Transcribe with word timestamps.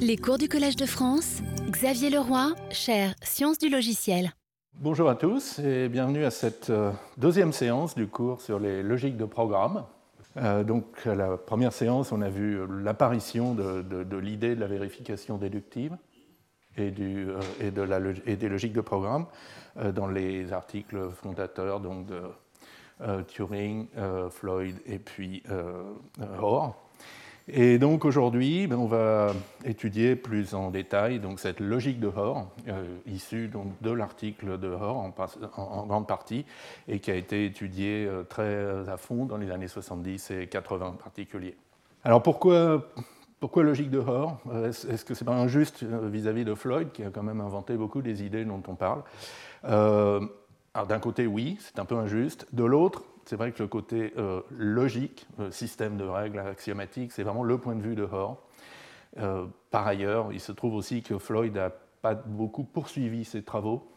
Les 0.00 0.16
cours 0.16 0.38
du 0.38 0.48
Collège 0.48 0.76
de 0.76 0.86
France, 0.86 1.42
Xavier 1.70 2.10
Leroy, 2.10 2.54
chaire 2.70 3.14
Sciences 3.22 3.58
du 3.58 3.68
logiciel. 3.68 4.30
Bonjour 4.74 5.08
à 5.08 5.16
tous 5.16 5.58
et 5.58 5.88
bienvenue 5.88 6.24
à 6.24 6.30
cette 6.30 6.70
euh, 6.70 6.92
deuxième 7.16 7.52
séance 7.52 7.96
du 7.96 8.06
cours 8.06 8.40
sur 8.40 8.60
les 8.60 8.82
logiques 8.82 9.16
de 9.16 9.24
programme. 9.24 9.84
Euh, 10.36 10.62
donc, 10.62 10.84
à 11.04 11.16
la 11.16 11.36
première 11.36 11.72
séance, 11.72 12.12
on 12.12 12.22
a 12.22 12.28
vu 12.28 12.60
l'apparition 12.82 13.54
de, 13.54 14.16
l'idée 14.18 14.54
de 14.54 14.60
la 14.60 14.68
vérification 14.68 15.36
déductive 15.36 15.96
et, 16.76 16.92
euh, 17.00 18.36
des 18.36 18.48
logiques 18.48 18.74
de 18.74 18.80
programme 18.80 19.26
dans 19.76 20.06
les 20.06 20.52
articles 20.52 21.10
fondateurs 21.10 21.80
donc 21.80 22.06
de 22.06 22.22
Turing, 23.28 23.88
Floyd 24.30 24.76
et 24.86 24.98
puis 24.98 25.42
Hoare. 26.40 26.87
Et 27.50 27.78
donc 27.78 28.04
aujourd'hui, 28.04 28.66
ben, 28.66 28.76
on 28.76 28.86
va 28.86 29.32
étudier 29.64 30.16
plus 30.16 30.54
en 30.54 30.70
détail 30.70 31.18
donc, 31.18 31.40
cette 31.40 31.60
logique 31.60 31.98
de 31.98 32.08
Hoare, 32.08 32.46
euh, 32.68 32.84
issue 33.06 33.48
donc, 33.48 33.68
de 33.80 33.90
l'article 33.90 34.58
de 34.58 34.68
Hoare 34.68 34.96
en, 34.96 35.86
grande 35.86 36.06
partie, 36.06 36.44
et 36.88 37.00
qui 37.00 37.10
a 37.10 37.14
été 37.14 37.46
étudiée 37.46 38.06
euh, 38.06 38.22
très 38.22 38.86
à 38.88 38.98
fond 38.98 39.24
dans 39.24 39.38
les 39.38 39.50
années 39.50 39.68
70 39.68 40.30
et 40.32 40.46
80 40.46 40.86
en 40.86 40.92
particulier. 40.92 41.56
Alors 42.04 42.22
pourquoi, 42.22 42.86
pourquoi 43.40 43.62
logique 43.62 43.90
de 43.90 43.98
Hoare 43.98 44.36
Est-ce 44.66 45.04
que 45.06 45.14
c'est 45.14 45.24
pas 45.24 45.32
injuste 45.32 45.84
euh, 45.84 46.06
vis-à-vis 46.08 46.44
de 46.44 46.54
Floyd, 46.54 46.92
qui 46.92 47.02
a 47.02 47.08
quand 47.08 47.22
même 47.22 47.40
inventé 47.40 47.76
beaucoup 47.76 48.02
des 48.02 48.24
idées 48.24 48.44
dont 48.44 48.62
on 48.68 48.74
parle? 48.74 49.02
Alors 50.74 50.86
d'un 50.86 50.98
côté, 51.00 51.26
oui, 51.26 51.56
c'est 51.60 51.78
un 51.78 51.84
peu 51.86 51.96
injuste. 51.96 52.46
De 52.52 52.62
l'autre, 52.62 53.02
c'est 53.28 53.36
vrai 53.36 53.52
que 53.52 53.62
le 53.62 53.68
côté 53.68 54.14
euh, 54.16 54.40
logique, 54.48 55.26
euh, 55.38 55.50
système 55.50 55.98
de 55.98 56.04
règles 56.04 56.38
axiomatique, 56.38 57.12
c'est 57.12 57.22
vraiment 57.22 57.44
le 57.44 57.58
point 57.58 57.74
de 57.74 57.82
vue 57.82 57.94
de 57.94 58.04
Hoare. 58.04 58.38
Euh, 59.18 59.44
par 59.70 59.86
ailleurs, 59.86 60.32
il 60.32 60.40
se 60.40 60.50
trouve 60.50 60.74
aussi 60.74 61.02
que 61.02 61.18
Floyd 61.18 61.54
n'a 61.54 61.70
pas 62.00 62.14
beaucoup 62.14 62.64
poursuivi 62.64 63.24
ses 63.24 63.42
travaux 63.42 63.92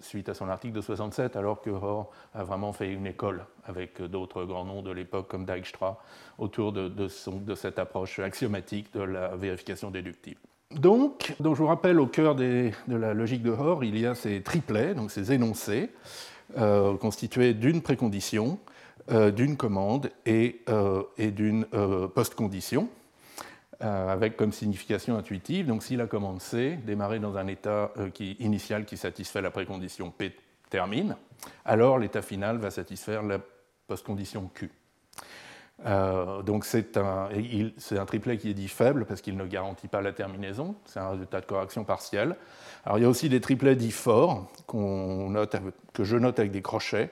suite 0.00 0.30
à 0.30 0.34
son 0.34 0.48
article 0.48 0.72
de 0.72 0.80
67, 0.80 1.36
alors 1.36 1.60
que 1.60 1.68
Hoare 1.68 2.08
a 2.32 2.44
vraiment 2.44 2.72
fait 2.72 2.90
une 2.90 3.06
école 3.06 3.44
avec 3.66 4.00
d'autres 4.00 4.44
grands 4.44 4.64
noms 4.64 4.80
de 4.80 4.90
l'époque 4.90 5.28
comme 5.28 5.44
Dijkstra 5.44 5.98
autour 6.38 6.72
de, 6.72 7.08
cette 7.54 7.78
approche 7.78 8.18
axiomatique 8.20 8.90
de 8.94 9.02
la 9.02 9.36
vérification 9.36 9.90
déductive. 9.90 10.38
Donc, 10.70 11.34
donc, 11.40 11.56
je 11.56 11.60
vous 11.60 11.68
rappelle, 11.68 12.00
au 12.00 12.06
cœur 12.06 12.34
de 12.34 12.72
la 12.88 13.12
logique 13.12 13.42
de 13.42 13.50
Hoare, 13.50 13.84
il 13.84 13.98
y 13.98 14.06
a 14.06 14.14
ces 14.14 14.40
triplets, 14.40 14.94
donc 14.94 15.10
ces 15.10 15.30
énoncés, 15.30 15.90
euh, 16.56 16.96
constitué 16.96 17.54
d'une 17.54 17.82
précondition, 17.82 18.58
euh, 19.10 19.30
d'une 19.30 19.56
commande 19.56 20.10
et, 20.26 20.60
euh, 20.68 21.02
d'une 21.18 21.64
post-condition, 22.14 22.88
avec 23.80 24.36
comme 24.36 24.52
signification 24.52 25.16
intuitive, 25.16 25.66
donc 25.66 25.82
si 25.82 25.96
la 25.96 26.06
commande 26.06 26.40
C 26.40 26.78
démarrait 26.86 27.18
dans 27.18 27.36
un 27.36 27.48
état 27.48 27.90
initial 28.38 28.84
qui 28.84 28.96
satisfait 28.96 29.42
la 29.42 29.50
précondition 29.50 30.12
P 30.12 30.36
termine, 30.70 31.16
alors 31.64 31.98
l'état 31.98 32.22
final 32.22 32.58
va 32.58 32.70
satisfaire 32.70 33.24
la 33.24 33.40
post-condition 33.88 34.48
Q. 34.54 34.70
donc 36.44 36.64
c'est 36.64 36.96
un, 36.96 37.28
un, 37.30 38.04
triplet 38.04 38.38
qui 38.38 38.50
est 38.50 38.54
dit 38.54 38.68
faible 38.68 39.04
parce 39.04 39.20
qu'il 39.20 39.36
ne 39.36 39.46
garantit 39.46 39.88
pas 39.88 40.00
la 40.00 40.12
terminaison, 40.12 40.76
c'est 40.84 41.00
un 41.00 41.10
résultat 41.10 41.40
de 41.40 41.46
correction 41.46 41.84
partielle. 41.84 42.36
Alors 42.84 42.98
il 42.98 43.02
y 43.02 43.04
a 43.04 43.08
aussi 43.08 43.28
des 43.28 43.40
triplets 43.40 43.76
dits 43.76 43.90
forts 43.90 44.50
note, 44.74 45.56
que 45.92 46.04
je 46.04 46.16
note 46.16 46.38
avec 46.38 46.52
des 46.52 46.62
crochets, 46.62 47.10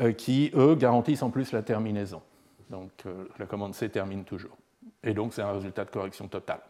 euh, 0.00 0.12
qui 0.12 0.50
eux 0.54 0.74
garantissent 0.74 1.22
en 1.22 1.30
plus 1.30 1.52
la 1.52 1.62
terminaison. 1.62 2.22
Donc 2.70 2.90
euh, 3.06 3.28
la 3.38 3.46
commande 3.46 3.74
C 3.74 3.88
termine 3.88 4.24
toujours. 4.24 4.56
Et 5.02 5.14
donc 5.14 5.34
c'est 5.34 5.42
un 5.42 5.52
résultat 5.52 5.84
de 5.84 5.90
correction 5.90 6.28
totale. 6.28 6.60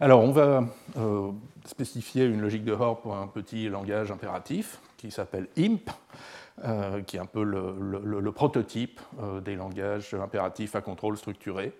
Alors 0.00 0.22
on 0.22 0.32
va 0.32 0.64
euh, 0.96 1.30
spécifier 1.64 2.24
une 2.24 2.40
logique 2.40 2.64
de 2.64 2.72
Hoare 2.72 3.00
pour 3.00 3.16
un 3.16 3.26
petit 3.26 3.68
langage 3.68 4.10
impératif 4.10 4.80
qui 4.96 5.10
s'appelle 5.10 5.48
IMP, 5.56 5.90
qui 7.06 7.16
est 7.16 7.20
un 7.20 7.26
peu 7.26 7.42
le 7.42 8.32
prototype 8.32 9.00
des 9.44 9.54
langages 9.54 10.14
impératifs 10.14 10.76
à 10.76 10.80
contrôle 10.80 11.16
structuré. 11.16 11.72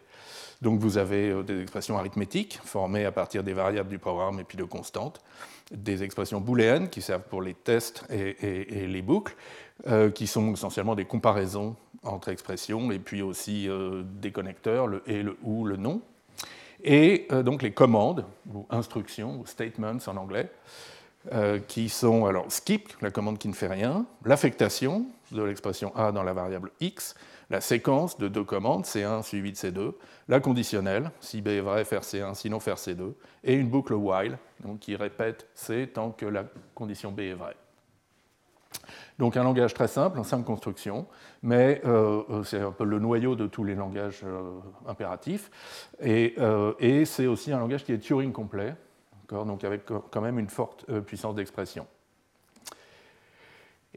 Donc 0.63 0.79
vous 0.79 0.97
avez 0.97 1.31
euh, 1.31 1.43
des 1.43 1.61
expressions 1.61 1.99
arithmétiques 1.99 2.61
formées 2.65 3.05
à 3.05 3.13
partir 3.13 3.43
des 3.43 3.53
variables 3.53 3.91
du 3.91 3.99
programme 3.99 4.39
et 4.39 4.45
puis 4.45 4.57
de 4.57 4.65
constantes, 4.65 5.21
des 5.73 6.05
expressions 6.05 6.41
booléennes 6.41 6.89
qui 6.89 7.03
servent 7.03 7.25
pour 7.29 7.43
les 7.43 7.55
tests 7.55 8.05
et, 8.11 8.87
les 8.87 9.03
boucles, 9.03 9.35
euh, 9.89 10.11
qui 10.11 10.29
sont 10.29 10.53
essentiellement 10.53 10.95
des 10.95 11.05
comparaisons 11.05 11.75
entre 12.05 12.29
expressions, 12.29 12.93
et 12.93 13.01
puis 13.01 13.23
aussi 13.23 13.69
euh, 13.69 14.03
des 14.05 14.31
connecteurs, 14.31 14.87
le 14.87 15.03
et, 15.09 15.23
le 15.23 15.37
ou, 15.43 15.65
le 15.65 15.77
non, 15.77 16.01
et 16.85 17.29
donc 17.45 17.63
les 17.63 17.73
commandes, 17.73 18.25
ou 18.53 18.67
instructions, 18.71 19.39
ou 19.39 19.47
statements 19.47 19.99
en 20.05 20.17
anglais, 20.17 20.51
qui 21.69 21.89
sont 21.89 22.27
alors 22.27 22.51
skip, 22.51 22.93
la 23.01 23.11
commande 23.11 23.39
qui 23.39 23.49
ne 23.49 23.53
fait 23.53 23.69
rien, 23.69 24.07
l'affectation 24.25 25.07
de 25.31 25.43
l'expression 25.43 25.95
a 25.97 26.13
dans 26.13 26.23
la 26.23 26.33
variable 26.33 26.71
x, 26.81 27.15
la 27.53 27.61
séquence 27.61 28.19
de 28.19 28.29
deux 28.29 28.45
commandes, 28.45 28.85
C1 28.85 29.23
suivi 29.23 29.53
de 29.53 29.57
C2, 29.57 29.93
la 30.29 30.41
conditionnelle, 30.41 31.11
si 31.21 31.43
B 31.43 31.49
est 31.49 31.61
vrai, 31.61 31.85
faire 31.85 32.01
C1, 32.01 32.35
sinon 32.35 32.61
faire 32.61 32.77
C2, 32.77 33.13
et 33.45 33.55
une 33.55 33.69
boucle 33.69 33.93
while, 33.93 34.39
donc 34.65 34.81
qui 34.81 34.97
répète 34.97 35.47
C 35.55 35.91
tant 35.93 36.11
que 36.11 36.27
la 36.27 36.45
condition 36.75 37.13
B 37.13 37.21
est 37.21 37.35
vraie. 37.35 37.57
Donc 39.19 39.37
un 39.37 39.45
langage 39.45 39.75
très 39.75 39.89
simple, 39.89 40.19
en 40.19 40.25
cinq 40.25 40.45
constructions, 40.45 41.07
mais 41.43 41.83
euh, 41.85 42.23
euh, 42.31 42.43
c'est 42.43 42.61
un 42.61 42.73
peu 42.73 42.85
le 42.85 42.99
noyau 42.99 43.37
de 43.37 43.47
tous 43.47 43.65
les 43.65 43.75
langages 43.75 44.23
euh, 44.25 44.59
impératifs, 44.87 45.51
et 46.01 46.35
c'est 47.05 47.27
aussi 47.27 47.53
un 47.53 47.59
langage 47.59 47.85
qui 47.85 47.93
est 47.93 47.99
Turing 47.99 48.33
complet, 48.33 48.75
donc 49.33 49.65
avec 49.65 49.83
quand 49.87 50.21
même 50.21 50.39
une 50.39 50.49
forte 50.49 50.85
puissance 51.03 51.35
d'expression. 51.35 51.87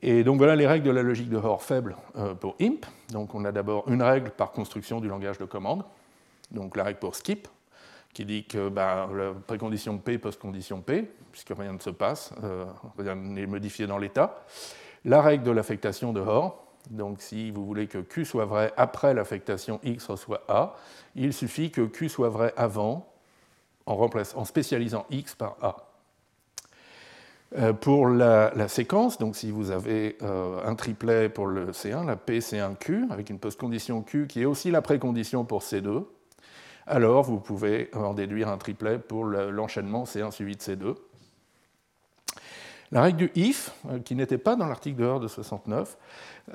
Et 0.01 0.23
donc 0.23 0.37
voilà 0.37 0.55
les 0.55 0.67
règles 0.67 0.85
de 0.85 0.91
la 0.91 1.03
logique 1.03 1.29
de 1.29 1.37
Hoare 1.37 1.61
faible 1.61 1.95
euh, 2.17 2.33
pour 2.33 2.55
IMP. 2.59 2.85
Donc 3.11 3.33
on 3.33 3.45
a 3.45 3.51
d'abord 3.51 3.89
une 3.89 4.03
règle 4.03 4.31
par 4.31 4.51
construction 4.51 4.99
du 4.99 5.07
langage 5.07 5.37
de 5.37 5.45
commande, 5.45 5.83
donc 6.51 6.75
la 6.75 6.83
règle 6.83 6.99
pour 6.99 7.15
skip, 7.15 7.47
qui 8.13 8.25
dit 8.25 8.45
que 8.45 8.69
bah, 8.69 9.09
la 9.13 9.33
précondition 9.33 9.97
P 9.97 10.17
post-condition 10.17 10.81
P, 10.81 11.09
puisque 11.31 11.53
rien 11.57 11.73
ne 11.73 11.79
se 11.79 11.89
passe, 11.89 12.33
euh, 12.43 12.65
rien 12.97 13.15
n'est 13.15 13.47
modifié 13.47 13.87
dans 13.87 13.97
l'état. 13.97 14.43
La 15.05 15.21
règle 15.21 15.43
de 15.43 15.51
l'affectation 15.51 16.11
de 16.11 16.19
Hoare, 16.19 16.57
donc 16.89 17.21
si 17.21 17.51
vous 17.51 17.65
voulez 17.65 17.87
que 17.87 17.99
Q 17.99 18.25
soit 18.25 18.45
vrai 18.45 18.73
après 18.77 19.13
l'affectation 19.13 19.79
X 19.83 20.07
reçoit 20.07 20.43
A, 20.49 20.75
il 21.15 21.33
suffit 21.33 21.71
que 21.71 21.81
Q 21.81 22.09
soit 22.09 22.29
vrai 22.29 22.53
avant 22.57 23.07
en, 23.85 24.45
spécialisant 24.45 25.05
X 25.09 25.35
par 25.35 25.57
A. 25.61 25.75
Euh, 27.57 27.73
pour 27.73 28.07
la, 28.07 28.67
séquence, 28.67 29.17
donc 29.17 29.35
si 29.35 29.51
vous 29.51 29.71
avez 29.71 30.17
euh, 30.21 30.59
un 30.65 30.75
triplet 30.75 31.29
pour 31.29 31.47
le 31.47 31.71
C1, 31.71 32.05
la 32.05 32.15
P 32.15 32.39
C1Q, 32.39 33.11
avec 33.11 33.29
une 33.29 33.39
post-condition 33.39 34.01
Q 34.01 34.27
qui 34.27 34.41
est 34.41 34.45
aussi 34.45 34.71
la 34.71 34.81
précondition 34.81 35.45
pour 35.45 35.61
C2, 35.61 36.05
alors 36.87 37.23
vous 37.23 37.39
pouvez 37.39 37.89
en 37.93 38.13
déduire 38.13 38.49
un 38.49 38.57
triplet 38.57 38.99
pour 38.99 39.25
l'enchaînement 39.25 40.03
C1 40.03 40.31
suivi 40.31 40.55
de 40.55 40.61
C2. 40.61 40.95
La 42.91 43.01
règle 43.01 43.17
du 43.17 43.31
if, 43.35 43.71
euh, 43.89 43.99
qui 43.99 44.15
n'était 44.15 44.37
pas 44.37 44.55
dans 44.55 44.67
l'article 44.67 45.01
de 45.01 45.19
de 45.19 45.27
69, 45.27 45.97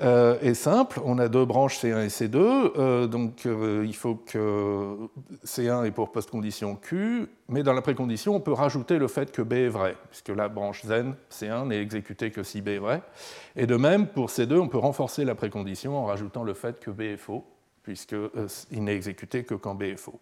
euh, 0.01 0.39
est 0.41 0.53
simple. 0.53 1.01
On 1.03 1.19
a 1.19 1.27
deux 1.27 1.45
branches 1.45 1.77
C1 1.77 2.05
et 2.05 2.07
C2, 2.07 2.37
euh, 2.37 3.07
donc 3.07 3.45
il 3.45 3.95
faut 3.95 4.15
que 4.15 4.97
C1 5.45 5.85
est 5.85 5.91
pour 5.91 6.11
post-condition 6.11 6.75
Q, 6.75 7.27
mais 7.49 7.63
dans 7.63 7.73
la 7.73 7.81
précondition, 7.81 8.35
on 8.35 8.39
peut 8.39 8.53
rajouter 8.53 8.97
le 8.97 9.07
fait 9.07 9.31
que 9.31 9.41
B 9.41 9.53
est 9.53 9.67
vrai, 9.67 9.97
puisque 10.09 10.29
la 10.29 10.47
branche 10.47 10.83
zen 10.85 11.15
C1 11.29 11.67
n'est 11.67 11.81
exécutée 11.81 12.31
que 12.31 12.43
si 12.43 12.61
B 12.61 12.69
est 12.69 12.77
vrai. 12.77 13.01
Et 13.55 13.67
de 13.67 13.75
même, 13.75 14.07
pour 14.07 14.27
C2, 14.27 14.57
on 14.57 14.67
peut 14.67 14.77
renforcer 14.77 15.25
la 15.25 15.35
précondition 15.35 15.97
en 15.97 16.05
rajoutant 16.05 16.43
le 16.43 16.53
fait 16.53 16.79
que 16.79 16.91
B 16.91 17.01
est 17.01 17.17
faux, 17.17 17.45
puisqu'il 17.83 18.83
n'est 18.83 18.95
exécuté 18.95 19.43
que 19.43 19.55
quand 19.55 19.75
B 19.75 19.83
est 19.83 19.97
faux. 19.97 20.19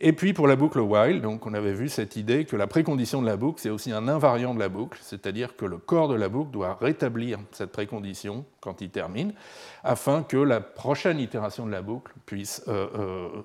Et 0.00 0.12
puis 0.12 0.32
pour 0.32 0.46
la 0.46 0.54
boucle 0.54 0.78
while, 0.78 1.20
donc 1.20 1.44
on 1.44 1.54
avait 1.54 1.72
vu 1.72 1.88
cette 1.88 2.14
idée 2.14 2.44
que 2.44 2.54
la 2.54 2.68
précondition 2.68 3.20
de 3.20 3.26
la 3.26 3.36
boucle, 3.36 3.60
c'est 3.60 3.70
aussi 3.70 3.90
un 3.90 4.06
invariant 4.06 4.54
de 4.54 4.60
la 4.60 4.68
boucle, 4.68 5.00
c'est-à-dire 5.02 5.56
que 5.56 5.64
le 5.64 5.78
corps 5.78 6.06
de 6.06 6.14
la 6.14 6.28
boucle 6.28 6.52
doit 6.52 6.78
rétablir 6.80 7.40
cette 7.50 7.72
précondition 7.72 8.44
quand 8.60 8.80
il 8.80 8.90
termine, 8.90 9.34
afin 9.82 10.22
que 10.22 10.36
la 10.36 10.60
prochaine 10.60 11.18
itération 11.18 11.66
de 11.66 11.72
la 11.72 11.82
boucle 11.82 12.12
puisse 12.26 12.62
euh, 12.68 12.86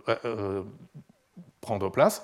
euh, 0.08 0.16
euh, 0.26 0.64
prendre 1.60 1.90
place. 1.90 2.24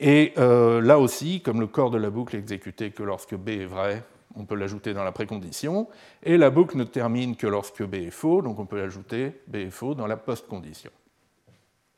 Et 0.00 0.32
là 0.36 0.98
aussi, 0.98 1.40
comme 1.40 1.60
le 1.60 1.68
corps 1.68 1.92
de 1.92 1.98
la 1.98 2.10
boucle 2.10 2.34
est 2.34 2.40
exécuté 2.40 2.90
que 2.90 3.04
lorsque 3.04 3.36
B 3.36 3.50
est 3.50 3.66
vrai, 3.66 4.02
on 4.34 4.44
peut 4.44 4.56
l'ajouter 4.56 4.92
dans 4.92 5.04
la 5.04 5.12
précondition, 5.12 5.86
et 6.24 6.36
la 6.36 6.50
boucle 6.50 6.76
ne 6.76 6.82
termine 6.82 7.36
que 7.36 7.46
lorsque 7.46 7.84
B 7.84 7.94
est 7.94 8.10
faux, 8.10 8.42
donc 8.42 8.58
on 8.58 8.66
peut 8.66 8.78
l'ajouter 8.78 9.40
B 9.46 9.56
est 9.56 9.70
faux 9.70 9.94
dans 9.94 10.08
la 10.08 10.16
post-condition. 10.16 10.90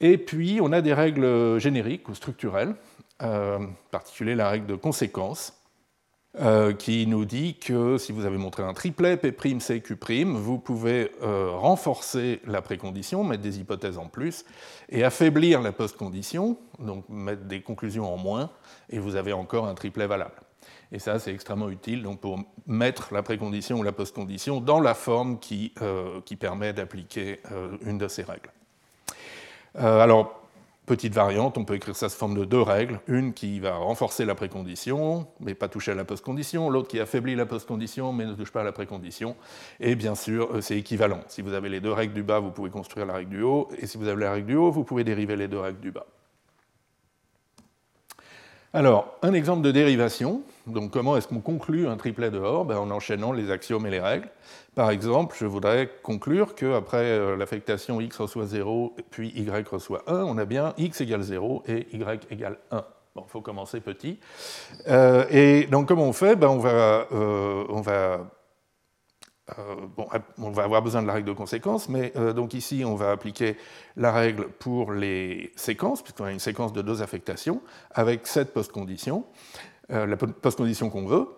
Et 0.00 0.18
puis, 0.18 0.58
on 0.60 0.72
a 0.72 0.82
des 0.82 0.92
règles 0.92 1.58
génériques 1.58 2.08
ou 2.08 2.14
structurelles, 2.14 2.74
euh, 3.22 3.58
en 3.58 3.68
particulier 3.90 4.34
la 4.34 4.50
règle 4.50 4.66
de 4.66 4.74
conséquence, 4.74 5.54
euh, 6.38 6.74
qui 6.74 7.06
nous 7.06 7.24
dit 7.24 7.54
que 7.58 7.96
si 7.96 8.12
vous 8.12 8.26
avez 8.26 8.36
montré 8.36 8.62
un 8.62 8.74
triplet 8.74 9.16
P', 9.16 9.34
C, 9.58 9.80
Q', 9.80 10.24
vous 10.26 10.58
pouvez 10.58 11.12
euh, 11.22 11.48
renforcer 11.52 12.42
la 12.44 12.60
précondition, 12.60 13.24
mettre 13.24 13.42
des 13.42 13.58
hypothèses 13.58 13.96
en 13.96 14.08
plus, 14.08 14.44
et 14.90 15.02
affaiblir 15.02 15.62
la 15.62 15.72
post-condition, 15.72 16.58
donc 16.78 17.08
mettre 17.08 17.44
des 17.44 17.62
conclusions 17.62 18.12
en 18.12 18.18
moins, 18.18 18.50
et 18.90 18.98
vous 18.98 19.16
avez 19.16 19.32
encore 19.32 19.66
un 19.66 19.74
triplet 19.74 20.06
valable. 20.06 20.42
Et 20.92 20.98
ça, 20.98 21.18
c'est 21.18 21.32
extrêmement 21.32 21.70
utile 21.70 22.06
pour 22.20 22.38
mettre 22.66 23.14
la 23.14 23.22
précondition 23.22 23.78
ou 23.78 23.82
la 23.82 23.92
post-condition 23.92 24.60
dans 24.60 24.80
la 24.80 24.92
forme 24.92 25.38
qui 25.38 25.72
permet 26.38 26.74
d'appliquer 26.74 27.40
une 27.80 27.98
de 27.98 28.08
ces 28.08 28.22
règles. 28.22 28.50
Alors, 29.78 30.36
Petite 30.86 31.14
variante, 31.14 31.58
on 31.58 31.64
peut 31.64 31.74
écrire 31.74 31.96
ça 31.96 32.08
sous 32.08 32.16
forme 32.16 32.38
de 32.38 32.44
deux 32.44 32.62
règles. 32.62 33.00
Une 33.08 33.34
qui 33.34 33.58
va 33.58 33.74
renforcer 33.74 34.24
la 34.24 34.36
précondition, 34.36 35.26
mais 35.40 35.54
pas 35.54 35.66
toucher 35.66 35.90
à 35.90 35.94
la 35.96 36.04
postcondition. 36.04 36.70
L'autre 36.70 36.86
qui 36.86 37.00
affaiblit 37.00 37.34
la 37.34 37.44
postcondition, 37.44 38.12
mais 38.12 38.24
ne 38.24 38.34
touche 38.34 38.52
pas 38.52 38.60
à 38.60 38.64
la 38.64 38.70
précondition. 38.70 39.34
Et 39.80 39.96
bien 39.96 40.14
sûr, 40.14 40.48
euh, 40.54 40.60
c'est 40.60 40.78
équivalent. 40.78 41.18
Si 41.26 41.42
vous 41.42 41.54
avez 41.54 41.70
les 41.70 41.80
deux 41.80 41.90
règles 41.90 42.14
du 42.14 42.22
bas, 42.22 42.38
vous 42.38 42.52
pouvez 42.52 42.70
construire 42.70 43.04
la 43.04 43.14
règle 43.14 43.30
du 43.30 43.42
haut. 43.42 43.68
Et 43.78 43.88
si 43.88 43.98
vous 43.98 44.06
avez 44.06 44.22
la 44.22 44.30
règle 44.30 44.46
du 44.46 44.54
haut, 44.54 44.70
vous 44.70 44.84
pouvez 44.84 45.02
dériver 45.02 45.34
les 45.34 45.48
deux 45.48 45.58
règles 45.58 45.80
du 45.80 45.90
bas. 45.90 46.06
Alors, 48.72 49.18
un 49.22 49.32
exemple 49.32 49.62
de 49.62 49.72
dérivation. 49.72 50.42
Donc, 50.66 50.90
comment 50.90 51.16
est-ce 51.16 51.28
qu'on 51.28 51.40
conclut 51.40 51.86
un 51.86 51.96
triplet 51.96 52.30
de 52.30 52.38
Hoare 52.38 52.64
ben, 52.64 52.78
En 52.78 52.90
enchaînant 52.90 53.32
les 53.32 53.50
axiomes 53.52 53.86
et 53.86 53.90
les 53.90 54.00
règles. 54.00 54.28
Par 54.74 54.90
exemple, 54.90 55.36
je 55.38 55.46
voudrais 55.46 55.88
conclure 56.02 56.54
qu'après 56.56 57.04
euh, 57.04 57.36
l'affectation 57.36 58.00
x 58.00 58.16
reçoit 58.18 58.46
0, 58.46 58.96
puis 59.10 59.32
y 59.36 59.68
reçoit 59.68 60.02
1, 60.08 60.16
on 60.16 60.36
a 60.38 60.44
bien 60.44 60.74
x 60.76 61.00
égale 61.00 61.22
0 61.22 61.62
et 61.68 61.86
y 61.92 62.20
égale 62.30 62.58
1. 62.72 62.84
Bon, 63.14 63.22
il 63.26 63.30
faut 63.30 63.40
commencer 63.40 63.80
petit. 63.80 64.18
Euh, 64.88 65.24
et 65.30 65.66
donc, 65.66 65.86
comment 65.86 66.04
on 66.04 66.12
fait? 66.12 66.34
Ben, 66.34 66.48
on, 66.48 66.58
va, 66.58 67.06
euh, 67.12 67.64
on, 67.68 67.80
va, 67.80 68.28
bon, 69.96 70.08
on 70.38 70.50
va 70.50 70.64
avoir 70.64 70.82
besoin 70.82 71.00
de 71.00 71.06
la 71.06 71.12
règle 71.12 71.28
de 71.28 71.32
conséquence, 71.32 71.88
mais 71.88 72.12
donc 72.34 72.52
ici, 72.52 72.82
on 72.84 72.96
va 72.96 73.12
appliquer 73.12 73.56
la 73.96 74.10
règle 74.10 74.48
pour 74.48 74.92
les 74.92 75.52
séquences, 75.54 76.02
puisqu'on 76.02 76.24
a 76.24 76.32
une 76.32 76.40
séquence 76.40 76.72
de 76.72 76.82
deux 76.82 77.00
affectations, 77.00 77.62
avec 77.94 78.26
cette 78.26 78.52
post-condition. 78.52 79.24
Euh, 79.92 80.04
la 80.04 80.16
post-condition 80.16 80.90
qu'on 80.90 81.06
veut. 81.06 81.28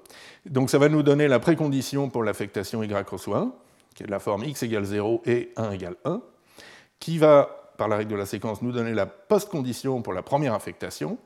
Donc 0.46 0.70
ça 0.70 0.78
va 0.78 0.88
nous 0.88 1.02
donner 1.02 1.28
la 1.28 1.38
précondition 1.38 2.08
pour 2.08 2.24
l'affectation 2.24 2.82
y 2.82 2.94
reçoit 2.94 3.40
1, 3.40 3.52
qui 3.94 4.04
est 4.04 4.06
la 4.06 4.18
forme 4.18 4.44
x 4.44 4.62
égale 4.62 4.84
0 4.84 5.20
et 5.26 5.52
1 5.56 5.72
égale 5.72 5.96
1, 6.06 6.22
qui 6.98 7.18
va, 7.18 7.74
par 7.76 7.88
la 7.88 7.96
règle 7.96 8.12
de 8.12 8.16
la 8.16 8.24
séquence, 8.24 8.62
nous 8.62 8.72
donner 8.72 8.94
la 8.94 9.04
post-condition 9.04 10.00
pour 10.00 10.14
la 10.14 10.22
première 10.22 10.54
affectation, 10.54 11.18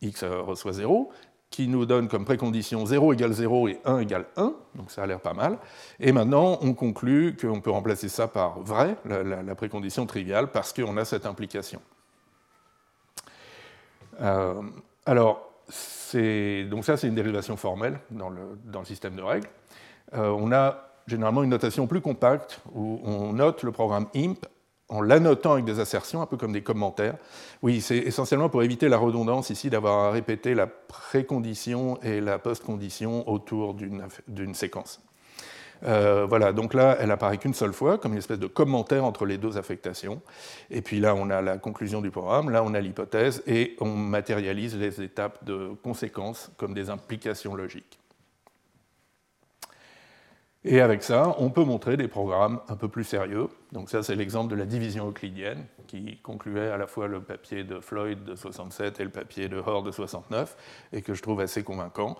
x 0.00 0.24
reçoit 0.24 0.72
0, 0.72 1.10
qui 1.50 1.68
nous 1.68 1.84
donne 1.84 2.08
comme 2.08 2.24
précondition 2.24 2.86
0 2.86 3.12
égale 3.12 3.32
0 3.32 3.68
et 3.68 3.80
1 3.84 3.98
égale 3.98 4.24
1, 4.38 4.54
donc 4.76 4.90
ça 4.90 5.02
a 5.02 5.06
l'air 5.06 5.20
pas 5.20 5.34
mal. 5.34 5.58
Et 6.00 6.12
maintenant, 6.12 6.58
on 6.62 6.72
conclut 6.72 7.36
qu'on 7.36 7.60
peut 7.60 7.70
remplacer 7.70 8.08
ça 8.08 8.26
par 8.26 8.60
vrai, 8.60 8.96
la, 9.04 9.22
la 9.22 9.54
précondition 9.54 10.06
triviale, 10.06 10.50
parce 10.50 10.72
qu'on 10.72 10.96
a 10.96 11.04
cette 11.04 11.26
implication. 11.26 11.82
Euh, 14.22 14.62
alors, 15.04 15.50
donc 16.64 16.84
ça, 16.84 16.96
c'est 16.96 17.08
une 17.08 17.14
dérivation 17.14 17.56
formelle 17.56 17.98
dans 18.10 18.30
le, 18.30 18.58
système 18.84 19.16
de 19.16 19.22
règles. 19.22 19.48
Euh, 20.14 20.28
on 20.28 20.52
a 20.52 20.88
généralement 21.06 21.42
une 21.42 21.50
notation 21.50 21.86
plus 21.86 22.00
compacte 22.00 22.60
où 22.74 23.00
on 23.04 23.32
note 23.34 23.62
le 23.62 23.72
programme 23.72 24.06
imp 24.14 24.46
en 24.88 25.00
l'annotant 25.00 25.52
avec 25.52 25.64
des 25.64 25.80
assertions, 25.80 26.20
un 26.22 26.26
peu 26.26 26.36
comme 26.36 26.52
des 26.52 26.62
commentaires. 26.62 27.16
Oui, 27.62 27.80
c'est 27.80 27.96
essentiellement 27.96 28.48
pour 28.48 28.62
éviter 28.62 28.88
la 28.88 28.98
redondance 28.98 29.50
ici 29.50 29.70
d'avoir 29.70 29.98
à 30.00 30.10
répéter 30.10 30.54
la 30.54 30.66
précondition 30.66 31.98
et 32.02 32.20
la 32.20 32.38
postcondition 32.38 33.28
autour 33.28 33.74
d'une 33.74 34.54
séquence. 34.54 35.03
Euh, 35.84 36.26
voilà, 36.28 36.52
donc 36.52 36.74
là, 36.74 36.96
elle 37.00 37.10
apparaît 37.10 37.38
qu'une 37.38 37.54
seule 37.54 37.72
fois, 37.72 37.98
comme 37.98 38.12
une 38.12 38.18
espèce 38.18 38.38
de 38.38 38.46
commentaire 38.46 39.04
entre 39.04 39.26
les 39.26 39.38
deux 39.38 39.58
affectations. 39.58 40.22
Et 40.70 40.82
puis 40.82 41.00
là, 41.00 41.14
on 41.14 41.30
a 41.30 41.42
la 41.42 41.58
conclusion 41.58 42.00
du 42.00 42.10
programme, 42.10 42.50
là, 42.50 42.62
on 42.64 42.74
a 42.74 42.80
l'hypothèse, 42.80 43.42
et 43.46 43.76
on 43.80 43.94
matérialise 43.94 44.76
les 44.76 45.02
étapes 45.02 45.44
de 45.44 45.70
conséquences 45.82 46.50
comme 46.56 46.74
des 46.74 46.90
implications 46.90 47.54
logiques. 47.54 47.98
Et 50.66 50.80
avec 50.80 51.02
ça, 51.02 51.34
on 51.38 51.50
peut 51.50 51.62
montrer 51.64 51.98
des 51.98 52.08
programmes 52.08 52.58
un 52.68 52.76
peu 52.76 52.88
plus 52.88 53.04
sérieux. 53.04 53.48
Donc 53.72 53.90
ça, 53.90 54.02
c'est 54.02 54.14
l'exemple 54.14 54.50
de 54.50 54.56
la 54.56 54.64
division 54.64 55.08
euclidienne, 55.08 55.66
qui 55.86 56.16
concluait 56.22 56.70
à 56.70 56.78
la 56.78 56.86
fois 56.86 57.06
le 57.06 57.20
papier 57.20 57.64
de 57.64 57.80
Floyd 57.80 58.24
de 58.24 58.34
67 58.34 58.98
et 58.98 59.04
le 59.04 59.10
papier 59.10 59.48
de 59.48 59.58
Hoare 59.58 59.82
de 59.82 59.90
69, 59.90 60.56
et 60.94 61.02
que 61.02 61.12
je 61.12 61.22
trouve 61.22 61.40
assez 61.40 61.62
convaincant. 61.62 62.16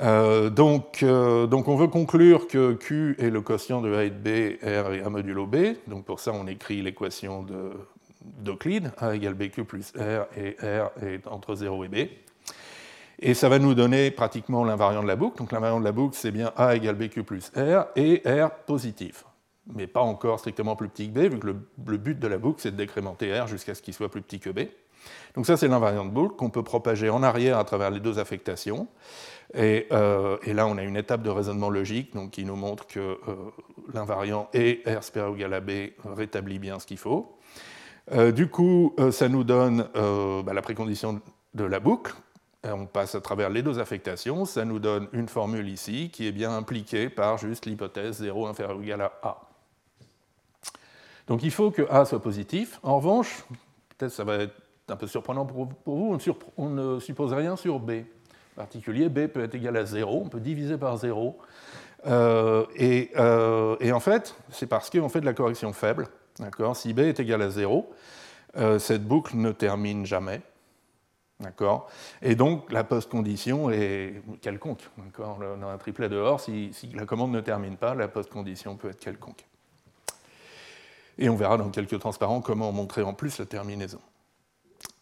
Euh, 0.00 0.50
donc, 0.50 1.04
euh, 1.04 1.46
donc, 1.46 1.68
on 1.68 1.76
veut 1.76 1.86
conclure 1.86 2.48
que 2.48 2.72
Q 2.72 3.14
est 3.20 3.30
le 3.30 3.40
quotient 3.42 3.80
de 3.80 3.94
A 3.94 4.02
et 4.02 4.10
de 4.10 4.16
B, 4.16 4.58
R 4.60 4.92
est 4.92 5.02
A 5.02 5.08
modulo 5.08 5.46
B. 5.46 5.56
Donc 5.86 6.04
pour 6.04 6.18
ça, 6.18 6.32
on 6.32 6.48
écrit 6.48 6.82
l'équation 6.82 7.46
d'Euclide, 8.42 8.90
A 8.98 9.14
égale 9.14 9.34
BQ 9.34 9.64
plus 9.64 9.92
R, 9.96 10.26
et 10.36 10.56
R 10.60 10.90
est 11.00 11.24
entre 11.28 11.54
0 11.54 11.84
et 11.84 11.88
B. 11.88 11.96
Et 13.20 13.34
ça 13.34 13.48
va 13.48 13.58
nous 13.58 13.74
donner 13.74 14.10
pratiquement 14.10 14.64
l'invariant 14.64 15.02
de 15.02 15.08
la 15.08 15.16
boucle. 15.16 15.38
Donc 15.38 15.52
l'invariant 15.52 15.80
de 15.80 15.84
la 15.84 15.92
boucle, 15.92 16.16
c'est 16.16 16.30
bien 16.30 16.52
A 16.56 16.74
égale 16.74 16.96
BQ 16.96 17.22
plus 17.22 17.52
R 17.56 17.86
et 17.96 18.22
R 18.26 18.50
positif. 18.66 19.24
Mais 19.74 19.86
pas 19.86 20.02
encore 20.02 20.40
strictement 20.40 20.76
plus 20.76 20.88
petit 20.88 21.10
que 21.10 21.18
B, 21.18 21.32
vu 21.32 21.38
que 21.38 21.46
le, 21.46 21.96
but 21.96 22.18
de 22.18 22.28
la 22.28 22.36
boucle, 22.36 22.60
c'est 22.60 22.70
de 22.70 22.76
décrémenter 22.76 23.38
R 23.38 23.46
jusqu'à 23.46 23.74
ce 23.74 23.80
qu'il 23.80 23.94
soit 23.94 24.10
plus 24.10 24.20
petit 24.20 24.38
que 24.38 24.50
B. 24.50 24.68
Donc 25.34 25.46
ça, 25.46 25.56
c'est 25.56 25.68
l'invariant 25.68 26.04
de 26.04 26.10
boucle 26.10 26.36
qu'on 26.36 26.50
peut 26.50 26.62
propager 26.62 27.10
en 27.10 27.22
arrière 27.22 27.58
à 27.58 27.64
travers 27.64 27.90
les 27.90 28.00
deux 28.00 28.18
affectations. 28.18 28.88
Et, 29.54 29.86
euh, 29.92 30.36
là, 30.46 30.66
on 30.66 30.76
a 30.76 30.82
une 30.82 30.96
étape 30.96 31.22
de 31.22 31.30
raisonnement 31.30 31.70
logique 31.70 32.14
donc, 32.14 32.32
qui 32.32 32.44
nous 32.44 32.56
montre 32.56 32.86
que 32.86 33.00
euh, 33.00 33.16
l'invariant 33.92 34.48
et 34.54 34.82
R 34.86 35.02
supérieur 35.02 35.34
égal 35.34 35.54
à 35.54 35.60
B 35.60 35.70
rétablit 36.04 36.58
bien 36.58 36.78
ce 36.78 36.86
qu'il 36.86 36.98
faut. 36.98 37.36
Euh, 38.12 38.32
du 38.32 38.48
coup, 38.48 38.94
ça 39.10 39.28
nous 39.28 39.44
donne 39.44 39.88
bah, 39.94 40.52
la 40.52 40.62
précondition 40.62 41.20
de 41.54 41.64
la 41.64 41.80
boucle, 41.80 42.14
on 42.64 42.86
passe 42.86 43.14
à 43.14 43.20
travers 43.20 43.50
les 43.50 43.62
deux 43.62 43.78
affectations, 43.78 44.44
ça 44.44 44.64
nous 44.64 44.78
donne 44.78 45.08
une 45.12 45.28
formule 45.28 45.68
ici 45.68 46.10
qui 46.10 46.26
est 46.26 46.32
bien 46.32 46.56
impliquée 46.56 47.08
par 47.08 47.38
juste 47.38 47.66
l'hypothèse 47.66 48.16
0 48.18 48.46
inférieur 48.46 48.78
ou 48.78 48.82
égal 48.82 49.02
à 49.02 49.12
A. 49.22 49.40
Donc 51.26 51.42
il 51.42 51.50
faut 51.50 51.70
que 51.70 51.82
A 51.90 52.04
soit 52.04 52.22
positif. 52.22 52.78
En 52.82 52.96
revanche, 52.96 53.44
peut-être 53.96 54.12
ça 54.12 54.24
va 54.24 54.36
être 54.36 54.54
un 54.88 54.96
peu 54.96 55.06
surprenant 55.06 55.46
pour, 55.46 55.68
vous, 55.86 56.18
on, 56.56 56.68
ne 56.68 57.00
suppose 57.00 57.32
rien 57.32 57.56
sur 57.56 57.80
B. 57.80 57.90
En 58.52 58.56
particulier, 58.56 59.08
B 59.08 59.26
peut 59.26 59.42
être 59.42 59.54
égal 59.54 59.76
à 59.76 59.84
0, 59.84 60.22
on 60.26 60.28
peut 60.28 60.40
diviser 60.40 60.76
par 60.76 60.96
0. 60.96 61.38
Euh, 62.06 62.64
euh, 63.16 63.76
et, 63.80 63.92
en 63.92 64.00
fait, 64.00 64.34
c'est 64.50 64.66
parce 64.66 64.90
qu'on 64.90 65.08
fait 65.08 65.20
de 65.20 65.26
la 65.26 65.32
correction 65.32 65.72
faible. 65.72 66.08
Si 66.74 66.92
B 66.92 67.00
est 67.00 67.20
égal 67.20 67.42
à 67.42 67.50
0, 67.50 67.90
euh, 68.56 68.78
cette 68.78 69.04
boucle 69.04 69.36
ne 69.36 69.52
termine 69.52 70.04
jamais. 70.04 70.42
D'accord 71.40 71.90
Et 72.22 72.36
donc, 72.36 72.70
la 72.70 72.84
post-condition 72.84 73.70
est 73.70 74.22
quelconque. 74.40 74.88
Dans 75.18 75.68
un 75.68 75.78
triplet 75.78 76.08
dehors, 76.08 76.40
si, 76.40 76.72
si, 76.72 76.88
la 76.88 77.06
commande 77.06 77.32
ne 77.32 77.40
termine 77.40 77.76
pas, 77.76 77.94
la 77.94 78.08
post-condition 78.08 78.76
peut 78.76 78.90
être 78.90 79.00
quelconque. 79.00 79.44
Et 81.18 81.28
on 81.28 81.36
verra 81.36 81.56
dans 81.56 81.70
quelques 81.70 81.98
transparents 81.98 82.40
comment 82.40 82.70
montrer 82.72 83.02
en 83.02 83.14
plus 83.14 83.38
la 83.38 83.46
terminaison. 83.46 84.00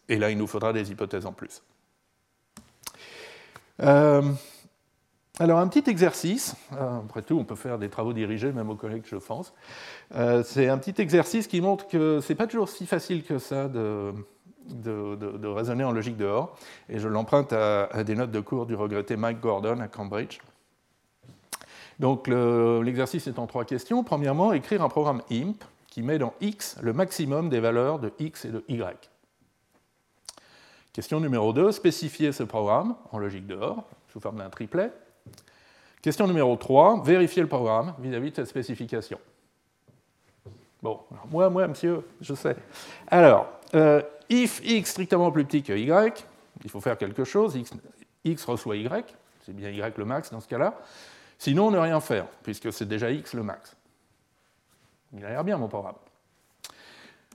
Et 0.09 0.17
là, 0.17 0.31
il 0.31 0.37
nous 0.37 0.47
faudra 0.47 0.73
des 0.73 0.91
hypothèses 0.91 1.25
en 1.25 1.33
plus. 1.33 1.61
Euh, 3.81 4.21
alors, 5.39 5.59
un 5.59 5.67
petit 5.67 5.89
exercice, 5.89 6.55
euh, 6.73 6.99
après 6.99 7.21
tout, 7.21 7.37
on 7.37 7.43
peut 7.43 7.55
faire 7.55 7.79
des 7.79 7.89
travaux 7.89 8.13
dirigés, 8.13 8.51
même 8.51 8.69
aux 8.69 8.75
collègues, 8.75 9.05
je 9.05 9.15
pense. 9.15 9.53
Euh, 10.15 10.43
c'est 10.43 10.67
un 10.67 10.77
petit 10.77 11.01
exercice 11.01 11.47
qui 11.47 11.61
montre 11.61 11.87
que 11.87 12.19
ce 12.21 12.31
n'est 12.31 12.37
pas 12.37 12.47
toujours 12.47 12.69
si 12.69 12.85
facile 12.85 13.23
que 13.23 13.39
ça 13.39 13.67
de, 13.67 14.13
de, 14.67 15.47
raisonner 15.47 15.83
en 15.83 15.91
logique 15.91 16.17
dehors, 16.17 16.55
et 16.89 16.99
je 16.99 17.07
l'emprunte 17.07 17.53
à, 17.53 18.03
des 18.03 18.15
notes 18.15 18.31
de 18.31 18.39
cours 18.39 18.65
du 18.65 18.75
regretté 18.75 19.15
Mike 19.15 19.39
Gordon 19.39 19.79
à 19.79 19.87
Cambridge. 19.87 20.39
Donc 21.99 22.27
l'exercice 22.27 23.27
est 23.27 23.39
en 23.39 23.47
trois 23.47 23.65
questions. 23.65 24.03
Premièrement, 24.03 24.53
écrire 24.53 24.81
un 24.81 24.89
programme 24.89 25.21
IMP 25.29 25.63
qui 25.87 26.01
met 26.01 26.17
dans 26.17 26.33
X 26.41 26.77
le 26.81 26.91
maximum 26.91 27.49
des 27.49 27.59
valeurs 27.59 27.99
de 27.99 28.11
X 28.19 28.45
et 28.45 28.49
de 28.49 28.63
Y. 28.67 29.09
Question 30.91 31.19
numéro 31.19 31.53
2, 31.53 31.71
spécifier 31.71 32.31
ce 32.31 32.43
programme 32.43 32.95
en 33.11 33.17
logique 33.17 33.47
dehors, 33.47 33.83
sous 34.11 34.19
forme 34.19 34.37
d'un 34.37 34.49
triplet. 34.49 34.91
Question 36.03 36.27
numéro 36.27 36.55
3, 36.55 37.03
vérifier 37.03 37.41
le 37.41 37.47
programme 37.47 37.93
vis-à-vis 37.99 38.31
de 38.31 38.35
cette 38.35 38.47
spécification. 38.47 39.19
Bon, 40.83 40.99
moi, 41.31 41.49
moi, 41.49 41.67
monsieur, 41.67 42.05
je 42.19 42.33
sais. 42.33 42.57
Alors, 43.07 43.47
euh, 43.75 44.01
if 44.29 44.61
x 44.63 44.91
strictement 44.91 45.31
plus 45.31 45.45
petit 45.45 45.63
que 45.63 45.73
y, 45.73 46.25
il 46.63 46.69
faut 46.69 46.81
faire 46.81 46.97
quelque 46.97 47.23
chose, 47.23 47.57
x, 48.23 48.45
reçoit 48.45 48.75
y, 48.75 49.05
c'est 49.45 49.55
bien 49.55 49.69
y 49.69 49.97
le 49.97 50.05
max 50.05 50.31
dans 50.31 50.39
ce 50.39 50.47
cas-là. 50.47 50.79
Sinon, 51.37 51.71
ne 51.71 51.77
rien 51.77 51.99
faire, 51.99 52.27
puisque 52.43 52.71
c'est 52.71 52.87
déjà 52.87 53.11
x 53.11 53.33
le 53.33 53.43
max. 53.43 53.75
Il 55.15 55.25
a 55.25 55.29
l'air 55.29 55.43
bien 55.43 55.57
mon 55.57 55.67
programme. 55.67 55.95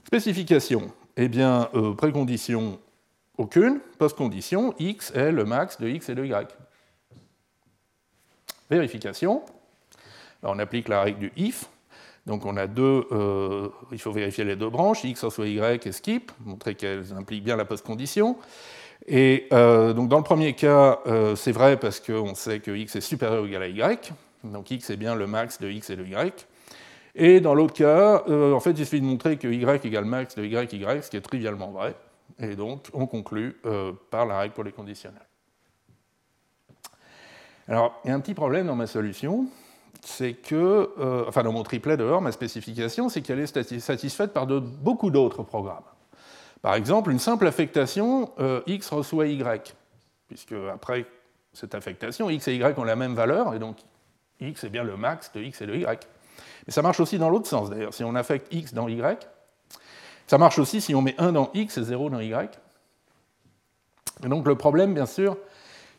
Spécification, 0.05 0.91
eh 1.15 1.27
bien, 1.27 1.69
euh, 1.75 1.93
précondition 1.93 2.79
aucune, 3.37 3.79
post-condition, 3.97 4.73
x 4.79 5.11
est 5.11 5.31
le 5.31 5.45
max 5.45 5.79
de 5.79 5.87
x 5.87 6.09
et 6.09 6.15
de 6.15 6.25
y. 6.25 6.47
vérification. 8.69 9.43
on 10.43 10.59
applique 10.59 10.89
la 10.89 11.01
règle 11.03 11.19
du 11.19 11.31
if. 11.37 11.69
Donc 12.29 12.45
on 12.45 12.57
a 12.57 12.67
deux, 12.67 13.07
euh, 13.11 13.69
il 13.91 13.97
faut 13.97 14.11
vérifier 14.11 14.43
les 14.43 14.55
deux 14.55 14.69
branches, 14.69 15.03
x 15.03 15.27
soit 15.29 15.47
y 15.47 15.79
et 15.83 15.91
skip, 15.91 16.31
montrer 16.45 16.75
qu'elles 16.75 17.11
impliquent 17.13 17.43
bien 17.43 17.55
la 17.55 17.65
post-condition. 17.65 18.37
Et 19.07 19.47
euh, 19.51 19.93
donc 19.93 20.09
dans 20.09 20.19
le 20.19 20.23
premier 20.23 20.53
cas, 20.53 20.99
euh, 21.07 21.35
c'est 21.35 21.51
vrai 21.51 21.77
parce 21.77 21.99
qu'on 21.99 22.35
sait 22.35 22.59
que 22.59 22.69
x 22.69 22.95
est 22.95 23.01
supérieur 23.01 23.41
ou 23.41 23.47
égal 23.47 23.63
à 23.63 23.67
y, 23.67 24.13
donc 24.43 24.69
x 24.69 24.91
est 24.91 24.95
bien 24.95 25.15
le 25.15 25.25
max 25.25 25.59
de 25.59 25.71
x 25.71 25.89
et 25.89 25.95
de 25.95 26.05
y. 26.05 26.45
Et 27.15 27.39
dans 27.39 27.55
l'autre 27.55 27.73
cas, 27.73 28.23
en 28.27 28.59
fait, 28.59 28.71
il 28.71 28.85
suffit 28.85 29.01
de 29.01 29.07
montrer 29.07 29.37
que 29.37 29.47
y 29.47 29.87
égale 29.87 30.05
max 30.05 30.35
de 30.35 30.45
y, 30.45 30.53
y, 30.53 31.01
ce 31.01 31.09
qui 31.09 31.17
est 31.17 31.21
trivialement 31.21 31.71
vrai. 31.71 31.95
Et 32.37 32.55
donc 32.55 32.85
on 32.93 33.07
conclut 33.07 33.59
par 34.11 34.27
la 34.27 34.37
règle 34.37 34.53
pour 34.53 34.63
les 34.63 34.71
conditionnels. 34.71 35.25
Alors, 37.67 37.99
il 38.05 38.09
y 38.09 38.11
a 38.11 38.15
un 38.15 38.19
petit 38.19 38.35
problème 38.35 38.67
dans 38.67 38.75
ma 38.75 38.85
solution, 38.85 39.47
c'est 40.01 40.33
que, 40.33 40.91
euh, 40.99 41.25
enfin 41.27 41.43
dans 41.43 41.51
mon 41.51 41.63
triplet 41.63 41.97
dehors, 41.97 42.21
ma 42.21 42.31
spécification, 42.31 43.09
c'est 43.09 43.21
qu'elle 43.21 43.39
est 43.39 43.79
satisfaite 43.79 44.33
par 44.33 44.47
de, 44.47 44.59
beaucoup 44.59 45.11
d'autres 45.11 45.43
programmes. 45.43 45.83
Par 46.61 46.75
exemple, 46.75 47.11
une 47.11 47.19
simple 47.19 47.47
affectation, 47.47 48.31
euh, 48.39 48.61
x 48.67 48.89
reçoit 48.89 49.27
y, 49.27 49.75
puisque 50.27 50.55
après 50.73 51.05
cette 51.53 51.75
affectation, 51.75 52.29
x 52.29 52.47
et 52.47 52.55
y 52.55 52.77
ont 52.77 52.83
la 52.83 52.95
même 52.95 53.13
valeur, 53.13 53.53
et 53.53 53.59
donc 53.59 53.77
x 54.39 54.63
est 54.63 54.69
bien 54.69 54.83
le 54.83 54.97
max 54.97 55.31
de 55.33 55.41
x 55.41 55.61
et 55.61 55.67
de 55.67 55.75
y. 55.75 56.07
Mais 56.67 56.73
ça 56.73 56.81
marche 56.81 56.99
aussi 56.99 57.17
dans 57.17 57.29
l'autre 57.29 57.47
sens, 57.47 57.69
d'ailleurs. 57.69 57.93
Si 57.93 58.03
on 58.03 58.15
affecte 58.15 58.53
x 58.53 58.73
dans 58.73 58.87
y, 58.87 59.27
ça 60.27 60.37
marche 60.37 60.59
aussi 60.59 60.81
si 60.81 60.93
on 60.93 61.01
met 61.01 61.15
1 61.17 61.31
dans 61.31 61.49
x 61.53 61.77
et 61.77 61.83
0 61.83 62.09
dans 62.09 62.19
y. 62.19 62.49
Et 64.23 64.27
donc 64.27 64.45
le 64.45 64.55
problème, 64.55 64.93
bien 64.93 65.05
sûr, 65.05 65.37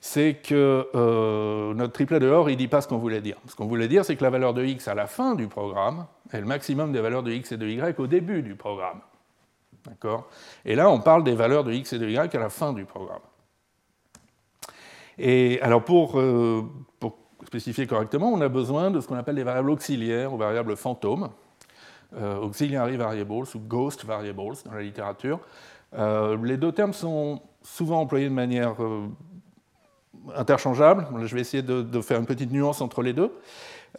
c'est 0.00 0.34
que 0.42 0.88
euh, 0.94 1.74
notre 1.74 1.92
triplet 1.92 2.18
de 2.20 2.26
il 2.26 2.52
ne 2.52 2.54
dit 2.54 2.68
pas 2.68 2.80
ce 2.80 2.88
qu'on 2.88 2.96
voulait 2.96 3.20
dire. 3.20 3.36
Ce 3.46 3.54
qu'on 3.54 3.66
voulait 3.66 3.88
dire, 3.88 4.04
c'est 4.04 4.16
que 4.16 4.24
la 4.24 4.30
valeur 4.30 4.54
de 4.54 4.64
x 4.64 4.88
à 4.88 4.94
la 4.94 5.06
fin 5.06 5.34
du 5.34 5.46
programme 5.46 6.06
est 6.32 6.40
le 6.40 6.46
maximum 6.46 6.90
des 6.92 7.00
valeurs 7.00 7.22
de 7.22 7.30
x 7.30 7.52
et 7.52 7.58
de 7.58 7.68
y 7.68 7.98
au 7.98 8.06
début 8.06 8.42
du 8.42 8.54
programme. 8.54 9.00
D'accord? 9.84 10.28
Et 10.64 10.74
là, 10.74 10.90
on 10.90 11.00
parle 11.00 11.22
des 11.22 11.34
valeurs 11.34 11.64
de 11.64 11.72
x 11.72 11.92
et 11.92 11.98
de 11.98 12.08
y 12.08 12.16
à 12.16 12.38
la 12.38 12.48
fin 12.48 12.72
du 12.72 12.86
programme. 12.86 13.20
Et 15.18 15.60
alors, 15.60 15.84
pour, 15.84 16.18
euh, 16.18 16.62
spécifier 17.44 17.86
correctement, 17.86 18.32
on 18.32 18.40
a 18.40 18.48
besoin 18.48 18.90
de 18.90 19.00
ce 19.00 19.08
qu'on 19.08 19.16
appelle 19.16 19.34
des 19.34 19.42
variables 19.42 19.70
auxiliaires 19.70 20.32
ou 20.32 20.38
variables 20.38 20.76
fantômes, 20.76 21.30
euh, 22.16 22.36
auxiliary 22.38 22.96
variables 22.96 23.32
ou 23.32 23.58
ghost 23.58 24.04
variables 24.04 24.54
dans 24.64 24.72
la 24.72 24.82
littérature. 24.82 25.40
les 25.92 26.56
deux 26.56 26.72
termes 26.72 26.92
sont 26.92 27.42
souvent 27.62 28.00
employés 28.00 28.28
de 28.28 28.34
manière 28.34 28.76
interchangeables. 30.36 31.06
Je 31.24 31.34
vais 31.34 31.40
essayer 31.40 31.62
de, 31.62 32.00
faire 32.00 32.18
une 32.18 32.26
petite 32.26 32.50
nuance 32.50 32.80
entre 32.80 33.02
les 33.02 33.12
deux. 33.12 33.32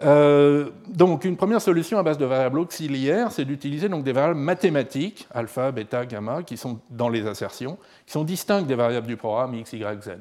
Euh, 0.03 0.69
donc, 0.87 1.25
une 1.25 1.35
première 1.35 1.61
solution 1.61 1.99
à 1.99 2.03
base 2.03 2.17
de 2.17 2.25
variables 2.25 2.59
auxiliaires, 2.59 3.31
c'est 3.31 3.45
d'utiliser 3.45 3.89
donc 3.89 4.03
des 4.03 4.13
variables 4.13 4.39
mathématiques, 4.39 5.27
alpha, 5.33 5.71
bêta, 5.71 6.05
gamma, 6.05 6.43
qui 6.43 6.55
sont 6.57 6.79
dans 6.89 7.09
les 7.09 7.27
assertions, 7.27 7.77
qui 8.05 8.13
sont 8.13 8.23
distinctes 8.23 8.67
des 8.67 8.75
variables 8.75 9.07
du 9.07 9.17
programme 9.17 9.55
x, 9.55 9.73
y, 9.73 10.01
z. 10.01 10.11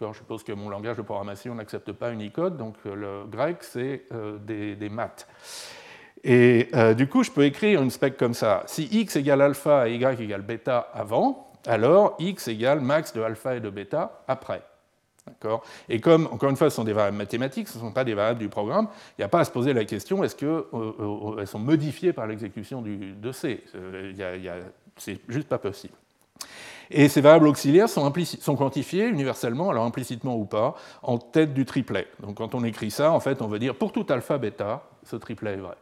Je 0.00 0.16
suppose 0.16 0.44
que 0.44 0.52
mon 0.52 0.68
langage 0.68 0.96
de 0.96 1.02
programmation 1.02 1.54
n'accepte 1.56 1.92
pas 1.92 2.12
Unicode, 2.12 2.56
donc 2.56 2.76
euh, 2.86 2.94
le 2.94 3.30
grec, 3.30 3.58
c'est 3.60 4.04
euh, 4.12 4.38
des, 4.38 4.88
maths. 4.88 5.26
Et 6.24 6.70
du 6.96 7.06
coup, 7.06 7.22
je 7.22 7.30
peux 7.30 7.44
écrire 7.44 7.80
une 7.80 7.90
spec 7.90 8.16
comme 8.16 8.34
ça. 8.34 8.64
Si 8.66 8.88
x 8.90 9.14
égale 9.16 9.40
alpha 9.40 9.88
et 9.88 9.94
y 9.94 10.22
égale 10.22 10.42
bêta 10.42 10.88
avant, 10.92 11.52
alors 11.66 12.16
x 12.18 12.48
égale 12.48 12.80
max 12.80 13.12
de 13.12 13.22
alpha 13.22 13.54
et 13.54 13.60
de 13.60 13.70
bêta 13.70 14.22
après. 14.26 14.62
Et 15.88 16.00
comme, 16.00 16.26
encore 16.26 16.50
une 16.50 16.56
fois, 16.56 16.70
ce 16.70 16.76
sont 16.76 16.84
des 16.84 16.92
variables 16.92 17.16
mathématiques, 17.16 17.68
ce 17.68 17.78
ne 17.78 17.82
sont 17.82 17.92
pas 17.92 18.04
des 18.04 18.14
variables 18.14 18.38
du 18.38 18.48
programme, 18.48 18.88
il 19.16 19.20
n'y 19.20 19.24
a 19.24 19.28
pas 19.28 19.40
à 19.40 19.44
se 19.44 19.50
poser 19.50 19.72
la 19.72 19.84
question 19.84 20.24
est-ce 20.24 20.36
qu'elles 20.36 20.48
euh, 20.48 20.92
euh, 21.38 21.46
sont 21.46 21.58
modifiées 21.58 22.12
par 22.12 22.26
l'exécution 22.26 22.82
de 22.82 23.32
C? 23.32 23.64
C'est 24.96 25.20
juste 25.28 25.48
pas 25.48 25.58
possible. 25.58 25.94
Et 26.90 27.08
ces 27.08 27.20
variables 27.20 27.48
auxiliaires 27.48 27.88
sont, 27.88 28.12
sont, 28.40 28.56
quantifiées 28.56 29.06
universellement, 29.06 29.70
alors 29.70 29.84
implicitement 29.84 30.36
ou 30.36 30.44
pas, 30.44 30.74
en 31.02 31.18
tête 31.18 31.52
du 31.52 31.64
triplet. 31.64 32.06
Donc 32.20 32.36
quand 32.38 32.54
on 32.54 32.64
écrit 32.64 32.90
ça, 32.90 33.12
en 33.12 33.20
fait, 33.20 33.42
on 33.42 33.46
veut 33.46 33.58
dire 33.58 33.74
pour 33.74 33.92
tout 33.92 34.06
alpha 34.08 34.38
bêta, 34.38 34.82
ce 35.04 35.16
triplet 35.16 35.54
est 35.54 35.56
vrai. 35.56 35.76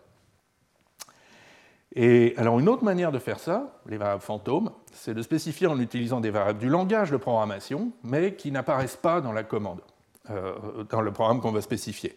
Et 1.99 2.35
alors 2.37 2.61
une 2.61 2.69
autre 2.69 2.85
manière 2.85 3.11
de 3.11 3.19
faire 3.19 3.41
ça, 3.41 3.73
les 3.88 3.97
variables 3.97 4.21
fantômes, 4.21 4.71
c'est 4.93 5.15
de 5.15 5.23
spécifier 5.23 5.67
en 5.67 5.81
utilisant 5.81 6.21
des 6.21 6.29
variables 6.29 6.59
du 6.59 6.69
langage 6.69 7.11
de 7.11 7.17
programmation, 7.17 7.91
mais 8.05 8.35
qui 8.35 8.53
n'apparaissent 8.53 8.97
pas 8.97 9.23
dans 9.23 9.33
la 9.33 9.43
commande, 9.43 9.81
euh, 10.29 10.85
dans 10.91 11.00
le 11.00 11.11
programme 11.11 11.41
qu'on 11.41 11.53
va 11.53 11.62
spécifier. 11.62 12.15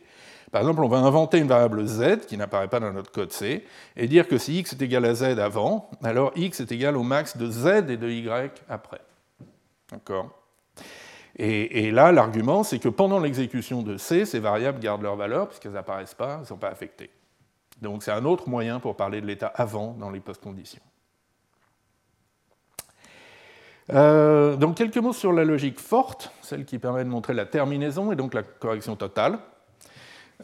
Par 0.51 0.61
exemple, 0.61 0.83
on 0.83 0.89
va 0.89 0.97
inventer 0.97 1.37
une 1.37 1.47
variable 1.47 1.87
z 1.87 2.25
qui 2.27 2.35
n'apparaît 2.35 2.67
pas 2.67 2.81
dans 2.81 2.91
notre 2.91 3.11
code 3.11 3.31
C, 3.31 3.63
et 3.95 4.07
dire 4.07 4.27
que 4.27 4.37
si 4.37 4.59
x 4.59 4.73
est 4.73 4.81
égal 4.81 5.05
à 5.05 5.15
z 5.15 5.39
avant, 5.39 5.89
alors 6.03 6.33
x 6.35 6.59
est 6.59 6.71
égal 6.73 6.97
au 6.97 7.03
max 7.03 7.37
de 7.37 7.49
z 7.49 7.89
et 7.89 7.97
de 7.97 8.09
y 8.09 8.51
après. 8.67 8.99
D'accord? 9.91 10.29
Et, 11.37 11.85
et, 11.85 11.91
là, 11.91 12.11
l'argument, 12.11 12.63
c'est 12.63 12.79
que 12.79 12.89
pendant 12.89 13.19
l'exécution 13.19 13.81
de 13.81 13.95
C, 13.95 14.25
ces 14.25 14.39
variables 14.39 14.79
gardent 14.79 15.03
leur 15.03 15.15
valeur, 15.15 15.47
puisqu'elles 15.47 15.71
n'apparaissent 15.71 16.15
pas, 16.15 16.33
elles 16.33 16.41
ne 16.41 16.45
sont 16.45 16.57
pas 16.57 16.67
affectées. 16.67 17.09
Donc 17.81 18.03
c'est 18.03 18.11
un 18.11 18.25
autre 18.25 18.49
moyen 18.49 18.79
pour 18.79 18.95
parler 18.95 19.21
de 19.21 19.25
l'état 19.25 19.47
avant 19.47 19.93
dans 19.93 20.09
les 20.09 20.19
post-conditions. 20.19 20.81
Euh, 23.91 24.55
donc 24.55 24.77
quelques 24.77 24.97
mots 24.97 25.13
sur 25.13 25.33
la 25.33 25.43
logique 25.43 25.79
forte, 25.79 26.31
celle 26.41 26.65
qui 26.65 26.77
permet 26.77 27.03
de 27.03 27.09
montrer 27.09 27.33
la 27.33 27.45
terminaison 27.45 28.11
et 28.11 28.15
donc 28.15 28.33
la 28.33 28.43
correction 28.43 28.95
totale. 28.95 29.39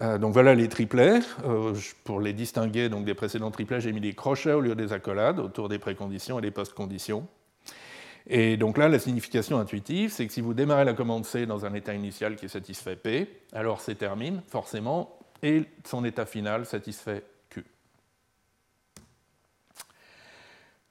Euh, 0.01 0.17
donc 0.17 0.33
voilà 0.33 0.55
les 0.55 0.67
triplets. 0.67 1.19
Euh, 1.45 1.73
pour 2.03 2.19
les 2.19 2.33
distinguer 2.33 2.89
donc, 2.89 3.05
des 3.05 3.13
précédents 3.13 3.51
triplets, 3.51 3.81
j'ai 3.81 3.93
mis 3.93 4.01
des 4.01 4.13
crochets 4.13 4.53
au 4.53 4.61
lieu 4.61 4.75
des 4.75 4.93
accolades 4.93 5.39
autour 5.39 5.69
des 5.69 5.79
préconditions 5.79 6.39
et 6.39 6.41
des 6.41 6.51
post-conditions. 6.51 7.27
Et 8.27 8.57
donc 8.57 8.79
là, 8.79 8.89
la 8.89 8.97
signification 8.97 9.59
intuitive, 9.59 10.11
c'est 10.11 10.25
que 10.25 10.33
si 10.33 10.41
vous 10.41 10.55
démarrez 10.55 10.83
la 10.83 10.93
commande 10.93 11.25
C 11.25 11.45
dans 11.45 11.65
un 11.65 11.73
état 11.75 11.93
initial 11.93 12.35
qui 12.35 12.49
satisfait 12.49 12.95
P, 12.95 13.29
alors 13.53 13.81
C 13.81 13.93
termine 13.93 14.41
forcément 14.47 15.14
et 15.41 15.65
son 15.83 16.03
état 16.05 16.25
final 16.25 16.65
satisfait 16.65 17.23
Q. 17.49 17.65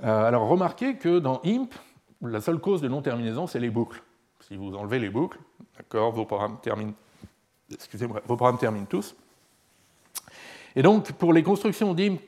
Euh, 0.02 0.24
alors 0.24 0.48
remarquez 0.48 0.96
que 0.96 1.18
dans 1.18 1.40
IMP, 1.44 1.72
la 2.22 2.40
seule 2.40 2.58
cause 2.58 2.80
de 2.80 2.88
non-terminaison, 2.88 3.46
c'est 3.46 3.60
les 3.60 3.70
boucles. 3.70 4.02
Si 4.40 4.56
vous 4.56 4.74
enlevez 4.74 4.98
les 4.98 5.10
boucles, 5.10 5.38
d'accord, 5.76 6.12
vos 6.12 6.24
programmes 6.24 6.58
terminent, 6.60 6.94
excusez-moi, 7.72 8.20
vos 8.26 8.36
programmes 8.36 8.58
terminent 8.58 8.86
tous. 8.86 9.14
Et 10.76 10.82
donc, 10.82 11.12
pour 11.12 11.32
les 11.32 11.42
constructions 11.42 11.94
d'IMP 11.94 12.20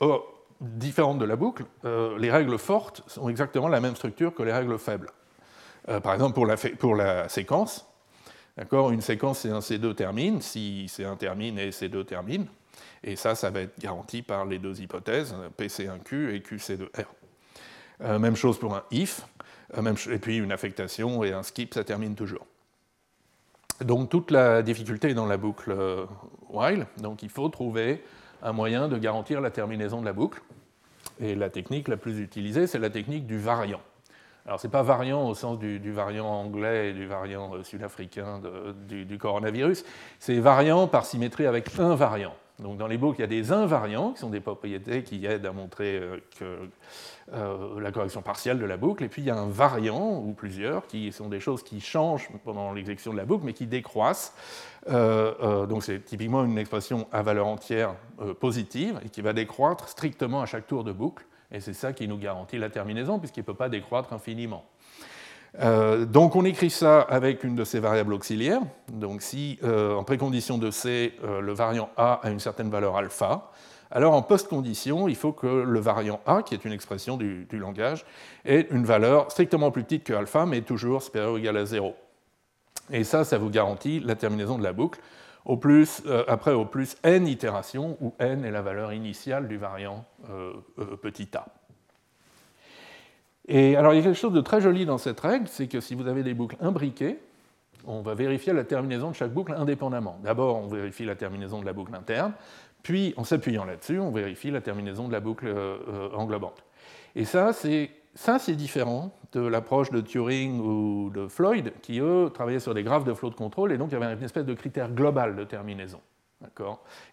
oh, 0.00 0.24
différentes 0.60 1.18
de 1.18 1.24
la 1.24 1.36
boucle, 1.36 1.64
euh, 1.84 2.18
les 2.18 2.30
règles 2.30 2.58
fortes 2.58 3.02
ont 3.18 3.28
exactement 3.28 3.68
la 3.68 3.80
même 3.80 3.96
structure 3.96 4.34
que 4.34 4.42
les 4.42 4.52
règles 4.52 4.78
faibles. 4.78 5.10
Euh, 5.88 6.00
par 6.00 6.14
exemple, 6.14 6.34
pour 6.34 6.46
la, 6.46 6.56
pour 6.56 6.94
la 6.94 7.28
séquence, 7.28 7.86
D'accord? 8.56 8.90
Une 8.90 9.00
séquence 9.00 9.44
C1, 9.44 9.60
C2 9.60 9.94
termine, 9.94 10.40
si 10.40 10.86
C1 10.88 11.16
termine 11.16 11.58
et 11.58 11.70
C2 11.70 12.04
termine. 12.04 12.46
Et 13.02 13.16
ça, 13.16 13.34
ça 13.34 13.50
va 13.50 13.60
être 13.60 13.78
garanti 13.78 14.22
par 14.22 14.44
les 14.44 14.58
deux 14.58 14.80
hypothèses, 14.80 15.34
PC1Q 15.58 16.34
et 16.34 16.40
QC2R. 16.40 17.06
Euh, 18.02 18.18
même 18.18 18.36
chose 18.36 18.58
pour 18.58 18.74
un 18.74 18.82
if, 18.90 19.22
euh, 19.76 19.94
et 20.10 20.18
puis 20.18 20.38
une 20.38 20.52
affectation 20.52 21.22
et 21.22 21.32
un 21.32 21.42
skip, 21.42 21.74
ça 21.74 21.84
termine 21.84 22.14
toujours. 22.14 22.46
Donc 23.84 24.08
toute 24.08 24.30
la 24.30 24.62
difficulté 24.62 25.10
est 25.10 25.14
dans 25.14 25.26
la 25.26 25.36
boucle 25.36 25.72
euh, 25.72 26.06
while, 26.48 26.86
donc 26.98 27.22
il 27.22 27.28
faut 27.28 27.48
trouver 27.48 28.04
un 28.42 28.52
moyen 28.52 28.88
de 28.88 28.98
garantir 28.98 29.40
la 29.40 29.50
terminaison 29.50 30.00
de 30.00 30.06
la 30.06 30.12
boucle. 30.12 30.42
Et 31.20 31.34
la 31.34 31.48
technique 31.48 31.88
la 31.88 31.96
plus 31.96 32.18
utilisée, 32.18 32.66
c'est 32.66 32.78
la 32.78 32.90
technique 32.90 33.26
du 33.26 33.38
variant. 33.38 33.80
Alors, 34.46 34.60
ce 34.60 34.66
n'est 34.66 34.70
pas 34.70 34.82
variant 34.82 35.26
au 35.26 35.34
sens 35.34 35.58
du, 35.58 35.92
variant 35.92 36.26
anglais 36.26 36.90
et 36.90 36.92
du 36.92 37.06
variant 37.06 37.54
euh, 37.54 37.62
sud-africain 37.62 38.42
du, 38.86 39.18
coronavirus, 39.18 39.84
c'est 40.18 40.38
variant 40.38 40.86
par 40.86 41.06
symétrie 41.06 41.46
avec 41.46 41.78
un 41.78 41.94
variant. 41.94 42.34
Donc, 42.58 42.76
dans 42.76 42.86
les 42.86 42.98
boucles, 42.98 43.18
il 43.18 43.22
y 43.22 43.24
a 43.24 43.28
des 43.28 43.52
invariants, 43.52 44.12
qui 44.12 44.20
sont 44.20 44.28
des 44.28 44.40
propriétés 44.40 45.02
qui 45.02 45.24
aident 45.24 45.46
à 45.46 45.52
montrer 45.52 45.96
euh, 45.96 46.18
euh, 47.32 47.80
la 47.80 47.90
correction 47.90 48.20
partielle 48.20 48.58
de 48.58 48.66
la 48.66 48.76
boucle, 48.76 49.02
et 49.02 49.08
puis 49.08 49.22
il 49.22 49.24
y 49.24 49.30
a 49.30 49.36
un 49.36 49.48
variant, 49.48 50.18
ou 50.18 50.34
plusieurs, 50.34 50.86
qui 50.86 51.10
sont 51.10 51.30
des 51.30 51.40
choses 51.40 51.62
qui 51.62 51.80
changent 51.80 52.28
pendant 52.44 52.72
l'exécution 52.72 53.12
de 53.12 53.16
la 53.16 53.24
boucle, 53.24 53.46
mais 53.46 53.54
qui 53.54 53.66
décroissent. 53.66 54.34
donc, 54.86 55.82
c'est 55.82 56.04
typiquement 56.04 56.44
une 56.44 56.58
expression 56.58 57.08
à 57.12 57.22
valeur 57.22 57.46
entière 57.46 57.94
positive, 58.38 59.00
et 59.04 59.08
qui 59.08 59.22
va 59.22 59.32
décroître 59.32 59.88
strictement 59.88 60.42
à 60.42 60.46
chaque 60.46 60.66
tour 60.66 60.84
de 60.84 60.92
boucle. 60.92 61.24
Et 61.54 61.60
c'est 61.60 61.72
ça 61.72 61.92
qui 61.92 62.08
nous 62.08 62.18
garantit 62.18 62.58
la 62.58 62.68
terminaison, 62.68 63.20
puisqu'il 63.20 63.40
ne 63.40 63.46
peut 63.46 63.54
pas 63.54 63.68
décroître 63.68 64.12
infiniment. 64.12 64.64
Euh, 65.60 66.04
donc 66.04 66.34
on 66.34 66.44
écrit 66.44 66.68
ça 66.68 67.00
avec 67.02 67.44
une 67.44 67.54
de 67.54 67.62
ces 67.62 67.78
variables 67.78 68.12
auxiliaires. 68.12 68.60
Donc 68.92 69.22
si 69.22 69.60
euh, 69.62 69.94
en 69.94 70.02
précondition 70.02 70.58
de 70.58 70.72
C, 70.72 71.14
euh, 71.22 71.40
le 71.40 71.52
variant 71.52 71.90
A 71.96 72.14
a 72.24 72.30
une 72.30 72.40
certaine 72.40 72.70
valeur 72.70 72.96
alpha, 72.96 73.52
alors 73.92 74.14
en 74.14 74.22
post-condition, 74.22 75.06
il 75.06 75.14
faut 75.14 75.30
que 75.30 75.46
le 75.46 75.78
variant 75.78 76.20
A, 76.26 76.42
qui 76.42 76.54
est 76.54 76.64
une 76.64 76.72
expression 76.72 77.16
du, 77.16 77.44
du, 77.44 77.60
langage, 77.60 78.04
ait 78.44 78.66
une 78.72 78.84
valeur 78.84 79.30
strictement 79.30 79.70
plus 79.70 79.84
petite 79.84 80.02
que 80.02 80.12
alpha, 80.12 80.46
mais 80.46 80.62
toujours 80.62 81.04
supérieure 81.04 81.34
ou 81.34 81.38
égale 81.38 81.58
à 81.58 81.66
0. 81.66 81.94
Et 82.90 83.04
ça, 83.04 83.22
ça 83.22 83.38
vous 83.38 83.50
garantit 83.50 84.00
la 84.00 84.16
terminaison 84.16 84.58
de 84.58 84.64
la 84.64 84.72
boucle. 84.72 84.98
Au 85.44 85.56
plus, 85.56 86.02
après 86.26 86.52
au 86.52 86.64
plus 86.64 86.96
n 87.02 87.26
itérations, 87.26 87.96
où 88.00 88.14
n 88.18 88.44
est 88.44 88.50
la 88.50 88.62
valeur 88.62 88.92
initiale 88.92 89.46
du 89.48 89.56
variant 89.56 90.04
petit 91.02 91.28
a. 91.36 91.46
Et 93.46 93.76
alors 93.76 93.92
il 93.92 93.96
y 93.96 94.00
a 94.00 94.02
quelque 94.02 94.18
chose 94.18 94.32
de 94.32 94.40
très 94.40 94.60
joli 94.60 94.86
dans 94.86 94.98
cette 94.98 95.20
règle, 95.20 95.48
c'est 95.48 95.66
que 95.66 95.80
si 95.80 95.94
vous 95.94 96.06
avez 96.06 96.22
des 96.22 96.32
boucles 96.32 96.56
imbriquées, 96.60 97.18
on 97.86 98.00
va 98.00 98.14
vérifier 98.14 98.52
la 98.52 98.64
terminaison 98.64 99.10
de 99.10 99.14
chaque 99.14 99.32
boucle 99.32 99.52
indépendamment. 99.52 100.18
D'abord, 100.22 100.56
on 100.56 100.68
vérifie 100.68 101.04
la 101.04 101.16
terminaison 101.16 101.60
de 101.60 101.66
la 101.66 101.74
boucle 101.74 101.94
interne, 101.94 102.32
puis 102.82 103.12
en 103.16 103.24
s'appuyant 103.24 103.64
là-dessus, 103.64 103.98
on 103.98 104.10
vérifie 104.10 104.50
la 104.50 104.60
terminaison 104.60 105.08
de 105.08 105.12
la 105.12 105.20
boucle 105.20 105.46
euh, 105.46 106.08
englobante. 106.14 106.64
Et 107.14 107.24
ça, 107.24 107.52
c'est 107.52 107.90
ça, 108.14 108.38
c'est 108.38 108.54
différent 108.54 109.12
de 109.32 109.40
l'approche 109.40 109.90
de 109.90 110.00
Turing 110.00 110.60
ou 110.60 111.10
de 111.10 111.26
Floyd, 111.26 111.72
qui, 111.82 111.98
eux, 112.00 112.30
travaillaient 112.32 112.60
sur 112.60 112.74
des 112.74 112.84
graphes 112.84 113.04
de 113.04 113.14
flot 113.14 113.30
de 113.30 113.34
contrôle, 113.34 113.72
et 113.72 113.78
donc 113.78 113.90
il 113.90 113.98
y 113.98 114.02
avait 114.02 114.12
une 114.14 114.22
espèce 114.22 114.44
de 114.44 114.54
critère 114.54 114.90
global 114.90 115.34
de 115.34 115.44
terminaison. 115.44 116.00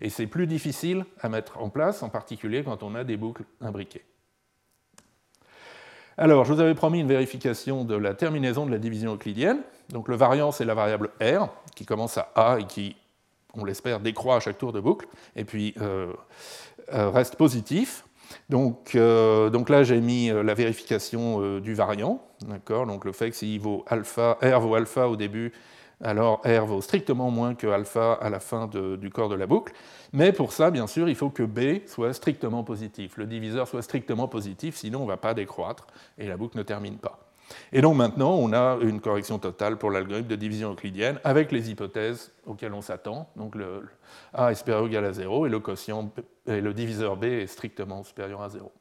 Et 0.02 0.10
c'est 0.10 0.28
plus 0.28 0.48
difficile 0.48 1.06
à 1.22 1.30
mettre 1.30 1.60
en 1.60 1.70
place, 1.70 2.04
en 2.04 2.10
particulier 2.10 2.64
quand 2.64 2.84
on 2.84 2.96
a 2.96 3.04
des 3.04 3.18
boucles 3.18 3.46
imbriquées. 3.62 4.04
Alors, 6.18 6.46
je 6.46 6.54
vous 6.54 6.60
avais 6.60 6.76
promis 6.76 7.00
une 7.00 7.08
vérification 7.08 7.86
de 7.86 7.96
la 7.96 8.14
terminaison 8.14 8.66
de 8.66 8.72
la 8.72 8.78
division 8.78 9.14
euclidienne. 9.14 9.62
Donc, 9.90 10.08
le 10.08 10.16
variant, 10.16 10.52
c'est 10.52 10.66
la 10.66 10.74
variable 10.74 11.10
R, 11.22 11.48
qui 11.76 11.86
commence 11.86 12.18
à 12.18 12.30
A 12.36 12.60
et 12.60 12.66
qui, 12.66 12.96
on 13.54 13.64
l'espère, 13.64 14.02
décroît 14.02 14.36
à 14.36 14.40
chaque 14.40 14.58
tour 14.58 14.74
de 14.74 14.80
boucle, 14.80 15.08
et 15.36 15.46
puis 15.46 15.74
euh, 15.82 16.14
euh, 16.94 17.10
reste 17.10 17.38
positif. 17.38 18.06
Donc, 18.50 18.96
euh, 18.96 19.50
donc 19.50 19.70
là, 19.70 19.84
j'ai 19.84 20.02
mis 20.02 20.30
la 20.30 20.54
vérification 20.54 21.60
du 21.60 21.74
variant, 21.74 22.22
donc 22.68 23.06
le 23.06 23.12
fait 23.12 23.30
que 23.30 23.36
si 23.36 23.58
vaut 23.58 23.84
alpha, 23.88 24.38
R 24.42 24.60
vaut 24.60 24.76
alpha 24.76 25.08
au 25.08 25.16
début 25.16 25.52
alors 26.04 26.42
R 26.46 26.66
vaut 26.66 26.82
strictement 26.82 27.30
moins 27.30 27.56
que 27.56 27.68
alpha 27.68 28.14
à 28.14 28.30
la 28.30 28.40
fin 28.40 28.68
du 28.68 29.10
corps 29.10 29.30
de 29.30 29.36
la 29.36 29.46
boucle. 29.46 29.74
Mais 30.14 30.32
pour 30.32 30.52
ça, 30.52 30.72
bien 30.72 30.88
sûr, 30.88 31.08
il 31.08 31.16
faut 31.16 31.30
que 31.30 31.44
B 31.44 31.88
soit 31.88 32.14
strictement 32.14 32.64
positif, 32.64 33.18
le 33.18 33.28
diviseur 33.28 33.68
soit 33.68 33.82
strictement 33.82 34.28
positif, 34.28 34.76
sinon 34.76 35.00
on 35.00 35.04
ne 35.04 35.10
va 35.10 35.18
pas 35.18 35.34
décroître 35.34 35.88
et 36.18 36.28
la 36.28 36.38
boucle 36.38 36.58
ne 36.58 36.64
termine 36.64 36.98
pas. 36.98 37.31
Et 37.74 37.82
donc 37.82 37.96
maintenant, 37.96 38.32
on 38.34 38.54
a 38.54 38.78
une 38.82 39.02
correction 39.02 39.40
totale 39.40 39.78
pour 39.78 39.92
l'algorithme 39.92 40.28
de 40.28 40.36
division 40.36 40.72
euclidienne 40.72 41.20
avec 41.24 41.52
les 41.52 41.72
hypothèses 41.72 42.32
auxquelles 42.46 42.74
on 42.74 42.82
s'attend. 42.82 43.30
Donc 43.36 43.56
le, 43.56 43.88
A 44.34 44.52
est 44.52 44.56
supérieur 44.56 44.84
ou 44.84 44.88
égal 44.88 45.06
à 45.06 45.14
0 45.14 45.46
et 45.46 45.50
le 45.50 45.60
quotient 45.60 46.12
et 46.48 46.62
le 46.62 46.74
diviseur 46.74 47.18
B 47.18 47.26
est 47.26 47.48
strictement 47.48 48.04
supérieur 48.04 48.42
à 48.42 48.50
0. 48.50 48.72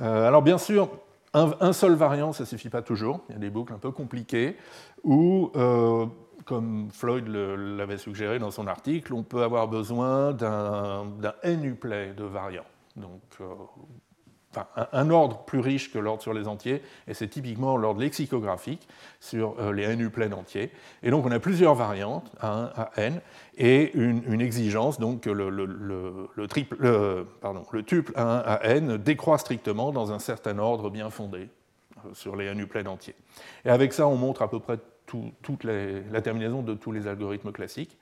Euh, 0.00 0.28
alors 0.28 0.42
bien 0.42 0.58
sûr, 0.58 0.90
un, 1.34 1.72
seul 1.72 1.94
variant, 1.94 2.32
ça 2.32 2.44
ne 2.44 2.48
suffit 2.48 2.70
pas 2.70 2.82
toujours. 2.82 3.20
Il 3.28 3.32
y 3.34 3.36
a 3.36 3.38
des 3.38 3.50
boucles 3.50 3.72
un 3.72 3.78
peu 3.78 3.90
compliquées 3.90 4.56
où, 5.04 5.50
euh, 5.56 6.06
comme 6.44 6.88
Floyd 6.90 7.28
l'avait 7.28 7.98
suggéré 7.98 8.38
dans 8.38 8.50
son 8.50 8.66
article, 8.66 9.12
on 9.14 9.22
peut 9.22 9.42
avoir 9.42 9.68
besoin 9.68 10.32
d'un 10.32 11.06
n-uplet 11.42 12.14
de 12.14 12.24
variants. 12.24 12.64
Donc, 12.96 13.20
euh, 13.40 13.44
un, 14.92 15.10
ordre 15.10 15.44
plus 15.44 15.60
riche 15.60 15.92
que 15.92 15.98
l'ordre 15.98 16.22
sur 16.22 16.34
les 16.34 16.48
entiers, 16.48 16.82
et 17.06 17.14
c'est 17.14 17.28
typiquement 17.28 17.76
l'ordre 17.76 18.00
lexicographique 18.00 18.88
sur 19.20 19.56
euh, 19.58 19.72
les 19.72 19.84
n-uplets 19.84 20.32
entiers. 20.32 20.70
Et 21.02 21.10
donc 21.10 21.26
on 21.26 21.30
a 21.30 21.38
plusieurs 21.38 21.74
variantes, 21.74 22.30
à 22.40 22.50
1 22.50 22.72
à 22.76 22.90
n, 22.96 23.20
et 23.56 23.92
une, 23.94 24.40
exigence 24.40 25.00
donc 25.00 25.22
que 25.22 25.30
le, 25.30 26.46
tuple 26.48 28.12
1 28.16 28.22
à 28.24 28.60
n 28.64 28.96
décroît 28.98 29.38
strictement 29.38 29.92
dans 29.92 30.12
un 30.12 30.18
certain 30.18 30.58
ordre 30.58 30.90
bien 30.90 31.10
fondé 31.10 31.48
euh, 32.04 32.14
sur 32.14 32.36
les 32.36 32.46
n-uplets 32.46 32.86
entiers. 32.86 33.16
Et 33.64 33.70
avec 33.70 33.92
ça, 33.92 34.06
on 34.06 34.16
montre 34.16 34.42
à 34.42 34.50
peu 34.50 34.60
près 34.60 34.78
la 36.12 36.20
terminaison 36.20 36.62
de 36.62 36.74
tous 36.74 36.92
les 36.92 37.06
algorithmes 37.06 37.52
classiques. 37.52 37.96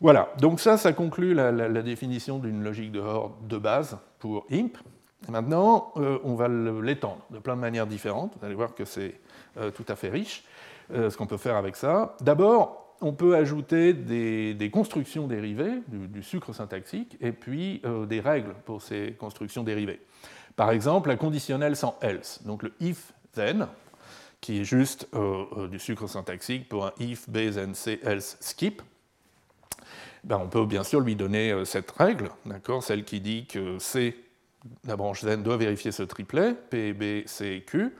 Voilà, 0.00 0.28
donc 0.40 0.60
ça, 0.60 0.76
ça 0.76 0.92
conclut 0.92 1.34
la, 1.34 1.82
définition 1.82 2.38
d'une 2.38 2.62
logique 2.62 2.92
de 2.92 3.00
Horde 3.00 3.32
de 3.46 3.58
base 3.58 3.98
pour 4.18 4.46
IMP. 4.50 4.76
maintenant, 5.28 5.92
euh, 5.96 6.18
on 6.24 6.34
va 6.34 6.48
l'étendre 6.48 7.24
de 7.30 7.38
plein 7.38 7.54
de 7.54 7.60
manières 7.60 7.86
différentes. 7.86 8.34
Vous 8.38 8.44
allez 8.44 8.54
voir 8.54 8.74
que 8.74 8.84
c'est 8.84 9.20
euh, 9.56 9.70
tout 9.70 9.84
à 9.88 9.96
fait 9.96 10.08
riche 10.08 10.44
euh, 10.92 11.10
ce 11.10 11.16
qu'on 11.16 11.26
peut 11.26 11.36
faire 11.36 11.56
avec 11.56 11.76
ça. 11.76 12.16
D'abord, 12.20 12.96
on 13.00 13.12
peut 13.12 13.36
ajouter 13.36 13.92
des, 13.92 14.70
constructions 14.72 15.26
dérivées, 15.26 15.82
du, 15.88 16.22
sucre 16.22 16.52
syntaxique, 16.52 17.16
et 17.20 17.32
puis 17.32 17.82
des 18.08 18.20
règles 18.20 18.54
pour 18.64 18.80
ces 18.80 19.14
constructions 19.18 19.62
dérivées. 19.62 20.00
Par 20.56 20.70
exemple, 20.70 21.08
la 21.10 21.16
conditionnelle 21.16 21.76
sans 21.76 21.98
else, 22.00 22.40
donc 22.44 22.62
le 22.62 22.72
if 22.80 23.12
then, 23.34 23.66
qui 24.40 24.60
est 24.60 24.64
juste 24.64 25.08
du 25.70 25.78
sucre 25.78 26.06
syntaxique 26.06 26.68
pour 26.68 26.86
un 26.86 26.92
if, 26.98 27.28
b, 27.28 27.50
then, 27.52 27.74
c, 27.74 28.00
else, 28.04 28.38
skip. 28.40 28.80
Ben, 30.24 30.38
on 30.38 30.48
peut 30.48 30.64
bien 30.64 30.84
sûr 30.84 31.00
lui 31.00 31.16
donner 31.16 31.52
euh, 31.52 31.66
cette 31.66 31.90
règle, 31.90 32.30
celle 32.80 33.04
qui 33.04 33.20
dit 33.20 33.44
que 33.46 33.78
C, 33.78 34.16
la 34.86 34.96
branche 34.96 35.22
N, 35.22 35.42
doit 35.42 35.58
vérifier 35.58 35.92
ce 35.92 36.02
triplet, 36.02 36.54
P, 36.54 36.94
B, 36.94 37.26
C, 37.26 37.62
Q, 37.66 37.94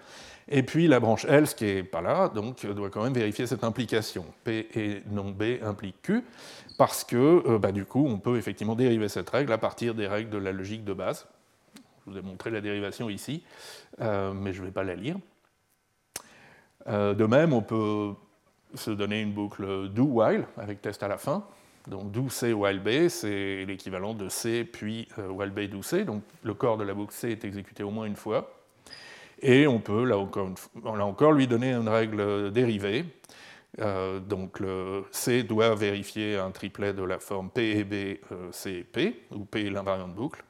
et 0.49 0.63
puis 0.63 0.89
la 0.89 1.01
branche 1.01 1.27
L, 1.27 1.47
ce 1.47 1.55
qui 1.55 1.67
n'est 1.67 1.83
pas 1.83 2.01
là, 2.01 2.31
donc, 2.31 2.65
doit 2.65 2.89
quand 2.89 3.03
même 3.03 3.13
vérifier 3.13 3.47
cette 3.47 3.63
implication. 3.63 4.25
P 4.43 4.69
et 4.75 5.03
non 5.11 5.33
B 5.33 5.63
implique 5.63 6.01
Q, 6.01 6.25
parce 6.79 7.05
que 7.05 7.43
euh, 7.47 7.59
bah, 7.59 7.73
du 7.73 7.85
coup, 7.85 8.07
on 8.07 8.19
peut 8.19 8.39
effectivement 8.39 8.75
dériver 8.75 9.11
cette 9.11 9.29
règle 9.29 9.53
à 9.53 9.59
partir 9.59 9.95
des 9.95 10.07
règles 10.07 10.31
de 10.31 10.39
la 10.39 10.53
logique 10.53 10.85
de 10.85 10.95
base. 10.95 11.27
Je 12.07 12.11
vous 12.11 12.19
ai 12.19 12.23
montré 12.23 12.51
la 12.51 12.63
dérivation 12.63 13.11
ici, 13.11 13.43
euh, 14.01 14.33
mais 14.33 14.55
je 14.55 14.63
ne 14.63 14.67
vais 14.67 14.73
pas 14.73 14.83
la 14.83 14.95
lire. 14.95 15.17
de 16.87 17.27
même, 17.27 17.53
on 17.53 17.63
peut 17.63 18.15
se 18.75 18.91
donner 18.91 19.21
une 19.21 19.33
boucle 19.33 19.91
do 19.91 20.05
while 20.05 20.47
avec 20.57 20.81
test 20.81 21.03
à 21.03 21.09
la 21.09 21.19
fin. 21.19 21.45
Donc 21.87 22.13
do 22.13 22.31
C 22.31 22.53
while 22.53 22.81
B, 22.81 23.09
c'est 23.09 23.65
l'équivalent 23.67 24.15
de 24.15 24.29
C 24.29 24.65
puis 24.65 25.07
euh, 25.19 25.29
while 25.29 25.51
B 25.51 25.71
do 25.71 25.83
C. 25.83 26.05
Donc 26.05 26.23
le 26.43 26.55
corps 26.55 26.79
de 26.79 26.85
la 26.85 26.95
boucle 26.95 27.13
C 27.13 27.31
est 27.31 27.45
exécuté 27.45 27.83
au 27.83 27.91
moins 27.91 28.07
une 28.07 28.17
fois. 28.17 28.51
Et 29.43 29.67
on 29.67 29.81
peut, 29.81 30.05
là 30.05 30.17
encore, 30.17 31.33
lui 31.33 31.47
donner 31.47 31.75
une 31.75 31.89
règle 31.89 32.51
dérivée. 32.53 33.05
Euh, 33.81 34.21
donc 34.21 34.61
le 34.61 35.05
C 35.11 35.43
doit 35.43 35.75
vérifier 35.75 36.39
un 36.39 36.51
triplet 36.51 36.95
de 36.95 37.03
la 37.03 37.19
forme 37.19 37.51
P 37.51 37.79
et 37.79 37.85
B, 37.85 38.19
euh, 38.33 38.51
C 38.53 38.71
et 38.71 38.85
P, 38.85 39.25
où 39.33 39.45
P 39.45 39.67
est 39.67 39.71
l'invariant 39.71 40.09
de 40.09 40.15
boucle. 40.15 40.43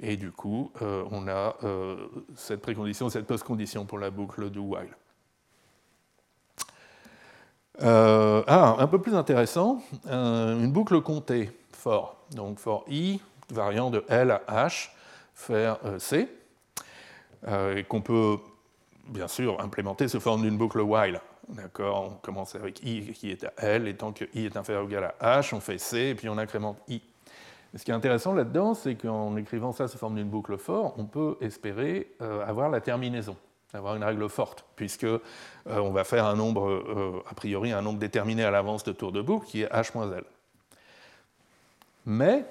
Et 0.00 0.16
du 0.16 0.30
coup, 0.30 0.72
on 0.80 1.26
a 1.26 1.56
cette 2.36 2.62
précondition, 2.62 3.08
cette 3.08 3.26
postcondition 3.26 3.84
pour 3.84 3.98
la 3.98 4.10
boucle 4.10 4.48
do 4.48 4.62
while. 4.62 4.94
Euh, 7.82 8.42
ah, 8.48 8.76
un 8.78 8.86
peu 8.88 9.00
plus 9.00 9.14
intéressant, 9.14 9.80
euh, 10.08 10.58
une 10.58 10.72
boucle 10.72 11.00
comptée 11.00 11.50
for. 11.72 12.16
Donc 12.34 12.58
for 12.58 12.84
i, 12.88 13.20
variant 13.50 13.90
de 13.90 14.04
L 14.08 14.32
à 14.32 14.66
H, 14.66 14.90
faire 15.34 15.78
euh, 15.84 15.98
C, 15.98 16.28
et 17.46 17.84
qu'on 17.84 18.00
peut 18.00 18.38
bien 19.06 19.28
sûr 19.28 19.60
implémenter 19.60 20.08
sous 20.08 20.18
forme 20.18 20.42
d'une 20.42 20.58
boucle 20.58 20.80
while. 20.80 21.20
D'accord 21.50 22.10
On 22.10 22.14
commence 22.16 22.56
avec 22.56 22.84
i 22.84 23.12
qui 23.12 23.30
est 23.30 23.44
à 23.44 23.52
L, 23.58 23.86
et 23.86 23.94
tant 23.94 24.12
que 24.12 24.24
i 24.34 24.46
est 24.46 24.56
inférieur 24.56 24.84
ou 24.84 24.88
égal 24.88 25.14
à 25.20 25.40
H, 25.40 25.54
on 25.54 25.60
fait 25.60 25.78
C, 25.78 25.98
et 25.98 26.14
puis 26.16 26.28
on 26.28 26.36
incrémente 26.36 26.78
i. 26.88 27.00
ce 27.76 27.84
qui 27.84 27.92
est 27.92 27.94
intéressant 27.94 28.34
là-dedans, 28.34 28.74
c'est 28.74 28.96
qu'en 28.96 29.36
écrivant 29.36 29.70
ça 29.70 29.86
sous 29.86 29.98
forme 29.98 30.16
d'une 30.16 30.28
boucle 30.28 30.58
for, 30.58 30.94
on 30.98 31.04
peut 31.04 31.36
espérer 31.40 32.10
avoir 32.20 32.70
la 32.70 32.80
terminaison 32.80 33.36
avoir 33.76 33.96
une 33.96 34.04
règle 34.04 34.28
forte, 34.28 34.64
puisque 34.76 35.04
euh, 35.04 35.20
on 35.66 35.90
va 35.90 36.04
faire 36.04 36.24
un 36.24 36.34
nombre, 36.34 36.68
euh, 36.70 37.22
a 37.28 37.34
priori, 37.34 37.72
un 37.72 37.82
nombre 37.82 37.98
déterminé 37.98 38.42
à 38.44 38.50
l'avance 38.50 38.82
de 38.84 38.92
tours 38.92 39.12
de 39.12 39.20
boucle 39.20 39.46
qui 39.46 39.62
est 39.62 39.70
h-l. 39.70 40.24
Mais, 42.06 42.46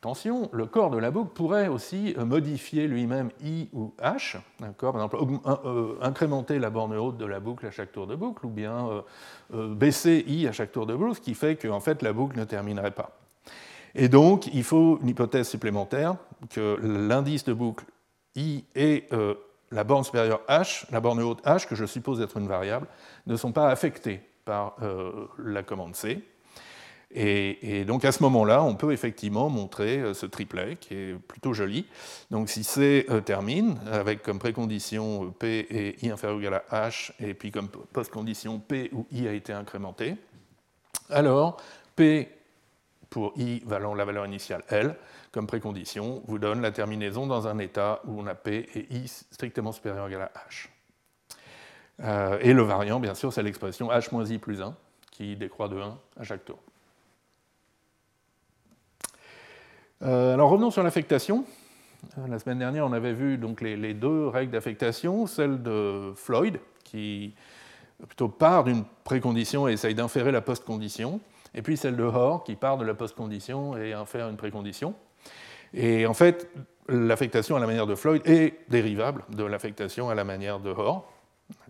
attention, 0.00 0.50
le 0.52 0.66
corps 0.66 0.90
de 0.90 0.98
la 0.98 1.10
boucle 1.10 1.30
pourrait 1.32 1.68
aussi 1.68 2.14
euh, 2.18 2.26
modifier 2.26 2.86
lui-même 2.86 3.30
i 3.42 3.68
ou 3.72 3.94
h, 4.02 4.36
par 4.76 4.94
exemple, 4.94 5.16
incrémenter 6.02 6.58
la 6.58 6.68
borne 6.68 6.94
haute 6.94 7.16
de 7.16 7.24
la 7.24 7.40
boucle 7.40 7.66
à 7.66 7.70
chaque 7.70 7.92
tour 7.92 8.06
de 8.06 8.14
boucle, 8.14 8.44
ou 8.44 8.50
bien 8.50 9.02
baisser 9.50 10.24
i 10.26 10.46
à 10.46 10.52
chaque 10.52 10.72
tour 10.72 10.84
de 10.84 10.94
boucle, 10.94 11.14
ce 11.14 11.20
qui 11.20 11.34
fait 11.34 11.56
qu'en 11.56 11.80
fait 11.80 12.02
la 12.02 12.12
boucle 12.12 12.38
ne 12.38 12.44
terminerait 12.44 12.90
pas. 12.90 13.16
Et 13.94 14.08
donc, 14.08 14.48
il 14.52 14.64
faut 14.64 14.98
une 15.00 15.08
hypothèse 15.08 15.48
supplémentaire, 15.48 16.16
que 16.50 16.78
l'indice 16.82 17.44
de 17.44 17.54
boucle 17.54 17.86
i 18.34 18.64
est 18.74 19.10
la 19.74 19.84
borne 19.84 20.04
supérieure 20.04 20.40
h, 20.48 20.84
la 20.90 21.00
borne 21.00 21.20
haute 21.20 21.44
h, 21.44 21.66
que 21.66 21.74
je 21.74 21.84
suppose 21.84 22.20
être 22.20 22.38
une 22.38 22.48
variable, 22.48 22.86
ne 23.26 23.36
sont 23.36 23.52
pas 23.52 23.68
affectées 23.68 24.20
par 24.44 24.76
euh, 24.82 25.26
la 25.38 25.62
commande 25.62 25.96
C. 25.96 26.22
Et, 27.16 27.84
donc 27.84 28.04
à 28.04 28.10
ce 28.10 28.22
moment-là, 28.24 28.62
on 28.64 28.74
peut 28.74 28.92
effectivement 28.92 29.48
montrer 29.48 29.98
euh, 29.98 30.14
ce 30.14 30.26
triplet 30.26 30.76
qui 30.76 30.94
est 30.94 31.14
plutôt 31.14 31.52
joli. 31.52 31.86
Donc 32.30 32.48
si 32.48 32.64
C 32.64 33.06
euh, 33.08 33.20
termine, 33.20 33.78
avec 33.90 34.22
comme 34.22 34.40
précondition 34.40 35.30
P 35.30 35.66
et 35.70 36.04
I 36.04 36.10
inférieur 36.10 36.38
ou 36.38 36.40
égal 36.40 36.62
à 36.70 36.88
H, 36.88 37.12
et 37.20 37.34
puis 37.34 37.52
comme 37.52 37.68
postcondition 37.68 38.58
P 38.58 38.90
où 38.92 39.06
I 39.12 39.28
a 39.28 39.32
été 39.32 39.52
incrémenté, 39.52 40.16
alors 41.08 41.58
P 41.94 42.28
pour 43.10 43.32
I 43.36 43.62
valant 43.64 43.94
la 43.94 44.04
valeur 44.04 44.26
initiale 44.26 44.64
L, 44.68 44.96
comme 45.34 45.46
précondition, 45.48 46.22
vous 46.28 46.38
donne 46.38 46.62
la 46.62 46.70
terminaison 46.70 47.26
dans 47.26 47.48
un 47.48 47.58
état 47.58 48.00
où 48.04 48.20
on 48.20 48.26
a 48.28 48.36
P 48.36 48.68
et 48.74 48.94
I 48.94 49.08
strictement 49.08 49.72
supérieur 49.72 50.06
à 50.06 50.30
H. 50.48 50.68
et 52.40 52.52
le 52.52 52.62
variant, 52.62 53.00
bien 53.00 53.14
sûr, 53.14 53.32
c'est 53.32 53.42
l'expression 53.42 53.90
h-i 53.90 54.38
plus 54.38 54.62
1 54.62 54.76
qui 55.10 55.34
décroît 55.34 55.68
de 55.68 55.76
1 55.76 55.98
à 56.20 56.22
chaque 56.22 56.44
tour. 56.44 56.60
alors 60.00 60.50
revenons 60.50 60.70
sur 60.70 60.84
l'affectation. 60.84 61.44
La 62.28 62.38
semaine 62.38 62.60
dernière, 62.60 62.86
on 62.86 62.92
avait 62.92 63.14
vu 63.14 63.36
donc 63.36 63.60
les, 63.60 63.94
deux 63.94 64.28
règles 64.28 64.52
d'affectation, 64.52 65.26
celle 65.26 65.62
de 65.62 66.12
Floyd, 66.14 66.60
qui 66.84 67.34
plutôt 68.06 68.28
part 68.28 68.62
d'une 68.62 68.84
précondition 69.02 69.66
et 69.66 69.72
essaye 69.72 69.96
d'inférer 69.96 70.30
la 70.30 70.42
post-condition, 70.42 71.20
et 71.54 71.62
puis 71.62 71.76
celle 71.76 71.96
de 71.96 72.04
Hoare, 72.04 72.44
qui 72.44 72.54
part 72.54 72.76
de 72.78 72.84
la 72.84 72.94
post-condition 72.94 73.76
et 73.76 73.94
infère 73.94 74.28
une 74.28 74.36
précondition. 74.36 74.94
Et 75.74 76.06
en 76.06 76.14
fait, 76.14 76.48
l'affectation 76.88 77.56
à 77.56 77.60
la 77.60 77.66
manière 77.66 77.86
de 77.86 77.94
Floyd 77.94 78.22
est 78.24 78.60
dérivable 78.68 79.24
de 79.30 79.44
l'affectation 79.44 80.08
à 80.08 80.14
la 80.14 80.24
manière 80.24 80.60
de 80.60 80.70
Hoare. 80.70 81.04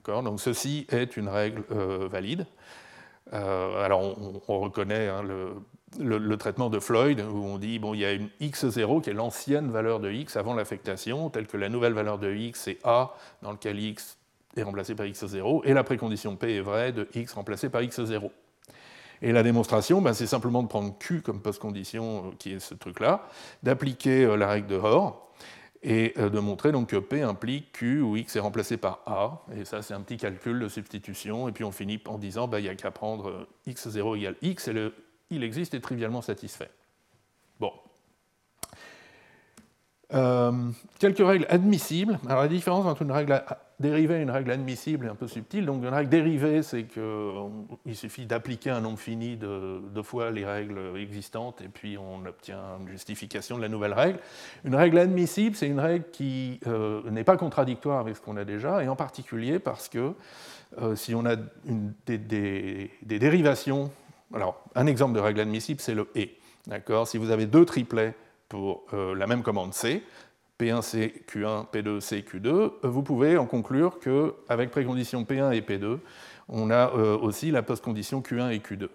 Donc 0.06 0.40
ceci 0.40 0.86
est 0.90 1.16
une 1.16 1.28
règle 1.28 1.62
euh, 1.72 2.08
valide. 2.10 2.46
Euh, 3.32 3.82
alors 3.82 4.02
on, 4.48 4.60
reconnaît 4.60 5.08
hein, 5.08 5.22
le, 5.98 6.36
traitement 6.36 6.68
de 6.68 6.78
Floyd 6.78 7.20
où 7.20 7.42
on 7.42 7.56
dit 7.56 7.78
bon 7.78 7.94
il 7.94 8.00
y 8.00 8.04
a 8.04 8.12
une 8.12 8.28
x0 8.38 9.00
qui 9.00 9.08
est 9.08 9.14
l'ancienne 9.14 9.70
valeur 9.70 10.00
de 10.00 10.10
x 10.10 10.36
avant 10.36 10.52
l'affectation, 10.54 11.30
telle 11.30 11.46
que 11.46 11.56
la 11.56 11.70
nouvelle 11.70 11.94
valeur 11.94 12.18
de 12.18 12.32
x 12.32 12.68
est 12.68 12.78
a 12.84 13.14
dans 13.40 13.52
lequel 13.52 13.80
x 13.80 14.18
est 14.56 14.62
remplacé 14.62 14.94
par 14.94 15.06
x0 15.06 15.62
et 15.64 15.72
la 15.72 15.84
précondition 15.84 16.36
p 16.36 16.56
est 16.56 16.60
vraie 16.60 16.92
de 16.92 17.08
x 17.14 17.32
remplacé 17.32 17.70
par 17.70 17.80
x0. 17.80 18.30
Et 19.24 19.32
la 19.32 19.42
démonstration, 19.42 20.02
ben, 20.02 20.12
c'est 20.12 20.26
simplement 20.26 20.62
de 20.62 20.68
prendre 20.68 20.98
Q 20.98 21.22
comme 21.22 21.40
post-condition, 21.40 22.26
euh, 22.26 22.30
qui 22.38 22.52
est 22.52 22.58
ce 22.60 22.74
truc-là, 22.74 23.26
d'appliquer 23.62 24.24
euh, 24.24 24.37
la 24.37 24.46
règle 24.48 24.66
de 24.66 24.76
Hoare, 24.76 25.18
et 25.82 26.12
euh, 26.18 26.28
de 26.28 26.38
montrer 26.40 26.72
donc 26.72 26.90
que 26.90 26.96
P 26.96 27.22
implique 27.22 27.72
Q 27.72 28.02
où 28.02 28.18
X 28.18 28.37
est 28.37 28.40
remplacé 28.40 28.76
par 28.76 29.00
A. 29.06 29.42
Et 29.56 29.64
ça, 29.64 29.80
c'est 29.80 29.94
un 29.94 30.02
petit 30.02 30.18
calcul 30.18 30.60
de 30.60 30.68
substitution. 30.68 31.48
Et 31.48 31.52
puis 31.52 31.64
on 31.64 31.72
finit 31.72 31.98
en 32.06 32.18
disant 32.18 32.48
ben, 32.48 32.58
il 32.58 32.64
n'y 32.64 32.68
a 32.68 32.74
qu'à 32.74 32.90
prendre 32.90 33.48
X0 33.66 34.18
égale 34.18 34.37
X, 34.42 34.68
et 34.68 34.74
le 34.74 34.94
il 35.30 35.42
existe 35.42 35.72
est 35.72 35.80
trivialement 35.80 36.20
satisfait. 36.20 36.70
Bon. 37.58 37.72
quelques 40.98 41.26
règles 41.26 41.46
admissibles. 41.48 42.20
Alors 42.28 42.42
la 42.42 42.48
différence 42.48 42.84
entre 42.84 43.00
une 43.00 43.10
règle 43.10 43.42
dérivée 43.80 44.20
une 44.20 44.30
règle 44.30 44.52
admissible 44.52 45.06
et 45.06 45.08
un 45.08 45.14
peu 45.14 45.26
subtile. 45.26 45.66
Donc 45.66 45.82
une 45.82 45.88
règle 45.88 46.08
dérivée, 46.08 46.62
c'est 46.62 46.84
qu'il 46.84 47.96
suffit 47.96 48.26
d'appliquer 48.26 48.70
un 48.70 48.80
nombre 48.80 48.98
fini 48.98 49.37
de, 49.37 49.80
fois 50.02 50.30
les 50.30 50.44
règles 50.44 50.96
existantes 50.96 51.62
et 51.62 51.68
puis 51.68 51.96
on 51.98 52.26
obtient 52.26 52.78
une 52.80 52.88
justification 52.88 53.56
de 53.56 53.62
la 53.62 53.68
nouvelle 53.68 53.94
règle. 53.94 54.18
Une 54.64 54.74
règle 54.74 54.98
admissible, 54.98 55.56
c'est 55.56 55.66
une 55.66 55.80
règle 55.80 56.04
qui 56.12 56.60
euh, 56.66 57.08
n'est 57.10 57.24
pas 57.24 57.37
contradictoire 57.37 58.00
avec 58.00 58.16
ce 58.16 58.20
qu'on 58.20 58.37
a 58.37 58.44
déjà, 58.44 58.82
et 58.84 58.88
en 58.88 58.96
particulier 58.96 59.58
parce 59.58 59.88
que 59.88 60.14
euh, 60.80 60.96
si 60.96 61.14
on 61.14 61.24
a 61.24 61.37
des, 62.06 62.90
dérivations, 63.02 63.90
alors 64.32 64.62
un 64.74 64.87
exemple 64.87 65.14
de 65.14 65.20
règle 65.20 65.40
admissible, 65.40 65.80
c'est 65.80 65.94
le 65.94 66.08
et. 66.14 66.38
Si 67.06 67.18
vous 67.18 67.30
avez 67.30 67.44
deux 67.44 67.66
triplets 67.66 68.14
pour 68.48 68.84
euh, 68.94 69.14
la 69.14 69.26
même 69.26 69.42
commande 69.42 69.74
C, 69.74 70.02
P1C, 70.58 71.24
Q1, 71.26 71.66
P2C, 71.72 72.22
Q2, 72.22 72.72
vous 72.84 73.02
pouvez 73.02 73.36
en 73.36 73.46
conclure 73.46 73.98
qu'avec 73.98 74.70
précondition 74.70 75.22
P1 75.22 75.52
et 75.52 75.60
P2, 75.60 75.98
on 76.48 76.70
a 76.70 76.92
euh, 76.94 77.18
aussi 77.18 77.50
la 77.50 77.62
postcondition 77.62 78.20
Q1 78.20 78.52
et 78.52 78.58
Q2. 78.58 78.88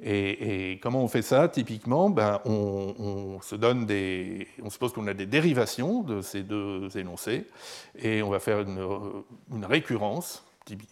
Et, 0.00 0.78
comment 0.80 1.02
on 1.02 1.08
fait 1.08 1.22
ça? 1.22 1.48
Typiquement, 1.48 2.08
ben, 2.08 2.40
on, 2.44 3.40
se 3.42 3.56
donne 3.56 3.84
des, 3.84 4.46
on 4.62 4.70
suppose 4.70 4.92
qu'on 4.92 5.08
a 5.08 5.14
des 5.14 5.26
dérivations 5.26 6.02
de 6.02 6.22
ces 6.22 6.44
deux 6.44 6.96
énoncés, 6.96 7.46
et 7.98 8.22
on 8.22 8.30
va 8.30 8.38
faire 8.38 8.60
une, 8.60 8.78
une 9.52 9.64
récurrence, 9.64 10.44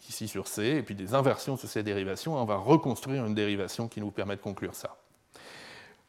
ici 0.08 0.26
sur 0.26 0.48
C, 0.48 0.64
et 0.64 0.82
puis 0.82 0.96
des 0.96 1.14
inversions 1.14 1.56
sur 1.56 1.68
ces 1.68 1.84
dérivations, 1.84 2.36
et 2.36 2.40
on 2.40 2.44
va 2.46 2.56
reconstruire 2.56 3.24
une 3.24 3.34
dérivation 3.34 3.86
qui 3.86 4.00
nous 4.00 4.10
permet 4.10 4.34
de 4.34 4.40
conclure 4.40 4.74
ça. 4.74 4.96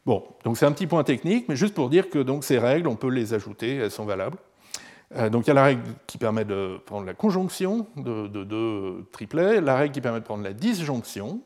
Bon, 0.08 0.24
donc 0.46 0.58
c'est 0.58 0.66
un 0.66 0.72
petit 0.72 0.88
point 0.88 1.04
technique, 1.04 1.50
mais 1.50 1.58
juste 1.58 1.74
pour 1.74 1.90
dire 1.90 2.10
que 2.10 2.20
donc, 2.20 2.46
ces 2.46 2.58
règles, 2.58 2.88
on 2.88 2.96
peut 2.96 3.10
les 3.10 3.34
ajouter, 3.34 3.76
elles 3.76 3.92
sont 3.92 4.06
valables. 4.06 4.38
Euh, 5.18 5.30
donc 5.30 5.46
il 5.46 5.48
y 5.50 5.52
a 5.52 5.54
la 5.54 5.66
règle 5.66 5.82
qui 6.08 6.18
permet 6.18 6.46
de 6.46 6.80
prendre 6.86 7.06
la 7.06 7.14
conjonction 7.14 7.88
de, 7.98 8.28
deux 8.28 9.06
triplets, 9.12 9.60
la 9.60 9.76
règle 9.76 9.94
qui 9.94 10.00
permet 10.00 10.22
de 10.22 10.24
prendre 10.24 10.46
la 10.46 10.54
disjonction, 10.54 11.42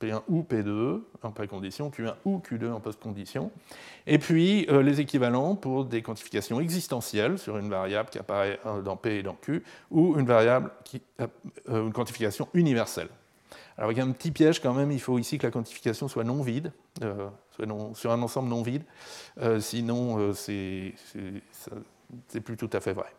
P1 0.00 0.22
ou 0.28 0.42
P2 0.48 1.00
en 1.24 1.32
précondition, 1.32 1.90
Q1 1.90 2.14
ou 2.24 2.38
Q2 2.38 2.70
en 2.70 2.78
postcondition, 2.78 3.50
et 4.06 4.18
puis 4.18 4.66
euh, 4.70 4.80
les 4.80 5.00
équivalents 5.00 5.56
pour 5.56 5.84
des 5.84 6.00
quantifications 6.00 6.60
existentielles 6.60 7.36
sur 7.36 7.58
une 7.58 7.68
variable 7.68 8.10
qui 8.10 8.18
apparaît 8.20 8.60
dans 8.84 8.96
P 8.96 9.16
et 9.16 9.22
dans 9.24 9.34
Q, 9.34 9.64
ou 9.90 10.16
une 10.16 10.26
variable 10.26 10.70
euh, 11.20 11.26
une 11.68 11.92
quantification 11.92 12.46
universelle. 12.54 13.08
Alors 13.76 13.90
il 13.90 13.98
y 13.98 14.00
a 14.00 14.04
un 14.04 14.12
petit 14.12 14.30
piège 14.30 14.60
quand 14.60 14.72
même, 14.72 14.92
il 14.92 15.00
faut 15.00 15.18
ici 15.18 15.38
que 15.38 15.46
la 15.46 15.50
quantification 15.50 16.06
soit 16.06 16.24
non 16.24 16.42
vide, 16.42 16.72
euh, 17.02 17.28
sur 17.94 18.10
un 18.12 18.22
ensemble 18.22 18.48
non 18.48 18.62
vide, 18.62 18.82
euh, 19.40 19.60
sinon 19.60 20.18
euh, 20.18 20.32
c'est 20.34 20.94
plus 22.40 22.56
tout 22.56 22.70
à 22.72 22.80
fait 22.80 22.92
vrai. 22.92 23.12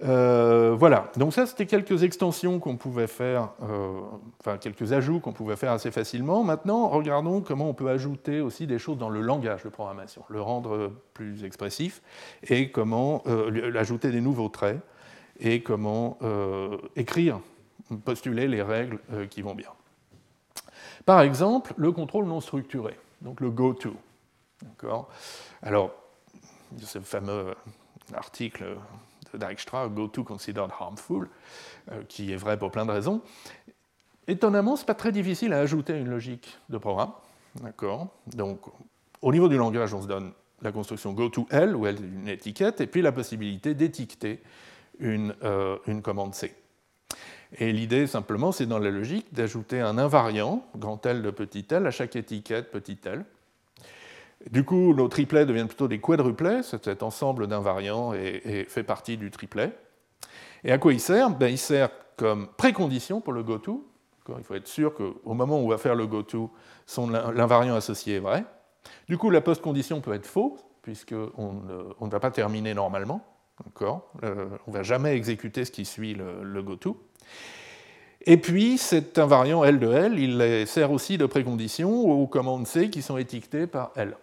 voilà, 0.00 1.10
donc 1.16 1.32
ça 1.32 1.46
c'était 1.46 1.66
quelques 1.66 2.02
extensions 2.02 2.58
qu'on 2.58 2.76
pouvait 2.76 3.06
faire, 3.06 3.50
enfin 4.40 4.58
quelques 4.58 4.92
ajouts 4.92 5.20
qu'on 5.20 5.32
pouvait 5.32 5.56
faire 5.56 5.72
assez 5.72 5.90
facilement. 5.90 6.42
Maintenant, 6.42 6.88
regardons 6.88 7.40
comment 7.40 7.68
on 7.68 7.74
peut 7.74 7.88
ajouter 7.88 8.40
aussi 8.40 8.66
des 8.66 8.78
choses 8.78 8.98
dans 8.98 9.10
le 9.10 9.20
langage 9.20 9.62
de 9.62 9.68
programmation, 9.68 10.24
le 10.28 10.40
rendre 10.40 10.92
plus 11.14 11.44
expressif, 11.44 12.02
et 12.42 12.70
comment 12.70 13.22
ajouter 13.74 14.10
des 14.10 14.20
nouveaux 14.20 14.48
traits, 14.48 14.80
et 15.38 15.62
comment 15.62 16.18
écrire 16.96 17.40
postuler 18.04 18.48
les 18.48 18.62
règles 18.62 18.98
euh, 19.12 19.26
qui 19.26 19.42
vont 19.42 19.54
bien. 19.54 19.70
Par 21.04 21.20
exemple, 21.22 21.74
le 21.76 21.92
contrôle 21.92 22.26
non 22.26 22.40
structuré, 22.40 22.98
donc 23.20 23.40
le 23.40 23.50
go-to. 23.50 23.94
Alors, 25.62 25.94
ce 26.78 27.00
fameux 27.00 27.54
article 28.14 28.76
de 29.32 29.38
Dijkstra, 29.38 29.88
Go-to 29.88 30.24
considered 30.24 30.70
harmful, 30.78 31.28
euh, 31.90 32.02
qui 32.08 32.32
est 32.32 32.36
vrai 32.36 32.58
pour 32.58 32.70
plein 32.70 32.86
de 32.86 32.92
raisons. 32.92 33.22
Étonnamment, 34.28 34.76
ce 34.76 34.82
n'est 34.82 34.86
pas 34.86 34.94
très 34.94 35.12
difficile 35.12 35.52
à 35.52 35.58
ajouter 35.58 35.98
une 35.98 36.08
logique 36.08 36.58
de 36.68 36.78
programme. 36.78 37.12
D'accord? 37.60 38.08
Donc, 38.26 38.60
au 39.20 39.32
niveau 39.32 39.48
du 39.48 39.56
langage, 39.56 39.94
on 39.94 40.02
se 40.02 40.06
donne 40.06 40.32
la 40.62 40.72
construction 40.72 41.12
go-to-L, 41.12 41.74
où 41.74 41.86
elle 41.86 41.96
est 41.96 42.08
une 42.08 42.28
étiquette, 42.28 42.80
et 42.80 42.86
puis 42.86 43.02
la 43.02 43.12
possibilité 43.12 43.74
d'étiqueter 43.74 44.42
une, 44.98 45.34
euh, 45.42 45.78
une 45.86 46.02
commande 46.02 46.34
C. 46.34 46.54
Et 47.58 47.72
l'idée, 47.72 48.06
simplement, 48.06 48.52
c'est 48.52 48.66
dans 48.66 48.78
la 48.78 48.90
logique 48.90 49.32
d'ajouter 49.32 49.80
un 49.80 49.98
invariant, 49.98 50.64
grand 50.76 51.04
L 51.04 51.22
de 51.22 51.30
petit 51.30 51.66
l, 51.70 51.86
à 51.86 51.90
chaque 51.90 52.16
étiquette 52.16 52.70
petit 52.70 52.98
l. 53.04 53.24
Du 54.50 54.64
coup, 54.64 54.94
nos 54.94 55.08
triplets 55.08 55.46
deviennent 55.46 55.68
plutôt 55.68 55.88
des 55.88 56.00
quadruplets, 56.00 56.62
cet 56.62 57.02
ensemble 57.02 57.46
d'invariants 57.46 58.12
et 58.14 58.66
fait 58.68 58.82
partie 58.82 59.16
du 59.16 59.30
triplet. 59.30 59.72
Et 60.64 60.72
à 60.72 60.78
quoi 60.78 60.92
il 60.92 61.00
sert? 61.00 61.30
Ben, 61.30 61.48
Il 61.48 61.58
sert 61.58 61.90
comme 62.16 62.48
précondition 62.56 63.20
pour 63.20 63.32
le 63.32 63.42
goto. 63.42 63.88
Il 64.38 64.44
faut 64.44 64.54
être 64.54 64.68
sûr 64.68 64.94
qu'au 64.94 65.34
moment 65.34 65.60
où 65.60 65.64
on 65.64 65.68
va 65.68 65.78
faire 65.78 65.94
le 65.94 66.06
goto, 66.06 66.50
l'invariant 67.34 67.74
associé 67.74 68.16
est 68.16 68.20
vrai. 68.20 68.44
Du 69.08 69.18
coup, 69.18 69.30
la 69.30 69.40
post-condition 69.40 70.00
peut 70.00 70.12
être 70.12 70.26
faux, 70.26 70.56
puisqu'on 70.82 71.62
ne, 72.00 72.10
va 72.10 72.20
pas 72.20 72.30
terminer 72.30 72.74
normalement. 72.74 73.24
Euh, 73.82 74.48
on 74.66 74.70
ne 74.70 74.76
va 74.76 74.82
jamais 74.82 75.14
exécuter 75.14 75.64
ce 75.64 75.70
qui 75.70 75.84
suit 75.84 76.14
le, 76.14 76.42
le 76.42 76.62
goto. 76.62 77.00
Et 78.24 78.36
puis, 78.36 78.78
cet 78.78 79.18
invariant 79.18 79.64
L 79.64 79.80
de 79.80 79.92
L, 79.92 80.18
il 80.18 80.66
sert 80.66 80.92
aussi 80.92 81.18
de 81.18 81.26
précondition 81.26 81.90
aux 81.90 82.26
commandes 82.26 82.66
C 82.66 82.88
qui 82.88 83.02
sont 83.02 83.18
étiquetées 83.18 83.66
par 83.66 83.90
L. 83.96 84.16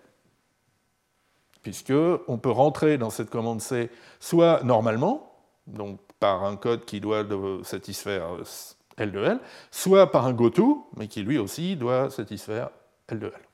Puisqu'on 1.64 2.38
peut 2.42 2.52
rentrer 2.52 2.98
dans 2.98 3.10
cette 3.10 3.30
commande 3.30 3.60
C 3.60 3.90
soit 4.20 4.64
normalement, 4.64 5.34
donc 5.68 6.00
par 6.20 6.46
un 6.46 6.56
code 6.56 6.86
qui 6.86 7.02
doit 7.02 7.26
satisfaire 7.64 8.28
L 8.98 9.12
de 9.12 9.24
L, 9.24 9.40
soit 9.70 10.12
par 10.12 10.26
un 10.26 10.34
goto, 10.34 10.90
mais 10.96 11.08
qui 11.08 11.22
lui 11.22 11.38
aussi 11.38 11.76
doit 11.76 12.10
satisfaire 12.10 12.70
L 13.10 13.20
de 13.20 13.28
L. 13.28 13.49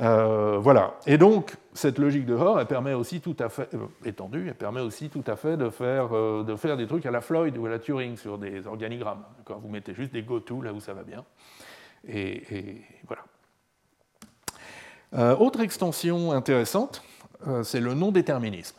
Euh, 0.00 0.58
voilà. 0.58 0.94
Et 1.06 1.18
donc, 1.18 1.54
cette 1.72 1.98
logique 1.98 2.26
de 2.26 2.34
Hoare, 2.34 2.60
elle 2.60 2.66
permet 2.66 2.94
aussi 2.94 3.20
tout 3.20 3.36
à 3.38 3.48
fait, 3.48 3.72
euh, 3.74 3.86
étendue, 4.04 4.46
elle 4.48 4.54
permet 4.54 4.80
aussi 4.80 5.08
tout 5.08 5.24
à 5.26 5.36
fait 5.36 5.56
de 5.56 5.70
faire, 5.70 6.08
euh, 6.12 6.42
de 6.42 6.56
faire 6.56 6.76
des 6.76 6.86
trucs 6.86 7.06
à 7.06 7.10
la 7.10 7.20
Floyd 7.20 7.56
ou 7.56 7.66
à 7.66 7.68
la 7.68 7.78
Turing 7.78 8.16
sur 8.16 8.38
des 8.38 8.66
organigrammes. 8.66 9.22
Vous 9.48 9.68
mettez 9.68 9.94
juste 9.94 10.12
des 10.12 10.22
go-to 10.22 10.62
là 10.62 10.72
où 10.72 10.80
ça 10.80 10.94
va 10.94 11.04
bien. 11.04 11.24
Et, 12.06 12.82
voilà. 13.06 13.22
autre 15.38 15.60
extension 15.60 16.32
intéressante, 16.32 17.02
c'est 17.62 17.80
le 17.80 17.94
non-déterminisme. 17.94 18.76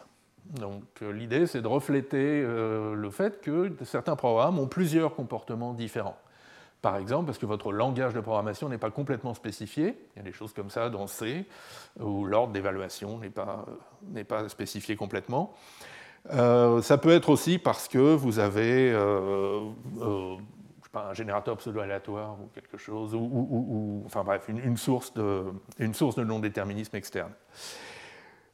Donc 0.60 0.84
l'idée, 1.02 1.48
c'est 1.48 1.64
de 1.64 1.68
refléter 1.68 2.44
le 2.44 3.10
fait 3.10 3.42
que 3.42 3.72
certains 3.84 4.16
programmes 4.16 4.60
ont 4.60 4.68
plusieurs 4.68 5.16
comportements 5.16 5.74
différents 5.74 6.18
par 6.86 6.98
exemple, 6.98 7.26
parce 7.26 7.40
que 7.40 7.48
votre 7.48 7.72
langage 7.72 8.14
de 8.14 8.20
programmation 8.20 8.70
n'est 8.70 8.78
pas 8.78 8.92
complètement 8.92 9.34
spécifié. 9.34 9.98
Il 10.16 10.18
y 10.18 10.20
a 10.20 10.24
des 10.24 10.32
choses 10.32 10.54
comme 10.54 10.70
ça 10.70 10.92
dans 10.92 11.08
C, 11.08 11.48
où 12.00 12.26
l'ordre 12.26 12.54
d'évaluation 12.54 13.18
n'est 13.18 13.32
pas, 13.32 13.66
pas, 14.28 14.48
spécifié 14.50 14.96
complètement. 14.96 15.56
ça 16.30 16.98
peut 17.02 17.10
être 17.10 17.30
aussi 17.30 17.58
parce 17.58 17.88
que 17.88 18.14
vous 18.14 18.38
avez 18.38 18.94
un 20.94 21.14
générateur 21.16 21.58
pseudo-aléatoire 21.58 22.38
ou 22.40 22.52
quelque 22.54 22.78
chose, 22.78 23.16
ou, 23.16 24.04
enfin 24.06 24.24
bref, 24.24 24.48
une, 24.48 24.78
source 24.78 25.12
de, 25.16 25.46
de 25.80 26.24
non-déterminisme 26.24 26.96
externe. 26.96 27.32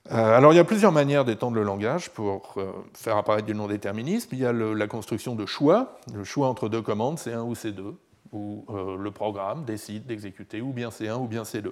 Euh, 0.10 0.38
alors 0.38 0.54
il 0.54 0.56
y 0.56 0.60
a 0.60 0.64
plusieurs 0.64 0.94
manières 0.94 1.26
d'étendre 1.26 1.58
le 1.58 1.64
langage 1.64 2.10
pour 2.12 2.54
euh, 2.56 2.72
faire 2.94 3.18
apparaître 3.18 3.46
du 3.46 3.54
non-déterminisme. 3.54 4.30
Il 4.32 4.40
y 4.40 4.46
a 4.46 4.54
la 4.54 4.88
construction 4.88 5.36
de 5.36 5.46
choix, 5.46 6.00
le 6.16 6.24
choix 6.24 6.48
entre 6.48 6.70
deux 6.70 6.82
commandes, 6.82 7.18
C1 7.18 7.42
ou 7.42 7.54
C2, 7.54 7.94
où 8.32 8.66
euh, 8.70 8.98
le 8.98 9.12
programme 9.12 9.66
décide 9.66 10.06
d'exécuter 10.06 10.62
ou 10.62 10.72
bien 10.72 10.90
C1 10.90 11.18
ou 11.18 11.28
bien 11.28 11.44
C2. 11.44 11.72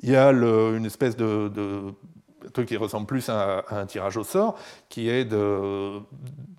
Il 0.00 0.10
y 0.10 0.16
a 0.16 0.28
une 0.30 0.84
espèce 0.84 1.16
de, 1.16 1.50
truc 2.52 2.68
qui 2.68 2.76
ressemble 2.76 3.06
plus 3.06 3.28
à, 3.30 3.64
un 3.70 3.86
tirage 3.86 4.16
au 4.16 4.24
sort, 4.24 4.58
qui 4.88 5.08
est 5.08 5.24
de, 5.24 6.00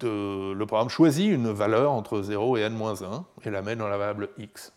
le 0.01 0.65
programme 0.65 0.89
choisit 0.89 1.31
une 1.31 1.51
valeur 1.51 1.91
entre 1.91 2.21
0 2.21 2.57
et 2.57 2.61
n-1 2.61 3.23
et 3.45 3.49
la 3.51 3.61
met 3.61 3.75
dans 3.75 3.87
la 3.87 3.97
variable 3.97 4.29
x. 4.37 4.73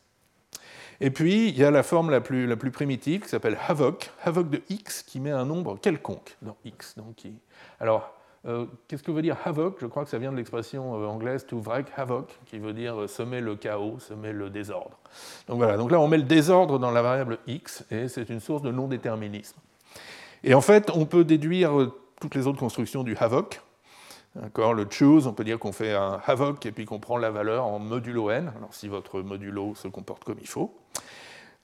Et 1.03 1.11
puis, 1.11 1.49
il 1.49 1.59
y 1.59 1.65
a 1.65 1.71
la 1.71 1.83
forme 1.83 2.11
la 2.11 2.21
plus, 2.21 2.47
la 2.47 2.57
plus 2.57 2.71
primitive 2.71 3.23
qui 3.23 3.29
s'appelle 3.31 3.59
havoc, 3.69 4.11
havoc 4.23 4.51
de 4.51 4.61
x, 4.69 5.03
qui 5.03 5.19
met 5.19 5.31
un 5.31 5.47
nombre 5.47 5.79
quelconque 5.79 6.37
dans 6.43 6.59
x. 6.67 6.95
Donc, 6.99 7.23
Alors, 7.81 8.13
euh, 8.47 8.65
qu'est-ce 8.89 9.03
que 9.03 9.11
veut 9.11 9.21
dire 9.21 9.37
havoc? 9.45 9.77
Je 9.81 9.87
crois 9.87 10.05
que 10.05 10.11
ça 10.11 10.19
vient 10.19 10.33
de 10.33 10.37
l'expression 10.37 10.95
euh, 10.95 11.07
anglaise 11.07 11.45
to 11.47 11.59
wreak 11.59 11.87
havoc, 11.95 12.39
qui 12.47 12.59
veut 12.59 12.73
dire 12.73 13.03
euh, 13.03 13.07
semer 13.07 13.41
le 13.43 13.55
chaos, 13.55 13.99
semer 13.99 14.33
le 14.33 14.49
désordre. 14.49 14.99
Donc 15.47 15.59
voilà, 15.59 15.77
donc 15.77 15.91
là 15.91 16.01
on 16.01 16.09
met 16.09 16.17
le 16.17 16.23
désordre 16.23 16.79
dans 16.79 16.91
la 16.91 17.03
variable 17.03 17.39
x, 17.47 17.85
et 17.91 18.09
c'est 18.09 18.31
une 18.31 18.41
source 18.41 18.63
de 18.63 18.71
non-déterminisme. 18.71 19.59
Et 20.43 20.55
en 20.55 20.63
fait, 20.63 20.91
on 20.95 21.05
peut 21.05 21.25
déduire 21.25 21.91
toutes 22.19 22.35
les 22.35 22.47
autres 22.47 22.59
constructions 22.59 23.03
du 23.03 23.15
havoc. 23.17 23.61
Le 24.35 24.87
choose, 24.89 25.27
on 25.27 25.35
peut 25.35 25.45
dire 25.45 25.59
qu'on 25.59 25.73
fait 25.73 25.93
un 25.93 26.21
havoc 26.25 26.65
et 26.65 26.73
puis 26.73 26.87
qu'on 26.87 27.01
prend 27.01 27.19
la 27.19 27.31
valeur 27.31 27.67
en 27.67 27.79
modulo 27.79 28.31
n, 28.31 28.51
alors 28.57 28.73
si 28.73 28.89
votre 28.89 29.21
modulo 29.21 29.75
se 29.75 29.89
comporte 29.89 30.25
comme 30.25 30.39
il 30.41 30.49
faut. 30.49 30.79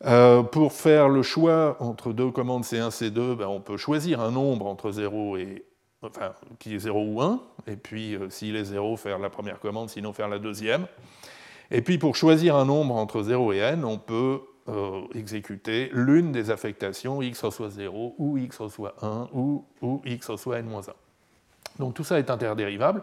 Pour 0.02 0.72
faire 0.72 1.08
le 1.08 1.22
choix 1.22 1.76
entre 1.80 2.12
deux 2.12 2.30
commandes 2.32 2.64
C1, 2.64 2.90
C2, 2.90 3.36
ben 3.36 3.46
on 3.46 3.60
peut 3.60 3.78
choisir 3.78 4.20
un 4.20 4.32
nombre 4.32 4.66
entre 4.66 4.90
0 4.90 5.38
et, 5.38 5.64
enfin, 6.02 6.32
qui 6.59 6.74
est 6.74 6.78
0 6.78 7.04
ou 7.04 7.22
1, 7.22 7.40
et 7.66 7.76
puis 7.76 8.14
euh, 8.14 8.28
s'il 8.30 8.56
est 8.56 8.64
0, 8.64 8.96
faire 8.96 9.18
la 9.18 9.30
première 9.30 9.61
commande, 9.61 9.90
sinon 9.90 10.12
faire 10.12 10.28
la 10.28 10.38
deuxième. 10.38 10.87
Et 11.70 11.82
puis 11.82 11.98
pour 11.98 12.16
choisir 12.16 12.56
un 12.56 12.64
nombre 12.64 12.94
entre 12.94 13.22
0 13.22 13.52
et 13.52 13.59
n, 13.59 13.85
on 13.85 13.98
peut 13.98 14.40
euh, 14.68 15.02
exécuter 15.14 15.90
l'une 15.92 16.32
des 16.32 16.50
affectations 16.50 17.22
x 17.22 17.42
reçoit 17.42 17.70
0 17.70 18.14
ou 18.18 18.38
x 18.38 18.59
reçoit 18.59 18.94
1 19.02 19.28
ou, 19.32 19.64
ou 19.82 20.00
x 20.04 20.28
reçoit 20.28 20.59
n-1. 20.59 20.90
Donc 21.78 21.94
tout 21.94 22.04
ça 22.04 22.18
est 22.18 22.30
interdérivable. 22.30 23.02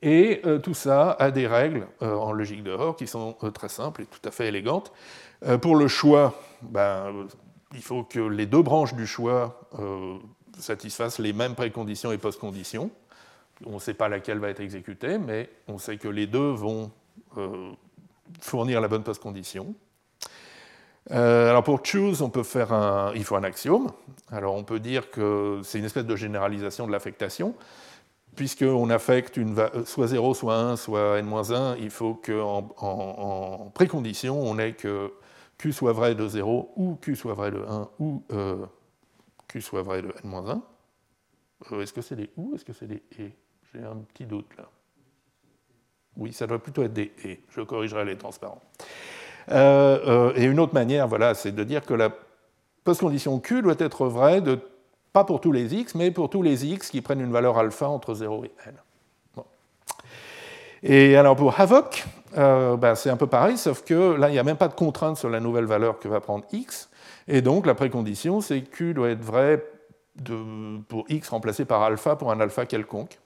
Et 0.00 0.40
euh, 0.46 0.60
tout 0.60 0.74
ça 0.74 1.10
a 1.18 1.30
des 1.32 1.46
règles 1.46 1.88
en 2.00 2.32
logique 2.32 2.62
de 2.62 2.70
Hoare 2.70 2.94
qui 2.94 3.08
sont 3.08 3.32
très 3.52 3.68
simples 3.68 4.02
et 4.02 4.06
tout 4.06 4.20
à 4.24 4.30
fait 4.30 4.46
élégantes. 4.46 4.92
pour 5.60 5.74
le 5.74 5.88
choix, 5.88 6.40
ben, 6.62 7.26
il 7.74 7.82
faut 7.82 8.04
que 8.04 8.20
les 8.20 8.46
deux 8.46 8.62
branches 8.62 8.94
du 8.94 9.06
choix 9.06 9.60
satisfassent 10.58 11.18
les 11.18 11.32
mêmes 11.32 11.54
préconditions 11.54 12.12
et 12.12 12.18
postconditions. 12.18 12.90
On 13.66 13.74
ne 13.74 13.78
sait 13.78 13.94
pas 13.94 14.08
laquelle 14.08 14.38
va 14.38 14.50
être 14.50 14.60
exécutée, 14.60 15.18
mais 15.18 15.50
on 15.66 15.78
sait 15.78 15.96
que 15.96 16.08
les 16.08 16.26
deux 16.26 16.50
vont 16.50 16.90
fournir 18.40 18.80
la 18.80 18.88
bonne 18.88 19.02
postcondition. 19.02 19.74
Euh, 21.10 21.48
alors 21.48 21.64
pour 21.64 21.84
choose, 21.84 22.20
on 22.20 22.30
peut 22.30 22.42
faire 22.42 22.72
un, 22.72 23.12
il 23.14 23.24
faut 23.24 23.36
un 23.36 23.44
axiome. 23.44 23.90
Alors 24.30 24.54
on 24.54 24.64
peut 24.64 24.80
dire 24.80 25.10
que 25.10 25.60
c'est 25.64 25.78
une 25.78 25.84
espèce 25.84 26.04
de 26.04 26.16
généralisation 26.16 26.86
de 26.86 26.92
l'affectation. 26.92 27.54
Puisqu'on 28.36 28.88
affecte 28.90 29.36
une, 29.36 29.56
soit 29.84 30.06
0, 30.06 30.34
soit 30.34 30.54
1, 30.54 30.76
soit 30.76 31.18
n-1, 31.18 31.76
il 31.80 31.90
faut 31.90 32.14
qu'en 32.14 32.68
en, 32.78 33.70
précondition, 33.74 34.40
on 34.40 34.58
ait 34.58 34.74
que 34.74 35.12
q 35.56 35.72
soit 35.72 35.92
vrai 35.92 36.14
de 36.14 36.28
0 36.28 36.72
ou 36.76 36.94
q 36.96 37.16
soit 37.16 37.34
vrai 37.34 37.50
de 37.50 37.64
1 37.68 37.88
ou 37.98 38.22
euh, 38.32 38.64
q 39.48 39.60
soit 39.60 39.82
vrai 39.82 40.02
de 40.02 40.14
n-1. 40.24 40.60
Euh, 41.72 41.82
est-ce 41.82 41.92
que 41.92 42.02
c'est 42.02 42.16
des 42.16 42.30
ou 42.36 42.54
est-ce 42.54 42.64
que 42.64 42.72
c'est 42.72 42.86
des 42.86 43.02
et? 43.18 43.32
J'ai 43.72 43.82
un 43.82 43.96
petit 43.96 44.24
doute 44.24 44.56
là. 44.56 44.64
Oui, 46.16 46.32
ça 46.32 46.46
doit 46.46 46.58
plutôt 46.58 46.82
être 46.82 46.92
des 46.92 47.12
et. 47.24 47.40
Je 47.50 47.60
corrigerai 47.60 48.04
les 48.04 48.16
transparents. 48.16 48.62
Euh, 49.50 49.98
euh, 50.06 50.32
et 50.36 50.44
une 50.44 50.60
autre 50.60 50.74
manière, 50.74 51.08
voilà, 51.08 51.34
c'est 51.34 51.52
de 51.52 51.64
dire 51.64 51.84
que 51.84 51.94
la 51.94 52.10
postcondition 52.84 53.38
Q 53.40 53.62
doit 53.62 53.76
être 53.78 54.06
vraie, 54.06 54.40
de, 54.40 54.58
pas 55.12 55.24
pour 55.24 55.40
tous 55.40 55.52
les 55.52 55.74
x, 55.74 55.94
mais 55.94 56.10
pour 56.10 56.28
tous 56.28 56.42
les 56.42 56.66
x 56.66 56.90
qui 56.90 57.00
prennent 57.00 57.20
une 57.20 57.32
valeur 57.32 57.58
alpha 57.58 57.88
entre 57.88 58.14
0 58.14 58.44
et 58.44 58.52
n. 58.66 58.74
Et 60.82 61.16
alors 61.16 61.34
pour 61.34 61.58
Havoc, 61.58 62.04
ben, 62.34 62.94
c'est 62.94 63.10
un 63.10 63.16
peu 63.16 63.26
pareil, 63.26 63.58
sauf 63.58 63.82
que 63.82 64.14
là, 64.14 64.28
il 64.28 64.32
n'y 64.32 64.38
a 64.38 64.44
même 64.44 64.56
pas 64.56 64.68
de 64.68 64.74
contrainte 64.74 65.16
sur 65.16 65.28
la 65.28 65.40
nouvelle 65.40 65.64
valeur 65.64 65.98
que 65.98 66.08
va 66.08 66.20
prendre 66.20 66.44
x. 66.52 66.87
Et 67.28 67.42
donc 67.42 67.66
la 67.66 67.74
précondition, 67.74 68.40
c'est 68.40 68.62
que 68.62 68.70
Q 68.70 68.94
doit 68.94 69.10
être 69.10 69.22
vrai 69.22 69.62
pour 70.88 71.04
x 71.08 71.28
remplacé 71.28 71.64
par 71.64 71.82
alpha 71.82 72.16
pour 72.16 72.32
un 72.32 72.40
alpha 72.40 72.66
quelconque. 72.66 73.18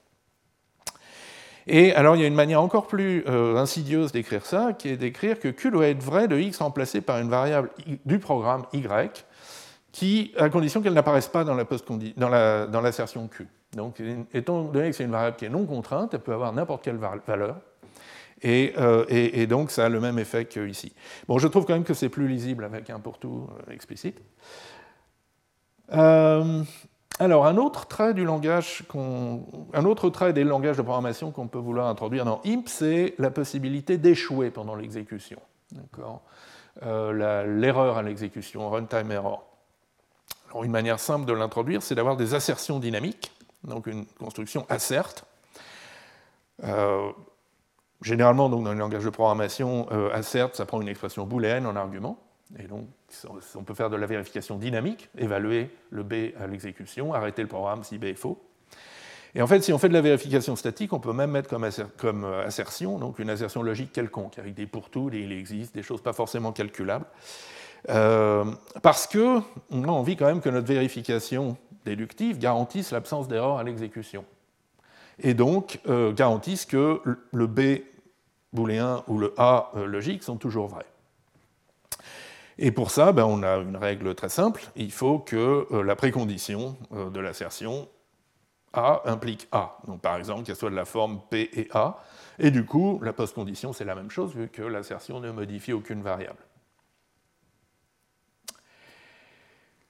Et 1.67 1.95
alors 1.95 2.17
il 2.17 2.23
y 2.23 2.25
a 2.25 2.29
une 2.29 2.35
manière 2.35 2.61
encore 2.61 2.89
plus 2.89 3.25
euh, 3.29 3.57
insidieuse 3.57 4.11
d'écrire 4.11 4.45
ça, 4.45 4.73
qui 4.73 4.89
est 4.89 4.97
d'écrire 4.97 5.39
que 5.39 5.49
Q 5.49 5.71
doit 5.71 5.87
être 5.87 6.03
vrai 6.03 6.27
de 6.27 6.37
x 6.37 6.59
remplacé 6.59 7.01
par 7.01 7.19
une 7.19 7.31
variable 7.31 7.71
du 8.05 8.19
programme 8.19 8.65
y, 8.73 9.25
qui, 9.93 10.33
à 10.37 10.49
condition 10.49 10.83
qu'elle 10.83 10.95
n'apparaisse 10.95 11.29
pas 11.29 11.45
dans 11.45 12.81
l'assertion 12.81 13.29
Q. 13.29 13.47
Donc, 13.77 14.03
étant 14.35 14.65
donné 14.65 14.91
que 14.91 14.97
c'est 14.97 15.05
une 15.05 15.13
variable 15.13 15.37
qui 15.37 15.45
est 15.45 15.51
non 15.51 15.65
contrainte, 15.65 16.13
elle 16.13 16.21
peut 16.21 16.33
avoir 16.33 16.53
n'importe 16.53 16.83
quelle 16.83 16.99
valeur. 16.99 17.57
Euh, 18.45 19.05
et, 19.09 19.47
donc, 19.47 19.71
ça 19.71 19.87
a 19.87 19.89
le 19.89 20.01
même 20.01 20.19
effet 20.19 20.47
qu'ici. 20.47 20.93
Bon, 21.29 21.39
je 21.39 21.49
trouve 21.49 21.65
quand 21.65 21.75
même 21.75 21.85
que 21.85 21.95
c'est 21.95 22.09
plus 22.09 22.29
lisible 22.29 22.65
avec 22.65 22.91
un 22.91 22.99
pour 22.99 23.19
tout 23.19 23.49
euh, 23.69 23.73
explicite. 23.73 24.21
Alors, 27.19 27.47
un 27.47 27.57
autre 27.57 27.87
trait 27.87 28.15
du 28.15 28.25
langage, 28.25 28.83
un 28.95 29.85
autre 29.85 30.09
trait 30.11 30.33
des 30.33 30.45
langages 30.45 30.77
de 30.77 30.83
programmation 30.83 31.31
qu'on 31.31 31.47
peut 31.47 31.59
vouloir 31.59 31.87
introduire 31.87 32.25
dans 32.25 32.41
IMP, 32.45 32.67
c'est 32.67 33.15
la 33.19 33.31
possibilité 33.31 33.99
d'échouer 33.99 34.51
pendant 34.51 34.75
l'exécution. 34.75 35.39
Euh, 36.83 37.45
l'erreur 37.45 37.99
à 37.99 38.03
l'exécution, 38.03 38.71
runtime 38.71 39.13
error. 39.13 39.47
Alors, 40.51 40.65
une 40.65 40.71
manière 40.71 40.99
simple 40.99 41.27
de 41.27 41.33
l'introduire, 41.33 41.83
c'est 41.83 41.95
d'avoir 41.95 42.17
des 42.17 42.35
assertions 42.35 42.79
dynamiques, 42.79 43.31
donc 43.65 43.87
une 43.87 44.07
construction 44.07 44.67
assert. 44.71 45.25
Euh, 46.65 47.11
généralement, 48.03 48.49
donc, 48.49 48.65
dans 48.65 48.73
le 48.73 48.79
langage 48.79 49.05
de 49.05 49.11
programmation, 49.11 49.87
euh, 49.93 50.11
assert, 50.13 50.55
ça 50.55 50.67
prend 50.67 50.81
une 50.81 50.89
expression 50.89 51.27
booléenne 51.27 51.67
en 51.67 51.77
argument. 51.77 52.19
Et 52.59 52.65
donc, 52.65 52.87
on 53.55 53.65
peut 53.65 53.75
faire 53.75 53.91
de 53.91 53.97
la 53.97 54.07
vérification 54.07 54.57
dynamique, 54.57 55.09
évaluer 55.17 55.71
le 55.91 56.03
B 56.03 56.35
à 56.39 56.47
l'exécution, 56.47 57.15
arrêter 57.15 57.43
le 57.43 57.49
programme 57.49 57.83
si 57.83 57.99
B 57.99 58.05
est 58.05 58.15
faux. 58.15 58.43
Et 59.35 59.41
en 59.41 59.47
fait, 59.47 59.63
si 59.63 59.73
on 59.73 59.79
fait 59.79 59.89
de 59.89 59.95
la 59.95 60.03
vérification 60.03 60.57
statique, 60.57 60.93
on 60.93 61.01
peut 61.01 61.13
même 61.13 61.31
mettre 61.31 61.49
comme, 61.49 62.25
euh, 62.25 62.47
assertion 62.47 62.99
donc 62.99 63.19
une 63.19 63.31
assertion 63.31 63.63
logique 63.63 63.93
quelconque, 63.93 64.39
avec 64.39 64.55
des 64.55 64.67
pourtours, 64.67 65.11
des 65.11 65.21
il 65.21 65.33
existe, 65.33 65.75
des 65.75 65.83
choses 65.83 66.03
pas 66.03 66.13
forcément 66.13 66.53
calculables. 66.53 67.07
Euh, 67.89 68.45
parce 68.83 69.07
qu'on 69.07 69.43
a 69.85 69.89
envie 69.89 70.17
quand 70.17 70.27
même 70.27 70.41
que 70.41 70.51
notre 70.51 70.69
vérification 70.69 71.57
déductive 71.85 72.39
garantisse 72.39 72.93
l'absence 72.93 73.27
d'erreur 73.27 73.59
à 73.59 73.65
l'exécution. 73.65 74.25
Et 75.19 75.35
donc 75.35 75.81
euh, 75.89 76.13
garantisse 76.13 76.67
que 76.67 77.01
le 77.33 77.47
B 77.47 77.83
booléen 78.53 79.03
ou 79.09 79.19
le 79.19 79.35
A 79.39 79.71
logique 79.75 80.23
sont 80.23 80.37
toujours 80.37 80.69
vrais. 80.69 80.87
Et 82.59 82.71
pour 82.71 82.91
ça, 82.91 83.13
ben, 83.13 83.25
on 83.25 83.43
a 83.43 83.57
une 83.57 83.77
règle 83.77 84.15
très 84.15 84.29
simple. 84.29 84.63
Il 84.77 84.93
faut 84.93 85.19
que 85.19 85.67
euh, 85.73 85.83
la 85.83 85.97
précondition 85.97 86.77
euh, 86.93 87.11
de 87.11 87.21
l'assertion 87.21 87.89
A 88.73 89.03
implique 89.07 89.49
A. 89.53 89.79
Donc, 89.87 90.01
par 90.01 90.17
exemple, 90.17 90.45
qu'elle 90.45 90.57
soit 90.57 90.71
de 90.71 90.77
la 90.77 90.85
forme 90.85 91.21
P 91.31 91.51
et 91.55 91.69
A. 91.73 91.99
Et 92.39 92.51
du 92.51 92.65
coup, 92.65 93.01
la 93.03 93.13
postcondition, 93.13 93.73
c'est 93.73 93.85
la 93.85 93.95
même 93.95 94.11
chose, 94.11 94.35
vu 94.35 94.49
que 94.49 94.63
l'assertion 94.63 95.21
ne 95.21 95.31
modifie 95.31 95.73
aucune 95.73 96.03
variable. 96.03 96.39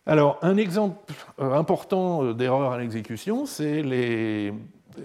Alors, 0.06 0.38
un 0.42 0.56
exemple 0.56 1.12
euh, 1.40 1.52
important 1.52 2.32
d'erreur 2.32 2.72
à 2.72 2.78
l'exécution, 2.78 3.46
c'est 3.46 3.82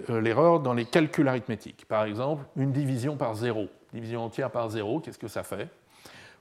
l'erreur 0.08 0.60
dans 0.60 0.74
les 0.74 0.84
calculs 0.84 1.28
arithmétiques. 1.28 1.86
Par 1.86 2.04
exemple, 2.04 2.44
une 2.56 2.72
division 2.72 3.16
par 3.16 3.34
zéro. 3.34 3.68
Division 3.92 4.24
entière 4.24 4.50
par 4.50 4.68
zéro, 4.70 5.00
qu'est-ce 5.00 5.18
que 5.18 5.28
ça 5.28 5.42
fait? 5.42 5.68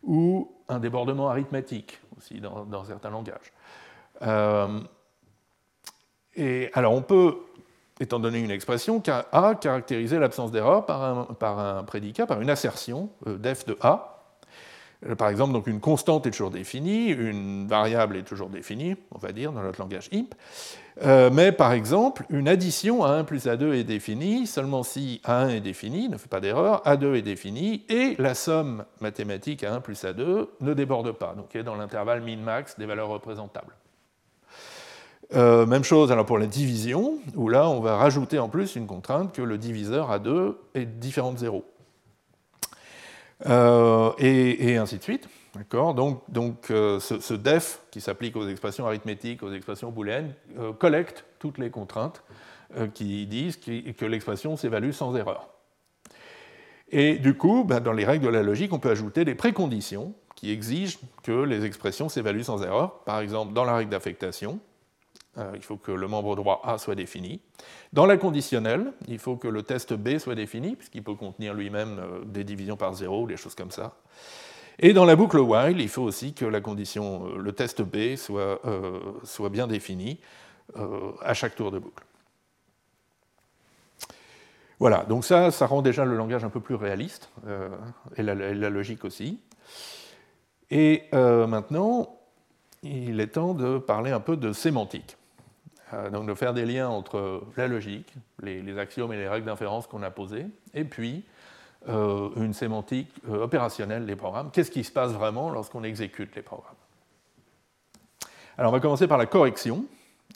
Ou 0.03 0.51
un 0.67 0.79
débordement 0.79 1.29
arithmétique 1.29 1.99
aussi 2.17 2.39
dans, 2.39 2.83
certains 2.83 3.09
langages. 3.09 3.53
Euh, 4.21 4.79
et 6.35 6.69
alors 6.73 6.93
on 6.93 7.01
peut, 7.01 7.37
étant 7.99 8.19
donné 8.19 8.39
une 8.39 8.51
expression, 8.51 9.01
A 9.31 9.55
caractériser 9.55 10.19
l'absence 10.19 10.51
d'erreur 10.51 10.85
par 10.85 11.59
un, 11.59 11.83
prédicat, 11.83 12.27
par 12.27 12.41
une 12.41 12.49
assertion 12.49 13.09
euh, 13.27 13.37
d'f 13.37 13.65
de 13.65 13.77
A. 13.81 14.16
Euh, 15.05 15.15
par 15.15 15.29
exemple, 15.29 15.53
donc 15.53 15.67
une 15.67 15.79
constante 15.79 16.25
est 16.25 16.31
toujours 16.31 16.49
définie, 16.49 17.09
une 17.09 17.67
variable 17.67 18.17
est 18.17 18.23
toujours 18.23 18.49
définie, 18.49 18.95
on 19.11 19.19
va 19.19 19.31
dire, 19.31 19.51
dans 19.51 19.61
notre 19.61 19.79
langage 19.79 20.09
IMP. 20.11 20.33
Euh, 21.03 21.29
mais 21.31 21.51
par 21.51 21.73
exemple, 21.73 22.25
une 22.29 22.47
addition 22.47 23.03
à 23.03 23.09
1 23.09 23.23
plus 23.23 23.45
A2 23.45 23.73
est 23.73 23.83
définie 23.83 24.47
seulement 24.47 24.81
si 24.81 25.21
A1 25.25 25.49
est 25.49 25.61
défini, 25.61 26.09
ne 26.09 26.17
fait 26.17 26.29
pas 26.29 26.39
d'erreur, 26.39 26.81
A2 26.85 27.15
est 27.15 27.21
défini, 27.21 27.85
et 27.89 28.15
la 28.17 28.33
somme 28.33 28.83
mathématique 28.99 29.61
A1 29.61 29.81
plus 29.81 30.03
A2 30.03 30.47
ne 30.59 30.73
déborde 30.73 31.11
pas, 31.11 31.35
donc 31.35 31.55
est 31.55 31.63
dans 31.63 31.75
l'intervalle 31.75 32.21
min-max 32.21 32.79
des 32.79 32.87
valeurs 32.87 33.09
représentables. 33.09 33.75
Euh, 35.35 35.65
même 35.65 35.83
chose 35.83 36.11
alors 36.11 36.25
pour 36.25 36.39
la 36.39 36.47
division, 36.47 37.19
où 37.35 37.49
là 37.49 37.69
on 37.69 37.81
va 37.81 37.97
rajouter 37.97 38.39
en 38.39 38.49
plus 38.49 38.75
une 38.75 38.87
contrainte 38.87 39.33
que 39.33 39.41
le 39.41 39.57
diviseur 39.57 40.09
A2 40.09 40.55
est 40.73 40.85
différent 40.85 41.33
de 41.33 41.37
0. 41.37 41.65
Euh, 43.45 44.11
et, 44.17 44.77
ainsi 44.77 44.97
de 44.97 45.03
suite. 45.03 45.29
Donc, 45.71 46.71
euh, 46.71 46.99
ce, 46.99 47.33
def 47.33 47.81
qui 47.91 48.01
s'applique 48.01 48.35
aux 48.35 48.47
expressions 48.47 48.85
arithmétiques, 48.85 49.43
aux 49.43 49.51
expressions 49.51 49.91
booléennes, 49.91 50.33
euh, 50.59 50.73
collecte 50.73 51.25
toutes 51.39 51.57
les 51.57 51.69
contraintes 51.69 52.23
qui 52.93 53.25
disent 53.27 53.55
que 53.55 54.05
l'expression 54.05 54.57
s'évalue 54.57 54.91
sans 54.91 55.15
erreur. 55.15 55.47
Et 56.91 57.15
du 57.15 57.33
coup, 57.33 57.63
ben, 57.63 57.79
dans 57.79 57.93
les 57.93 58.03
règles 58.03 58.25
de 58.25 58.29
la 58.29 58.43
logique, 58.43 58.73
on 58.73 58.79
peut 58.79 58.89
ajouter 58.89 59.23
des 59.23 59.35
préconditions 59.35 60.13
qui 60.35 60.51
exigent 60.51 60.99
que 61.23 61.43
les 61.43 61.63
expressions 61.63 62.09
s'évaluent 62.09 62.43
sans 62.43 62.61
erreur. 62.63 62.99
Par 63.05 63.21
exemple, 63.21 63.53
dans 63.53 63.63
la 63.63 63.73
règle 63.73 63.91
d'affectation, 63.91 64.59
il 65.55 65.61
faut 65.61 65.77
que 65.77 65.91
le 65.91 66.07
membre 66.07 66.35
droit 66.35 66.61
A 66.63 66.77
soit 66.77 66.95
défini. 66.95 67.41
Dans 67.93 68.05
la 68.05 68.17
conditionnelle, 68.17 68.93
il 69.07 69.19
faut 69.19 69.35
que 69.35 69.47
le 69.47 69.63
test 69.63 69.93
B 69.93 70.17
soit 70.17 70.35
défini, 70.35 70.75
puisqu'il 70.75 71.03
peut 71.03 71.15
contenir 71.15 71.53
lui-même 71.53 71.99
euh, 71.99 72.25
des 72.25 72.43
divisions 72.43 72.77
par 72.77 72.93
zéro 72.93 73.27
des 73.27 73.37
choses 73.37 73.55
comme 73.55 73.71
ça. 73.71 73.95
Et 74.79 74.93
dans 74.93 75.05
la 75.05 75.15
boucle 75.15 75.39
while, 75.39 75.79
il 75.79 75.89
faut 75.89 76.03
aussi 76.03 76.33
que 76.33 76.45
la 76.45 76.61
condition, 76.61 77.27
euh, 77.27 77.37
le 77.37 77.51
test 77.53 77.81
B 77.81 78.15
soit, 78.15 79.49
bien 79.49 79.67
défini 79.67 80.19
à 81.21 81.33
chaque 81.33 81.55
tour 81.55 81.71
de 81.71 81.79
boucle. 81.79 82.03
Voilà, 84.79 85.05
donc 85.05 85.23
ça, 85.23 85.49
ça 85.49 85.65
rend 85.65 85.81
déjà 85.81 86.03
le 86.03 86.15
langage 86.17 86.43
un 86.43 86.49
peu 86.49 86.59
plus 86.59 86.75
réaliste, 86.75 87.31
et 88.17 88.21
la, 88.21 88.35
logique 88.69 89.05
aussi. 89.05 89.39
Et 90.69 91.03
maintenant, 91.13 92.19
il 92.83 93.21
est 93.21 93.27
temps 93.27 93.53
de 93.53 93.77
parler 93.77 94.11
un 94.11 94.19
peu 94.19 94.35
de 94.35 94.51
sémantique. 94.51 95.17
Euh, 95.93 96.09
donc 96.09 96.27
de 96.27 96.33
faire 96.33 96.53
des 96.53 96.65
liens 96.65 96.89
entre 96.89 97.43
la 97.55 97.67
logique, 97.67 98.13
les, 98.41 98.77
axiomes 98.77 99.13
et 99.13 99.17
les 99.17 99.27
règles 99.27 99.45
d'inférence 99.45 99.87
qu'on 99.87 100.03
a 100.03 100.11
posées, 100.11 100.45
et 100.73 100.83
puis 100.83 101.23
euh, 101.87 102.29
une 102.35 102.53
sémantique 102.53 103.09
euh, 103.29 103.43
opérationnelle 103.43 104.05
des 104.05 104.17
programmes. 104.17 104.51
Qu'est-ce 104.51 104.71
qui 104.71 104.83
se 104.83 104.91
passe 104.91 105.11
vraiment 105.11 105.49
lorsqu'on 105.49 105.83
exécute 105.83 106.35
les 106.35 106.41
programmes? 106.41 106.75
Alors 108.57 108.71
on 108.71 108.75
va 108.75 108.81
commencer 108.81 109.07
par 109.07 109.19
la 109.19 109.27
correction. 109.27 109.85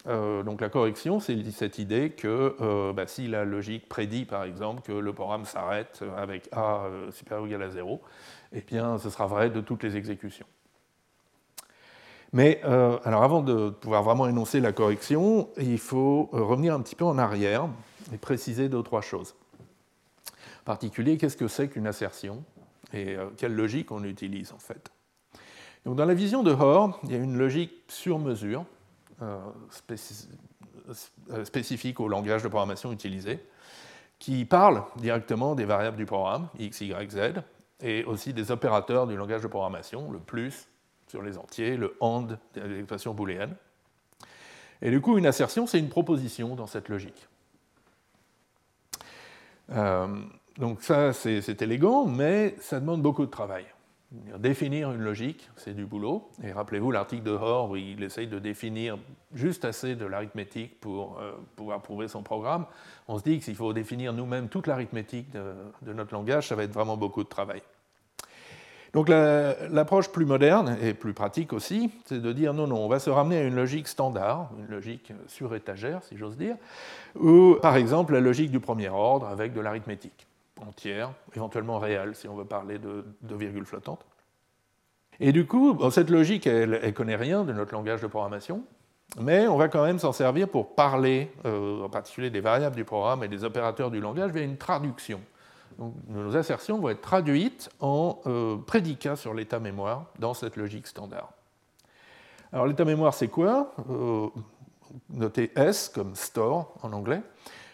donc 0.05 0.61
la 0.61 0.69
correction, 0.69 1.19
c'est 1.19 1.43
cette 1.51 1.79
idée 1.79 2.11
que 2.11 2.91
bah, 2.91 3.07
si 3.07 3.27
la 3.27 3.45
logique 3.45 3.89
prédit 3.89 4.25
par 4.25 4.43
exemple 4.43 4.83
que 4.83 4.91
le 4.91 5.11
programme 5.11 5.43
s'arrête 5.43 6.03
avec 6.15 6.47
A 6.51 6.83
supérieur 7.09 7.43
ou 7.43 7.47
égal 7.47 7.63
à 7.63 7.71
0, 7.71 7.99
eh 8.53 8.61
bien 8.61 8.99
ce 8.99 9.09
sera 9.09 9.25
vrai 9.25 9.49
de 9.49 9.59
toutes 9.59 9.81
les 9.81 9.97
exécutions. 9.97 10.45
Mais 12.33 12.61
euh, 12.63 12.97
alors 13.03 13.23
avant 13.23 13.41
de 13.41 13.69
pouvoir 13.69 14.03
vraiment 14.03 14.27
énoncer 14.27 14.59
la 14.59 14.71
correction, 14.71 15.49
il 15.57 15.77
faut 15.77 16.29
euh, 16.33 16.41
revenir 16.41 16.73
un 16.73 16.81
petit 16.81 16.95
peu 16.95 17.03
en 17.05 17.17
arrière 17.17 17.67
et 18.13 18.17
préciser 18.17 18.69
deux 18.69 18.77
ou 18.77 18.83
trois 18.83 19.01
choses. 19.01 19.35
En 20.61 20.65
particulier, 20.65 21.17
qu'est-ce 21.17 21.35
que 21.35 21.47
c'est 21.47 21.67
qu'une 21.67 21.87
assertion 21.87 22.43
et 22.93 23.15
euh, 23.15 23.25
quelle 23.35 23.53
logique 23.53 23.91
on 23.91 24.03
utilise 24.03 24.53
en 24.53 24.59
fait? 24.59 24.91
Donc, 25.85 25.95
dans 25.95 26.05
la 26.05 26.13
vision 26.13 26.43
de 26.43 26.53
Hoare, 26.53 26.99
il 27.03 27.11
y 27.11 27.15
a 27.15 27.17
une 27.17 27.37
logique 27.37 27.73
sur 27.87 28.19
mesure 28.19 28.65
spécifique 31.43 31.99
au 31.99 32.07
langage 32.07 32.43
de 32.43 32.47
programmation 32.47 32.91
utilisé 32.91 33.39
qui 34.19 34.45
parle 34.45 34.83
directement 34.97 35.55
des 35.55 35.65
variables 35.65 35.97
du 35.97 36.05
programme, 36.05 36.47
x, 36.59 36.81
y, 36.81 37.11
z, 37.11 37.41
et 37.81 38.03
aussi 38.03 38.33
des 38.33 38.51
opérateurs 38.51 39.07
du 39.07 39.15
langage 39.15 39.41
de 39.41 39.47
programmation, 39.47 40.11
le 40.11 40.19
plus, 40.19 40.67
sur 41.11 41.21
les 41.21 41.37
entiers, 41.37 41.75
le 41.75 41.95
AND 41.99 42.39
des 42.55 42.79
expressions 42.79 43.13
booléennes. 43.13 43.55
Et 44.81 44.89
du 44.89 45.01
coup, 45.01 45.17
une 45.17 45.25
assertion, 45.25 45.67
c'est 45.67 45.77
une 45.77 45.89
proposition 45.89 46.55
dans 46.55 46.67
cette 46.67 46.87
logique. 46.87 47.27
Euh, 49.71 50.07
donc 50.57 50.81
ça, 50.81 51.11
c'est 51.11 51.61
élégant, 51.61 52.05
mais 52.05 52.55
ça 52.59 52.79
demande 52.79 53.01
beaucoup 53.01 53.25
de 53.25 53.31
travail. 53.31 53.65
Définir 54.39 54.91
une 54.91 55.01
logique, 55.01 55.49
c'est 55.55 55.73
du 55.73 55.85
boulot. 55.85 56.29
Et 56.43 56.51
rappelez-vous 56.51 56.91
l'article 56.91 57.23
de 57.23 57.31
Hoare 57.31 57.69
où 57.69 57.75
il 57.75 58.03
essaye 58.03 58.27
de 58.27 58.39
définir 58.39 58.97
juste 59.33 59.63
assez 59.65 59.95
de 59.95 60.05
l'arithmétique 60.05 60.79
pour 60.79 61.19
euh, 61.19 61.33
pouvoir 61.55 61.81
prouver 61.81 62.07
son 62.07 62.23
programme. 62.23 62.65
On 63.07 63.17
se 63.17 63.23
dit 63.23 63.37
que 63.37 63.45
s'il 63.45 63.55
faut 63.55 63.71
définir 63.73 64.13
nous-mêmes 64.13 64.49
toute 64.49 64.67
l'arithmétique 64.67 65.31
de, 65.31 65.93
notre 65.93 66.13
langage, 66.13 66.47
ça 66.47 66.55
va 66.55 66.63
être 66.63 66.73
vraiment 66.73 66.97
beaucoup 66.97 67.23
de 67.23 67.29
travail. 67.29 67.61
Donc 68.93 69.07
l'approche 69.07 70.09
plus 70.09 70.25
moderne 70.25 70.77
et 70.81 70.93
plus 70.93 71.13
pratique 71.13 71.53
aussi, 71.53 71.91
c'est 72.05 72.21
de 72.21 72.31
dire 72.33 72.53
non, 72.53 72.67
non, 72.67 72.83
on 72.83 72.87
va 72.89 72.99
se 72.99 73.09
ramener 73.09 73.37
à 73.37 73.43
une 73.43 73.55
logique 73.55 73.87
standard, 73.87 74.49
une 74.59 74.67
logique 74.67 75.13
sur 75.27 75.55
étagère, 75.55 76.03
si 76.03 76.17
j'ose 76.17 76.35
dire, 76.35 76.57
ou 77.17 77.55
par 77.61 77.77
exemple 77.77 78.13
la 78.13 78.19
logique 78.19 78.51
du 78.51 78.59
premier 78.59 78.89
ordre 78.89 79.27
avec 79.27 79.53
de 79.53 79.61
l'arithmétique 79.61 80.27
entière, 80.67 81.11
éventuellement 81.35 81.79
réelle, 81.79 82.15
si 82.15 82.27
on 82.27 82.35
veut 82.35 82.45
parler 82.45 82.79
de, 82.79 83.05
virgules 83.35 83.65
flottantes. 83.65 84.05
Et 85.21 85.31
du 85.31 85.45
coup, 85.45 85.77
cette 85.89 86.09
logique, 86.09 86.45
elle 86.45 86.81
ne 86.83 86.91
connaît 86.91 87.15
rien 87.15 87.43
de 87.43 87.53
notre 87.53 87.73
langage 87.73 88.01
de 88.01 88.07
programmation, 88.07 88.63
mais 89.19 89.47
on 89.47 89.57
va 89.57 89.69
quand 89.69 89.83
même 89.83 89.99
s'en 89.99 90.11
servir 90.11 90.49
pour 90.49 90.75
parler, 90.75 91.31
euh, 91.45 91.83
en 91.83 91.89
particulier 91.89 92.29
des 92.29 92.41
variables 92.41 92.75
du 92.75 92.85
programme 92.85 93.23
et 93.23 93.27
des 93.27 93.43
opérateurs 93.43 93.89
du 93.89 94.01
langage, 94.01 94.31
via 94.31 94.43
une 94.43 94.57
traduction 94.57 95.21
nos 96.07 96.35
assertions 96.35 96.79
vont 96.79 96.89
être 96.89 97.01
traduites 97.01 97.69
en 97.79 98.19
euh, 98.25 98.57
prédicats 98.57 99.15
sur 99.15 99.33
l'état 99.33 99.59
mémoire 99.59 100.05
dans 100.19 100.33
cette 100.33 100.55
logique 100.55 100.87
standard. 100.87 101.31
Alors 102.51 102.67
l'état 102.67 102.85
mémoire, 102.85 103.13
c'est 103.13 103.27
quoi? 103.27 103.73
Euh, 103.89 104.27
Notez 105.09 105.51
S 105.55 105.89
comme 105.89 106.15
store 106.15 106.73
en 106.81 106.91
anglais. 106.91 107.21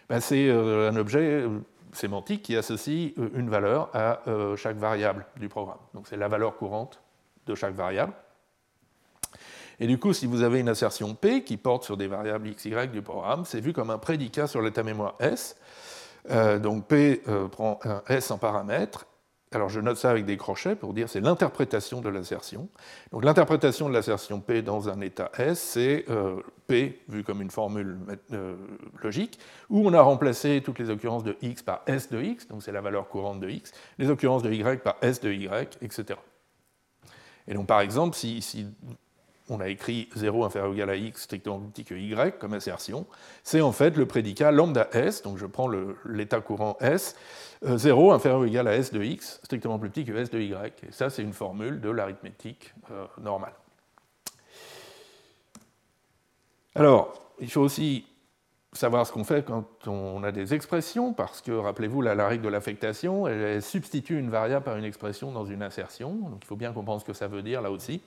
Ben, 0.09 0.19
c'est 0.19 0.47
euh, 0.47 0.91
un 0.91 0.95
objet 0.95 1.45
sémantique 1.93 2.43
qui 2.43 2.55
associe 2.55 3.13
une 3.33 3.49
valeur 3.49 3.89
à 3.95 4.21
chaque 4.55 4.77
variable 4.77 5.25
du 5.37 5.49
programme. 5.49 5.79
Donc 5.95 6.07
c'est 6.07 6.17
la 6.17 6.27
valeur 6.27 6.57
courante 6.57 7.01
de 7.47 7.55
chaque 7.55 7.73
variable. 7.73 8.13
Et 9.79 9.87
du 9.87 9.99
coup, 9.99 10.13
si 10.13 10.25
vous 10.25 10.41
avez 10.41 10.59
une 10.59 10.69
assertion 10.69 11.13
P 11.13 11.43
qui 11.43 11.57
porte 11.57 11.83
sur 11.83 11.97
des 11.97 12.07
variables 12.07 12.47
x, 12.47 12.65
y 12.65 12.91
du 12.91 13.01
programme, 13.01 13.45
c'est 13.45 13.59
vu 13.59 13.73
comme 13.73 13.91
un 13.91 13.99
prédicat 13.99 14.47
sur 14.47 14.61
l'état 14.61 14.83
mémoire 14.83 15.15
S. 15.19 15.55
Euh, 16.29 16.59
donc 16.59 16.87
P 16.87 17.21
euh, 17.27 17.47
prend 17.47 17.79
un 17.83 18.01
S 18.07 18.31
en 18.31 18.37
paramètre. 18.37 19.05
Alors 19.53 19.69
je 19.69 19.79
note 19.79 19.95
ça 19.95 20.09
avec 20.09 20.25
des 20.25 20.35
crochets 20.35 20.75
pour 20.75 20.93
dire 20.93 21.07
c'est 21.07 21.21
l'interprétation 21.21 22.01
de 22.01 22.09
l'assertion. 22.09 22.67
Donc 23.11 23.23
l'interprétation 23.23 23.87
de 23.87 23.93
l'assertion 23.93 24.41
P 24.41 24.61
dans 24.61 24.89
un 24.89 24.99
état 24.99 25.31
S, 25.37 25.59
c'est 25.59 26.03
euh, 26.09 26.41
P 26.67 27.01
vu 27.07 27.23
comme 27.23 27.41
une 27.41 27.49
formule 27.49 27.97
logique, 29.01 29.39
où 29.69 29.87
on 29.87 29.93
a 29.93 30.01
remplacé 30.01 30.61
toutes 30.63 30.79
les 30.79 30.89
occurrences 30.89 31.23
de 31.23 31.37
x 31.41 31.63
par 31.63 31.81
S 31.87 32.09
de 32.09 32.21
x, 32.21 32.49
donc 32.49 32.61
c'est 32.61 32.73
la 32.73 32.81
valeur 32.81 33.07
courante 33.07 33.39
de 33.39 33.49
x, 33.49 33.71
les 33.97 34.09
occurrences 34.09 34.43
de 34.43 34.51
y 34.51 34.81
par 34.83 34.97
S 35.01 35.21
de 35.21 35.31
y, 35.31 35.77
etc. 35.81 36.19
Et 37.47 37.53
donc 37.53 37.67
par 37.67 37.79
exemple, 37.79 38.17
si, 38.17 38.41
si 38.41 38.67
on 39.49 39.59
a 39.59 39.69
écrit 39.69 40.09
0 40.15 40.43
inférieur 40.43 40.71
ou 40.71 40.73
égal 40.73 40.89
à 40.89 40.95
x 40.95 41.23
strictement 41.23 41.59
plus 41.59 41.69
petit 41.69 41.85
que 41.85 41.95
y 41.95 42.37
comme 42.39 42.53
assertion, 42.53 43.05
c'est 43.43 43.61
en 43.61 43.71
fait 43.71 43.95
le 43.95 44.05
prédicat 44.05 44.51
lambda 44.51 44.87
s, 44.91 45.21
donc 45.21 45.37
je 45.37 45.45
prends 45.45 45.69
l'état 46.05 46.41
courant 46.41 46.77
s, 46.81 47.15
0 47.63 48.11
euh, 48.11 48.15
inférieur 48.15 48.41
ou 48.41 48.45
égal 48.45 48.67
à 48.67 48.75
s 48.75 48.91
de 48.91 49.01
x 49.01 49.39
strictement 49.43 49.79
plus 49.79 49.89
petit 49.89 50.05
que 50.05 50.15
s 50.15 50.29
de 50.29 50.39
y. 50.39 50.53
Et 50.53 50.91
ça, 50.91 51.09
c'est 51.09 51.23
une 51.23 51.33
formule 51.33 51.81
de 51.81 51.89
l'arithmétique 51.89 52.73
euh, 52.91 53.05
normale. 53.21 53.53
Alors, 56.75 57.13
il 57.39 57.49
faut 57.49 57.61
aussi 57.61 58.05
savoir 58.73 59.07
ce 59.07 59.11
qu'on 59.11 59.23
fait 59.23 59.43
quand 59.43 59.65
on 59.87 60.23
a 60.23 60.31
des 60.31 60.53
expressions, 60.53 61.13
parce 61.13 61.41
que, 61.41 61.51
rappelez-vous, 61.51 62.01
la, 62.01 62.27
règle 62.27 62.43
de 62.43 62.49
l'affectation, 62.49 63.27
elle 63.27 63.61
substitue 63.61 64.19
une 64.19 64.29
variable 64.29 64.63
par 64.63 64.77
une 64.77 64.83
expression 64.83 65.31
dans 65.31 65.45
une 65.45 65.63
assertion, 65.63 66.11
donc 66.11 66.39
il 66.43 66.45
faut 66.45 66.55
bien 66.55 66.73
comprendre 66.73 67.01
ce 67.01 67.05
que 67.05 67.13
ça 67.13 67.27
veut 67.27 67.41
dire 67.41 67.61
là 67.61 67.71
aussi. 67.71 68.01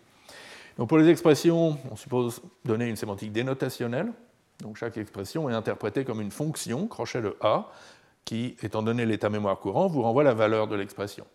Donc 0.79 0.89
pour 0.89 0.99
les 0.99 1.09
expressions, 1.09 1.79
on 1.91 1.97
suppose 1.97 2.43
donner 2.65 2.89
une 2.89 2.97
sémantique 2.97 3.33
dénotationnelle. 3.33 4.13
Donc 4.61 4.77
chaque 4.77 4.97
expression 4.97 5.49
est 5.49 5.55
interprétée 5.55 6.05
comme 6.05 6.21
une 6.21 6.31
fonction, 6.31 6.87
crochet 6.87 7.23
de 7.23 7.37
A, 7.41 7.71
qui, 8.25 8.57
étant 8.63 8.83
donné 8.83 9.07
l'état 9.07 9.31
mémoire 9.31 9.59
courant, 9.59 9.89
vous 9.89 10.03
renvoie 10.03 10.25
la 10.25 10.35
valeur 10.35 10.69
de 10.69 10.77
l'expression. 10.77 11.27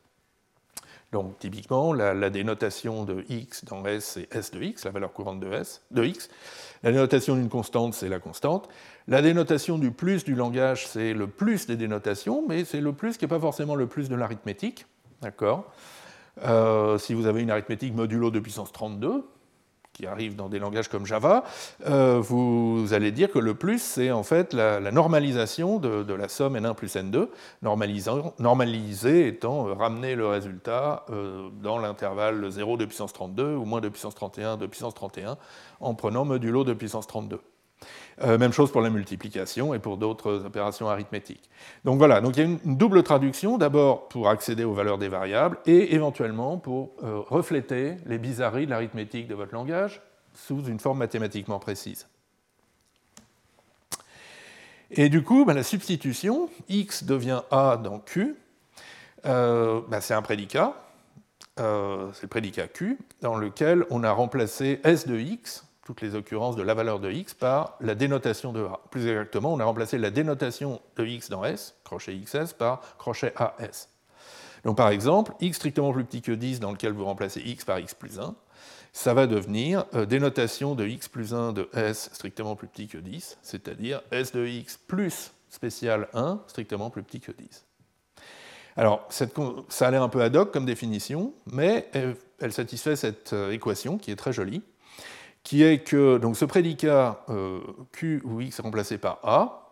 Donc 1.11 1.39
typiquement, 1.39 1.93
la, 1.93 2.29
dénotation 2.29 3.05
de 3.05 3.23
x 3.29 3.63
dans 3.65 3.85
S, 3.85 4.03
c'est 4.15 4.35
S 4.35 4.51
de 4.51 4.61
x, 4.61 4.83
la 4.85 4.91
valeur 4.91 5.13
courante 5.13 5.39
de, 5.39 5.49
de 5.91 6.03
x. 6.03 6.29
La 6.83 6.91
dénotation 6.91 7.35
d'une 7.35 7.49
constante, 7.49 7.93
c'est 7.93 8.09
la 8.09 8.19
constante. 8.19 8.67
La 9.07 9.21
dénotation 9.21 9.77
du 9.77 9.91
plus 9.91 10.23
du 10.23 10.35
langage, 10.35 10.87
c'est 10.87 11.13
le 11.13 11.27
plus 11.27 11.67
des 11.67 11.77
dénotations, 11.77 12.43
mais 12.47 12.65
c'est 12.65 12.81
le 12.81 12.91
plus 12.91 13.17
qui 13.17 13.23
n'est 13.23 13.29
pas 13.29 13.39
forcément 13.39 13.75
le 13.75 13.87
plus 13.87 14.09
de 14.09 14.15
l'arithmétique. 14.15 14.85
D'accord? 15.21 15.71
Si 16.97 17.13
vous 17.13 17.27
avez 17.27 17.41
une 17.41 17.51
arithmétique 17.51 17.93
modulo 17.93 18.31
de 18.31 18.39
puissance 18.39 18.71
32, 18.71 19.23
qui 19.95 20.05
arrive 20.05 20.35
dans 20.35 20.49
des 20.49 20.59
langages 20.59 20.89
comme 20.89 21.05
Java, 21.05 21.45
euh, 21.87 22.19
vous 22.21 22.87
allez 22.91 23.11
dire 23.11 23.31
que 23.31 23.39
le 23.39 23.55
plus, 23.55 23.81
c'est 23.81 24.11
en 24.11 24.23
fait 24.23 24.53
la, 24.53 24.79
normalisation 24.91 25.79
de, 25.79 26.13
la 26.13 26.27
somme 26.27 26.57
n1 26.57 26.75
plus 26.75 26.93
n2, 26.95 27.29
normaliser 27.61 29.27
étant 29.27 29.67
euh, 29.67 29.73
ramener 29.73 30.15
le 30.15 30.27
résultat 30.27 31.05
euh, 31.09 31.49
dans 31.63 31.79
l'intervalle 31.79 32.51
0 32.51 32.77
de 32.77 32.85
puissance 32.85 33.13
32 33.13 33.55
ou 33.55 33.63
moins 33.63 33.79
de 33.79 33.89
puissance 33.89 34.15
31 34.15 34.57
de 34.57 34.67
puissance 34.67 34.93
31 34.93 35.37
en 35.79 35.93
prenant 35.93 36.25
modulo 36.25 36.65
de 36.65 36.73
puissance 36.73 37.07
32. 37.07 37.39
Euh, 38.23 38.37
même 38.37 38.53
chose 38.53 38.71
pour 38.71 38.79
la 38.81 38.89
multiplication 38.89 39.73
et 39.73 39.79
pour 39.79 39.97
d'autres 39.97 40.45
opérations 40.45 40.87
arithmétiques. 40.87 41.49
Donc 41.83 41.97
voilà, 41.97 42.21
donc 42.21 42.37
il 42.37 42.39
y 42.39 42.43
a 42.43 42.49
une, 42.49 42.77
double 42.77 43.03
traduction, 43.03 43.57
d'abord 43.57 44.07
pour 44.07 44.29
accéder 44.29 44.63
aux 44.63 44.73
valeurs 44.73 44.97
des 44.97 45.09
variables 45.09 45.57
et 45.65 45.95
éventuellement 45.95 46.57
pour 46.57 46.91
euh, 47.03 47.19
refléter 47.19 47.97
les 48.05 48.17
bizarreries 48.17 48.67
de 48.67 48.71
l'arithmétique 48.71 49.27
de 49.27 49.35
votre 49.35 49.53
langage 49.53 50.01
sous 50.33 50.63
une 50.63 50.79
forme 50.79 50.99
mathématiquement 50.99 51.59
précise. 51.59 52.07
Et 54.91 55.09
du 55.09 55.21
coup, 55.21 55.43
ben, 55.43 55.53
la 55.53 55.63
substitution, 55.63 56.49
x 56.69 57.03
devient 57.03 57.41
a 57.51 57.75
dans 57.75 57.99
q, 57.99 58.35
euh, 59.25 59.81
ben, 59.89 59.99
c'est 59.99 60.13
un 60.13 60.21
prédicat, 60.21 60.73
c'est 61.57 61.63
le 62.23 62.27
prédicat 62.29 62.67
q, 62.67 62.97
dans 63.21 63.35
lequel 63.35 63.85
on 63.89 64.03
a 64.03 64.11
remplacé 64.11 64.79
s 64.83 65.05
de 65.05 65.17
x 65.17 65.65
toutes 65.85 66.01
les 66.01 66.15
occurrences 66.15 66.55
de 66.55 66.63
la 66.63 66.73
valeur 66.73 66.99
de 66.99 67.11
x 67.11 67.35
par 67.35 67.77
la 67.79 67.95
dénotation 67.95 68.51
de 68.51 68.65
A. 68.65 68.81
Plus 68.89 69.07
exactement, 69.07 69.53
on 69.53 69.59
a 69.59 69.63
remplacé 69.63 69.97
la 69.97 70.09
dénotation 70.09 70.81
de 70.97 71.05
x 71.05 71.29
dans 71.29 71.45
S, 71.45 71.75
crochet 71.85 72.17
XS, 72.17 72.53
par 72.53 72.81
crochet 72.97 73.33
AS. 73.37 73.89
Donc 74.65 74.77
par 74.77 74.89
exemple, 74.89 75.33
x 75.39 75.57
strictement 75.57 75.93
plus 75.93 76.03
petit 76.03 76.23
que 76.23 76.31
10 76.31 76.59
dans 76.59 76.71
lequel 76.71 76.91
vous 76.91 77.05
remplacez 77.05 77.39
x 77.39 77.63
par 77.63 77.79
x 77.79 77.93
plus 77.93 78.19
1, 78.19 78.35
ça 78.93 79.13
va 79.13 79.27
devenir 79.27 79.85
euh, 79.93 80.07
dénotation 80.07 80.73
de 80.73 80.87
x 80.87 81.07
plus 81.07 81.35
1 81.35 81.53
de 81.53 81.69
S 81.73 82.09
strictement 82.11 82.55
plus 82.55 82.67
petit 82.67 82.87
que 82.87 82.97
10, 82.97 83.37
c'est-à-dire 83.43 84.01
S 84.09 84.31
de 84.31 84.43
x 84.43 84.79
plus 84.87 85.33
spécial 85.49 86.07
1 86.15 86.41
strictement 86.47 86.89
plus 86.89 87.03
petit 87.03 87.19
que 87.19 87.31
10. 87.31 87.63
Alors, 88.75 89.07
ça 89.09 89.87
a 89.87 89.91
l'air 89.91 90.01
un 90.01 90.09
peu 90.09 90.21
ad 90.21 90.35
hoc 90.35 90.51
comme 90.51 90.65
définition, 90.65 91.33
mais 91.45 91.89
elle 92.39 92.51
satisfait 92.51 92.95
cette 92.95 93.33
euh, 93.33 93.51
équation 93.51 93.97
qui 93.97 94.11
est 94.11 94.15
très 94.15 94.33
jolie 94.33 94.63
qui 95.45 95.63
est 95.63 95.79
que 95.79 96.17
donc, 96.17 96.35
ce 96.35 96.43
prédicat 96.43 97.23
euh, 97.29 97.61
Q 97.93 98.21
ou 98.25 98.41
X 98.41 98.59
remplacé 98.59 98.97
par 98.97 99.19
A 99.23 99.71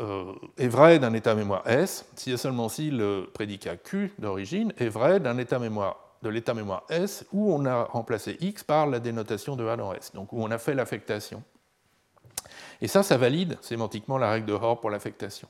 euh, 0.00 0.32
est 0.58 0.68
vrai 0.68 0.98
d'un 0.98 1.12
état 1.12 1.36
mémoire 1.36 1.62
S 1.68 2.06
si 2.16 2.32
et 2.32 2.36
seulement 2.36 2.68
si 2.68 2.90
le 2.90 3.28
prédicat 3.32 3.76
Q 3.76 4.12
d'origine 4.18 4.72
est 4.78 4.88
vrai 4.88 5.20
d'un 5.20 5.38
état 5.38 5.60
mémoire 5.60 5.98
de 6.22 6.30
l'état 6.30 6.54
mémoire 6.54 6.84
S 6.88 7.26
où 7.32 7.52
on 7.52 7.66
a 7.66 7.84
remplacé 7.84 8.38
X 8.40 8.64
par 8.64 8.86
la 8.86 8.98
dénotation 8.98 9.54
de 9.54 9.66
A 9.68 9.76
dans 9.76 9.92
S, 9.92 10.12
donc 10.14 10.32
où 10.32 10.42
on 10.42 10.50
a 10.50 10.56
fait 10.56 10.74
l'affectation. 10.74 11.42
Et 12.80 12.88
ça, 12.88 13.02
ça 13.02 13.18
valide 13.18 13.58
sémantiquement 13.60 14.16
la 14.16 14.30
règle 14.30 14.46
de 14.46 14.54
Hoare 14.54 14.80
pour 14.80 14.88
l'affectation. 14.88 15.48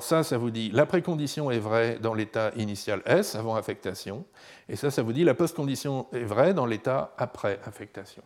Ça, 0.00 0.22
ça 0.22 0.38
vous 0.38 0.50
dit 0.50 0.70
la 0.70 0.86
précondition 0.86 1.50
est 1.50 1.58
vraie 1.58 1.98
dans 2.00 2.14
l'état 2.14 2.52
initial 2.56 3.02
S, 3.04 3.34
avant 3.34 3.56
affectation, 3.56 4.24
et 4.68 4.76
ça, 4.76 4.90
ça 4.90 5.02
vous 5.02 5.12
dit 5.12 5.24
la 5.24 5.34
postcondition 5.34 6.06
est 6.12 6.24
vraie 6.24 6.54
dans 6.54 6.66
l'état 6.66 7.14
après 7.18 7.58
affectation. 7.64 8.22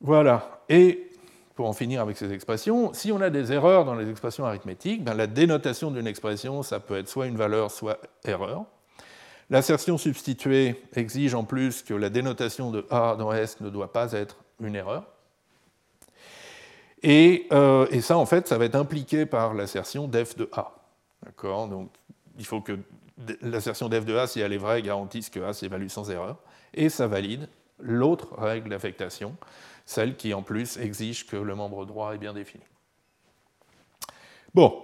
Voilà. 0.00 0.62
Et 0.68 1.10
pour 1.54 1.68
en 1.68 1.74
finir 1.74 2.00
avec 2.00 2.16
ces 2.16 2.32
expressions, 2.32 2.94
si 2.94 3.12
on 3.12 3.20
a 3.20 3.28
des 3.28 3.52
erreurs 3.52 3.84
dans 3.84 3.94
les 3.94 4.08
expressions 4.08 4.46
arithmétiques, 4.46 5.04
ben, 5.04 5.12
la 5.12 5.26
dénotation 5.26 5.90
d'une 5.90 6.06
expression, 6.06 6.62
ça 6.62 6.80
peut 6.80 6.96
être 6.96 7.08
soit 7.08 7.26
une 7.26 7.36
valeur, 7.36 7.70
soit 7.70 8.00
erreur. 8.24 8.64
L'assertion 9.50 9.98
substituée 9.98 10.82
exige 10.94 11.34
en 11.34 11.44
plus 11.44 11.82
que 11.82 11.92
la 11.92 12.08
dénotation 12.08 12.70
de 12.70 12.86
A 12.88 13.16
dans 13.16 13.32
S 13.32 13.60
ne 13.60 13.68
doit 13.68 13.92
pas 13.92 14.12
être 14.12 14.38
une 14.60 14.74
erreur. 14.74 15.04
Euh, 17.04 17.86
et, 17.90 18.00
ça, 18.00 18.18
en 18.18 18.26
fait, 18.26 18.48
ça 18.48 18.58
va 18.58 18.66
être 18.66 18.74
impliqué 18.74 19.26
par 19.26 19.54
l'assertion 19.54 20.08
def 20.08 20.36
de 20.36 20.48
A. 20.52 20.72
D'accord? 21.24 21.68
Donc, 21.68 21.90
il 22.38 22.44
faut 22.44 22.60
que 22.60 22.78
l'assertion 23.42 23.88
def 23.88 24.04
de 24.04 24.16
A, 24.16 24.26
si 24.26 24.40
elle 24.40 24.52
est 24.52 24.58
vraie, 24.58 24.82
garantisse 24.82 25.30
que 25.30 25.40
A 25.40 25.52
s'évalue 25.52 25.88
sans 25.88 26.10
erreur. 26.10 26.36
Et 26.74 26.88
ça 26.88 27.06
valide 27.06 27.48
l'autre 27.78 28.34
règle 28.36 28.70
d'affectation, 28.70 29.34
celle 29.86 30.16
qui, 30.16 30.34
en 30.34 30.42
plus, 30.42 30.76
exige 30.76 31.26
que 31.26 31.36
le 31.36 31.54
membre 31.54 31.86
droit 31.86 32.14
est 32.14 32.18
bien 32.18 32.34
défini. 32.34 32.64
Bon, 34.54 34.82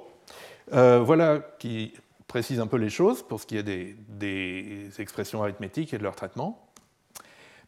euh, 0.73 1.01
voilà 1.01 1.41
qui 1.59 1.93
précise 2.27 2.61
un 2.61 2.67
peu 2.67 2.77
les 2.77 2.91
choses 2.91 3.23
pour 3.23 3.41
ce 3.41 3.47
qui 3.47 3.57
est 3.57 3.63
des, 3.63 4.91
expressions 4.99 5.43
arithmétiques 5.43 5.93
et 5.95 5.99
de 5.99 6.03
leur 6.03 6.17
traitement. 6.17 6.67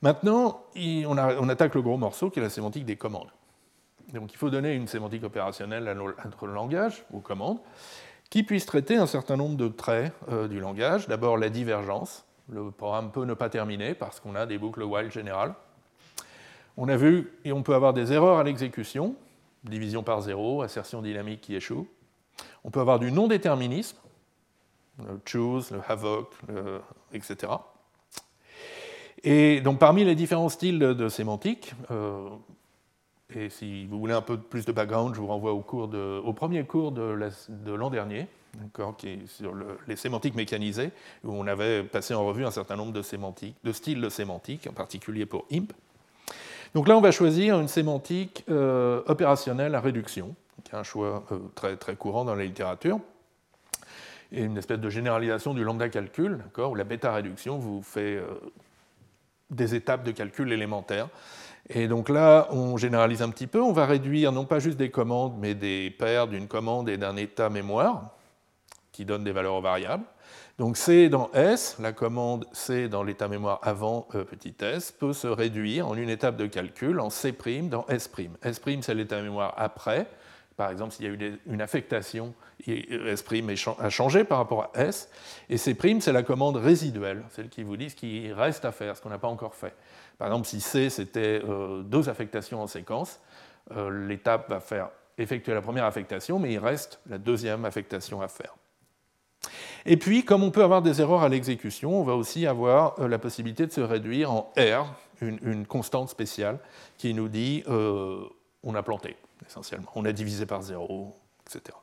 Maintenant, 0.00 0.64
on 0.76 1.48
attaque 1.48 1.74
le 1.74 1.82
gros 1.82 1.96
morceau 1.96 2.30
qui 2.30 2.38
est 2.38 2.42
la 2.42 2.50
sémantique 2.50 2.84
des 2.84 2.96
commandes. 2.96 3.30
Donc 4.12 4.32
il 4.32 4.36
faut 4.36 4.50
donner 4.50 4.74
une 4.74 4.86
sémantique 4.86 5.24
opérationnelle 5.24 5.88
à 5.88 5.94
notre 5.94 6.46
langage, 6.46 7.04
aux 7.12 7.20
commandes, 7.20 7.58
qui 8.30 8.42
puisse 8.42 8.66
traiter 8.66 8.96
un 8.96 9.06
certain 9.06 9.36
nombre 9.36 9.56
de 9.56 9.68
traits 9.68 10.12
euh, 10.30 10.48
du 10.48 10.60
langage. 10.60 11.08
D'abord 11.08 11.36
la 11.36 11.48
divergence. 11.48 12.24
Le 12.50 12.70
programme 12.70 13.10
peut 13.10 13.24
ne 13.24 13.34
pas 13.34 13.50
terminer 13.50 13.94
parce 13.94 14.20
qu'on 14.20 14.34
a 14.34 14.46
des 14.46 14.56
boucles 14.56 14.82
while 14.82 15.10
générales. 15.10 15.54
On 16.76 16.88
a 16.88 16.96
vu, 16.96 17.32
et 17.44 17.52
on 17.52 17.62
peut 17.62 17.74
avoir 17.74 17.92
des 17.92 18.12
erreurs 18.12 18.38
à 18.38 18.44
l'exécution, 18.44 19.16
division 19.64 20.02
par 20.02 20.22
zéro, 20.22 20.62
assertion 20.62 21.02
dynamique 21.02 21.42
qui 21.42 21.56
échoue. 21.56 21.86
On 22.64 22.70
peut 22.70 22.80
avoir 22.80 22.98
du 22.98 23.12
non-déterminisme, 23.12 23.98
le 24.98 25.20
choose, 25.26 25.72
le 25.72 25.80
havoc, 25.88 26.32
etc. 27.12 27.52
Et 29.24 29.60
donc 29.60 29.78
parmi 29.78 30.04
les 30.04 30.14
différents 30.14 30.48
styles 30.48 30.78
de, 30.78 31.08
sémantique, 31.08 31.74
euh, 31.90 32.28
et 33.34 33.50
si 33.50 33.86
vous 33.86 33.98
voulez 33.98 34.14
un 34.14 34.22
peu 34.22 34.38
plus 34.38 34.64
de 34.64 34.72
background, 34.72 35.14
je 35.14 35.20
vous 35.20 35.26
renvoie 35.26 35.52
au, 35.52 36.32
premier 36.32 36.64
cours 36.64 36.92
de 36.92 37.72
l'an 37.72 37.90
dernier, 37.90 38.26
qui 38.96 39.08
est 39.08 39.26
sur 39.26 39.54
les 39.86 39.96
sémantiques 39.96 40.34
mécanisées, 40.34 40.90
où 41.24 41.32
on 41.32 41.46
avait 41.46 41.82
passé 41.82 42.14
en 42.14 42.24
revue 42.24 42.44
un 42.44 42.50
certain 42.50 42.76
nombre 42.76 42.92
de, 42.92 43.02
sémantiques, 43.02 43.56
styles 43.72 44.00
de 44.00 44.08
sémantique, 44.08 44.66
en 44.68 44.72
particulier 44.72 45.26
pour 45.26 45.46
IMP. 45.50 45.72
Donc 46.74 46.88
là, 46.88 46.96
on 46.96 47.00
va 47.00 47.10
choisir 47.10 47.58
une 47.58 47.68
sémantique 47.68 48.44
euh, 48.50 49.02
opérationnelle 49.06 49.74
à 49.74 49.80
réduction, 49.80 50.34
qui 50.64 50.72
est 50.72 50.78
un 50.78 50.82
choix 50.82 51.24
euh, 51.32 51.38
très, 51.54 51.76
très 51.76 51.96
courant 51.96 52.24
dans 52.24 52.34
la 52.34 52.44
littérature, 52.44 53.00
et 54.32 54.42
une 54.42 54.58
espèce 54.58 54.78
de 54.78 54.90
généralisation 54.90 55.54
du 55.54 55.64
lambda 55.64 55.88
calcul, 55.88 56.44
où 56.58 56.74
la 56.74 56.84
bêta 56.84 57.12
réduction 57.12 57.58
vous 57.58 57.82
fait 57.82 58.16
euh, 58.16 58.26
des 59.50 59.74
étapes 59.74 60.04
de 60.04 60.12
calcul 60.12 60.52
élémentaires 60.52 61.08
et 61.70 61.88
donc 61.88 62.08
là, 62.08 62.48
on 62.50 62.76
généralise 62.76 63.22
un 63.22 63.30
petit 63.30 63.46
peu, 63.46 63.60
on 63.60 63.72
va 63.72 63.86
réduire 63.86 64.32
non 64.32 64.44
pas 64.44 64.58
juste 64.58 64.78
des 64.78 64.90
commandes, 64.90 65.34
mais 65.38 65.54
des 65.54 65.90
paires 65.90 66.26
d'une 66.26 66.48
commande 66.48 66.88
et 66.88 66.96
d'un 66.96 67.16
état 67.16 67.50
mémoire, 67.50 68.10
qui 68.92 69.04
donnent 69.04 69.24
des 69.24 69.32
valeurs 69.32 69.60
variables. 69.60 70.04
Donc 70.58 70.76
C 70.76 71.08
dans 71.08 71.30
S, 71.34 71.76
la 71.78 71.92
commande 71.92 72.46
C 72.52 72.88
dans 72.88 73.04
l'état 73.04 73.28
mémoire 73.28 73.60
avant 73.62 74.08
e 74.14 74.24
petit 74.24 74.54
s, 74.60 74.90
peut 74.90 75.12
se 75.12 75.28
réduire 75.28 75.86
en 75.86 75.94
une 75.94 76.08
étape 76.08 76.36
de 76.36 76.46
calcul 76.46 76.98
en 76.98 77.10
C' 77.10 77.32
dans 77.70 77.86
S'. 77.86 78.10
S' 78.42 78.60
c'est 78.80 78.94
l'état 78.94 79.22
mémoire 79.22 79.54
après. 79.56 80.08
Par 80.58 80.72
exemple, 80.72 80.92
s'il 80.92 81.04
y 81.04 81.08
a 81.08 81.12
eu 81.12 81.38
une 81.46 81.62
affectation, 81.62 82.34
S' 82.66 83.24
a 83.78 83.90
changé 83.90 84.24
par 84.24 84.38
rapport 84.38 84.72
à 84.74 84.80
S. 84.80 85.08
Et 85.48 85.56
C', 85.56 85.76
c'est 86.00 86.12
la 86.12 86.24
commande 86.24 86.56
résiduelle, 86.56 87.22
celle 87.30 87.48
qui 87.48 87.62
vous 87.62 87.76
dit 87.76 87.90
ce 87.90 87.94
qui 87.94 88.32
reste 88.32 88.64
à 88.64 88.72
faire, 88.72 88.96
ce 88.96 89.00
qu'on 89.00 89.08
n'a 89.08 89.20
pas 89.20 89.28
encore 89.28 89.54
fait. 89.54 89.72
Par 90.18 90.26
exemple, 90.26 90.48
si 90.48 90.60
C, 90.60 90.90
c'était 90.90 91.40
euh, 91.48 91.82
deux 91.82 92.08
affectations 92.08 92.60
en 92.60 92.66
séquence, 92.66 93.20
euh, 93.70 94.08
l'étape 94.08 94.50
va 94.50 94.58
faire 94.58 94.90
effectuer 95.16 95.54
la 95.54 95.62
première 95.62 95.84
affectation, 95.84 96.40
mais 96.40 96.52
il 96.52 96.58
reste 96.58 96.98
la 97.08 97.18
deuxième 97.18 97.64
affectation 97.64 98.20
à 98.20 98.26
faire. 98.26 98.56
Et 99.86 99.96
puis, 99.96 100.24
comme 100.24 100.42
on 100.42 100.50
peut 100.50 100.64
avoir 100.64 100.82
des 100.82 101.00
erreurs 101.00 101.22
à 101.22 101.28
l'exécution, 101.28 102.00
on 102.00 102.02
va 102.02 102.16
aussi 102.16 102.48
avoir 102.48 102.98
euh, 102.98 103.06
la 103.06 103.20
possibilité 103.20 103.64
de 103.64 103.70
se 103.70 103.80
réduire 103.80 104.32
en 104.32 104.52
R, 104.58 104.92
une, 105.20 105.66
constante 105.66 106.08
spéciale, 106.08 106.58
qui 106.96 107.14
nous 107.14 107.28
dit 107.28 107.62
on 107.68 108.74
a 108.74 108.82
planté, 108.82 109.16
essentiellement, 109.46 109.90
on 109.94 110.04
a 110.04 110.12
divisé 110.12 110.46
par 110.46 110.62
zéro, 110.62 111.16
etc. 111.46 111.76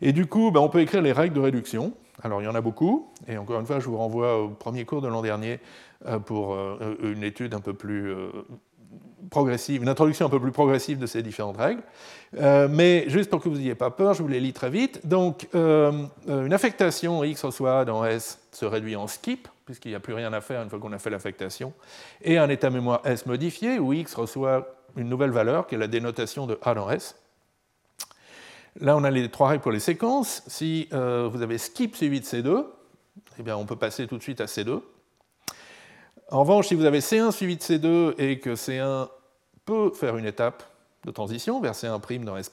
Et 0.00 0.12
du 0.12 0.26
coup, 0.26 0.50
ben, 0.50 0.60
on 0.60 0.68
peut 0.68 0.80
écrire 0.80 1.02
les 1.02 1.12
règles 1.12 1.34
de 1.34 1.40
réduction. 1.40 1.92
Alors 2.22 2.40
il 2.40 2.46
y 2.46 2.48
en 2.48 2.54
a 2.54 2.60
beaucoup, 2.60 3.12
et 3.28 3.36
encore 3.36 3.60
une 3.60 3.66
fois, 3.66 3.78
je 3.78 3.86
vous 3.86 3.98
renvoie 3.98 4.42
au 4.42 4.48
premier 4.48 4.84
cours 4.84 5.02
de 5.02 5.08
l'an 5.08 5.20
dernier 5.20 5.60
euh, 6.06 6.18
pour 6.18 6.54
euh, 6.54 6.96
une 7.02 7.22
étude 7.22 7.52
un 7.52 7.60
peu 7.60 7.74
plus 7.74 8.10
euh, 8.10 8.30
progressive, 9.30 9.82
une 9.82 9.88
introduction 9.88 10.24
un 10.24 10.30
peu 10.30 10.40
plus 10.40 10.52
progressive 10.52 10.98
de 10.98 11.06
ces 11.06 11.22
différentes 11.22 11.58
règles. 11.58 11.82
mais 12.70 13.04
juste 13.08 13.28
pour 13.28 13.42
que 13.42 13.48
vous 13.48 13.56
n'ayez 13.56 13.74
pas 13.74 13.90
peur, 13.90 14.14
je 14.14 14.22
vous 14.22 14.28
les 14.28 14.40
lis 14.40 14.52
très 14.52 14.70
vite. 14.70 15.06
Donc, 15.06 15.48
une 15.52 16.52
affectation 16.52 17.24
x 17.24 17.42
reçoit 17.42 17.84
dans 17.84 18.04
S 18.04 18.38
se 18.52 18.64
réduit 18.64 18.94
en 18.94 19.08
skip, 19.08 19.48
puisqu'il 19.64 19.88
n'y 19.88 19.94
a 19.96 20.00
plus 20.00 20.14
rien 20.14 20.32
à 20.32 20.40
faire 20.40 20.62
une 20.62 20.70
fois 20.70 20.78
qu'on 20.78 20.92
a 20.92 20.98
fait 20.98 21.10
l'affectation, 21.10 21.72
et 22.22 22.38
un 22.38 22.48
état 22.48 22.70
mémoire 22.70 23.00
S 23.04 23.26
modifié, 23.26 23.80
où 23.80 23.92
x 23.92 24.14
reçoit 24.14 24.75
une 24.96 25.08
nouvelle 25.08 25.30
valeur, 25.30 25.66
qui 25.66 25.74
est 25.74 25.78
la 25.78 25.86
dénotation 25.86 26.46
de 26.46 26.58
A 26.62 26.74
dans 26.74 26.90
S. 26.90 27.16
Là, 28.80 28.96
on 28.96 29.04
a 29.04 29.10
les 29.10 29.30
trois 29.30 29.48
règles 29.48 29.62
pour 29.62 29.72
les 29.72 29.80
séquences. 29.80 30.42
Si 30.46 30.88
euh, 30.92 31.28
vous 31.32 31.42
avez 31.42 31.58
skip 31.58 31.96
suivi 31.96 32.20
de 32.20 32.26
C2, 32.26 32.64
eh 33.38 33.42
bien, 33.42 33.56
on 33.56 33.64
peut 33.64 33.76
passer 33.76 34.06
tout 34.06 34.18
de 34.18 34.22
suite 34.22 34.40
à 34.40 34.46
C2. 34.46 34.80
En 36.30 36.40
revanche, 36.40 36.68
si 36.68 36.74
vous 36.74 36.84
avez 36.84 37.00
C1 37.00 37.30
suivi 37.30 37.56
de 37.56 37.62
C2 37.62 38.14
et 38.18 38.40
que 38.40 38.50
C1 38.50 39.08
peut 39.64 39.92
faire 39.92 40.16
une 40.16 40.26
étape 40.26 40.62
de 41.04 41.10
transition 41.10 41.60
vers 41.60 41.72
C1' 41.72 42.24
dans 42.24 42.36
S', 42.36 42.50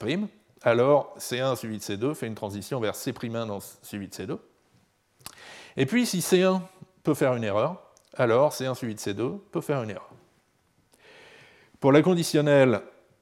alors 0.62 1.16
C1 1.18 1.56
suivi 1.56 1.78
de 1.78 1.84
C2 1.84 2.14
fait 2.14 2.28
une 2.28 2.36
transition 2.36 2.80
vers 2.80 2.96
C'1 2.96 3.48
dans 3.48 3.60
suivi 3.82 4.08
de 4.08 4.14
C2. 4.14 4.38
Et 5.76 5.86
puis, 5.86 6.06
si 6.06 6.20
C1 6.20 6.62
peut 7.04 7.16
faire 7.16 7.36
une 7.36 7.44
erreur, 7.44 7.82
alors 8.16 8.54
C1 8.54 8.76
suivi 8.76 8.96
de 8.96 9.00
C2 9.00 9.40
peut 9.52 9.62
faire 9.62 9.84
une 9.84 9.90
erreur. 9.90 10.13
Pour 11.84 11.92
la 11.92 12.02
conditionnelle, 12.02 12.80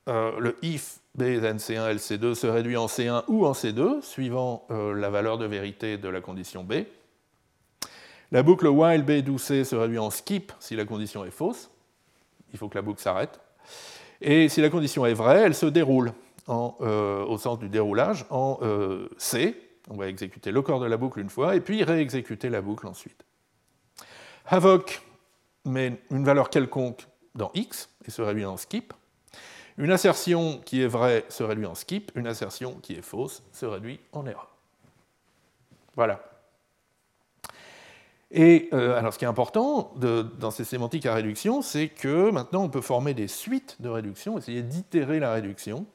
euh, 0.08 0.40
le 0.40 0.56
if 0.62 1.00
B 1.16 1.42
then 1.42 1.58
C1 1.58 1.96
LC2 1.96 2.36
se 2.36 2.46
réduit 2.46 2.78
en 2.78 2.86
C1 2.86 3.24
ou 3.28 3.48
en 3.48 3.54
C2, 3.54 4.04
suivant 4.04 4.68
euh, 4.70 4.94
la 4.94 5.10
valeur 5.10 5.40
de 5.40 5.48
vérité 5.48 5.98
de 5.98 6.08
la 6.08 6.22
condition 6.22 6.64
B. 6.64 6.84
La 8.32 8.44
boucle 8.44 8.68
while 8.68 9.02
B 9.02 9.24
d'où 9.24 9.40
C 9.40 9.64
se 9.64 9.76
réduit 9.76 9.98
en 9.98 10.12
skip 10.12 10.52
si 10.60 10.76
la 10.76 10.86
condition 10.86 11.26
est 11.26 11.32
fausse. 11.32 11.72
Il 12.54 12.60
faut 12.60 12.70
que 12.70 12.76
la 12.76 12.84
boucle 12.84 13.02
s'arrête. 13.02 13.40
Et 14.22 14.48
si 14.48 14.62
la 14.62 14.70
condition 14.70 15.08
est 15.08 15.16
vraie, 15.16 15.40
elle 15.40 15.56
se 15.56 15.66
déroule 15.66 16.14
euh, 16.48 17.26
au 17.26 17.40
sens 17.40 17.58
du 17.58 17.68
déroulage 17.68 18.28
en 18.30 18.60
C. 19.18 19.60
On 19.90 19.98
va 19.98 20.06
exécuter 20.08 20.52
le 20.52 20.62
corps 20.62 20.80
de 20.80 20.86
la 20.86 20.98
boucle 20.98 21.20
une 21.20 21.32
fois 21.32 21.56
et 21.56 21.62
puis 21.62 21.84
réexécuter 21.84 22.52
la 22.52 22.62
boucle 22.62 22.86
ensuite. 22.86 23.26
Havoc 24.46 25.02
met 25.66 26.00
une 26.12 26.24
valeur 26.24 26.52
quelconque 26.52 27.08
dans 27.36 27.52
X 27.54 27.90
et 28.06 28.12
se 28.12 28.22
réduit 28.22 28.46
en 28.46 28.58
skip. 28.58 28.94
Une 29.78 29.92
assertion 29.92 30.60
qui 30.66 30.82
est 30.82 30.88
vraie 30.88 31.26
se 31.30 31.44
réduit 31.44 31.66
en 31.66 31.76
skip, 31.76 32.12
une 32.16 32.28
assertion 32.28 32.76
qui 32.82 32.94
est 32.94 33.02
fausse 33.02 33.44
se 33.54 33.66
réduit 33.66 34.00
en 34.12 34.26
erreur. 34.26 34.50
Voilà. 35.96 36.22
Et 38.34 38.70
euh, 38.72 38.98
alors 38.98 39.14
ce 39.14 39.20
qui 39.20 39.26
est 39.26 39.28
important 39.28 39.94
dans 40.40 40.52
ces 40.52 40.64
sémantiques 40.64 41.06
à 41.06 41.14
réduction, 41.14 41.62
c'est 41.62 41.90
que 41.90 42.32
maintenant 42.32 42.64
on 42.64 42.70
peut 42.70 42.82
former 42.82 43.14
des 43.14 43.28
suites 43.28 43.76
de 43.82 43.90
réduction, 43.90 44.38
essayer 44.38 44.62
d'itérer 44.62 45.20
la 45.20 45.34
réduction, 45.34 45.86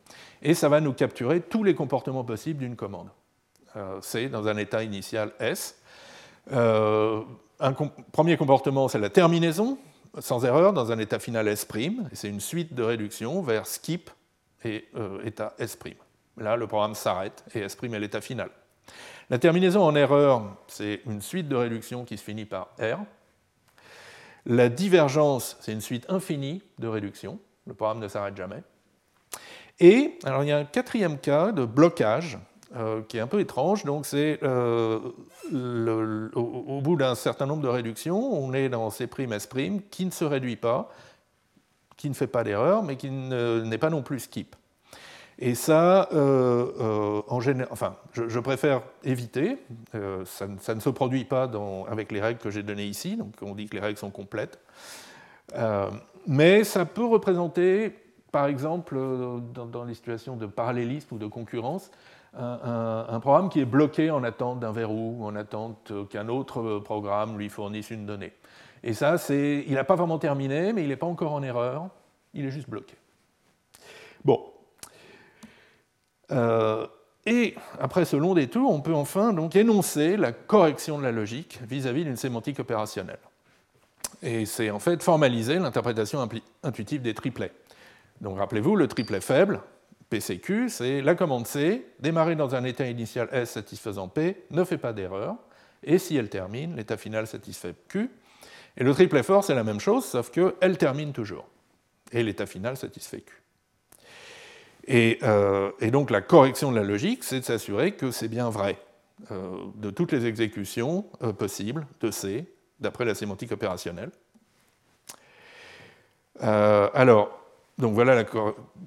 et 0.43 0.53
ça 0.53 0.68
va 0.68 0.82
nous 0.82 0.93
capturer 0.93 1.41
tous 1.41 1.64
les 1.64 1.74
comportements 1.74 2.24
possibles 2.24 2.61
d'une 2.61 2.76
commande. 2.76 3.09
Euh, 3.76 3.99
c'est 4.03 4.28
dans 4.28 4.49
un 4.49 4.57
état 4.59 4.82
initial 4.82 5.32
S. 5.41 5.78
Euh, 6.53 7.22
un 7.59 7.72
premier 7.72 8.37
comportement, 8.37 8.89
c'est 8.89 8.99
la 8.99 9.11
terminaison, 9.11 9.78
sans 10.19 10.45
erreur, 10.45 10.73
dans 10.73 10.93
un 10.93 10.99
état 10.99 11.19
final 11.19 11.49
S', 11.49 11.67
et 11.75 11.93
c'est 12.14 12.29
une 12.29 12.41
suite 12.41 12.75
de 12.75 12.83
réduction 12.83 13.43
vers 13.43 13.67
skip 13.67 14.11
et 14.64 14.87
euh, 14.97 15.23
état 15.25 15.55
S'. 15.59 15.79
Là, 16.39 16.57
le 16.57 16.67
programme 16.67 16.95
s'arrête 16.95 17.45
et 17.55 17.61
S' 17.61 17.77
est 17.83 17.99
l'état 17.99 18.21
final. 18.21 18.51
La 19.31 19.39
terminaison 19.39 19.83
en 19.83 19.95
erreur, 19.97 20.57
c'est 20.69 21.01
une 21.07 21.21
suite 21.21 21.49
de 21.49 21.57
réduction 21.57 22.05
qui 22.05 22.17
se 22.17 22.23
finit 22.23 22.45
par 22.45 22.69
R. 22.79 22.99
La 24.45 24.69
divergence, 24.69 25.57
c'est 25.61 25.73
une 25.73 25.81
suite 25.81 26.07
infinie 26.09 26.62
de 26.79 26.87
réduction. 26.87 27.41
Le 27.67 27.75
programme 27.75 27.99
ne 27.99 28.07
s'arrête 28.07 28.37
jamais. 28.37 28.62
Et 29.81 30.19
alors 30.25 30.45
il 30.45 30.49
y 30.49 30.53
a 30.53 30.59
un 30.59 30.64
quatrième 30.64 31.19
cas 31.19 31.53
de 31.53 31.64
blocage 31.64 32.39
euh, 32.75 33.03
qui 33.03 33.19
est 33.19 33.21
un 33.21 33.29
peu 33.29 33.39
étrange. 33.39 33.85
Donc, 33.85 34.07
c'est 34.07 34.41
euh, 34.43 34.99
au, 36.35 36.81
bout 36.81 36.97
d'un 36.97 37.14
certain 37.14 37.47
nombre 37.47 37.62
de 37.62 37.69
réductions, 37.69 38.19
on 38.19 38.53
est 38.55 38.69
dans 38.69 38.91
C', 38.91 39.09
S', 39.09 39.49
qui 39.93 40.05
ne 40.05 40.11
se 40.11 40.25
réduit 40.25 40.57
pas, 40.57 40.91
qui 41.97 42.09
ne 42.09 42.14
fait 42.14 42.27
pas 42.27 42.43
d'erreur, 42.43 42.83
mais 42.83 42.97
qui 42.97 43.09
n'est 43.09 43.79
pas 43.79 43.89
non 43.89 44.03
plus 44.03 44.19
skip. 44.19 44.57
Et 45.39 45.55
ça, 45.55 46.09
euh, 46.12 47.23
en 47.29 47.41
général, 47.41 47.69
enfin, 47.71 47.95
je, 48.12 48.41
préfère 48.41 48.83
éviter. 49.05 49.59
Ça, 50.25 50.49
ça, 50.59 50.75
ne 50.75 50.81
se 50.81 50.91
produit 50.91 51.25
pas 51.25 51.47
dans, 51.47 51.85
avec 51.85 52.11
les 52.11 52.21
règles 52.21 52.41
que 52.41 52.51
j'ai 52.51 52.64
données 52.64 52.87
ici, 52.87 53.17
donc 53.17 53.33
on 53.43 53.55
dit 53.55 53.67
que 53.67 53.77
les 53.77 53.83
règles 53.83 53.99
sont 53.99 54.11
complètes. 54.11 54.59
mais 56.27 56.64
ça 56.64 56.85
peut 56.85 57.07
représenter, 57.07 57.95
par 58.33 58.47
exemple, 58.47 58.99
dans, 59.55 59.67
dans 59.67 59.85
les 59.85 59.95
situations 59.95 60.35
de 60.35 60.47
parallélisme 60.47 61.14
ou 61.14 61.19
de 61.19 61.27
concurrence, 61.29 61.93
un, 62.35 63.20
programme 63.20 63.49
qui 63.49 63.61
est 63.61 63.66
bloqué 63.66 64.11
en 64.11 64.22
attente 64.22 64.61
d'un 64.61 64.72
verrou, 64.72 65.24
en 65.24 65.35
attente 65.37 65.93
qu'un 66.11 66.29
autre 66.29 66.81
programme 66.81 67.39
lui 67.39 67.49
fournisse 67.49 67.91
une 67.91 68.07
donnée. 68.07 68.33
Et 68.83 68.93
ça, 68.93 69.18
c'est, 69.18 69.64
il 69.66 69.74
n'a 69.74 69.85
pas 69.85 69.97
vraiment 69.97 70.18
terminé, 70.18 70.72
mais 70.72 70.83
il 70.83 70.89
n'est 70.89 70.97
pas 70.97 71.07
encore 71.07 71.33
en 71.33 71.43
erreur, 71.43 71.89
il 72.35 72.45
est 72.45 72.51
juste 72.51 72.68
bloqué. 72.68 72.95
Bon. 74.24 74.45
Euh, 76.31 76.87
et 77.24 77.55
après 77.81 78.05
ce 78.05 78.16
long 78.16 78.35
détour, 78.35 78.70
on 78.70 78.81
peut 78.81 78.95
enfin 78.95 79.33
donc 79.33 79.57
énoncer 79.57 80.16
la 80.16 80.33
correction 80.33 80.99
de 80.99 81.03
la 81.03 81.12
logique 81.12 81.59
vis-à-vis 81.68 82.05
d'une 82.05 82.16
sémantique 82.16 82.61
opérationnelle. 82.61 83.18
Et 84.22 84.47
c'est 84.47 84.70
en 84.70 84.79
fait 84.79 85.03
formaliser 85.03 85.59
l'interprétation 85.59 86.27
intuitive 86.62 87.03
des 87.03 87.14
triplets. 87.14 87.53
Donc 88.20 88.39
rappelez-vous, 88.39 88.77
le 88.77 88.89
triplet 88.89 89.20
faible, 89.20 89.61
PCQ, 90.11 90.69
c'est 90.69 91.03
la 91.03 91.15
commande 91.15 91.47
C, 91.47 91.87
démarrer 92.01 92.37
dans 92.37 92.55
un 92.55 92.65
état 92.65 92.87
initial 92.87 93.29
S 93.33 93.51
satisfaisant 93.51 94.09
P, 94.09 94.45
ne 94.51 94.65
fait 94.65 94.79
pas 94.79 94.93
d'erreur, 94.93 95.37
et 95.83 95.99
si 95.99 96.17
elle 96.17 96.29
termine, 96.29 96.77
l'état 96.77 96.97
final 96.97 97.27
satisfait 97.27 97.75
Q. 97.89 98.11
Et 98.77 98.85
le 98.85 98.93
triplet 98.93 99.23
fort, 99.23 99.43
c'est 99.43 99.55
la 99.55 99.65
même 99.65 99.81
chose, 99.81 100.05
sauf 100.05 100.31
qu'elle 100.31 100.79
termine 100.79 101.13
toujours, 101.13 101.47
et 102.13 102.23
l'état 102.23 102.47
final 102.47 102.77
satisfait 102.77 103.23
Q. 103.23 103.43
Euh, 104.89 105.73
et, 105.81 105.91
donc 105.91 106.11
la 106.11 106.21
correction 106.21 106.71
de 106.71 106.77
la 106.77 106.85
logique, 106.85 107.25
c'est 107.25 107.41
de 107.41 107.45
s'assurer 107.45 107.93
que 107.93 108.11
c'est 108.11 108.29
bien 108.29 108.51
vrai 108.51 108.79
euh, 109.31 109.57
de 109.77 109.91
toutes 109.91 110.13
les 110.13 110.27
exécutions 110.27 111.07
euh, 111.23 111.33
possibles 111.33 111.87
de 112.01 112.11
C, 112.11 112.47
d'après 112.81 113.05
la 113.05 113.15
sémantique 113.15 113.53
opérationnelle. 113.53 114.11
alors, 116.41 117.45
donc 117.79 117.95
voilà 117.95 118.24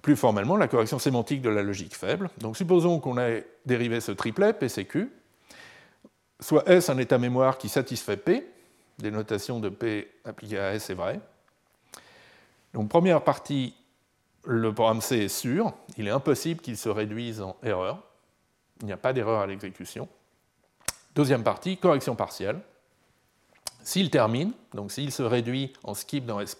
plus 0.01 0.15
formellement 0.15 0.57
la 0.57 0.67
correction 0.67 0.97
sémantique 0.97 1.41
de 1.41 1.49
la 1.49 1.61
logique 1.61 1.95
faible. 1.95 2.29
Donc 2.39 2.57
supposons 2.57 2.99
qu'on 2.99 3.19
ait 3.19 3.45
dérivé 3.65 4.01
ce 4.01 4.11
triplet, 4.11 4.53
PCQ, 4.53 5.11
soit 6.39 6.67
S 6.67 6.89
un 6.89 6.97
état 6.97 7.17
mémoire 7.17 7.57
qui 7.57 7.69
satisfait 7.69 8.17
P, 8.17 8.47
des 8.97 9.11
notations 9.11 9.59
de 9.59 9.69
P 9.69 10.09
appliquées 10.25 10.59
à 10.59 10.73
S 10.73 10.89
est 10.89 10.95
vrai. 10.95 11.19
Donc 12.73 12.89
première 12.89 13.23
partie, 13.23 13.75
le 14.45 14.73
programme 14.73 15.01
C 15.01 15.17
est 15.17 15.27
sûr, 15.27 15.73
il 15.97 16.07
est 16.07 16.11
impossible 16.11 16.61
qu'il 16.61 16.77
se 16.77 16.89
réduise 16.89 17.41
en 17.41 17.57
erreur, 17.61 18.03
il 18.81 18.87
n'y 18.87 18.93
a 18.93 18.97
pas 18.97 19.13
d'erreur 19.13 19.41
à 19.41 19.47
l'exécution. 19.47 20.07
Deuxième 21.15 21.43
partie, 21.43 21.77
correction 21.77 22.15
partielle. 22.15 22.59
S'il 23.83 24.09
termine, 24.09 24.53
donc 24.73 24.91
s'il 24.91 25.11
se 25.11 25.23
réduit 25.23 25.73
en 25.83 25.93
skip 25.93 26.25
dans 26.25 26.39
S', 26.39 26.57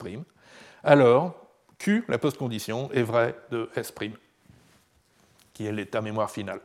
alors 0.84 1.49
Q, 1.80 2.04
la 2.08 2.18
post-condition, 2.18 2.92
est 2.92 3.04
vraie 3.04 3.36
de 3.52 3.70
S', 3.76 3.94
qui 5.54 5.66
est 5.66 5.72
l'état 5.72 6.02
mémoire 6.02 6.30
final. 6.30 6.60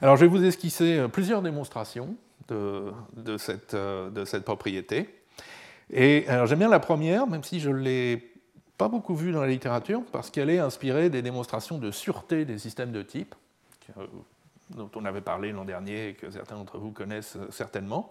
Alors 0.00 0.16
je 0.16 0.22
vais 0.22 0.30
vous 0.30 0.44
esquisser 0.44 0.98
euh, 0.98 1.08
plusieurs 1.08 1.42
démonstrations 1.42 2.16
de, 2.48 2.92
cette, 3.36 3.74
euh, 3.74 4.10
de 4.10 4.24
cette, 4.24 4.44
propriété. 4.44 5.14
Et 5.90 6.26
j'aime 6.28 6.58
bien 6.58 6.68
la 6.68 6.80
première, 6.80 7.26
même 7.26 7.42
si 7.42 7.60
je 7.60 7.70
ne 7.70 7.78
l'ai 7.78 8.32
pas 8.76 8.88
beaucoup 8.88 9.14
vue 9.14 9.32
dans 9.32 9.40
la 9.40 9.48
littérature, 9.48 10.02
parce 10.12 10.30
qu'elle 10.30 10.50
est 10.50 10.58
inspirée 10.58 11.10
des 11.10 11.22
démonstrations 11.22 11.78
de 11.78 11.90
sûreté 11.90 12.44
des 12.44 12.58
systèmes 12.58 12.92
de 12.92 13.02
type, 13.02 13.34
euh, 13.98 14.06
dont 14.70 14.90
on 14.94 15.04
avait 15.04 15.20
parlé 15.20 15.50
l'an 15.50 15.64
dernier 15.64 16.10
et 16.10 16.14
que 16.14 16.30
certains 16.30 16.56
d'entre 16.56 16.78
vous 16.78 16.92
connaissent 16.92 17.38
certainement. 17.50 18.10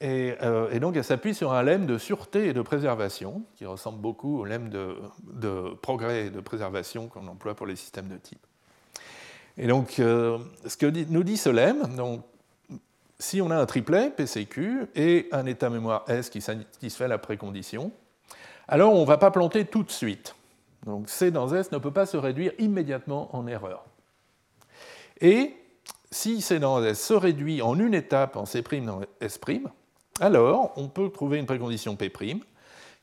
Et, 0.00 0.36
donc 0.80 0.96
elle 0.96 1.04
s'appuie 1.04 1.34
sur 1.34 1.52
un 1.52 1.62
lemme 1.62 1.86
de 1.86 1.98
sûreté 1.98 2.46
et 2.48 2.52
de 2.52 2.62
préservation, 2.62 3.42
qui 3.56 3.66
ressemble 3.66 4.00
beaucoup 4.00 4.38
au 4.38 4.44
lemme 4.44 4.70
de, 4.70 5.74
progrès 5.82 6.26
et 6.26 6.30
de 6.30 6.40
préservation 6.40 7.08
qu'on 7.08 7.26
emploie 7.26 7.54
pour 7.54 7.66
les 7.66 7.76
systèmes 7.76 8.08
de 8.08 8.16
type. 8.16 8.44
Et 9.56 9.66
donc 9.66 9.98
euh, 9.98 10.38
ce 10.66 10.76
que 10.76 10.86
nous 10.86 11.24
dit 11.24 11.36
ce 11.36 11.48
lemme, 11.48 11.94
donc, 11.96 12.22
si 13.18 13.42
on 13.42 13.50
a 13.50 13.56
un 13.56 13.66
triplet 13.66 14.10
PCQ 14.10 14.86
et 14.94 15.28
un 15.32 15.44
état 15.46 15.70
mémoire 15.70 16.04
S 16.06 16.30
qui 16.30 16.40
satisfait 16.40 17.08
la 17.08 17.18
précondition, 17.18 17.90
alors 18.68 18.92
on 18.92 19.00
ne 19.00 19.06
va 19.06 19.18
pas 19.18 19.32
planter 19.32 19.64
tout 19.64 19.82
de 19.82 19.90
suite. 19.90 20.36
Donc 20.86 21.08
C 21.08 21.32
dans 21.32 21.52
S 21.52 21.72
ne 21.72 21.78
peut 21.78 21.90
pas 21.90 22.06
se 22.06 22.16
réduire 22.16 22.52
immédiatement 22.58 23.34
en 23.34 23.48
erreur. 23.48 23.84
Et 25.20 25.56
si 26.10 26.40
C 26.40 26.60
dans 26.60 26.82
S 26.84 27.04
se 27.04 27.14
réduit 27.14 27.60
en 27.62 27.78
une 27.78 27.94
étape 27.94 28.36
en 28.36 28.46
C' 28.46 28.62
dans 28.84 29.00
S', 29.20 29.40
alors 30.20 30.72
on 30.76 30.88
peut 30.88 31.10
trouver 31.10 31.38
une 31.38 31.46
précondition 31.46 31.96
P' 31.96 32.10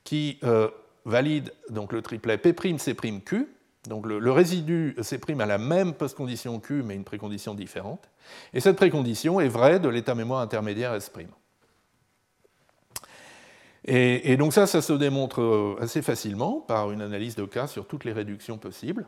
qui 0.03 0.39
euh, 0.43 0.69
valide 1.05 1.53
donc 1.69 1.93
le 1.93 2.01
triplet 2.01 2.37
P', 2.37 2.53
C', 2.77 2.95
Q. 3.25 3.47
Donc 3.87 4.07
le, 4.07 4.31
résidu 4.31 4.95
C' 5.01 5.19
a 5.39 5.45
la 5.45 5.57
même 5.57 5.93
postcondition 5.93 6.59
Q, 6.59 6.81
mais 6.83 6.95
une 6.95 7.03
précondition 7.03 7.53
différente. 7.53 8.09
Et 8.53 8.59
cette 8.59 8.77
précondition 8.77 9.39
est 9.39 9.47
vraie 9.47 9.79
de 9.79 9.89
l'état 9.89 10.15
mémoire 10.15 10.41
intermédiaire 10.41 10.93
S'. 10.95 11.11
Et, 13.87 14.35
donc 14.37 14.53
ça, 14.53 14.65
ça 14.65 14.81
se 14.81 14.93
démontre 14.93 15.41
euh, 15.41 15.75
assez 15.79 16.01
facilement 16.01 16.59
par 16.61 16.91
une 16.91 17.01
analyse 17.01 17.35
de 17.35 17.45
cas 17.45 17.67
sur 17.67 17.85
toutes 17.85 18.03
les 18.03 18.13
réductions 18.13 18.57
possibles. 18.57 19.05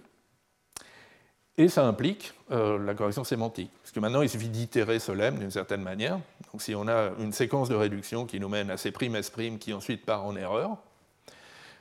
Et 1.59 1.69
ça 1.69 1.85
implique 1.85 2.33
euh, 2.51 2.77
la 2.77 2.93
correction 2.93 3.23
sémantique. 3.23 3.71
Parce 3.81 3.91
que 3.91 3.99
maintenant, 3.99 4.21
il 4.21 4.29
suffit 4.29 4.49
d'itérer 4.49 4.99
ce 4.99 5.11
lemme 5.11 5.39
d'une 5.39 5.51
certaine 5.51 5.81
manière. 5.81 6.19
Donc 6.51 6.61
si 6.61 6.75
on 6.75 6.87
a 6.87 7.11
une 7.19 7.31
séquence 7.33 7.67
de 7.67 7.75
réduction 7.75 8.27
qui 8.27 8.39
nous 8.39 8.47
mène 8.47 8.69
à 8.69 8.77
C', 8.77 8.93
S', 8.93 9.31
qui 9.59 9.73
ensuite 9.73 10.05
part 10.05 10.23
en 10.25 10.35
erreur, 10.35 10.77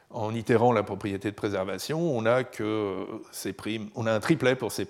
en 0.09 0.35
itérant 0.35 0.73
la 0.73 0.83
propriété 0.83 1.31
de 1.31 1.37
préservation, 1.37 2.01
on 2.01 2.25
a, 2.25 2.43
que 2.43 3.07
on 3.95 4.07
a 4.07 4.13
un 4.13 4.21
triplet 4.21 4.57
pour 4.57 4.73
C'. 4.73 4.87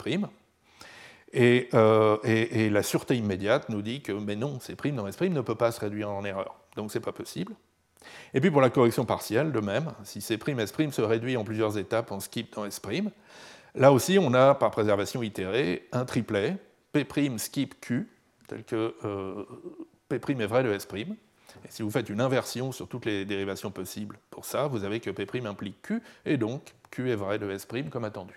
Et, 1.33 1.69
euh, 1.75 2.17
et, 2.23 2.67
et, 2.67 2.71
la 2.71 2.85
sûreté 2.85 3.17
immédiate 3.17 3.69
nous 3.69 3.83
dit 3.83 4.03
que 4.03 4.13
mais 4.13 4.37
non, 4.37 4.61
C' 4.61 4.77
dans 4.93 5.09
S' 5.09 5.21
ne 5.21 5.41
peut 5.41 5.57
pas 5.57 5.73
se 5.73 5.81
réduire 5.81 6.11
en 6.11 6.25
erreur. 6.25 6.55
Donc 6.77 6.93
ce 6.93 6.99
n'est 6.99 7.05
pas 7.05 7.13
possible. 7.13 7.55
Et 8.35 8.41
puis 8.41 8.53
pour 8.53 8.61
la 8.61 8.71
correction 8.71 9.05
partielle, 9.05 9.51
de 9.51 9.59
même, 9.59 9.93
si 10.05 10.21
C', 10.21 10.39
S' 10.39 10.93
se 10.93 11.03
réduit 11.03 11.37
en 11.37 11.43
plusieurs 11.43 11.77
étapes 11.77 12.13
en 12.13 12.21
skip 12.21 12.55
dans 12.55 12.65
S', 12.65 12.81
là 13.77 13.93
aussi 13.93 14.19
on 14.19 14.35
a 14.35 14.55
par 14.55 14.71
préservation 14.71 15.23
itérée 15.23 15.89
un 15.93 16.05
triplet, 16.05 16.57
P' 16.93 17.07
skip 17.39 17.81
Q, 17.81 18.09
tel 18.49 18.65
que 18.65 18.95
euh, 19.05 19.45
P' 20.09 20.15
est 20.15 20.47
vrai 20.47 20.65
de 20.65 20.73
S'. 20.73 20.89
Et 20.95 21.71
si 21.71 21.83
vous 21.83 21.91
faites 21.91 22.09
une 22.09 22.21
inversion 22.21 22.73
sur 22.73 22.89
toutes 22.89 23.05
les 23.05 23.25
dérivations 23.25 23.71
possibles 23.71 24.19
pour 24.31 24.45
ça, 24.45 24.67
vous 24.67 24.85
avez 24.85 25.01
que 25.01 25.11
P' 25.11 25.47
implique 25.47 25.81
Q, 25.83 26.03
et 26.25 26.37
donc 26.37 26.75
Q 26.91 27.11
est 27.11 27.17
vrai 27.17 27.39
de 27.39 27.51
S' 27.51 27.67
comme 27.91 28.05
attendu. 28.05 28.35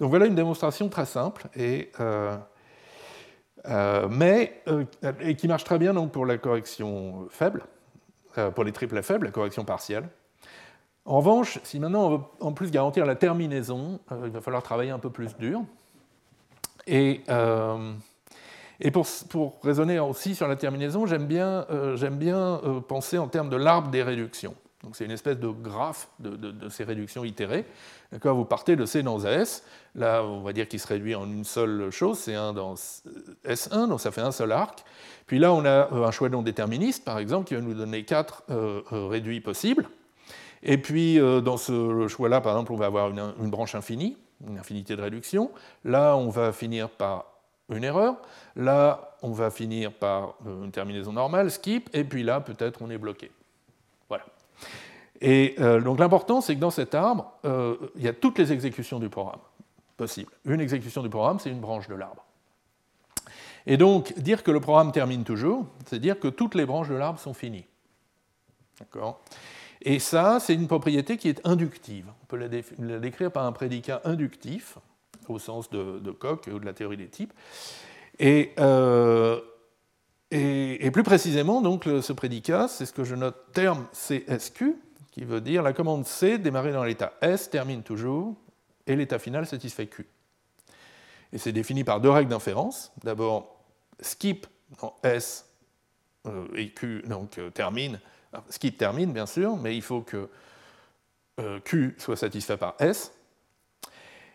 Donc 0.00 0.10
voilà 0.10 0.26
une 0.26 0.34
démonstration 0.34 0.88
très 0.88 1.06
simple, 1.06 1.48
et, 1.54 1.90
euh, 2.00 2.36
euh, 3.66 5.34
qui 5.36 5.48
marche 5.48 5.64
très 5.64 5.78
bien 5.78 5.94
donc, 5.94 6.12
pour 6.12 6.26
la 6.26 6.38
correction 6.38 7.26
faible. 7.30 7.64
Pour 8.54 8.64
les 8.64 8.72
triplets 8.72 9.02
faibles, 9.02 9.26
la 9.26 9.30
correction 9.30 9.62
partielle. 9.62 10.08
En 11.04 11.18
revanche, 11.18 11.58
si 11.64 11.80
maintenant 11.80 12.06
on 12.06 12.16
veut 12.16 12.24
en 12.40 12.52
plus 12.52 12.70
garantir 12.70 13.04
la 13.06 13.16
terminaison, 13.16 14.00
euh, 14.12 14.22
il 14.24 14.30
va 14.30 14.40
falloir 14.40 14.62
travailler 14.62 14.90
un 14.90 14.98
peu 14.98 15.10
plus 15.10 15.36
dur. 15.36 15.62
Et, 16.86 17.22
euh, 17.28 17.92
pour, 19.28 19.60
raisonner 19.62 19.98
aussi 20.00 20.34
sur 20.34 20.48
la 20.48 20.56
terminaison, 20.56 21.06
j'aime 21.06 21.26
bien, 21.26 21.66
bien 22.12 22.60
penser 22.88 23.18
en 23.18 23.28
termes 23.28 23.48
de 23.48 23.56
l'arbre 23.56 23.90
des 23.90 24.02
réductions. 24.02 24.54
Donc 24.82 24.96
c'est 24.96 25.04
une 25.04 25.12
espèce 25.12 25.38
de 25.38 25.48
graphe 25.48 26.08
de, 26.18 26.68
ces 26.68 26.82
réductions 26.82 27.24
itérées. 27.24 27.64
Vous 28.22 28.44
partez 28.44 28.74
de 28.74 28.84
C 28.84 29.02
dans 29.02 29.24
S, 29.24 29.64
là 29.94 30.24
on 30.24 30.42
va 30.42 30.52
dire 30.52 30.66
qu'il 30.66 30.80
se 30.80 30.88
réduit 30.88 31.14
en 31.14 31.24
une 31.24 31.44
seule 31.44 31.90
chose, 31.90 32.18
C1 32.18 32.52
dans 32.52 32.74
S1, 32.74 33.88
donc 33.88 34.00
ça 34.00 34.10
fait 34.10 34.20
un 34.20 34.32
seul 34.32 34.50
arc. 34.50 34.84
Puis 35.26 35.38
là 35.38 35.52
on 35.52 35.64
a 35.64 35.92
euh, 35.92 36.04
un 36.04 36.10
choix 36.10 36.28
non 36.28 36.42
déterministe, 36.42 37.04
par 37.04 37.18
exemple, 37.18 37.46
qui 37.46 37.54
va 37.54 37.60
nous 37.60 37.74
donner 37.74 38.04
quatre 38.04 38.42
euh, 38.50 38.82
euh, 38.92 39.06
réduits 39.06 39.40
possibles. 39.40 39.88
Et 40.62 40.78
puis 40.78 41.18
dans 41.18 41.56
ce 41.56 42.06
choix-là, 42.08 42.40
par 42.40 42.52
exemple, 42.52 42.72
on 42.72 42.76
va 42.76 42.86
avoir 42.86 43.10
une, 43.10 43.50
branche 43.50 43.74
infinie, 43.74 44.16
une 44.46 44.58
infinité 44.58 44.96
de 44.96 45.02
réduction. 45.02 45.50
Là 45.84 46.16
on 46.16 46.28
va 46.28 46.52
finir 46.52 46.88
par 46.88 47.26
une 47.68 47.84
erreur. 47.84 48.16
Là 48.56 49.16
on 49.22 49.32
va 49.32 49.50
finir 49.50 49.92
par 49.92 50.34
une 50.46 50.70
terminaison 50.70 51.12
normale, 51.12 51.50
skip, 51.50 51.90
et 51.92 52.04
puis 52.04 52.22
là 52.22 52.40
peut-être 52.40 52.80
on 52.82 52.90
est 52.90 52.98
bloqué. 52.98 53.30
Et 55.22 55.54
euh, 55.60 55.80
donc 55.80 56.00
l'important, 56.00 56.40
c'est 56.40 56.56
que 56.56 56.60
dans 56.60 56.72
cet 56.72 56.94
arbre, 56.96 57.32
euh, 57.44 57.76
il 57.94 58.02
y 58.02 58.08
a 58.08 58.12
toutes 58.12 58.38
les 58.38 58.52
exécutions 58.52 58.98
du 58.98 59.08
programme 59.08 59.40
possibles. 59.96 60.32
Une 60.44 60.60
exécution 60.60 61.00
du 61.00 61.08
programme, 61.08 61.38
c'est 61.38 61.50
une 61.50 61.60
branche 61.60 61.86
de 61.86 61.94
l'arbre. 61.94 62.24
Et 63.64 63.76
donc, 63.76 64.18
dire 64.18 64.42
que 64.42 64.50
le 64.50 64.58
programme 64.58 64.90
termine 64.90 65.22
toujours, 65.22 65.66
c'est 65.86 66.00
dire 66.00 66.18
que 66.18 66.26
toutes 66.26 66.56
les 66.56 66.66
branches 66.66 66.88
de 66.88 66.96
l'arbre 66.96 67.20
sont 67.20 67.34
finies. 67.34 67.66
D'accord? 68.80 69.20
Et 69.84 69.98
ça, 69.98 70.38
c'est 70.40 70.54
une 70.54 70.68
propriété 70.68 71.16
qui 71.16 71.28
est 71.28 71.40
inductive. 71.44 72.06
On 72.22 72.26
peut 72.26 72.36
la, 72.36 72.98
décrire 72.98 73.32
par 73.32 73.44
un 73.44 73.52
prédicat 73.52 74.00
inductif, 74.04 74.78
au 75.28 75.38
sens 75.38 75.70
de, 75.70 76.10
Koch 76.12 76.46
ou 76.46 76.58
de 76.58 76.64
la 76.64 76.72
théorie 76.72 76.96
des 76.96 77.08
types. 77.08 77.32
Et, 78.18 78.52
euh, 78.58 79.40
plus 80.30 81.02
précisément, 81.02 81.60
donc, 81.60 81.84
ce 81.84 82.12
prédicat, 82.12 82.68
c'est 82.68 82.86
ce 82.86 82.92
que 82.92 83.04
je 83.04 83.14
note 83.14 83.36
terme 83.52 83.86
CSQ, 83.92 84.76
qui 85.10 85.24
veut 85.24 85.40
dire 85.40 85.62
la 85.62 85.72
commande 85.72 86.06
C 86.06 86.38
démarrer 86.38 86.72
dans 86.72 86.84
l'état 86.84 87.12
S 87.20 87.50
termine 87.50 87.82
toujours 87.82 88.36
et 88.86 88.96
l'état 88.96 89.18
final 89.18 89.46
satisfait 89.46 89.86
Q. 89.86 90.06
Et 91.32 91.38
c'est 91.38 91.52
défini 91.52 91.84
par 91.84 92.00
deux 92.00 92.10
règles 92.10 92.30
d'inférence. 92.30 92.92
D'abord, 93.04 93.62
skip 94.00 94.46
dans 94.80 94.94
S 95.02 95.48
euh, 96.26 96.46
et 96.54 96.70
Q 96.70 97.02
donc, 97.06 97.38
euh, 97.38 97.50
termine. 97.50 98.00
Skip 98.48 98.78
termine, 98.78 99.12
bien 99.12 99.26
sûr, 99.26 99.56
mais 99.56 99.76
il 99.76 99.82
faut 99.82 100.00
que 100.00 100.28
euh, 101.40 101.60
Q 101.60 101.94
soit 101.98 102.16
satisfait 102.16 102.56
par 102.56 102.74
S. 102.78 103.12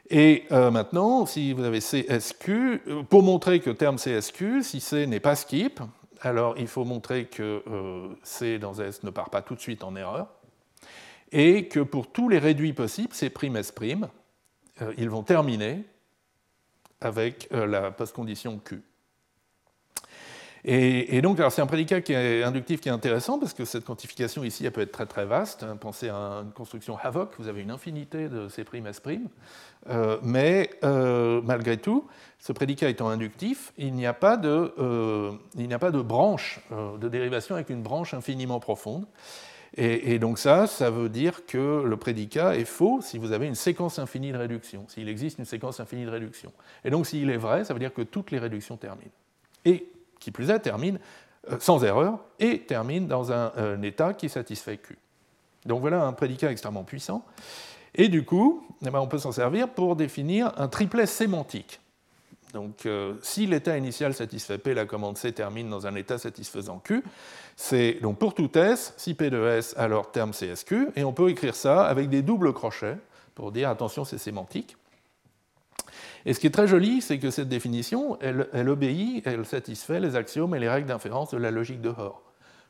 Et 0.10 0.45
maintenant, 0.50 1.26
si 1.26 1.52
vous 1.52 1.66
avez 1.66 1.80
CSQ, 1.82 2.80
pour 3.10 3.24
montrer 3.24 3.60
que 3.60 3.70
terme 3.70 3.98
CSQ, 3.98 4.64
si 4.64 4.80
C 4.80 5.06
n'est 5.06 5.20
pas 5.20 5.36
skip, 5.36 5.82
alors 6.22 6.58
il 6.58 6.68
faut 6.68 6.86
montrer 6.86 7.26
que 7.26 7.62
C 8.24 8.58
dans 8.58 8.76
S 8.76 9.04
ne 9.04 9.10
part 9.10 9.30
pas 9.30 9.41
tout 9.41 9.54
de 9.54 9.60
suite 9.60 9.84
en 9.84 9.98
erreur 9.98 10.28
et 11.32 11.68
que 11.68 11.80
pour 11.80 12.12
tous 12.12 12.30
les 12.30 12.39
réduits 12.39 12.74
possibles, 12.74 13.14
prime 13.34 13.58
S', 13.58 13.74
euh, 14.82 14.93
ils 14.98 15.10
vont 15.10 15.24
terminer 15.24 15.84
avec 17.02 17.48
euh, 17.52 17.66
la 17.66 17.91
postcondition 17.91 18.60
Q. 18.60 18.82
Et, 20.66 21.22
donc, 21.22 21.39
c'est 21.49 21.62
un 21.62 21.68
prédicat 21.68 22.01
qui 22.01 22.14
est 22.14 22.43
inductif 22.43 22.82
qui 22.82 22.89
est 22.89 22.91
intéressant 22.91 23.39
parce 23.39 23.53
que 23.53 23.66
cette 23.66 23.86
quantification 23.86 24.43
ici, 24.43 24.66
elle 24.66 24.72
peut 24.72 24.82
être 24.82 24.91
très 24.91 25.05
très 25.05 25.26
vaste. 25.26 25.66
Pensez 25.80 26.10
à 26.10 26.43
une 26.43 26.51
construction 26.51 26.97
Havoc, 27.01 27.32
vous 27.39 27.47
avez 27.47 27.62
une 27.62 27.72
infinité 27.72 28.28
de 28.28 28.49
C', 28.49 28.64
S'. 28.64 29.01
Euh, 29.89 30.18
mais 30.24 30.72
malgré 31.43 31.78
tout, 31.78 32.08
ce 32.39 32.51
prédicat 32.51 32.89
étant 32.89 33.10
inductif, 33.10 33.72
il 33.78 33.93
n'y 33.93 34.05
a 34.05 34.14
pas 34.14 34.38
de, 34.38 34.74
il 35.55 35.68
n'y 35.68 35.74
a 35.74 35.80
pas 35.80 35.91
de 35.91 36.01
branche 36.01 36.60
de 36.72 37.08
dérivation 37.08 37.55
avec 37.55 37.70
une 37.70 37.82
branche 37.82 38.14
infiniment 38.14 38.60
profonde. 38.60 39.05
Et, 39.76 40.18
donc 40.18 40.39
ça, 40.39 40.66
ça 40.66 40.89
veut 40.89 41.10
dire 41.10 41.45
que 41.45 41.84
le 41.86 41.97
prédicat 41.97 42.55
est 42.55 42.66
faux 42.66 42.99
si 43.01 43.18
vous 43.18 43.32
avez 43.32 43.45
une 43.47 43.55
séquence 43.55 43.99
infinie 43.99 44.32
de 44.32 44.38
réduction, 44.38 44.86
s'il 44.88 45.08
existe 45.08 45.38
une 45.38 45.45
séquence 45.45 45.80
infinie 45.80 46.05
de 46.05 46.10
réduction. 46.10 46.51
Et 46.84 46.89
donc 46.89 47.05
s'il 47.05 47.30
est 47.30 47.38
vrai, 47.38 47.64
ça 47.64 47.74
veut 47.74 47.80
dire 47.80 47.93
que 47.93 48.01
toutes 48.01 48.32
les 48.32 48.39
réductions 48.39 48.78
terminent. 48.78 49.12
Et 49.66 49.88
qui 50.20 50.32
plus 50.32 50.49
est, 50.49 50.59
terminent 50.59 50.99
euh, 51.51 51.57
sans 51.59 51.84
erreur 51.84 52.20
et 52.39 52.59
terminent 52.59 53.07
dans 53.07 53.32
un, 53.32 53.82
état 53.82 54.13
qui 54.13 54.30
satisfait 54.30 54.78
Q. 54.78 54.97
Donc 55.65 55.82
voilà 55.82 56.03
un 56.03 56.13
prédicat 56.13 56.51
extrêmement 56.51 56.84
puissant. 56.84 57.24
Et 57.95 58.09
du 58.09 58.26
coup, 58.26 58.65
eh 58.86 58.89
ben, 58.89 58.99
on 58.99 59.07
peut 59.07 59.18
s'en 59.18 59.32
servir 59.32 59.70
pour 59.70 59.95
définir 59.95 60.51
un 60.57 60.68
triplet 60.68 61.05
sémantique. 61.05 61.80
Donc, 62.53 62.86
euh, 62.86 63.15
si 63.22 63.45
l'état 63.45 63.78
initial 63.78 64.13
satisfait 64.13 64.57
P, 64.57 64.74
la 64.74 64.86
commande 64.86 65.18
C 65.18 65.32
termine 65.32 65.70
dans 65.70 65.86
un 65.86 65.95
état 65.95 66.18
satisfaisant 66.18 66.80
Q. 66.80 67.03
C'est 67.55 67.99
donc 68.01 68.20
pour 68.20 68.34
tout 68.34 68.49
S, 68.57 68.93
si 68.97 69.13
P 69.15 69.30
de 69.30 69.45
S, 69.47 69.74
alors 69.78 70.11
terme 70.11 70.32
CSQ, 70.32 70.89
et 70.95 71.03
on 71.03 71.11
peut 71.11 71.30
écrire 71.30 71.55
ça 71.55 71.86
avec 71.86 72.09
des 72.09 72.22
doubles 72.22 72.53
crochets 72.53 72.97
pour 73.36 73.51
dire 73.51 73.70
attention, 73.70 74.05
c'est 74.05 74.18
sémantique. 74.18 74.78
Et 76.28 76.34
ce 76.34 76.41
qui 76.41 76.47
est 76.47 76.51
très 76.51 76.67
joli, 76.67 77.01
c'est 77.01 77.19
que 77.19 77.32
cette 77.32 77.47
définition, 77.47 78.19
elle, 78.19 78.67
obéit, 78.67 79.25
elle 79.25 79.45
satisfait 79.45 80.01
les 80.01 80.17
axiomes 80.17 80.53
et 80.55 80.59
les 80.59 80.67
règles 80.67 80.88
d'inférence 80.88 81.32
de 81.32 81.38
la 81.38 81.51
logique 81.51 81.80
de 81.80 81.88
Hoare. 81.88 82.21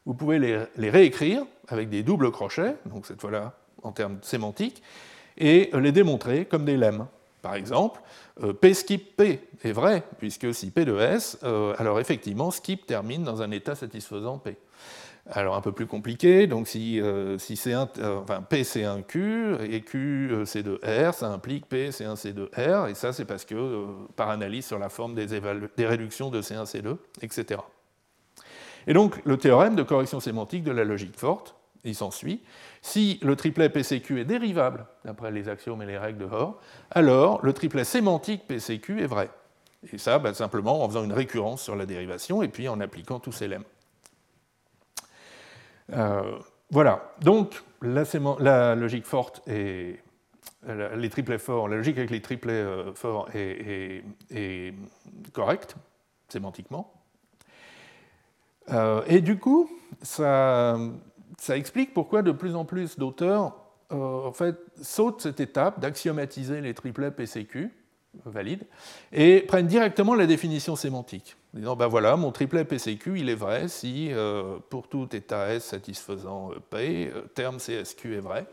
Vous 0.05 0.13
pouvez 0.13 0.37
les, 0.37 0.63
les 0.77 0.91
réécrire 0.91 1.41
avec 1.67 1.89
des 1.89 2.03
doubles 2.03 2.29
crochets, 2.29 2.75
donc 2.85 3.07
cette 3.07 3.19
fois-là 3.19 3.53
en 3.81 3.91
termes 3.91 4.19
sémantiques, 4.21 4.83
et 5.39 5.71
les 5.73 5.91
démontrer 5.91 6.45
comme 6.45 6.65
des 6.65 6.77
lemmes. 6.77 7.07
Par 7.41 7.55
exemple, 7.55 7.99
euh, 8.43 8.53
P 8.53 8.75
skip 8.75 9.15
P 9.17 9.39
est 9.63 9.71
vrai, 9.71 10.03
puisque 10.19 10.53
si 10.53 10.69
P 10.69 10.85
de 10.85 10.95
S, 10.99 11.39
euh, 11.43 11.73
alors 11.79 11.99
effectivement, 11.99 12.51
skip 12.51 12.85
termine 12.85 13.23
dans 13.23 13.41
un 13.41 13.49
état 13.49 13.73
satisfaisant 13.73 14.37
P. 14.37 14.55
Alors 15.30 15.55
un 15.55 15.61
peu 15.61 15.73
plus 15.73 15.88
compliqué, 15.88 16.47
donc 16.47 16.69
si, 16.69 17.01
euh, 17.01 17.38
si 17.38 17.55
C1, 17.55 17.88
enfin, 18.21 18.41
P 18.41 18.63
c'est 18.63 18.86
1 18.86 19.01
Q 19.01 19.55
et 19.69 19.82
Q 19.82 20.32
c'est 20.45 20.63
2 20.63 20.80
R, 20.84 21.13
ça 21.13 21.28
implique 21.28 21.67
P 21.67 21.91
c'est 21.91 22.05
1 22.05 22.13
C2 22.13 22.47
R, 22.55 22.88
et 22.88 22.95
ça 22.95 23.11
c'est 23.11 23.25
parce 23.25 23.43
que 23.43 23.86
par 24.15 24.30
analyse 24.30 24.65
sur 24.65 24.80
la 24.80 24.88
forme 24.88 25.15
des, 25.15 25.86
réductions 25.86 26.30
de 26.30 26.41
C1 26.41 26.63
C2, 26.63 26.95
etc. 27.21 27.59
Et 28.88 28.93
donc 28.93 29.21
le 29.25 29.36
théorème 29.36 29.75
de 29.75 29.84
correction 29.84 30.21
sémantique 30.21 30.63
de 30.63 30.71
la 30.71 30.86
logique 30.86 31.19
forte, 31.19 31.55
il 31.84 31.95
s'ensuit, 31.95 32.41
si 32.82 33.19
le 33.21 33.36
triplet 33.36 33.67
PCQ 33.67 34.21
est 34.21 34.25
dérivable, 34.25 34.86
d'après 35.03 35.32
les 35.32 35.49
axiomes 35.49 35.82
et 35.82 35.86
les 35.86 35.97
règles 35.97 36.19
de 36.19 36.25
Hoare, 36.25 36.55
alors 36.91 37.43
le 37.43 37.51
triplet 37.51 37.84
sémantique 37.84 38.47
PCQ 38.47 39.01
est 39.01 39.07
vrai. 39.07 39.30
Et 39.91 39.97
ça, 39.97 40.19
bah, 40.19 40.34
simplement 40.34 40.84
en 40.84 40.88
faisant 40.88 41.03
une 41.03 41.13
récurrence 41.13 41.61
sur 41.61 41.75
la 41.75 41.86
dérivation 41.86 42.41
et 42.43 42.47
puis 42.47 42.67
en 42.67 42.80
appliquant 42.80 43.19
tous 43.19 43.32
ces 43.32 43.47
lemmes. 43.47 43.63
Euh, 45.93 46.38
voilà, 46.69 47.13
donc 47.21 47.63
la, 47.81 48.75
logique 48.75 49.05
forte 49.05 49.41
et 49.47 49.99
les 50.65 51.09
triplets 51.09 51.38
forts, 51.38 51.67
la 51.67 51.77
logique 51.77 51.97
avec 51.97 52.09
les 52.09 52.21
triplets 52.21 52.51
euh, 52.51 52.93
forts 52.93 53.29
est, 53.33 54.03
correcte 55.33 55.75
sémantiquement. 56.27 56.93
Euh, 58.69 59.01
et 59.07 59.21
du 59.21 59.38
coup, 59.39 59.69
ça, 60.01 60.77
explique 61.49 61.93
pourquoi 61.93 62.21
de 62.21 62.31
plus 62.31 62.55
en 62.55 62.65
plus 62.65 62.97
d'auteurs 62.97 63.55
en 63.89 64.33
sautent 64.81 65.21
cette 65.21 65.39
étape 65.39 65.79
d'axiomatiser 65.79 66.59
les 66.59 66.73
triplets 66.73 67.11
PCQ 67.11 67.71
valides 68.26 68.65
et 69.11 69.41
prennent 69.41 69.68
directement 69.68 70.15
la 70.15 70.26
définition 70.26 70.76
sémantique. 70.76 71.36
Disant, 71.53 71.76
ben 71.76 71.88
voilà, 71.88 72.15
mon 72.15 72.32
triplet 72.32 72.65
PCQ, 72.65 73.20
il 73.20 73.30
est 73.30 73.36
vrai 73.36 73.68
si 73.68 74.11
pour 74.70 74.88
tout 74.88 75.07
état 75.15 75.53
S 75.53 75.65
satisfaisant 75.65 76.51
P, 76.70 77.11
terme 77.34 77.57
CSQ 77.57 78.15
est 78.15 78.20
vrai. 78.20 78.45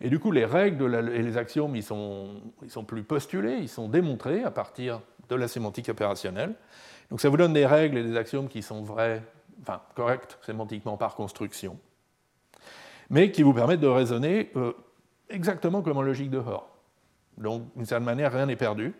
Et 0.00 0.10
du 0.10 0.18
coup, 0.18 0.32
les 0.32 0.44
règles 0.44 1.12
et 1.14 1.22
les 1.22 1.36
axiomes, 1.36 1.76
ils 1.76 1.82
sont, 1.82 2.42
ils 2.62 2.70
sont 2.70 2.84
plus 2.84 3.04
postulés, 3.04 3.58
ils 3.60 3.68
sont 3.68 3.88
démontrés 3.88 4.42
à 4.42 4.50
partir 4.50 5.00
de 5.28 5.36
la 5.36 5.46
sémantique 5.46 5.88
opérationnelle. 5.88 6.54
Donc 7.08 7.20
ça 7.20 7.28
vous 7.28 7.36
donne 7.36 7.52
des 7.52 7.66
règles 7.66 7.98
et 7.98 8.02
des 8.02 8.16
axiomes 8.16 8.48
qui 8.48 8.62
sont 8.62 8.82
vrais, 8.82 9.22
enfin 9.60 9.80
corrects 9.94 10.38
sémantiquement 10.42 10.96
par 10.96 11.14
construction, 11.14 11.78
mais 13.10 13.30
qui 13.30 13.42
vous 13.42 13.52
permettent 13.52 13.80
de 13.80 13.86
raisonner 13.86 14.50
euh, 14.56 14.72
exactement 15.28 15.82
comme 15.82 15.98
en 15.98 16.02
logique 16.02 16.30
de 16.30 16.38
Hoare. 16.38 16.71
Donc 17.38 17.64
d'une 17.76 17.86
certaine 17.86 18.04
manière, 18.04 18.32
rien 18.32 18.46
n'est 18.46 18.56
perdu. 18.56 18.94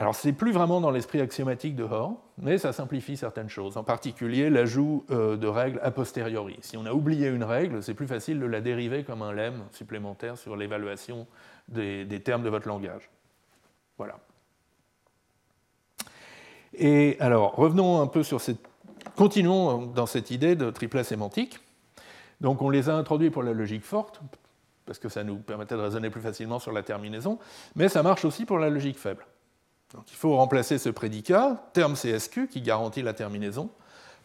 Alors, 0.00 0.14
c'est 0.14 0.32
plus 0.32 0.52
vraiment 0.52 0.80
dans 0.80 0.92
l'esprit 0.92 1.20
axiomatique 1.20 1.74
de 1.74 1.82
Hoare, 1.82 2.12
mais 2.36 2.58
ça 2.58 2.72
simplifie 2.72 3.16
certaines 3.16 3.48
choses, 3.48 3.76
en 3.76 3.82
particulier 3.82 4.48
l'ajout 4.48 5.04
euh, 5.10 5.36
de 5.36 5.48
règles 5.48 5.80
a 5.82 5.90
posteriori. 5.90 6.56
Si 6.60 6.76
on 6.76 6.86
a 6.86 6.92
oublié 6.92 7.26
une 7.26 7.42
règle, 7.42 7.82
c'est 7.82 7.94
plus 7.94 8.06
facile 8.06 8.38
de 8.38 8.46
la 8.46 8.60
dériver 8.60 9.02
comme 9.02 9.22
un 9.22 9.32
lemme 9.32 9.64
supplémentaire 9.72 10.38
sur 10.38 10.56
l'évaluation 10.56 11.26
des, 11.66 12.06
termes 12.22 12.44
de 12.44 12.48
votre 12.48 12.68
langage. 12.68 13.10
Voilà. 13.96 14.20
Et 16.74 17.16
alors, 17.18 17.56
revenons 17.56 18.00
un 18.00 18.06
peu 18.06 18.22
sur 18.22 18.40
cette. 18.40 18.60
Continuons 19.16 19.86
dans 19.86 20.06
cette 20.06 20.30
idée 20.30 20.54
de 20.54 20.70
triplet 20.70 21.02
sémantique. 21.02 21.58
Donc, 22.40 22.62
on 22.62 22.70
les 22.70 22.88
a 22.88 22.94
introduits 22.94 23.30
pour 23.30 23.42
la 23.42 23.52
logique 23.52 23.82
forte, 23.82 24.20
parce 24.88 24.98
que 24.98 25.10
ça 25.10 25.22
nous 25.22 25.36
permettait 25.36 25.76
de 25.76 25.82
raisonner 25.82 26.08
plus 26.08 26.22
facilement 26.22 26.58
sur 26.58 26.72
la 26.72 26.82
terminaison, 26.82 27.38
mais 27.76 27.90
ça 27.90 28.02
marche 28.02 28.24
aussi 28.24 28.46
pour 28.46 28.58
la 28.58 28.70
logique 28.70 28.98
faible. 28.98 29.26
Donc 29.92 30.10
il 30.10 30.16
faut 30.16 30.34
remplacer 30.34 30.78
ce 30.78 30.88
prédicat, 30.88 31.62
terme 31.74 31.92
CSQ, 31.92 32.48
qui 32.48 32.62
garantit 32.62 33.02
la 33.02 33.12
terminaison, 33.12 33.70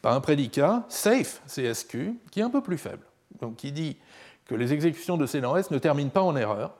par 0.02 0.14
un 0.14 0.22
prédicat 0.22 0.86
safe 0.88 1.42
CSQ, 1.48 2.18
qui 2.32 2.40
est 2.40 2.44
un 2.44 2.50
peu 2.50 2.64
plus 2.64 2.78
faible. 2.78 3.04
Donc 3.42 3.58
qui 3.58 3.74
dit 3.74 3.98
que 4.46 4.56
les 4.56 4.72
exécutions 4.72 5.18
de 5.18 5.26
C 5.26 5.42
dans 5.42 5.58
S 5.58 5.70
ne 5.70 5.80
terminent 5.80 6.10
pas 6.10 6.22
en 6.22 6.38
erreur, 6.38 6.74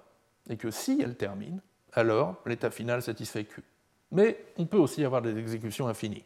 et 0.50 0.56
que 0.56 0.72
si 0.72 1.02
elles 1.04 1.18
terminent, 1.18 1.60
alors 1.92 2.38
l'état 2.46 2.72
final 2.72 3.02
satisfait 3.02 3.44
Q. 3.44 3.64
Mais 4.14 4.46
on 4.58 4.66
peut 4.66 4.78
aussi 4.78 5.04
avoir 5.04 5.22
des 5.22 5.38
exécutions 5.38 5.90
infinies. 5.90 6.24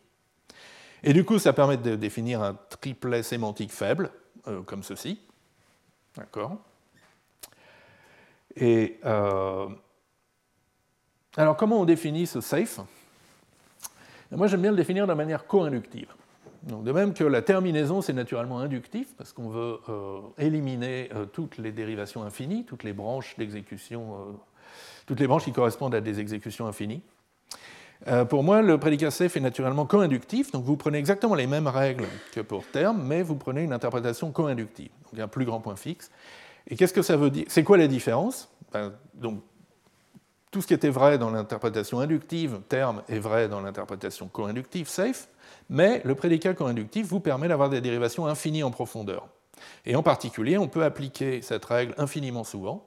Et 1.01 1.11
du 1.11 1.25
coup, 1.25 1.39
ça 1.39 1.53
permet 1.53 1.77
de 1.77 1.95
définir 1.95 2.43
un 2.43 2.53
triplet 2.69 3.23
sémantique 3.23 3.71
faible, 3.71 4.11
euh, 4.47 4.61
comme 4.61 4.83
ceci. 4.83 5.19
D'accord? 6.15 6.59
Euh, 8.61 9.67
alors, 11.35 11.57
comment 11.57 11.81
on 11.81 11.85
définit 11.85 12.27
ce 12.27 12.41
safe? 12.41 12.79
Moi, 14.31 14.47
j'aime 14.47 14.61
bien 14.61 14.71
le 14.71 14.77
définir 14.77 15.07
de 15.07 15.13
manière 15.13 15.47
co-inductive. 15.47 16.07
de 16.63 16.91
même 16.91 17.13
que 17.13 17.23
la 17.23 17.41
terminaison, 17.41 18.01
c'est 18.01 18.13
naturellement 18.13 18.59
inductif, 18.59 19.15
parce 19.17 19.31
qu'on 19.31 19.49
veut 19.49 19.79
euh, 19.89 20.19
éliminer 20.37 21.09
euh, 21.15 21.25
toutes 21.25 21.57
les 21.57 21.71
dérivations 21.71 22.23
infinies, 22.23 22.65
toutes 22.65 22.83
les 22.83 22.93
branches 22.93 23.35
d'exécution, 23.37 24.37
toutes 25.05 25.19
les 25.19 25.27
branches 25.27 25.45
qui 25.45 25.53
correspondent 25.53 25.95
à 25.95 26.01
des 26.01 26.19
exécutions 26.19 26.67
infinies. 26.67 27.01
pour 28.29 28.43
moi, 28.43 28.61
le 28.61 28.77
prédicat 28.77 29.11
safe 29.11 29.37
est 29.37 29.41
naturellement 29.41 29.85
co-inductif, 29.85 30.51
donc 30.51 30.65
vous 30.65 30.75
prenez 30.75 30.97
exactement 30.97 31.35
les 31.35 31.47
mêmes 31.47 31.67
règles 31.67 32.05
que 32.33 32.41
pour 32.41 32.65
terme, 32.65 33.01
mais 33.01 33.21
vous 33.23 33.35
prenez 33.35 33.63
une 33.63 33.73
interprétation 33.73 34.31
co-inductive, 34.31 34.91
donc 35.11 35.21
un 35.21 35.27
plus 35.29 35.45
grand 35.45 35.61
point 35.61 35.77
fixe. 35.77 36.11
Et 36.67 36.75
qu'est-ce 36.75 36.93
que 36.93 37.01
ça 37.01 37.17
veut 37.17 37.29
dire? 37.29 37.45
C'est 37.47 37.63
quoi 37.63 37.77
la 37.77 37.87
différence? 37.87 38.49
Ben, 38.73 38.93
donc, 39.13 39.41
tout 40.51 40.61
ce 40.61 40.67
qui 40.67 40.73
était 40.73 40.89
vrai 40.89 41.17
dans 41.17 41.29
l'interprétation 41.29 41.99
inductive, 41.99 42.59
terme, 42.67 43.03
est 43.09 43.19
vrai 43.19 43.47
dans 43.47 43.61
l'interprétation 43.61 44.27
co-inductive, 44.27 44.87
safe, 44.87 45.27
mais 45.69 46.01
le 46.05 46.15
prédicat 46.15 46.53
co-inductif 46.53 47.07
vous 47.07 47.19
permet 47.19 47.47
d'avoir 47.47 47.69
des 47.69 47.81
dérivations 47.81 48.25
infinies 48.25 48.63
en 48.63 48.71
profondeur. 48.71 49.27
Et 49.85 49.95
en 49.95 50.03
particulier, 50.03 50.57
on 50.57 50.67
peut 50.67 50.83
appliquer 50.83 51.41
cette 51.41 51.65
règle 51.65 51.93
infiniment 51.97 52.43
souvent, 52.43 52.85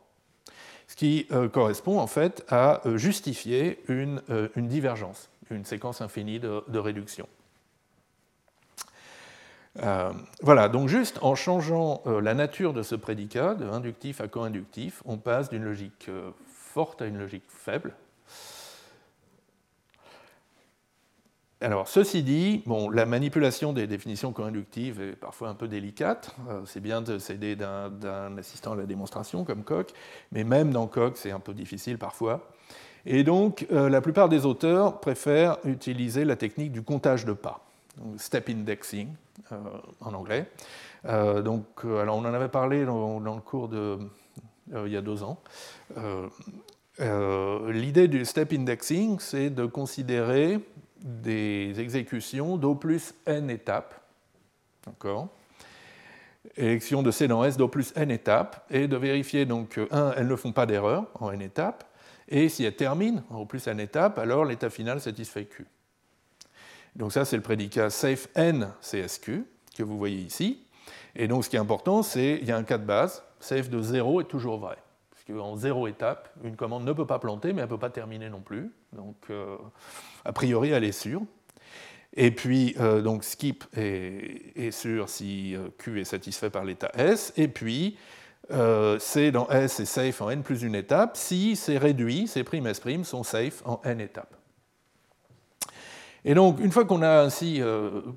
ce 0.89 0.97
qui 0.97 1.27
euh, 1.33 1.49
correspond 1.49 1.99
en 1.99 2.07
fait 2.07 2.45
à 2.49 2.87
euh, 2.87 2.97
justifier 2.97 3.81
une, 3.89 4.23
euh, 4.31 4.49
une, 4.57 4.69
divergence, 4.69 5.29
une 5.51 5.65
séquence 5.65 6.01
infinie 6.01 6.41
de, 6.41 6.65
de 6.67 6.79
réduction. 6.79 7.29
Voilà, 10.43 10.69
donc 10.69 10.89
juste 10.89 11.19
en 11.23 11.35
changeant 11.35 12.03
la 12.07 12.35
nature 12.35 12.73
de 12.73 12.83
ce 12.83 12.95
prédicat, 12.95 13.55
de 13.55 13.67
inductif 13.67 14.21
à 14.21 14.29
co-inductif, 14.29 15.03
on 15.05 15.17
passe 15.17 15.49
d'une 15.49 15.65
logique 15.65 16.11
forte 16.47 17.03
à 17.03 17.07
une 17.07 17.19
logique 17.19 17.45
faible. 17.49 17.95
Alors, 21.63 21.89
ceci 21.89 22.23
dit, 22.23 22.63
bon, 22.65 22.89
la 22.89 23.05
manipulation 23.05 23.75
des 23.75 23.87
définitions 23.87 24.33
co-inductives 24.33 24.99
est 25.03 25.13
parfois 25.13 25.51
un 25.51 25.55
peu 25.55 25.69
délicate. 25.69 26.35
Euh, 26.49 26.63
c'est 26.65 26.81
bien 26.81 27.03
de 27.03 27.19
s'aider 27.19 27.55
d'un 27.55 28.39
assistant 28.39 28.73
à 28.73 28.77
la 28.77 28.87
démonstration 28.87 29.45
comme 29.45 29.63
Koch, 29.63 29.89
mais 30.33 30.43
même 30.43 30.71
dans 30.71 30.87
Koch, 30.87 31.13
c'est 31.17 31.33
un 31.33 31.39
peu 31.39 31.53
difficile 31.53 31.99
parfois. 31.99 32.49
Et 33.05 33.25
donc, 33.25 33.67
euh, 33.73 33.91
la 33.91 34.01
plupart 34.01 34.31
des 34.31 34.47
auteurs 34.47 35.01
préfèrent 35.01 35.59
utiliser 35.65 36.25
la 36.25 36.37
technique 36.37 36.73
du 36.73 36.81
comptage 36.81 37.27
de 37.27 37.35
pas, 37.35 37.61
step 38.17 38.49
indexing 38.49 39.15
euh, 39.53 39.57
en 40.01 40.15
anglais. 40.15 40.51
donc, 41.05 41.65
alors 41.85 42.17
on 42.17 42.25
en 42.25 42.35
avait 42.35 42.49
parlé 42.49 42.85
dans, 42.85 43.19
le 43.19 43.41
cours 43.41 43.69
de, 43.69 43.99
il 44.73 44.93
y 44.93 44.97
a 44.97 45.03
deux 45.03 45.23
ans. 45.23 45.43
Euh, 47.01 47.73
l'idée 47.73 48.09
du 48.09 48.25
step 48.25 48.53
indexing, 48.53 49.19
c'est 49.21 49.51
de 49.51 49.65
considérer 49.65 50.61
des 51.01 51.81
exécutions 51.81 52.57
d'O 52.59 52.75
plus 52.75 53.15
n 53.27 53.49
étapes, 53.49 53.95
d'accord 54.87 55.29
élection 56.57 57.03
de 57.03 57.11
C 57.11 57.29
dans 57.29 57.45
S 57.45 57.57
d'O 57.57 57.69
plus 57.69 57.93
n 57.97 58.11
étapes, 58.11 58.67
et 58.71 58.87
de 58.87 58.97
vérifier 58.97 59.47
donc 59.47 59.71
que, 59.71 59.89
un, 59.91 60.13
elles 60.17 60.27
ne 60.27 60.37
font 60.37 60.53
pas 60.53 60.67
d'erreur 60.67 61.07
en 61.15 61.31
n 61.31 61.41
étapes, 61.41 61.85
et 62.29 62.49
si 62.49 62.65
elles 62.65 62.77
terminent 62.77 63.23
en 63.31 63.39
O 63.41 63.47
plus 63.47 63.67
n 63.67 63.81
étapes, 63.81 64.19
alors 64.19 64.45
l'état 64.45 64.69
final 64.69 65.01
satisfait 65.01 65.47
Q. 65.47 65.67
Donc 66.97 67.13
ça, 67.13 67.25
c'est 67.25 67.37
le 67.37 67.43
prédicat 67.43 67.91
safe 67.91 68.29
n 68.35 68.73
CSQ, 68.81 69.45
que 69.77 69.83
vous 69.83 69.97
voyez 69.97 70.19
ici. 70.19 70.65
Et 71.17 71.29
donc 71.29 71.45
ce 71.45 71.51
qui 71.51 71.57
est 71.57 71.61
important, 71.61 72.03
c'est 72.03 72.39
qu'il 72.39 72.49
y 72.49 72.53
a 72.53 72.57
un 72.57 72.65
cas 72.65 72.79
de 72.79 72.85
base, 72.85 73.23
safe 73.41 73.71
de 73.71 73.81
0 73.81 74.23
est 74.23 74.25
toujours 74.25 74.59
vrai 74.59 74.77
en 75.39 75.57
zéro 75.57 75.87
étape, 75.87 76.31
une 76.43 76.57
commande 76.57 76.85
ne 76.85 76.93
peut 76.93 77.07
pas 77.07 77.19
planter, 77.19 77.53
mais 77.53 77.61
elle 77.61 77.69
ne 77.69 77.71
peut 77.71 77.79
pas 77.79 77.91
terminer 77.91 78.31
non 78.31 78.41
plus. 78.41 78.73
Donc, 78.93 79.17
euh, 79.31 79.57
a 80.25 80.33
priori, 80.33 80.71
elle 80.71 80.85
est 80.85 80.93
sûre. 80.93 81.23
Et 82.15 82.33
puis, 82.33 82.75
euh, 82.81 83.03
donc, 83.03 83.23
skip 83.23 83.65
est, 83.77 84.71
sûr 84.73 85.09
si 85.09 85.55
euh, 85.55 85.69
Q 85.79 86.01
est 86.01 86.05
satisfait 86.05 86.51
par 86.51 86.65
l'état 86.65 86.91
S. 86.95 87.33
Et 87.37 87.49
puis, 87.49 87.97
C 88.99 89.31
dans 89.31 89.49
S 89.49 89.79
est 89.79 89.85
safe 89.85 90.21
en 90.23 90.31
n 90.31 90.43
plus 90.43 90.63
une 90.63 90.75
étape 90.75 91.17
si 91.17 91.55
c'est 91.55 91.79
réduit, 91.79 92.27
C' 92.27 92.43
S' 92.43 93.05
sont 93.05 93.23
safe 93.23 93.63
en 93.65 93.81
n 93.85 94.01
étapes. 94.01 94.40
Et 96.25 96.35
donc, 96.35 96.61
une 96.61 96.71
fois 96.71 96.85
qu'on 96.85 97.03
a 97.03 97.23
ainsi 97.23 97.63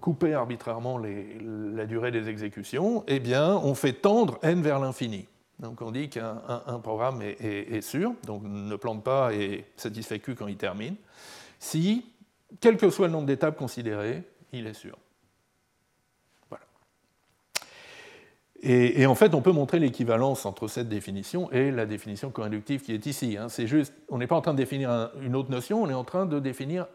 coupé 0.01 0.34
arbitrairement 0.34 0.97
la 0.97 1.86
durée 1.86 2.12
des 2.12 2.28
exécutions, 2.28 3.04
eh 3.08 3.20
bien, 3.20 3.56
on 3.64 3.76
fait 3.76 3.93
tendre 3.93 4.39
n 4.41 4.62
vers 4.62 4.80
l'infini. 4.80 5.28
Donc 5.60 5.82
on 5.82 5.91
dit 5.91 6.10
qu'un 6.10 6.36
programme 6.84 7.22
est, 7.22 7.82
sûr, 7.82 8.14
donc 8.26 8.43
ne 8.45 8.76
plante 8.76 9.04
pas 9.04 9.34
et 9.34 9.66
satisfait 9.78 10.20
Q 10.20 10.36
quand 10.36 10.47
il 10.47 10.58
termine, 10.58 10.95
si, 11.60 12.06
quel 12.60 12.76
que 12.76 12.89
soit 12.89 13.08
le 13.08 13.14
nombre 13.14 13.28
d'étapes 13.28 13.58
considérées, 13.58 14.24
il 14.51 14.68
est 14.68 14.74
sûr. 14.74 14.97
Voilà. 16.49 16.66
Et, 18.62 19.06
en 19.06 19.16
fait, 19.16 19.34
on 19.34 19.41
peut 19.41 19.54
montrer 19.54 19.80
l'équivalence 19.80 20.45
entre 20.45 20.68
cette 20.68 20.89
définition 20.89 21.49
et 21.51 21.72
la 21.72 21.86
définition 21.86 22.30
co-inductive 22.32 22.82
qui 22.82 22.93
est 22.93 23.06
ici. 23.06 23.38
Hein. 23.38 23.47
C'est 23.47 23.68
juste, 23.68 23.93
on 24.10 24.18
n'est 24.18 24.28
pas 24.28 24.36
en 24.36 24.41
train 24.41 24.54
de 24.54 24.58
définir 24.58 25.12
une 25.22 25.36
autre 25.36 25.49
notion, 25.49 25.82
on 25.82 25.89
est 25.89 25.93
en 25.93 26.04
train 26.04 26.26
de 26.26 26.39
définir 26.39 26.88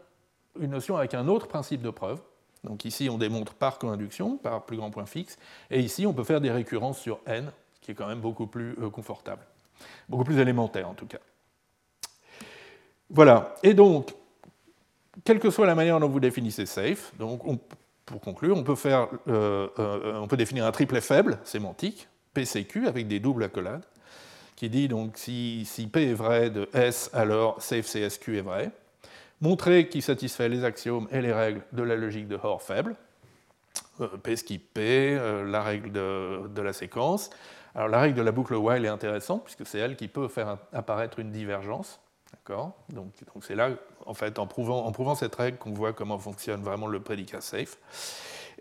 une 0.59 0.71
notion 0.71 0.97
avec 0.97 1.13
un 1.13 1.27
autre 1.27 1.47
principe 1.47 1.81
de 1.81 1.89
preuve. 1.89 2.19
Donc 2.63 2.85
ici, 2.85 3.09
on 3.09 3.17
démontre 3.17 3.53
par 3.53 3.79
co-induction, 3.79 4.37
par 4.37 4.65
plus 4.65 4.77
grand 4.77 4.91
point 4.91 5.05
fixe, 5.05 5.37
et 5.71 5.79
ici, 5.79 6.05
on 6.05 6.13
peut 6.13 6.23
faire 6.23 6.41
des 6.41 6.51
récurrences 6.51 6.99
sur 6.99 7.19
n 7.25 7.51
qui 7.81 7.91
est 7.91 7.93
quand 7.93 8.07
même 8.07 8.19
beaucoup 8.19 8.47
plus 8.47 8.75
euh, 8.81 8.89
confortable, 8.89 9.41
beaucoup 10.09 10.25
plus 10.25 10.39
élémentaire 10.39 10.89
en 10.89 10.93
tout 10.93 11.05
cas. 11.05 11.19
Voilà, 13.09 13.55
et 13.63 13.73
donc, 13.73 14.13
quelle 15.23 15.39
que 15.39 15.49
soit 15.49 15.65
la 15.65 15.75
manière 15.75 15.99
dont 15.99 16.09
vous 16.09 16.19
définissez 16.19 16.65
safe, 16.65 17.13
donc 17.17 17.41
pour 18.05 18.21
conclure, 18.21 18.57
on 18.57 18.63
peut, 18.63 18.75
faire, 18.75 19.07
euh, 19.27 19.67
euh, 19.79 20.19
on 20.19 20.27
peut 20.27 20.37
définir 20.37 20.65
un 20.65 20.71
triplet 20.71 21.01
faible 21.01 21.39
sémantique, 21.43 22.07
PCQ, 22.33 22.87
avec 22.87 23.07
des 23.07 23.19
doubles 23.19 23.43
accolades, 23.43 23.85
qui 24.55 24.69
dit 24.69 24.87
donc 24.87 25.17
si, 25.17 25.63
si 25.65 25.87
P 25.87 26.09
est 26.09 26.13
vrai 26.13 26.49
de 26.49 26.69
S, 26.73 27.09
alors 27.13 27.61
safe 27.61 27.87
CSQ 27.87 28.37
est 28.37 28.41
vrai. 28.41 28.71
Montrer 29.41 29.87
qu'il 29.87 30.01
satisfait 30.01 30.49
les 30.49 30.65
axiomes 30.65 31.07
et 31.11 31.21
les 31.21 31.31
règles 31.31 31.61
de 31.71 31.83
la 31.83 31.95
logique 31.95 32.27
de 32.27 32.35
Hoare 32.35 32.61
faible. 32.61 32.95
P 34.23 34.35
skip 34.35 34.73
P, 34.73 35.17
la 35.45 35.61
règle 35.61 35.91
de, 35.91 36.61
la 36.61 36.73
séquence. 36.73 37.29
Alors 37.73 37.87
la 37.87 37.99
règle 37.99 38.17
de 38.17 38.21
la 38.21 38.31
boucle 38.31 38.55
while 38.55 38.83
est 38.83 38.89
intéressante 38.89 39.43
puisque 39.43 39.65
c'est 39.65 39.77
elle 39.77 39.95
qui 39.95 40.07
peut 40.07 40.27
faire 40.27 40.57
apparaître 40.73 41.19
une 41.19 41.31
divergence. 41.31 42.01
D'accord? 42.33 42.73
Donc 42.89 43.13
c'est 43.41 43.55
là, 43.55 43.69
en 44.05 44.13
fait, 44.13 44.39
en 44.39 44.47
prouvant, 44.47 44.85
en 44.85 44.91
prouvant 44.91 45.15
cette 45.15 45.35
règle 45.35 45.57
qu'on 45.57 45.73
voit 45.73 45.93
comment 45.93 46.19
fonctionne 46.19 46.61
vraiment 46.61 46.87
le 46.87 46.99
prédicat 46.99 47.41
safe, 47.41 47.77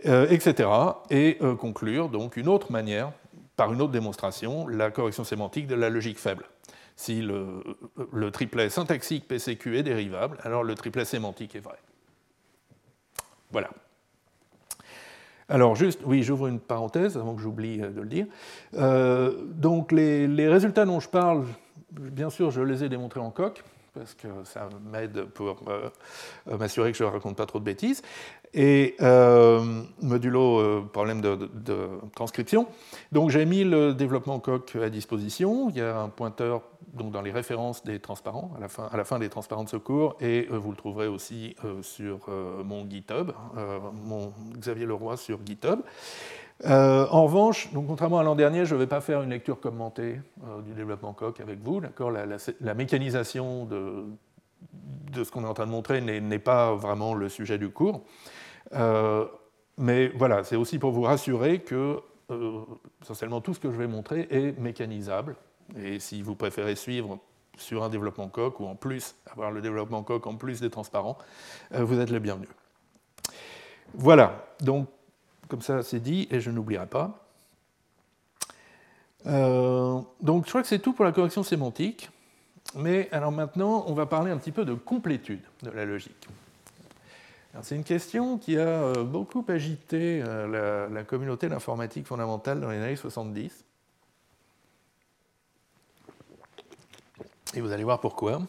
etc. 0.04 0.68
Et 1.10 1.38
conclure 1.58 2.08
donc 2.08 2.36
une 2.36 2.48
autre 2.48 2.70
manière, 2.70 3.12
par 3.56 3.72
une 3.72 3.82
autre 3.82 3.92
démonstration, 3.92 4.68
la 4.68 4.90
correction 4.92 5.24
sémantique 5.24 5.66
de 5.66 5.74
la 5.74 5.90
logique 5.90 6.18
faible. 6.18 6.44
Si 6.98 7.22
le, 7.22 7.62
triplet 8.32 8.68
syntaxique 8.68 9.28
PCQ 9.28 9.78
est 9.78 9.82
dérivable, 9.84 10.36
alors 10.42 10.64
le 10.64 10.74
triplet 10.74 11.04
sémantique 11.04 11.54
est 11.54 11.60
vrai. 11.60 11.78
Voilà. 13.52 13.70
Alors 15.48 15.76
juste, 15.76 16.00
oui, 16.04 16.24
j'ouvre 16.24 16.48
une 16.48 16.58
parenthèse 16.58 17.16
avant 17.16 17.36
que 17.36 17.40
j'oublie 17.40 17.80
euh, 17.80 17.90
de 17.90 18.00
le 18.00 18.08
dire. 18.08 18.26
Euh, 18.74 19.44
donc 19.44 19.92
les, 19.92 20.48
résultats 20.48 20.86
dont 20.86 20.98
je 20.98 21.08
parle, 21.08 21.44
bien 21.92 22.30
sûr, 22.30 22.50
je 22.50 22.62
les 22.62 22.82
ai 22.82 22.88
démontrés 22.88 23.20
en 23.20 23.30
coq 23.30 23.62
parce 23.94 24.14
que 24.14 24.26
ça 24.42 24.68
m'aide 24.90 25.22
pour 25.26 25.62
euh, 25.68 25.90
m'assurer 26.58 26.90
que 26.90 26.98
je 26.98 27.04
ne 27.04 27.10
raconte 27.10 27.36
pas 27.36 27.46
trop 27.46 27.60
de 27.60 27.64
bêtises. 27.64 28.02
Et 28.54 28.96
euh, 29.00 29.82
modulo 30.00 30.58
euh, 30.58 30.82
problème 30.92 31.20
de, 31.20 31.48
transcription. 32.14 32.66
Donc 33.12 33.30
j'ai 33.30 33.44
mis 33.44 33.64
le 33.64 33.94
développement 33.94 34.40
coq 34.40 34.76
à 34.76 34.88
disposition. 34.88 35.70
Il 35.70 35.76
y 35.76 35.80
a 35.80 35.98
un 35.98 36.08
pointeur 36.08 36.62
donc, 36.94 37.12
dans 37.12 37.22
les 37.22 37.30
références 37.30 37.84
des 37.84 38.00
transparents, 38.00 38.50
à 38.56 38.96
la 38.96 39.04
fin, 39.04 39.18
des 39.18 39.28
transparents 39.28 39.64
de 39.64 39.68
secours, 39.68 40.16
et 40.20 40.48
vous 40.50 40.70
le 40.70 40.76
trouverez 40.76 41.06
aussi 41.06 41.54
sur 41.82 42.20
mon 42.64 42.88
GitHub, 42.88 43.32
mon 44.04 44.32
Xavier 44.56 44.86
Leroy 44.86 45.18
sur 45.18 45.38
GitHub. 45.44 45.80
Euh, 46.64 47.06
en 47.10 47.24
revanche, 47.24 47.72
donc, 47.72 47.86
contrairement 47.86 48.18
à 48.18 48.22
l'an 48.24 48.34
dernier, 48.34 48.64
je 48.64 48.74
ne 48.74 48.80
vais 48.80 48.86
pas 48.86 49.00
faire 49.00 49.22
une 49.22 49.30
lecture 49.30 49.60
commentée 49.60 50.20
euh, 50.42 50.60
du 50.62 50.72
développement 50.72 51.12
coq 51.12 51.40
avec 51.40 51.60
vous. 51.62 51.80
La, 51.80 52.26
la, 52.60 52.74
mécanisation 52.74 53.64
de 53.64 55.24
ce 55.24 55.30
qu'on 55.30 55.44
est 55.44 55.48
en 55.48 55.54
train 55.54 55.66
de 55.66 55.70
montrer 55.70 56.00
n'est 56.00 56.38
pas 56.38 56.74
vraiment 56.74 57.14
le 57.14 57.28
sujet 57.28 57.58
du 57.58 57.70
cours. 57.70 58.02
Euh, 58.74 59.26
mais 59.76 60.08
voilà, 60.08 60.44
c'est 60.44 60.56
aussi 60.56 60.78
pour 60.78 60.92
vous 60.92 61.02
rassurer 61.02 61.60
que 61.60 62.00
essentiellement 63.02 63.40
tout 63.40 63.54
ce 63.54 63.60
que 63.60 63.70
je 63.72 63.76
vais 63.78 63.86
montrer 63.86 64.26
est 64.30 64.58
mécanisable. 64.58 65.36
Et 65.76 65.98
si 65.98 66.22
vous 66.22 66.34
préférez 66.34 66.76
suivre 66.76 67.18
sur 67.56 67.82
un 67.82 67.88
développement 67.88 68.28
coq 68.28 68.60
ou 68.60 68.66
en 68.66 68.74
plus 68.74 69.14
avoir 69.32 69.50
le 69.50 69.60
développement 69.60 70.02
coq 70.02 70.26
en 70.26 70.34
plus 70.34 70.60
des 70.60 70.70
transparents, 70.70 71.16
vous 71.72 71.98
êtes 71.98 72.10
les 72.10 72.20
bienvenus. 72.20 72.50
Voilà, 73.94 74.46
donc 74.60 74.88
comme 75.48 75.62
ça, 75.62 75.82
c'est 75.82 76.00
dit 76.00 76.28
et 76.30 76.40
je 76.40 76.50
n'oublierai 76.50 76.86
pas. 76.86 77.24
Euh, 79.26 80.00
donc, 80.20 80.44
je 80.44 80.50
crois 80.50 80.62
que 80.62 80.68
c'est 80.68 80.78
tout 80.78 80.92
pour 80.92 81.04
la 81.04 81.12
correction 81.12 81.42
sémantique. 81.42 82.10
Mais 82.74 83.08
alors 83.12 83.32
maintenant, 83.32 83.84
on 83.88 83.94
va 83.94 84.04
parler 84.04 84.30
un 84.30 84.36
petit 84.36 84.52
peu 84.52 84.66
de 84.66 84.74
complétude 84.74 85.40
de 85.62 85.70
la 85.70 85.86
logique. 85.86 86.28
C'est 87.62 87.74
une 87.74 87.84
question 87.84 88.38
qui 88.38 88.56
a 88.56 88.68
euh, 88.68 89.04
beaucoup 89.04 89.44
agité 89.48 90.22
euh, 90.24 90.88
la, 90.88 91.02
communauté 91.04 91.48
d'informatique 91.48 92.06
fondamentale 92.06 92.60
dans 92.60 92.70
les 92.70 92.78
années 92.78 92.96
70. 92.96 93.64
Et 97.54 97.60
vous 97.60 97.72
allez 97.72 97.84
voir 97.84 98.00
pourquoi. 98.00 98.42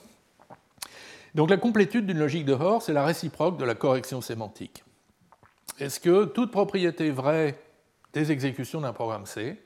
Donc 1.33 1.49
la 1.49 1.57
complétude 1.57 2.05
d'une 2.05 2.19
logique 2.19 2.45
de 2.45 2.53
Hoare, 2.53 2.81
c'est 2.81 2.93
la 2.93 3.05
réciproque 3.05 3.57
de 3.57 3.65
la 3.65 3.75
correction 3.75 4.21
sémantique. 4.21 4.83
Est-ce 5.79 5.99
que 5.99 6.25
toute 6.25 6.51
propriété 6.51 7.09
vraie 7.09 7.57
des 8.13 8.31
exécutions 8.31 8.81
d'un 8.81 8.93
programme 8.93 9.25
C 9.25 9.61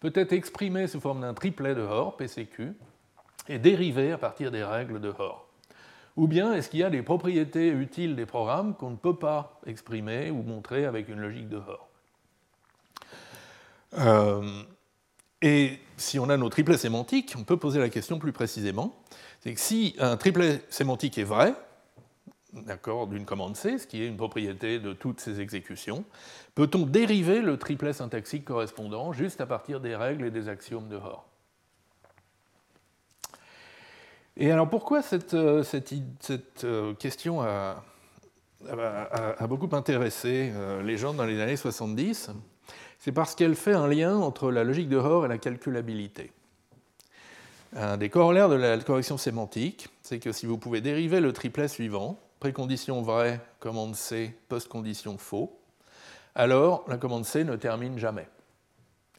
peut 0.00 0.12
être 0.14 0.32
exprimée 0.32 0.86
sous 0.86 1.00
forme 1.00 1.20
d'un 1.20 1.34
triplet 1.34 1.74
de 1.74 1.82
Hoare, 1.82 2.16
PCQ, 2.16 2.72
et 3.48 3.58
dérivée 3.58 4.12
à 4.12 4.18
partir 4.18 4.50
des 4.50 4.64
règles 4.64 5.00
de 5.00 5.10
Hoare? 5.10 5.47
Ou 6.18 6.26
bien 6.26 6.52
est-ce 6.52 6.68
qu'il 6.68 6.80
y 6.80 6.82
a 6.82 6.90
des 6.90 7.02
propriétés 7.02 7.68
utiles 7.68 8.16
des 8.16 8.26
programmes 8.26 8.74
qu'on 8.74 8.90
ne 8.90 8.96
peut 8.96 9.14
pas 9.14 9.60
exprimer 9.66 10.32
ou 10.32 10.42
montrer 10.42 10.84
avec 10.84 11.08
une 11.08 11.20
logique 11.20 11.48
de 11.48 11.58
Hoare 11.58 11.88
euh, 13.98 14.64
Et 15.42 15.78
si 15.96 16.18
on 16.18 16.28
a 16.28 16.36
nos 16.36 16.48
triplets 16.48 16.76
sémantiques, 16.76 17.36
on 17.38 17.44
peut 17.44 17.56
poser 17.56 17.78
la 17.78 17.88
question 17.88 18.18
plus 18.18 18.32
précisément. 18.32 19.00
C'est 19.38 19.54
que 19.54 19.60
si 19.60 19.94
un 20.00 20.16
triplet 20.16 20.64
sémantique 20.70 21.18
est 21.18 21.22
vrai, 21.24 21.54
d'accord, 22.52 23.06
d'une 23.06 23.24
commande 23.24 23.54
C, 23.54 23.78
ce 23.78 23.86
qui 23.86 24.02
est 24.02 24.08
une 24.08 24.16
propriété 24.16 24.80
de 24.80 24.94
toutes 24.94 25.20
ces 25.20 25.40
exécutions, 25.40 26.04
peut-on 26.56 26.84
dériver 26.84 27.40
le 27.42 27.58
triplet 27.58 27.92
syntaxique 27.92 28.44
correspondant 28.44 29.12
juste 29.12 29.40
à 29.40 29.46
partir 29.46 29.78
des 29.78 29.94
règles 29.94 30.24
et 30.24 30.32
des 30.32 30.48
axiomes 30.48 30.88
de 30.88 30.96
Hoare 30.96 31.28
Et 34.40 34.52
alors 34.52 34.70
pourquoi 34.70 35.02
cette, 35.02 35.34
euh, 35.34 35.64
euh, 36.62 36.94
question 36.94 37.42
a, 37.42 37.82
beaucoup 39.48 39.74
intéressé 39.74 40.52
euh, 40.54 40.80
les 40.80 40.96
gens 40.96 41.12
dans 41.12 41.24
les 41.24 41.40
années 41.40 41.56
70 41.56 42.30
C'est 43.00 43.10
parce 43.10 43.34
qu'elle 43.34 43.56
fait 43.56 43.72
un 43.72 43.88
lien 43.88 44.16
entre 44.16 44.52
la 44.52 44.62
logique 44.62 44.88
de 44.88 44.96
Hoare 44.96 45.24
et 45.24 45.28
la 45.28 45.38
calculabilité. 45.38 46.30
Un 47.74 47.96
des 47.96 48.10
corollaires 48.10 48.48
de 48.48 48.54
la 48.54 48.78
correction 48.78 49.18
sémantique, 49.18 49.88
c'est 50.02 50.20
que 50.20 50.30
si 50.30 50.46
vous 50.46 50.56
pouvez 50.56 50.80
dériver 50.80 51.18
le 51.20 51.32
triplet 51.32 51.66
suivant, 51.66 52.20
précondition 52.38 53.02
vraie, 53.02 53.40
commande 53.58 53.96
C, 53.96 54.38
post-condition 54.48 55.18
faux, 55.18 55.58
alors 56.36 56.84
la 56.86 56.96
commande 56.96 57.24
C 57.24 57.42
ne 57.42 57.56
termine 57.56 57.98
jamais. 57.98 58.28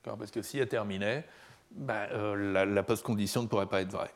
Parce 0.02 0.32
que 0.32 0.42
si 0.42 0.58
elle 0.60 0.70
terminait, 0.70 1.26
ben, 1.72 2.08
euh, 2.14 2.66
la, 2.66 2.84
post-condition 2.84 3.44
ne 3.44 3.48
pourrait 3.48 3.68
pas 3.68 3.82
être 3.82 3.92
vraie. 3.92 4.14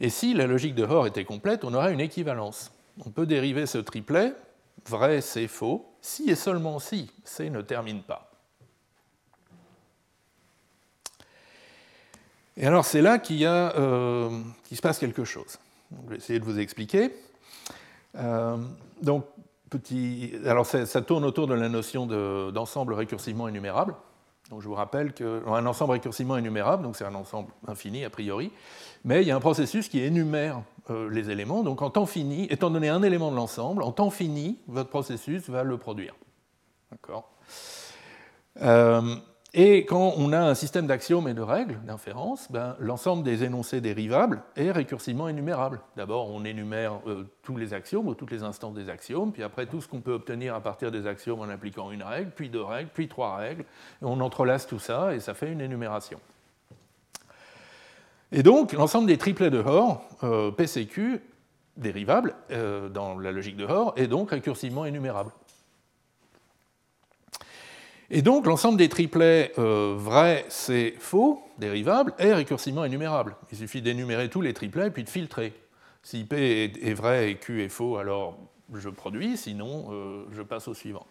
Et 0.00 0.08
si 0.08 0.32
la 0.34 0.46
logique 0.46 0.74
de 0.74 0.84
Hoare 0.84 1.06
était 1.06 1.24
complète, 1.24 1.64
on 1.64 1.74
aurait 1.74 1.92
une 1.92 2.00
équivalence. 2.00 2.72
On 3.04 3.10
peut 3.10 3.26
dériver 3.26 3.66
ce 3.66 3.78
triplet, 3.78 4.34
vrai, 4.86 5.20
C, 5.20 5.46
faux, 5.46 5.92
si 6.00 6.30
et 6.30 6.34
seulement 6.34 6.78
si 6.78 7.10
C 7.24 7.50
ne 7.50 7.60
termine 7.60 8.02
pas. 8.02 8.30
Et 12.56 12.66
alors 12.66 12.84
c'est 12.84 13.02
là 13.02 13.18
qu'il 13.18 13.44
euh, 13.46 14.30
se 14.72 14.80
passe 14.80 14.98
quelque 14.98 15.24
chose. 15.24 15.58
Je 16.04 16.10
vais 16.10 16.16
essayer 16.16 16.38
de 16.38 16.44
vous 16.44 16.58
expliquer. 16.58 17.14
Euh, 18.16 18.56
donc, 19.02 19.24
petit, 19.70 20.32
alors 20.44 20.66
ça, 20.66 21.02
tourne 21.02 21.24
autour 21.24 21.46
de 21.46 21.54
la 21.54 21.68
notion 21.68 22.06
d'ensemble 22.50 22.94
récursivement 22.94 23.48
énumérable. 23.48 23.94
Donc, 24.50 24.62
je 24.62 24.68
vous 24.68 24.74
rappelle 24.74 25.12
qu'un 25.12 25.64
ensemble 25.64 25.92
récursivement 25.92 26.36
énumérable, 26.36 26.82
donc 26.82 26.96
c'est 26.96 27.04
un 27.04 27.14
ensemble 27.14 27.52
infini 27.68 28.04
a 28.04 28.10
priori, 28.10 28.50
mais 29.04 29.22
il 29.22 29.28
y 29.28 29.30
a 29.30 29.36
un 29.36 29.40
processus 29.40 29.88
qui 29.88 30.00
énumère 30.00 30.62
euh, 30.90 31.08
les 31.10 31.30
éléments. 31.30 31.62
Donc, 31.62 31.82
en 31.82 31.90
temps 31.90 32.06
fini, 32.06 32.46
étant 32.50 32.70
donné 32.70 32.88
un 32.88 33.02
élément 33.02 33.30
de 33.30 33.36
l'ensemble, 33.36 33.82
en 33.82 33.92
temps 33.92 34.10
fini, 34.10 34.58
votre 34.66 34.90
processus 34.90 35.48
va 35.48 35.62
le 35.62 35.76
produire. 35.76 36.14
Euh, 38.60 39.16
et 39.52 39.84
quand 39.84 40.14
on 40.16 40.32
a 40.32 40.38
un 40.38 40.54
système 40.54 40.86
d'axiomes 40.86 41.26
et 41.26 41.34
de 41.34 41.40
règles 41.40 41.80
d'inférence, 41.84 42.50
ben, 42.52 42.76
l'ensemble 42.78 43.24
des 43.24 43.42
énoncés 43.42 43.80
dérivables 43.80 44.42
est 44.54 44.70
récursivement 44.70 45.28
énumérable. 45.28 45.80
D'abord, 45.96 46.30
on 46.30 46.44
énumère 46.44 47.00
euh, 47.08 47.24
tous 47.42 47.56
les 47.56 47.74
axiomes 47.74 48.06
ou 48.06 48.14
toutes 48.14 48.30
les 48.30 48.44
instances 48.44 48.74
des 48.74 48.88
axiomes, 48.88 49.32
puis 49.32 49.42
après 49.42 49.66
tout 49.66 49.80
ce 49.80 49.88
qu'on 49.88 50.00
peut 50.00 50.12
obtenir 50.12 50.54
à 50.54 50.60
partir 50.60 50.92
des 50.92 51.06
axiomes 51.06 51.40
en 51.40 51.48
appliquant 51.48 51.90
une 51.90 52.04
règle, 52.04 52.30
puis 52.30 52.48
deux 52.48 52.62
règles, 52.62 52.90
puis 52.94 53.08
trois 53.08 53.36
règles. 53.36 53.62
Et 53.62 54.04
on 54.04 54.20
entrelace 54.20 54.68
tout 54.68 54.78
ça 54.78 55.14
et 55.14 55.20
ça 55.20 55.34
fait 55.34 55.50
une 55.50 55.60
énumération. 55.60 56.20
Et 58.32 58.42
donc, 58.42 58.72
l'ensemble 58.72 59.06
des 59.06 59.18
triplets 59.18 59.50
de 59.50 59.58
Hoare, 59.58 60.02
euh, 60.22 60.50
PCQ, 60.50 61.20
dérivables 61.76 62.34
euh, 62.50 62.88
dans 62.88 63.18
la 63.18 63.32
logique 63.32 63.56
de 63.56 63.64
Hoare, 63.64 63.92
est 63.96 64.06
donc 64.06 64.30
récursivement 64.30 64.84
énumérable. 64.84 65.32
Et 68.12 68.22
donc 68.22 68.44
l'ensemble 68.46 68.76
des 68.76 68.88
triplets 68.88 69.52
euh, 69.58 69.94
vrai, 69.96 70.44
c'est 70.48 70.94
faux, 70.98 71.44
dérivables, 71.58 72.12
est 72.18 72.34
récursivement 72.34 72.84
énumérable. 72.84 73.36
Il 73.52 73.58
suffit 73.58 73.82
d'énumérer 73.82 74.28
tous 74.28 74.40
les 74.40 74.52
triplets 74.52 74.88
et 74.88 74.90
puis 74.90 75.04
de 75.04 75.08
filtrer. 75.08 75.52
Si 76.02 76.24
P 76.24 76.72
est, 76.82 76.94
vrai 76.94 77.30
et 77.30 77.36
Q 77.36 77.62
est 77.62 77.68
faux, 77.68 77.98
alors 77.98 78.36
je 78.74 78.88
produis, 78.88 79.36
sinon 79.36 79.88
euh, 79.92 80.24
je 80.32 80.42
passe 80.42 80.66
au 80.66 80.74
suivant. 80.74 81.06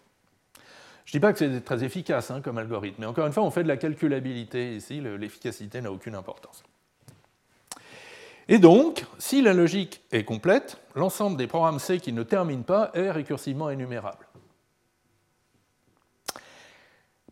Je 1.06 1.16
ne 1.16 1.18
dis 1.18 1.20
pas 1.20 1.32
que 1.32 1.38
c'est 1.38 1.62
très 1.62 1.82
efficace 1.84 2.30
hein, 2.30 2.42
comme 2.42 2.58
algorithme, 2.58 2.96
mais 3.00 3.06
encore 3.06 3.26
une 3.26 3.32
fois, 3.32 3.44
on 3.44 3.50
fait 3.50 3.62
de 3.62 3.68
la 3.68 3.78
calculabilité 3.78 4.76
ici, 4.76 5.00
l'efficacité 5.00 5.80
n'a 5.80 5.90
aucune 5.90 6.14
importance. 6.14 6.62
Et 8.52 8.58
donc, 8.58 9.06
si 9.18 9.42
la 9.42 9.54
logique 9.54 10.02
est 10.10 10.24
complète, 10.24 10.80
l'ensemble 10.96 11.36
des 11.36 11.46
programmes 11.46 11.78
C 11.78 12.00
qui 12.00 12.12
ne 12.12 12.24
terminent 12.24 12.64
pas 12.64 12.90
est 12.94 13.12
récursivement 13.12 13.70
énumérable. 13.70 14.26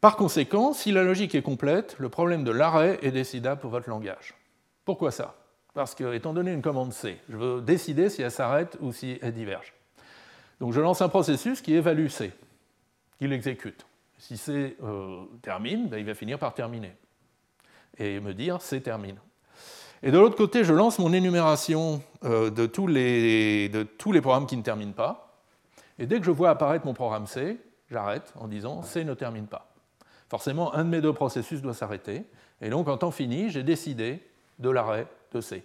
Par 0.00 0.14
conséquent, 0.14 0.72
si 0.72 0.92
la 0.92 1.02
logique 1.02 1.34
est 1.34 1.42
complète, 1.42 1.96
le 1.98 2.08
problème 2.08 2.44
de 2.44 2.52
l'arrêt 2.52 3.00
est 3.02 3.10
décidable 3.10 3.60
pour 3.60 3.70
votre 3.70 3.90
langage. 3.90 4.36
Pourquoi 4.84 5.10
ça? 5.10 5.34
Parce 5.74 5.96
que, 5.96 6.14
étant 6.14 6.32
donné 6.32 6.52
une 6.52 6.62
commande 6.62 6.92
C, 6.92 7.18
je 7.28 7.36
veux 7.36 7.60
décider 7.62 8.10
si 8.10 8.22
elle 8.22 8.30
s'arrête 8.30 8.78
ou 8.80 8.92
si 8.92 9.18
elle 9.20 9.34
diverge. 9.34 9.74
Donc 10.60 10.72
je 10.72 10.80
lance 10.80 11.02
un 11.02 11.08
processus 11.08 11.60
qui 11.60 11.74
évalue 11.74 12.06
C. 12.06 12.32
qu'il 13.18 13.32
exécute. 13.32 13.86
Si 14.18 14.36
C 14.36 14.76
termine, 15.42 15.88
ben, 15.88 15.98
il 15.98 16.06
va 16.06 16.14
finir 16.14 16.38
par 16.38 16.54
terminer 16.54 16.92
et 17.98 18.20
me 18.20 18.34
dire 18.34 18.62
C 18.62 18.80
termine. 18.80 19.18
Et 20.03 20.11
de 20.11 20.18
l'autre 20.18 20.36
côté, 20.36 20.64
je 20.64 20.72
lance 20.72 20.99
mon 20.99 21.12
énumération 21.12 22.03
de 22.22 22.66
tous, 22.66 22.86
les, 22.86 23.68
de 23.68 23.82
tous 23.82 24.12
les 24.12 24.20
programmes 24.20 24.46
qui 24.46 24.57
ne 24.57 24.62
terminent 24.62 24.92
pas. 24.92 25.40
Et 25.99 26.07
dès 26.07 26.20
que 26.20 26.24
je 26.24 26.30
vois 26.30 26.51
apparaître 26.51 26.86
mon 26.86 26.94
programme 26.94 27.26
C, 27.26 27.59
j'arrête 27.90 28.32
en 28.36 28.46
disant 28.46 28.82
C 28.82 29.05
ne 29.05 29.14
termine 29.14 29.46
pas. 29.46 29.72
Forcément, 30.28 30.74
un 30.74 30.84
de 30.84 30.90
mes 30.90 31.01
deux 31.01 31.12
processus 31.12 31.62
doit 31.62 31.74
s'arrêter. 31.74 32.24
Et 32.61 32.70
donc, 32.70 32.88
en 32.88 32.96
temps 32.96 33.11
fini, 33.11 33.51
j'ai 33.51 33.62
décidé 33.62 34.22
de 34.59 34.70
l'arrêt 34.70 35.07
de 35.32 35.40
C. 35.40 35.64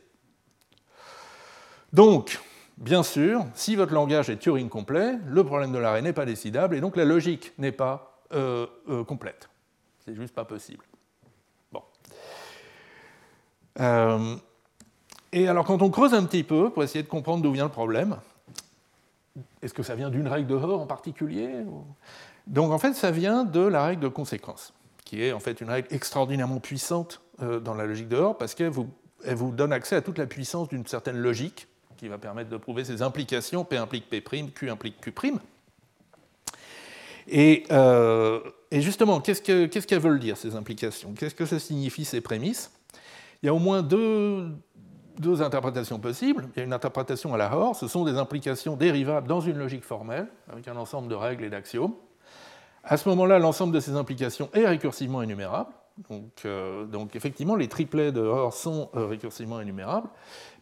Donc, 1.91 2.39
bien 2.77 3.03
sûr, 3.03 3.45
si 3.53 3.75
votre 3.75 3.93
langage 3.93 4.29
est 4.29 4.37
Turing 4.37 4.69
complet, 4.69 5.15
le 5.27 5.43
problème 5.43 5.71
de 5.71 5.77
l'arrêt 5.77 6.01
n'est 6.01 6.13
pas 6.13 6.25
décidable 6.25 6.75
et 6.75 6.81
donc 6.81 6.95
la 6.95 7.05
logique 7.05 7.53
n'est 7.57 7.71
pas 7.71 8.23
euh, 8.33 8.65
euh, 8.89 9.03
complète. 9.03 9.49
C'est 9.99 10.15
juste 10.15 10.33
pas 10.33 10.45
possible. 10.45 10.83
Euh, 13.79 14.35
et 15.31 15.47
alors, 15.47 15.65
quand 15.65 15.81
on 15.81 15.89
creuse 15.89 16.13
un 16.13 16.23
petit 16.25 16.43
peu 16.43 16.69
pour 16.69 16.83
essayer 16.83 17.03
de 17.03 17.09
comprendre 17.09 17.43
d'où 17.43 17.51
vient 17.51 17.65
le 17.65 17.71
problème, 17.71 18.17
est-ce 19.61 19.73
que 19.73 19.83
ça 19.83 19.95
vient 19.95 20.09
d'une 20.09 20.27
règle 20.27 20.47
de 20.47 20.55
Hoare 20.55 20.79
en 20.79 20.85
particulier 20.85 21.49
Donc, 22.47 22.71
en 22.71 22.77
fait, 22.77 22.93
ça 22.93 23.11
vient 23.11 23.43
de 23.43 23.61
la 23.61 23.83
règle 23.85 24.01
de 24.01 24.07
conséquence, 24.07 24.73
qui 25.05 25.23
est 25.23 25.31
en 25.31 25.39
fait 25.39 25.59
une 25.61 25.69
règle 25.69 25.87
extraordinairement 25.91 26.59
puissante 26.59 27.21
dans 27.39 27.73
la 27.73 27.85
logique 27.85 28.09
de 28.09 28.17
Hoare 28.17 28.37
parce 28.37 28.53
qu'elle 28.53 28.69
vous, 28.69 29.51
donne 29.51 29.73
accès 29.73 29.95
à 29.95 30.01
toute 30.01 30.19
la 30.19 30.27
puissance 30.27 30.69
d'une 30.69 30.85
certaine 30.85 31.17
logique 31.17 31.67
qui 31.97 32.07
va 32.07 32.19
permettre 32.19 32.49
de 32.49 32.57
prouver 32.57 32.83
ces 32.83 33.01
implications. 33.01 33.65
P 33.65 33.77
implique 33.77 34.09
P', 34.09 34.21
Q 34.53 34.69
implique 34.69 35.01
Q'. 35.01 35.39
Et, 37.27 37.63
euh, 37.71 38.41
et 38.71 38.81
justement, 38.81 39.21
qu'est-ce 39.21 39.41
qu'elles 39.41 39.99
veulent 39.99 40.19
dire, 40.19 40.37
ces 40.37 40.55
implications? 40.55 41.13
Qu'est-ce 41.13 41.35
que 41.35 41.45
ça 41.45 41.59
signifie, 41.59 42.05
ces 42.05 42.21
prémices? 42.21 42.71
Il 43.43 43.47
y 43.47 43.49
a 43.49 43.53
au 43.53 43.59
moins 43.59 43.81
deux, 43.81 44.53
interprétations 45.41 45.99
possibles. 45.99 46.47
Il 46.55 46.59
y 46.59 46.61
a 46.61 46.65
une 46.65 46.71
interprétation 46.71 47.33
à 47.33 47.37
la 47.37 47.53
Hoare, 47.53 47.75
ce 47.75 47.89
sont 47.89 48.05
des 48.05 48.17
implications 48.17 48.77
dérivables 48.77 49.27
dans 49.27 49.41
une 49.41 49.57
logique 49.57 49.83
formelle, 49.83 50.27
avec 50.49 50.69
un 50.69 50.77
ensemble 50.77 51.09
de 51.09 51.15
règles 51.15 51.43
et 51.43 51.49
d'axiomes. 51.49 51.93
À 52.85 52.95
ce 52.95 53.09
moment-là, 53.09 53.39
l'ensemble 53.39 53.73
de 53.73 53.81
ces 53.81 53.95
implications 53.97 54.49
est 54.53 54.65
récursivement 54.65 55.21
énumérable. 55.21 55.73
Donc, 56.09 56.43
euh, 56.45 56.87
effectivement, 57.13 57.57
les 57.57 57.67
triplets 57.67 58.13
de 58.13 58.21
Hoare 58.21 58.53
sont 58.53 58.89
euh, 58.95 59.07
récursivement 59.07 59.59
énumérables, 59.59 60.07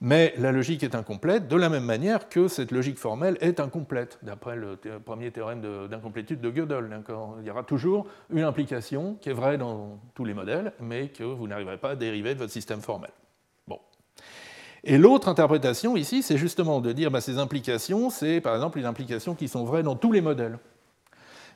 mais 0.01 0.33
la 0.39 0.51
logique 0.51 0.81
est 0.81 0.95
incomplète 0.95 1.47
de 1.47 1.55
la 1.55 1.69
même 1.69 1.85
manière 1.85 2.27
que 2.27 2.47
cette 2.47 2.71
logique 2.71 2.97
formelle 2.97 3.37
est 3.39 3.59
incomplète, 3.59 4.17
d'après 4.23 4.55
le 4.55 4.77
premier 5.05 5.29
théorème 5.29 5.61
d'incomplétude 5.87 6.41
de, 6.41 6.49
Gödel. 6.49 6.89
Il 7.41 7.47
y 7.47 7.51
aura 7.51 7.63
toujours 7.63 8.07
une 8.31 8.43
implication 8.43 9.15
qui 9.21 9.29
est 9.29 9.33
vraie 9.33 9.59
dans 9.59 9.99
tous 10.15 10.25
les 10.25 10.33
modèles, 10.33 10.73
mais 10.79 11.09
que 11.09 11.23
vous 11.23 11.47
n'arriverez 11.47 11.77
pas 11.77 11.91
à 11.91 11.95
dériver 11.95 12.33
de 12.33 12.39
votre 12.39 12.51
système 12.51 12.81
formel. 12.81 13.11
Bon. 13.67 13.79
Et 14.83 14.97
l'autre 14.97 15.27
interprétation 15.27 15.95
ici, 15.95 16.23
c'est 16.23 16.37
justement 16.37 16.81
de 16.81 16.91
dire 16.91 17.09
que 17.09 17.13
bah, 17.13 17.21
ces 17.21 17.37
implications, 17.37 18.09
c'est 18.09 18.41
par 18.41 18.55
exemple 18.55 18.79
les 18.79 18.85
implications 18.85 19.35
qui 19.35 19.47
sont 19.47 19.65
vraies 19.65 19.83
dans 19.83 19.95
tous 19.95 20.11
les 20.11 20.21
modèles. 20.21 20.57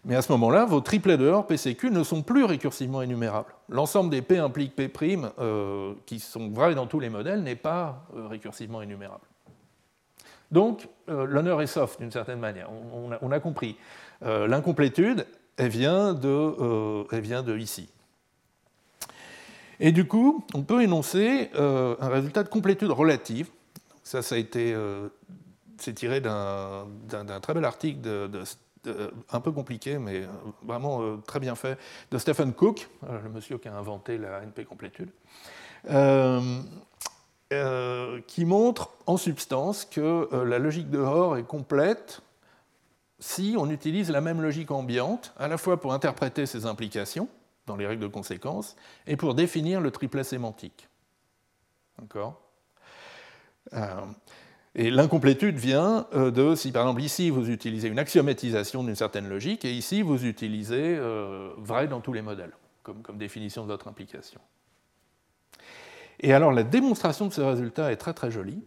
Mais 0.06 0.16
à 0.16 0.22
ce 0.22 0.32
moment-là, 0.34 0.66
vos 0.66 0.82
triplets 0.82 1.18
de 1.18 1.28
Hoare 1.28 1.48
PCQ 1.48 1.90
ne 1.90 2.04
sont 2.04 2.22
plus 2.22 2.44
récursivement 2.44 3.02
énumérables. 3.02 3.52
L'ensemble 3.70 4.12
des 4.12 4.22
P 4.22 4.38
implique 4.38 4.76
P' 4.76 4.92
euh, 5.40 5.94
qui 6.06 6.20
sont 6.20 6.50
vrais 6.50 6.76
dans 6.76 6.86
tous 6.86 7.00
les 7.00 7.10
modèles 7.10 7.42
n'est 7.42 7.56
pas 7.56 8.06
euh, 8.16 8.28
récursivement 8.28 8.84
énumérable. 8.84 9.26
Donc, 10.52 10.88
euh, 11.10 11.26
l'honneur 11.26 11.60
est 11.64 11.68
sauf 11.68 11.98
d'une 11.98 12.12
certaine 12.12 12.40
manière. 12.40 12.70
On, 12.72 13.32
a, 13.32 13.40
compris. 13.40 13.78
L'incomplétude, 14.22 15.26
elle, 15.58 15.70
vient 15.70 16.14
de, 16.14 17.06
elle 17.12 17.22
vient 17.22 17.42
de 17.42 17.58
ici. 17.58 17.90
Et 19.80 19.92
du 19.92 20.08
coup, 20.08 20.46
on 20.54 20.62
peut 20.62 20.84
énoncer 20.84 21.50
un 21.56 22.08
résultat 22.08 22.44
de 22.44 22.50
complétude 22.50 22.92
relative. 22.92 23.50
Ça, 24.04 24.22
ça 24.22 24.36
a 24.36 24.38
été 24.38 24.76
c'est 25.78 25.94
tiré 25.94 26.22
d'un 26.22 26.86
très 27.42 27.54
bel 27.54 27.66
article 27.66 28.02
de, 28.02 28.28
de 28.28 28.44
un 29.32 29.40
peu 29.40 29.52
compliqué, 29.52 29.98
mais 29.98 30.22
euh, 30.22 30.28
vraiment 30.64 31.02
euh, 31.02 31.18
très 31.26 31.40
bien 31.40 31.56
fait, 31.56 31.78
de 32.12 32.18
Stephen 32.18 32.54
Cook, 32.54 32.90
le 33.08 33.30
monsieur 33.30 33.58
qui 33.58 33.68
a 33.68 33.76
inventé 33.76 34.18
la 34.18 34.42
NP 34.42 34.66
complétude, 34.66 35.10
qui 38.28 38.46
montre 38.46 38.90
en 39.06 39.18
substance 39.18 39.86
que 39.86 40.30
la 40.44 40.60
logique 40.60 40.90
de 40.90 41.00
Hoare 41.00 41.38
est 41.38 41.44
complète 41.44 42.22
si 43.20 43.56
on 43.58 43.70
utilise 43.70 44.10
la 44.10 44.22
même 44.22 44.42
logique 44.42 44.72
ambiante, 44.72 45.34
à 45.38 45.48
la 45.48 45.58
fois 45.58 45.80
pour 45.80 45.94
interpréter 45.94 46.46
ses 46.46 46.66
implications 46.66 47.30
dans 47.66 47.76
les 47.76 47.88
règles 47.88 48.02
de 48.02 48.08
conséquence 48.08 48.76
et 49.08 49.16
pour 49.16 49.36
définir 49.36 49.82
le 49.82 49.92
triplet 49.92 50.24
sémantique. 50.24 50.90
D'accord? 52.00 52.42
Et 54.76 54.92
l'incomplétude 54.92 55.56
vient 55.56 56.06
euh, 56.14 56.32
de 56.32 56.54
si 56.54 56.72
par 56.72 56.84
exemple 56.84 57.02
ici 57.02 57.30
vous 57.30 57.50
utilisez 57.50 57.88
une 57.88 57.98
axiomatisation 58.00 58.84
d'une 58.84 58.96
certaine 58.96 59.30
logique 59.30 59.64
et 59.64 59.72
ici 59.72 60.02
vous 60.02 60.26
utilisez 60.26 60.98
euh, 60.98 61.52
vrai 61.58 61.88
dans 61.88 62.02
tous 62.02 62.12
les 62.12 62.22
modèles 62.22 62.52
comme, 62.84 63.02
comme, 63.02 63.18
définition 63.18 63.64
de 63.64 63.68
votre 63.68 63.88
implication. 63.88 64.42
Et 66.20 66.34
alors 66.34 66.52
la 66.52 66.64
démonstration 66.64 67.28
de 67.28 67.34
ce 67.34 67.42
résultat 67.42 67.92
est 67.92 67.96
très 67.96 68.14
très 68.14 68.30
jolie 68.30 68.62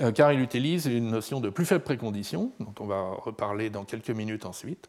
euh, 0.00 0.12
car 0.12 0.32
il 0.32 0.40
utilise 0.40 0.86
une 0.86 1.10
notion 1.10 1.40
de 1.40 1.50
plus 1.50 1.66
faible 1.66 1.82
précondition 1.82 2.52
dont 2.60 2.74
on 2.78 2.86
va 2.86 3.10
reparler 3.18 3.70
dans 3.70 3.84
quelques 3.84 4.10
minutes 4.10 4.46
ensuite. 4.46 4.88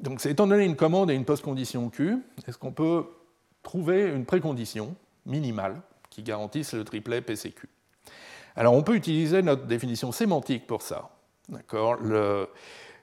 donc 0.00 0.20
c'est 0.20 0.32
étant 0.32 0.46
donné 0.46 0.66
une 0.66 0.76
commande 0.76 1.10
et 1.10 1.14
une 1.14 1.24
postcondition 1.24 1.88
Q, 1.88 2.18
est-ce 2.46 2.58
qu'on 2.58 2.72
peut 2.72 3.06
trouver 3.62 4.08
une 4.08 4.26
précondition 4.26 4.96
minimales 5.26 5.80
qui 6.08 6.22
garantissent 6.22 6.72
le 6.72 6.84
triplet 6.84 7.20
PCQ. 7.20 7.68
Alors 8.56 8.74
on 8.74 8.82
peut 8.82 8.94
utiliser 8.94 9.42
notre 9.42 9.66
définition 9.66 10.12
sémantique 10.12 10.66
pour 10.66 10.82
ça. 10.82 11.10
D'accord? 11.48 11.98
Euh, 12.02 12.46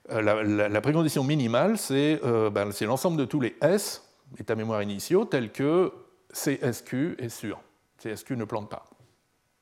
la, 0.09 0.81
précondition 0.81 1.23
minimale, 1.23 1.75
euh, 1.91 2.49
ben, 2.49 2.71
c'est 2.71 2.85
l'ensemble 2.85 3.17
de 3.17 3.25
tous 3.25 3.41
les 3.41 3.55
S, 3.61 4.03
états 4.39 4.55
mémoire 4.55 4.81
initiaux, 4.81 5.25
tels 5.25 5.51
que 5.51 5.91
CSQ 6.33 7.15
est 7.19 7.29
sûr. 7.29 7.59
CSQ 7.97 8.37
ne 8.37 8.45
plante 8.45 8.69
pas. 8.69 8.85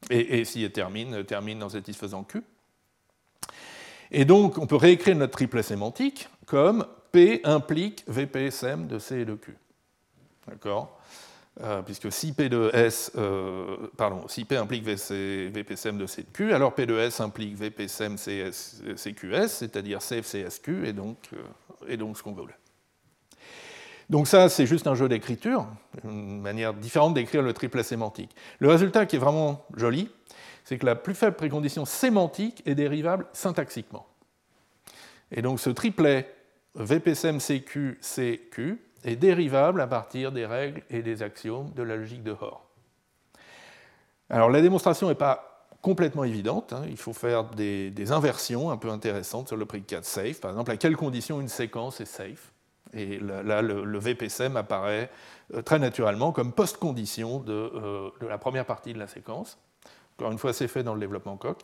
Et, 0.09 0.39
et 0.39 0.45
si 0.45 0.63
elle 0.63 0.71
termine, 0.71 1.23
termine 1.23 1.63
en 1.63 1.69
satisfaisant 1.69 2.23
Q. 2.23 2.43
Et 4.11 4.25
donc, 4.25 4.57
on 4.59 4.67
peut 4.67 4.75
réécrire 4.75 5.15
notre 5.15 5.33
triplet 5.33 5.63
sémantique 5.63 6.29
comme 6.45 6.85
P 7.11 7.41
implique 7.43 8.03
VPSM 8.07 8.87
de 8.87 8.99
C 8.99 9.21
et 9.21 9.25
de 9.25 9.35
Q. 9.35 9.57
D'accord? 10.47 10.94
Euh, 11.63 11.81
puisque 11.81 12.11
si 12.11 12.33
P 12.33 12.49
de 12.49 12.69
S, 12.73 13.13
euh, 13.15 13.77
pardon, 13.95 14.27
si 14.27 14.43
P 14.43 14.57
implique 14.57 14.83
VC, 14.83 15.49
VPCM 15.53 15.97
de 15.97 16.05
C 16.05 16.23
de 16.23 16.27
Q, 16.33 16.53
alors 16.53 16.75
P 16.75 16.85
de 16.85 16.97
S 16.97 17.21
implique 17.21 17.55
VPCM 17.55 18.17
CQS, 18.17 19.47
c'est-à-dire 19.47 19.99
CFCSQ, 19.99 20.85
et 20.85 20.91
donc, 20.91 21.17
euh, 21.31 21.37
et 21.87 21.95
donc 21.95 22.17
ce 22.17 22.23
qu'on 22.23 22.33
veut. 22.33 22.43
Donc 24.09 24.27
ça, 24.27 24.49
c'est 24.49 24.65
juste 24.65 24.85
un 24.85 24.95
jeu 24.95 25.07
d'écriture, 25.07 25.65
une 26.03 26.41
manière 26.41 26.73
différente 26.73 27.13
d'écrire 27.13 27.41
le 27.41 27.53
triplet 27.53 27.83
sémantique. 27.83 28.35
Le 28.59 28.67
résultat 28.67 29.05
qui 29.05 29.15
est 29.15 29.19
vraiment 29.19 29.65
joli, 29.77 30.09
c'est 30.65 30.77
que 30.77 30.85
la 30.85 30.95
plus 30.95 31.15
faible 31.15 31.37
précondition 31.37 31.85
sémantique 31.85 32.63
est 32.65 32.75
dérivable 32.75 33.27
syntaxiquement. 33.31 34.05
Et 35.31 35.41
donc 35.41 35.61
ce 35.61 35.69
triplet 35.69 36.35
VPCM 36.75 37.39
CQ 37.39 37.97
CQ 38.01 38.84
est 39.05 39.15
dérivable 39.15 39.79
à 39.79 39.87
partir 39.87 40.31
des 40.31 40.45
règles 40.45 40.81
et 40.89 41.01
des 41.01 41.23
axiomes 41.23 41.71
de 41.75 41.83
la 41.83 41.95
logique 41.95 42.23
de 42.23 42.31
Hoare. 42.31 42.61
Alors 44.29 44.49
la 44.49 44.61
démonstration 44.61 45.07
n'est 45.07 45.15
pas 45.15 45.67
complètement 45.81 46.23
évidente, 46.23 46.73
hein. 46.73 46.81
il 46.89 46.97
faut 46.97 47.13
faire 47.13 47.43
des, 47.43 48.11
inversions 48.11 48.71
un 48.71 48.77
peu 48.77 48.89
intéressantes 48.89 49.47
sur 49.49 49.57
le 49.57 49.65
prédicat 49.65 50.01
safe, 50.01 50.41
par 50.41 50.49
exemple 50.49 50.71
à 50.71 50.77
quelles 50.77 50.97
conditions 50.97 51.39
une 51.39 51.47
séquence 51.47 52.01
est 52.01 52.05
safe? 52.05 52.51
Et 52.93 53.19
là, 53.19 53.61
le, 53.61 53.99
VPSM 53.99 54.57
apparaît 54.57 55.11
euh, 55.53 55.61
très 55.61 55.79
naturellement 55.79 56.31
comme 56.31 56.53
post-condition 56.53 57.43
euh, 57.47 58.09
de, 58.21 58.27
la 58.27 58.37
première 58.37 58.65
partie 58.65 58.93
de 58.93 58.99
la 58.99 59.07
séquence. 59.07 59.59
Encore 60.17 60.31
une 60.31 60.37
fois, 60.37 60.53
c'est 60.53 60.67
fait 60.67 60.81
dans 60.81 60.93
le 60.93 60.99
développement 60.99 61.35
Coq. 61.35 61.59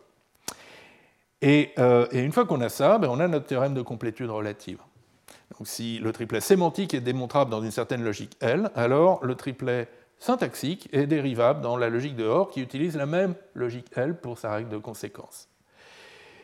Et, 1.42 1.72
euh, 1.80 2.06
une 2.12 2.32
fois 2.32 2.46
qu'on 2.46 2.62
a 2.62 2.70
ça, 2.70 2.98
ben, 2.98 3.08
on 3.10 3.20
a 3.20 3.28
notre 3.28 3.46
théorème 3.46 3.74
de 3.74 3.82
complétude 3.82 4.30
relative. 4.30 4.80
Donc 5.58 5.68
si 5.68 5.99
le 5.99 6.12
triplet 6.12 6.41
sémantique 6.41 6.93
est 6.93 7.02
démontrable 7.02 7.52
dans 7.52 7.62
une 7.62 7.72
certaine 7.72 8.04
logique 8.04 8.38
L, 8.39 8.72
alors 8.76 9.24
le 9.24 9.36
triplet 9.36 9.88
syntaxique 10.18 10.88
est 10.93 11.08
dérivable 11.08 11.62
dans 11.62 11.78
la 11.78 11.89
logique 11.89 12.16
de 12.16 12.26
Hoare 12.26 12.49
qui 12.49 12.62
utilise 12.62 12.95
la 12.95 13.06
même 13.06 13.36
logique 13.56 13.88
L 13.95 14.16
pour 14.16 14.38
sa 14.38 14.54
règle 14.54 14.70
de 14.70 14.78
conséquence. 14.78 15.49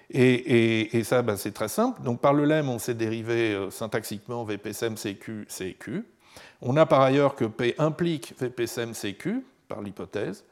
Et, 0.10 1.04
ça, 1.04 1.22
ben, 1.22 1.36
c'est 1.36 1.52
très 1.52 1.68
simple. 1.68 2.02
Donc 2.02 2.22
par 2.22 2.34
le 2.34 2.46
lemme, 2.46 2.70
on 2.70 2.80
s'est 2.80 2.94
dérivé 2.94 3.54
euh, 3.54 3.70
syntaxiquement 3.70 4.44
VPSM 4.46 4.96
CQ 4.96 5.48
CQ. 5.50 6.06
On 6.62 6.78
a 6.78 6.86
par 6.86 7.02
ailleurs 7.02 7.36
que 7.36 7.46
P 7.46 7.76
implique 7.78 8.34
VPSM 8.40 8.94
CQ, 8.94 9.44
par 9.68 9.82
l'hypothèse. 9.82 10.46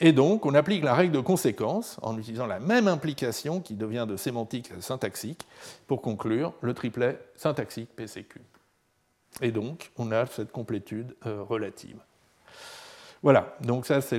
Et 0.00 0.12
donc, 0.12 0.46
on 0.46 0.54
applique 0.54 0.82
la 0.82 0.94
règle 0.94 1.12
de 1.12 1.20
conséquence 1.20 1.98
en 2.00 2.18
utilisant 2.18 2.46
la 2.46 2.58
même 2.58 2.88
implication 2.88 3.60
qui 3.60 3.74
devient 3.74 4.06
de 4.08 4.16
sémantique 4.16 4.70
à 4.76 4.80
syntaxique 4.80 5.46
pour 5.86 6.00
conclure 6.00 6.54
le 6.62 6.72
triplet 6.72 7.18
syntaxique 7.36 7.90
PCQ. 7.94 8.40
Et 9.42 9.52
donc, 9.52 9.92
on 9.98 10.10
a 10.10 10.24
cette 10.26 10.52
complétude 10.52 11.14
euh, 11.26 11.42
relative. 11.42 11.98
Voilà, 13.22 13.54
donc 13.60 13.84
ça, 13.84 14.00
ça 14.00 14.16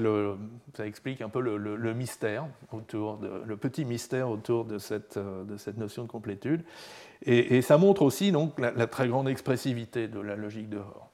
explique 0.86 1.22
un 1.22 1.30
peu 1.30 1.42
le, 1.42 1.94
mystère 1.96 2.46
autour 2.72 3.20
le 3.20 3.58
petit 3.58 3.84
mystère 3.84 4.30
autour 4.30 4.64
de 4.66 4.78
cette, 4.78 5.18
euh, 5.18 5.44
notion 5.76 6.04
de 6.04 6.08
complétude. 6.08 6.64
Et, 7.24 7.64
ça 7.64 7.80
montre 7.80 8.04
aussi 8.04 8.32
donc, 8.32 8.60
la, 8.60 8.88
très 8.88 9.08
grande 9.08 9.28
expressivité 9.28 10.08
de 10.08 10.20
la 10.20 10.36
logique 10.36 10.70
de 10.70 10.78
Hoare. 10.78 11.11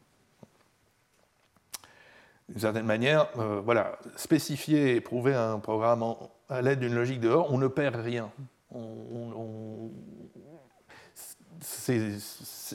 D'une 2.50 2.60
certaine 2.60 2.86
manière, 2.86 3.28
euh, 3.38 3.62
voilà, 3.64 4.00
spécifier 4.16 4.96
et 4.96 5.02
prouver 5.02 5.34
un 5.34 5.60
programme 5.60 6.04
à 6.50 6.62
l'aide 6.62 6.80
d'une 6.80 6.96
logique 6.96 7.20
de 7.20 7.30
Hoare, 7.30 7.52
on 7.52 7.58
ne 7.58 7.68
perd 7.68 7.96
rien. 7.96 8.30
c'est 11.60 12.12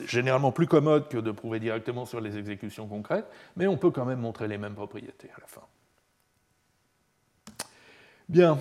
généralement 0.05 0.51
plus 0.51 0.67
commode 0.67 1.07
que 1.07 1.17
de 1.17 1.31
prouver 1.31 1.59
directement 1.59 2.05
sur 2.05 2.21
les 2.21 2.37
exécutions 2.37 2.87
concrètes, 2.87 3.25
mais 3.55 3.65
on 3.65 3.77
peut 3.77 3.91
quand 3.91 4.05
même 4.05 4.19
montrer 4.19 4.47
les 4.47 4.57
mêmes 4.57 4.75
propriétés 4.75 5.29
à 5.35 5.41
la 5.41 5.47
fin. 5.47 5.61
Bien, 8.29 8.59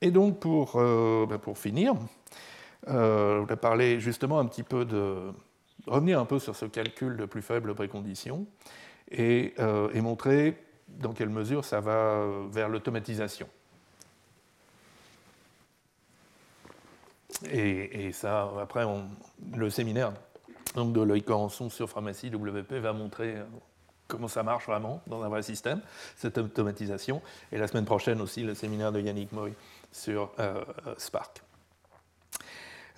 et 0.00 0.10
donc 0.10 0.38
pour, 0.38 0.76
euh, 0.76 1.26
ben 1.26 1.40
finir, 1.54 1.94
euh, 2.88 3.42
je 3.42 3.48
vais 3.48 3.56
parler 3.56 4.00
justement 4.00 4.38
un 4.38 4.46
petit 4.46 4.62
peu 4.62 4.84
de. 4.84 5.32
revenir 5.86 6.20
un 6.20 6.26
peu 6.26 6.38
sur 6.38 6.54
ce 6.54 6.66
calcul 6.66 7.16
de 7.16 7.24
plus 7.24 7.42
faible 7.42 7.74
précondition 7.74 8.46
et, 9.10 9.54
euh, 9.58 9.90
et 9.92 10.00
montrer 10.00 10.56
dans 10.88 11.12
quelle 11.12 11.30
mesure 11.30 11.64
ça 11.64 11.80
va 11.80 12.24
vers 12.50 12.68
l'automatisation. 12.68 13.48
Et, 17.50 18.12
ça, 18.12 18.50
après, 18.60 18.84
le 19.56 19.70
séminaire 19.70 20.12
donc, 20.74 20.92
de 20.92 21.00
Loïc 21.00 21.24
Corançon 21.24 21.68
sur 21.70 21.88
pharmacie 21.88 22.28
WP 22.28 22.74
va 22.74 22.92
montrer 22.92 23.36
euh, 23.36 23.44
comment 24.08 24.28
ça 24.28 24.42
marche 24.42 24.66
vraiment 24.66 25.02
dans 25.06 25.22
un 25.22 25.28
vrai 25.28 25.42
système, 25.42 25.80
cette 26.16 26.38
automatisation. 26.38 27.22
Et 27.52 27.58
la 27.58 27.66
semaine 27.66 27.84
prochaine 27.84 28.20
aussi, 28.20 28.42
le 28.42 28.54
séminaire 28.54 28.92
de 28.92 29.00
Yannick 29.00 29.32
Moy 29.32 29.52
sur 29.92 30.32
euh, 30.38 30.64
Spark. 30.96 31.42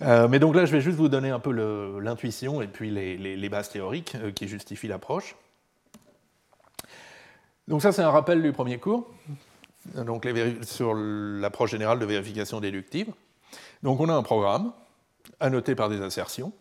Euh, 0.03 0.27
mais 0.27 0.39
donc 0.39 0.55
là, 0.55 0.65
je 0.65 0.71
vais 0.71 0.81
juste 0.81 0.97
vous 0.97 1.09
donner 1.09 1.31
un 1.31 1.39
peu 1.39 1.51
l'intuition 1.99 2.61
et 2.61 2.67
puis 2.67 2.91
les, 2.91 3.49
bases 3.49 3.69
théoriques 3.69 4.15
qui 4.35 4.47
justifient 4.47 4.87
l'approche. 4.87 5.35
Donc 7.67 7.81
ça, 7.81 7.91
c'est 7.91 8.01
un 8.01 8.11
rappel 8.11 8.41
du 8.41 8.53
premier 8.53 8.77
cours, 8.77 9.09
donc 9.95 10.27
sur 10.61 10.93
l'approche 10.93 11.71
générale 11.71 11.99
de 11.99 12.05
vérification 12.05 12.59
déductive. 12.59 13.11
Donc 13.83 13.99
on 13.99 14.09
a 14.09 14.13
un 14.13 14.23
programme 14.23 14.71
annoté 15.39 15.75
par 15.75 15.89
des 15.89 16.01
assertions 16.01 16.53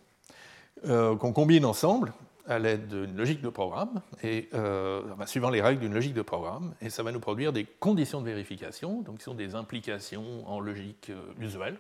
euh, 0.87 1.17
qu'on 1.17 1.33
combine 1.33 1.65
ensemble 1.65 2.13
à 2.49 2.59
l'aide 2.59 2.89
d'une 2.89 3.17
logique 3.17 3.43
de 3.43 3.49
programme, 3.49 4.01
et, 4.23 4.49
euh, 4.55 5.03
suivant 5.27 5.51
les 5.51 5.61
règles 5.61 5.81
d'une 5.81 5.95
logique 5.95 6.15
de 6.15 6.23
programme, 6.23 6.75
et 6.81 6.91
ça 6.91 7.03
va 7.03 7.11
nous 7.11 7.19
produire 7.19 7.53
des 7.53 7.65
conditions 7.65 8.21
de 8.21 8.27
vérification, 8.27 9.03
donc 9.03 9.19
qui 9.19 9.25
sont 9.25 9.35
des 9.35 9.55
implications 9.57 10.49
en 10.49 10.61
logique 10.61 11.11
euh, 11.11 11.33
usuelle. 11.41 11.77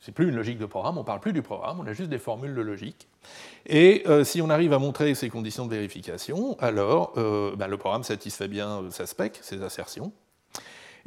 C'est 0.00 0.12
plus 0.12 0.28
une 0.28 0.36
logique 0.36 0.58
de 0.58 0.66
programme, 0.66 0.96
on 0.96 1.00
ne 1.00 1.06
parle 1.06 1.20
plus 1.20 1.32
du 1.32 1.42
programme, 1.42 1.80
on 1.80 1.86
a 1.86 1.92
juste 1.92 2.10
des 2.10 2.18
formules 2.18 2.54
de 2.54 2.60
logique. 2.60 3.08
Et 3.66 4.04
si 4.22 4.40
on 4.40 4.48
arrive 4.48 4.72
à 4.72 4.78
montrer 4.78 5.14
ces 5.16 5.28
conditions 5.28 5.66
de 5.66 5.74
vérification, 5.74 6.56
alors 6.60 7.14
ben, 7.14 7.66
le 7.66 7.76
programme 7.76 8.04
satisfait 8.04 8.46
bien 8.46 8.84
sa 8.90 9.06
spec, 9.06 9.40
ses 9.42 9.60
assertions, 9.60 10.12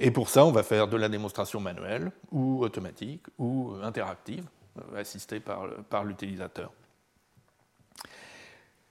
et 0.03 0.09
pour 0.09 0.29
ça, 0.29 0.45
on 0.45 0.51
va 0.51 0.63
faire 0.63 0.87
de 0.87 0.97
la 0.97 1.09
démonstration 1.09 1.59
manuelle 1.59 2.11
ou 2.31 2.63
automatique 2.63 3.21
ou 3.37 3.73
interactive, 3.83 4.45
euh, 4.79 4.99
assistée 4.99 5.39
par, 5.39 5.67
par 5.89 6.03
l'utilisateur. 6.03 6.71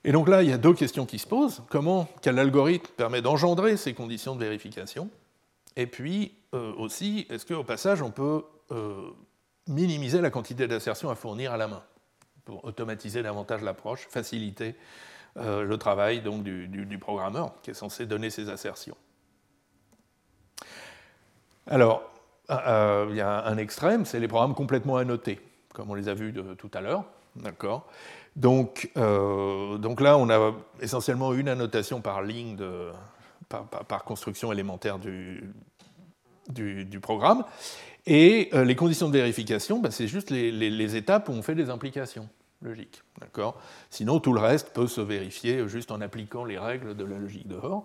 Et 0.04 0.12
donc 0.12 0.28
là, 0.28 0.42
il 0.42 0.48
y 0.48 0.52
a 0.52 0.58
deux 0.58 0.72
questions 0.72 1.06
qui 1.06 1.18
se 1.18 1.26
posent. 1.26 1.62
Comment, 1.68 2.08
quel 2.22 2.38
algorithme 2.38 2.92
permet 2.96 3.22
d'engendrer 3.22 3.76
ces 3.76 3.92
conditions 3.92 4.36
de 4.36 4.40
vérification? 4.40 5.10
Et 5.76 5.86
puis 5.86 6.32
euh, 6.54 6.72
aussi, 6.74 7.26
est-ce 7.28 7.44
qu'au 7.44 7.64
passage, 7.64 8.02
on 8.02 8.12
peut 8.12 8.44
euh, 8.70 9.10
minimiser 9.70 10.20
la 10.20 10.30
quantité 10.30 10.68
d'assertions 10.68 11.10
à 11.10 11.14
fournir 11.14 11.52
à 11.52 11.56
la 11.56 11.68
main 11.68 11.82
pour 12.44 12.64
automatiser 12.64 13.22
davantage 13.22 13.62
l'approche, 13.62 14.06
faciliter 14.10 14.74
le 15.36 15.76
travail 15.76 16.20
donc, 16.22 16.42
du, 16.42 16.98
programmeur 16.98 17.54
qui 17.62 17.70
est 17.70 17.74
censé 17.74 18.04
donner 18.04 18.30
ces 18.30 18.50
assertions 18.50 18.96
alors, 21.70 22.02
euh, 22.50 22.56
euh, 22.66 23.06
il 23.10 23.16
y 23.16 23.20
a 23.20 23.44
un 23.46 23.56
extrême, 23.56 24.04
c'est 24.04 24.18
les 24.18 24.28
programmes 24.28 24.54
complètement 24.54 24.96
annotés, 24.96 25.40
comme 25.72 25.90
on 25.90 25.94
les 25.94 26.08
a 26.08 26.14
vus 26.14 26.34
tout 26.58 26.70
à 26.74 26.80
l'heure. 26.80 27.04
D'accord? 27.36 27.86
Donc, 28.34 28.90
euh, 28.96 29.78
donc, 29.78 30.00
là, 30.00 30.18
on 30.18 30.28
a 30.30 30.52
essentiellement 30.80 31.32
une 31.32 31.48
annotation 31.48 32.00
par 32.00 32.22
ligne, 32.22 32.56
de, 32.56 32.90
par, 33.48 34.04
construction 34.04 34.52
élémentaire 34.52 34.98
du, 34.98 35.52
du, 36.48 37.00
programme. 37.00 37.44
Et 38.06 38.50
les 38.52 38.76
conditions 38.76 39.08
de 39.08 39.12
vérification, 39.12 39.78
bah, 39.78 39.90
c'est 39.90 40.08
juste 40.08 40.30
les, 40.30 40.96
étapes 40.96 41.28
où 41.28 41.32
on 41.32 41.42
fait 41.42 41.54
des 41.54 41.70
implications 41.70 42.28
logique. 42.62 43.02
D'accord? 43.20 43.58
Sinon, 43.88 44.20
tout 44.20 44.32
le 44.32 44.40
reste 44.40 44.72
peut 44.72 44.86
se 44.86 45.00
vérifier 45.00 45.66
juste 45.68 45.90
en 45.90 46.00
appliquant 46.00 46.44
les 46.44 46.58
règles 46.58 46.94
de 46.94 47.04
la 47.04 47.18
logique 47.18 47.48
de 47.48 47.56
Hoare. 47.56 47.84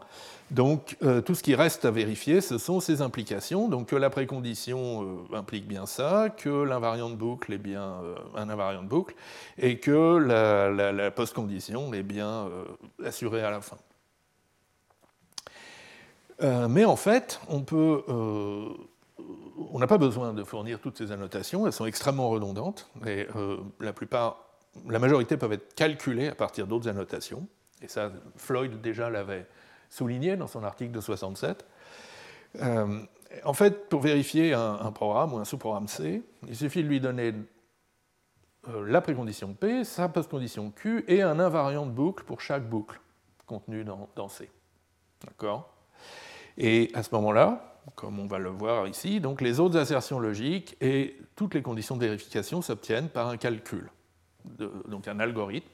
Donc, 0.51 0.97
euh, 1.01 1.22
tout 1.22 1.34
ce 1.34 1.43
qui 1.43 1.55
reste 1.55 1.86
à 1.86 1.91
vérifier, 1.91 2.41
ce 2.41 2.57
sont 2.57 2.80
ces 2.80 3.01
implications. 3.01 3.70
Donc, 3.70 3.88
que 3.88 3.95
la 3.95 4.09
précondition 4.09 5.03
euh, 5.32 5.36
implique 5.36 5.68
bien 5.68 5.86
ça, 5.86 6.30
que 6.30 6.49
l'invariant 6.49 7.09
de 7.09 7.16
boucle 7.16 7.53
est 7.53 7.57
bien 7.57 7.84
euh, 8.03 8.16
un 8.36 8.49
invariant 8.49 8.84
de 8.84 8.89
boucle, 8.89 9.16
et 9.57 9.80
que 9.80 10.18
la, 10.18 10.70
la 10.91 11.11
post-condition 11.11 11.93
est 11.93 12.03
bien 12.03 12.49
assurée 13.03 13.43
à 13.43 13.51
la 13.51 13.61
fin. 13.61 13.78
mais 16.68 16.86
en 16.86 16.95
fait, 16.95 17.39
on 17.47 17.61
peut 17.61 18.03
on 19.58 19.80
n'a 19.80 19.88
pas 19.88 19.97
besoin 19.97 20.34
de 20.34 20.43
fournir 20.43 20.80
toutes 20.80 20.97
ces 20.97 21.12
annotations, 21.12 21.66
elles 21.66 21.74
sont 21.74 21.86
extrêmement 21.86 22.30
redondantes, 22.30 22.89
et 23.06 23.28
la 23.80 23.93
plupart 23.93 24.45
la 24.88 24.99
majorité 24.99 25.38
peuvent 25.38 25.53
être 25.53 25.74
calculées 25.76 26.28
à 26.28 26.36
partir 26.36 26.68
d'autres 26.68 26.88
annotations. 26.88 27.47
Et 27.82 27.88
ça, 27.88 28.12
Floyd 28.36 28.82
déjà 28.82 29.10
l'avait 29.10 29.47
souligné 29.89 30.36
dans 30.36 30.47
son 30.47 30.64
article 30.64 30.91
de 30.91 31.01
67. 31.01 31.66
Euh, 32.62 33.01
en 33.43 33.53
fait, 33.53 33.89
pour 33.89 34.01
vérifier 34.01 34.53
un, 34.53 34.91
programme 34.91 35.34
ou 35.34 35.38
un 35.38 35.45
sous-programme 35.45 35.88
C, 35.88 36.24
il 36.47 36.56
suffit 36.56 36.84
de 36.84 36.88
lui 36.88 36.99
donner 36.99 37.34
euh, 38.70 38.86
la 38.88 39.01
précondition 39.01 39.53
P, 39.53 39.84
sa 39.84 40.10
postcondition 40.10 40.72
Q 40.72 41.03
et 41.08 41.22
un 41.22 41.39
invariant 41.39 41.86
de 41.86 41.91
boucle 41.91 42.24
pour 42.24 42.41
chaque 42.41 42.68
boucle 42.68 42.99
contenue 43.45 43.84
dans 43.84 44.30
C. 44.30 44.49
D'accord? 45.26 45.70
Et 46.58 46.91
à 46.93 47.03
ce 47.03 47.14
moment-là, 47.16 47.74
comme 47.93 48.19
on 48.19 48.25
va 48.25 48.39
le 48.39 48.49
voir 48.49 48.88
ici, 48.88 49.19
donc 49.19 49.41
les 49.41 49.59
autres 49.59 49.77
assertions 49.77 50.19
logiques 50.19 50.75
et 50.81 51.17
toutes 51.36 51.53
les 51.53 51.61
conditions 51.61 51.95
de 51.95 52.05
vérification 52.05 52.61
s'obtiennent 52.61 53.10
par 53.10 53.27
un 53.27 53.38
calcul 53.38 53.89
donc 54.88 55.07
un 55.07 55.19
algorithme 55.19 55.68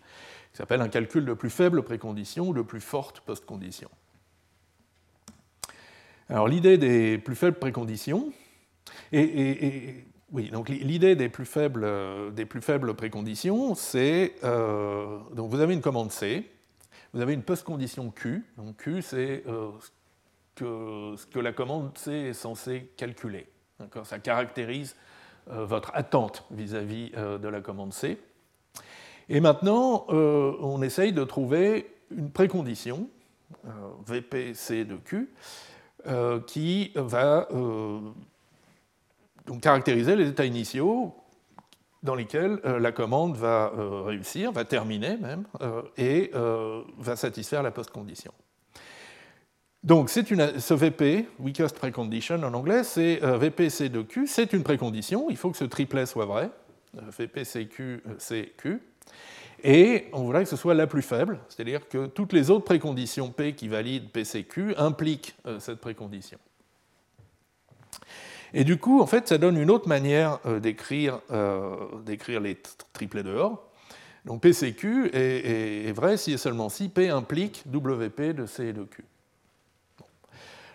qui 0.51 0.57
s'appelle 0.57 0.81
un 0.81 0.89
calcul 0.89 1.25
de 1.25 1.33
plus 1.33 1.49
faible 1.49 1.83
précondition 1.83 2.49
ou 2.49 2.53
de 2.53 2.61
plus 2.61 2.81
forte 2.81 3.21
postcondition. 3.21 3.89
Alors 6.29 6.47
l'idée 6.47 6.77
des 6.77 7.17
plus 7.17 7.35
faibles 7.35 7.57
préconditions, 7.59 8.31
et, 9.11 10.05
oui, 10.31 10.49
donc 10.49 10.69
l'idée 10.69 11.15
des 11.15 11.29
plus 11.29 11.45
faibles, 11.45 11.85
des 12.33 12.45
plus 12.45 12.61
faibles 12.61 12.93
préconditions, 12.93 13.75
c'est 13.75 14.35
euh, 14.43 15.19
donc 15.33 15.51
vous 15.51 15.59
avez 15.59 15.73
une 15.73 15.81
commande 15.81 16.11
C, 16.11 16.49
vous 17.13 17.21
avez 17.21 17.33
une 17.33 17.43
postcondition 17.43 18.11
Q, 18.11 18.45
donc 18.57 18.77
Q 18.77 19.01
c'est 19.01 19.43
euh, 19.47 19.71
ce, 20.65 21.25
que, 21.27 21.39
la 21.39 21.51
commande 21.51 21.97
C 21.97 22.11
est 22.11 22.33
censée 22.33 22.91
calculer. 22.97 23.47
Ça 24.03 24.19
caractérise 24.19 24.95
euh, 25.49 25.65
votre 25.65 25.91
attente 25.93 26.45
vis-à-vis 26.51 27.11
de 27.11 27.47
la 27.47 27.61
commande 27.61 27.93
C. 27.93 28.19
Et 29.31 29.39
maintenant, 29.39 30.05
euh, 30.09 30.57
on 30.59 30.81
essaye 30.81 31.13
de 31.13 31.23
trouver 31.23 31.89
une 32.13 32.31
précondition, 32.31 33.07
euh, 33.65 33.69
VPC 34.05 34.83
de 34.83 34.97
Q, 34.97 35.29
euh, 36.07 36.41
qui 36.41 36.91
va 36.95 37.47
donc 39.45 39.61
caractériser 39.61 40.17
les 40.17 40.27
états 40.27 40.45
initiaux 40.45 41.15
dans 42.03 42.15
lesquels 42.15 42.59
la 42.63 42.91
commande 42.91 43.37
va 43.37 43.71
réussir, 44.05 44.51
va 44.51 44.65
terminer 44.65 45.17
même, 45.17 45.45
et 45.97 46.31
va 46.97 47.15
satisfaire 47.15 47.63
la 47.63 47.71
post-condition. 47.71 48.33
Donc 49.83 50.15
une, 50.15 50.59
ce 50.59 50.73
VP, 50.75 51.27
weakest 51.39 51.75
precondition 51.75 52.35
en 52.35 52.53
anglais, 52.53 52.83
c'est 52.83 53.15
VPC 53.17 53.89
de 53.89 54.03
Q, 54.03 54.27
c'est 54.27 54.53
une 54.53 54.63
précondition, 54.63 55.29
il 55.29 55.37
faut 55.37 55.49
que 55.49 55.57
ce 55.57 55.65
triplet 55.65 56.05
soit 56.05 56.25
vrai, 56.25 56.51
VPCQ, 56.93 58.03
CQ, 58.19 58.79
Et 59.63 60.07
on 60.13 60.23
voudrait 60.23 60.43
que 60.43 60.49
ce 60.49 60.55
soit 60.55 60.73
la 60.73 60.87
plus 60.87 61.01
faible, 61.01 61.39
c'est-à-dire 61.49 61.87
que 61.87 62.07
toutes 62.07 62.33
les 62.33 62.49
autres 62.49 62.65
préconditions 62.65 63.29
P 63.29 63.53
qui 63.53 63.67
valident 63.67 64.09
PCQ 64.09 64.75
impliquent 64.77 65.35
euh, 65.45 65.59
cette 65.59 65.79
précondition. 65.79 66.37
Et 68.53 68.63
du 68.63 68.77
coup, 68.77 69.01
en 69.01 69.07
fait, 69.07 69.27
ça 69.27 69.37
donne 69.37 69.57
une 69.57 69.71
autre 69.71 69.87
manière 69.87 70.39
euh, 70.45 70.59
d'écrire 70.59 71.19
les 72.39 72.57
triplets 72.93 73.23
de 73.23 73.33
Or. 73.33 73.67
Donc 74.25 74.41
PCQ 74.41 75.09
est, 75.13 75.91
vrai 75.93 76.17
si 76.17 76.33
et 76.33 76.37
seulement 76.37 76.69
si 76.69 76.89
P 76.89 77.09
implique 77.09 77.63
WP 77.73 78.35
de 78.35 78.45
C 78.45 78.67
et 78.67 78.73
de 78.73 78.83
Q. 78.83 79.03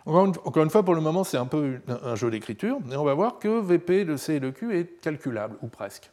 Encore 0.07 0.63
une 0.63 0.71
fois, 0.71 0.85
pour 0.85 0.95
le 0.95 1.01
moment, 1.01 1.25
c'est 1.25 1.37
un 1.37 1.47
peu 1.47 1.81
un 1.89 2.15
jeu 2.15 2.31
d'écriture, 2.31 2.79
mais 2.87 2.95
on 2.95 3.05
va 3.05 3.15
voir 3.15 3.41
que 3.41 3.61
VP 3.61 4.05
de 4.05 4.17
C 4.17 4.35
et 4.35 4.41
de 4.41 4.51
Q 4.51 4.79
est 4.79 5.01
calculable, 5.01 5.57
ou 5.63 5.67
presque. 5.67 6.11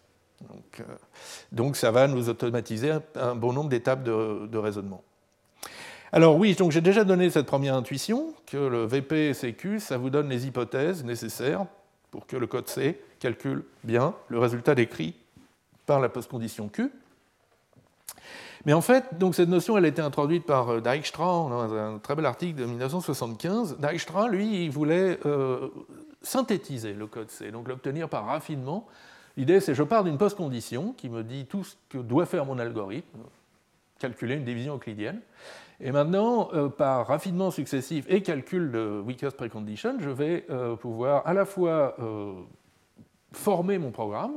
Donc, 1.52 1.70
euh, 1.70 1.74
ça 1.74 1.92
va 1.92 2.08
nous 2.08 2.28
automatiser 2.28 2.92
un, 3.16 3.36
bon 3.36 3.54
nombre 3.54 3.70
d'étapes 3.70 4.04
de, 4.04 4.58
raisonnement. 4.58 5.04
Alors 6.12 6.38
oui, 6.38 6.56
j'ai 6.70 6.82
déjà 6.82 7.04
donné 7.04 7.30
cette 7.30 7.46
première 7.46 7.76
intuition, 7.76 8.34
que 8.48 8.58
le 8.58 8.86
VP 8.86 9.30
et 9.30 9.34
CQ, 9.34 9.80
ça 9.80 9.98
vous 9.98 10.10
donne 10.10 10.28
les 10.30 10.48
hypothèses 10.48 11.04
nécessaires 11.04 11.66
pour 12.12 12.26
que 12.28 12.36
le 12.36 12.48
code 12.48 12.68
C 12.68 13.00
calcule 13.20 13.64
bien 13.84 14.14
le 14.28 14.40
résultat 14.40 14.76
décrit 14.76 15.16
par 15.86 16.00
la 16.00 16.10
postcondition 16.10 16.68
Q. 16.68 16.92
Mais 18.66 18.74
en 18.74 18.82
fait, 18.82 19.18
donc 19.18 19.36
cette 19.36 19.50
notion, 19.50 19.78
elle 19.78 19.86
a 19.86 19.90
été 19.90 20.02
introduite 20.02 20.46
par 20.46 20.70
euh, 20.70 20.82
Dijkstra 20.82 21.26
dans 21.26 21.74
un 21.74 22.00
très 22.00 22.16
bel 22.16 22.26
article 22.26 22.60
de 22.60 22.66
1975. 22.66 23.78
Dijkstra, 23.80 24.30
lui, 24.30 24.66
il 24.66 24.72
voulait 24.72 25.20
euh, 25.26 25.70
synthétiser 26.22 26.94
le 26.94 27.08
code 27.08 27.30
C, 27.30 27.52
donc 27.52 27.68
l'obtenir 27.68 28.08
par 28.08 28.26
raffinement. 28.26 28.88
L'idée, 29.36 29.60
c'est 29.60 29.76
je 29.76 29.84
pars 29.84 30.04
d'une 30.04 30.18
postcondition 30.18 30.94
qui 30.94 31.10
me 31.10 31.24
dit 31.24 31.46
tout 31.46 31.64
ce 31.64 31.76
que 31.90 31.98
doit 31.98 32.26
faire 32.26 32.46
mon 32.46 32.58
algorithme, 32.58 33.20
calculer 34.00 34.36
une 34.36 34.46
division 34.46 34.76
euclidienne. 34.76 35.20
Et 35.82 35.92
maintenant, 35.92 36.50
euh, 36.54 36.70
par 36.70 37.08
raffinement 37.08 37.52
successif 37.52 38.06
et 38.08 38.22
calcul 38.22 38.72
de 38.72 39.02
weakest 39.06 39.36
precondition, 39.36 39.98
je 40.00 40.10
vais 40.10 40.46
pouvoir 40.80 41.28
à 41.28 41.34
la 41.34 41.46
fois 41.46 41.98
former 43.34 43.80
mon 43.80 43.90
programme, 43.90 44.34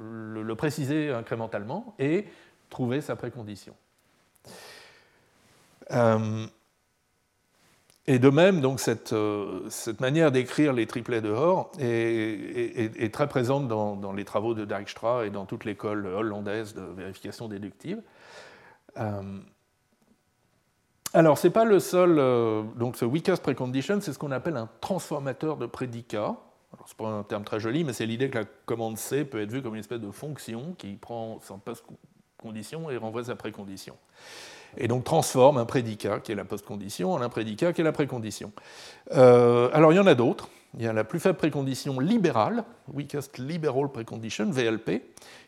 le, 0.00 0.42
le, 0.42 0.54
préciser 0.56 1.10
incrémentalement, 1.10 1.94
et 2.00 2.26
trouver 2.72 3.00
sa 3.00 3.14
précondition. 3.14 3.74
Euh, 5.92 6.46
et 8.08 8.18
de 8.18 8.30
même, 8.30 8.60
donc, 8.60 8.80
cette, 8.80 9.12
euh, 9.12 9.60
cette 9.68 10.00
manière 10.00 10.32
d'écrire 10.32 10.72
les 10.72 10.86
triplets 10.86 11.20
de 11.20 11.30
Hoare 11.30 11.70
est, 11.78 13.14
très 13.14 13.28
présente 13.28 13.68
dans, 13.68 14.12
les 14.12 14.24
travaux 14.24 14.54
de 14.54 14.64
Dijkstra 14.64 15.26
et 15.26 15.30
dans 15.30 15.46
toute 15.46 15.64
l'école 15.64 16.06
hollandaise 16.06 16.74
de 16.74 16.82
vérification 16.82 17.46
déductive. 17.46 18.02
Euh, 18.98 19.38
alors, 21.14 21.38
ce 21.38 21.46
n'est 21.46 21.52
pas 21.52 21.64
le 21.64 21.78
seul. 21.78 22.16
donc, 22.76 22.96
ce 22.96 23.04
weakest 23.04 23.42
precondition, 23.42 24.00
c'est 24.00 24.12
ce 24.12 24.18
qu'on 24.18 24.32
appelle 24.32 24.56
un 24.56 24.68
transformateur 24.80 25.56
de 25.58 25.66
prédicat. 25.66 26.36
Ce 26.86 26.92
n'est 26.92 26.96
pas 26.96 27.08
un 27.12 27.22
terme 27.22 27.44
très 27.44 27.60
joli, 27.60 27.84
mais 27.84 27.92
c'est 27.92 28.06
l'idée 28.06 28.30
que 28.30 28.38
la 28.38 28.44
commande 28.64 28.96
C 28.96 29.24
peut 29.26 29.42
être 29.42 29.52
vue 29.52 29.62
comme 29.62 29.74
une 29.74 29.80
espèce 29.80 30.00
de 30.00 30.10
fonction 30.10 30.74
qui 30.78 30.94
prend 30.94 31.38
son 31.42 31.58
condition 32.42 32.90
et 32.90 32.96
renvoie 32.96 33.24
sa 33.24 33.36
précondition. 33.36 33.96
Et 34.76 34.88
donc 34.88 35.04
transforme 35.04 35.58
un 35.58 35.64
prédicat, 35.64 36.20
qui 36.20 36.32
est 36.32 36.34
la 36.34 36.44
postcondition, 36.44 37.12
en 37.12 37.20
un 37.22 37.28
prédicat, 37.28 37.72
qui 37.72 37.80
est 37.80 37.84
la 37.84 37.92
précondition. 37.92 38.52
Euh, 39.12 39.70
alors 39.72 39.92
il 39.92 39.96
y 39.96 40.00
en 40.00 40.06
a 40.06 40.14
d'autres. 40.14 40.48
Il 40.78 40.82
y 40.82 40.86
a 40.86 40.92
la 40.94 41.04
plus 41.04 41.20
faible 41.20 41.36
précondition 41.36 42.00
libérale, 42.00 42.64
Weakest 42.94 43.38
Liberal 43.38 43.90
Precondition, 43.92 44.50
VLP, 44.50 45.02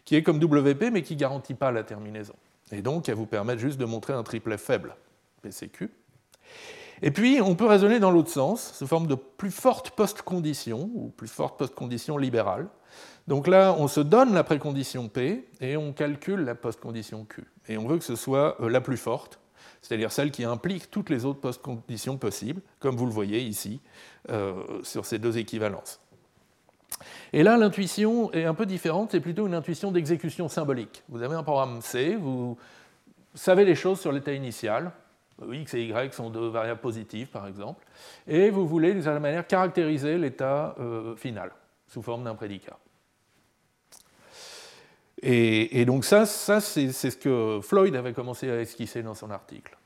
qui 0.05 0.17
est 0.17 0.23
comme 0.23 0.37
WP, 0.37 0.91
mais 0.93 1.03
qui 1.03 1.15
ne 1.15 1.21
garantit 1.21 1.55
pas 1.55 1.71
la 1.71 1.83
terminaison. 1.83 2.35
Et 2.73 2.83
donc, 2.83 3.09
elle 3.09 3.15
vous 3.15 3.25
permet 3.25 3.59
juste 3.59 3.79
de 3.79 3.87
montrer 3.87 4.13
un 4.13 4.23
triplet 4.23 4.59
faible, 4.59 4.95
PCQ. 5.41 5.91
Et 7.01 7.11
puis, 7.11 7.41
on 7.41 7.55
peut 7.55 7.67
raisonner 7.67 8.01
dans 8.01 8.11
l'autre 8.11 8.31
sens, 8.31 8.75
sous 8.75 8.87
forme 8.87 9.07
de 9.07 9.15
plus 9.15 9.51
forte 9.51 9.91
postcondition, 9.91 10.91
ou 10.95 11.09
plus 11.09 11.29
forte 11.29 11.59
postcondition 11.59 12.19
libérale, 12.19 12.69
donc 13.27 13.47
là, 13.47 13.75
on 13.79 13.89
se 13.89 14.01
donne 14.01 14.35
la 14.35 14.45
précondition 14.45 15.09
P 15.09 15.49
et 15.61 15.77
on 15.77 15.93
calcule 15.93 16.41
la 16.41 16.55
postcondition 16.55 17.25
Q. 17.25 17.45
Et 17.69 17.79
on 17.79 17.87
veut 17.87 17.99
que 17.99 18.05
ce 18.05 18.17
soit 18.17 18.61
euh, 18.61 18.69
la 18.69 18.81
plus 18.81 18.99
forte, 18.99 19.39
c'est-à-dire 19.81 20.13
celle 20.13 20.31
qui 20.31 20.45
implique 20.45 20.91
toutes 20.91 21.09
les 21.09 21.25
autres 21.25 21.41
postconditions 21.41 22.19
possibles, 22.19 22.61
comme 22.81 22.97
vous 22.97 23.07
le 23.07 23.13
voyez 23.13 23.41
ici 23.41 23.81
euh, 24.29 24.55
sur 24.83 25.07
ces 25.07 25.19
deux 25.19 25.39
équivalences. 25.39 26.01
Et 27.33 27.43
là, 27.43 27.57
l'intuition 27.57 28.31
est 28.33 28.45
un 28.45 28.55
peu 28.55 28.67
différente, 28.67 29.11
c'est 29.13 29.21
plutôt 29.21 29.47
une 29.47 29.55
intuition 29.55 29.91
d'exécution 29.91 30.49
symbolique. 30.49 31.03
Vous 31.09 31.23
avez 31.23 31.35
un 31.35 31.43
programme 31.43 31.81
C, 31.81 32.17
vous 32.17 32.59
savez 33.35 33.65
les 33.65 33.75
choses 33.75 34.01
sur 34.01 34.13
l'état 34.13 34.33
initial, 34.33 34.93
x 35.51 35.75
et 35.75 35.87
y 35.87 36.13
sont 36.13 36.31
deux 36.31 36.49
variables 36.49 36.81
positives 36.81 37.29
par 37.29 37.47
exemple, 37.49 37.85
et 38.29 38.51
vous 38.51 38.69
voulez 38.69 38.93
d'une 38.93 39.03
certaine 39.03 39.23
manière 39.23 39.47
caractériser 39.47 40.19
l'état 40.19 40.77
euh, 40.79 41.17
final 41.17 41.51
sous 41.89 42.03
forme 42.03 42.25
d'un 42.25 42.35
prédicat. 42.35 42.79
Et, 45.27 45.87
donc 45.87 46.05
ça, 46.05 46.27
ça 46.27 46.61
c'est 46.61 46.93
ce 46.93 47.17
que 47.17 47.61
Floyd 47.63 47.97
avait 47.97 48.13
commencé 48.13 48.51
à 48.51 48.61
esquisser 48.61 49.03
dans 49.03 49.15
son 49.15 49.31
article. 49.31 49.77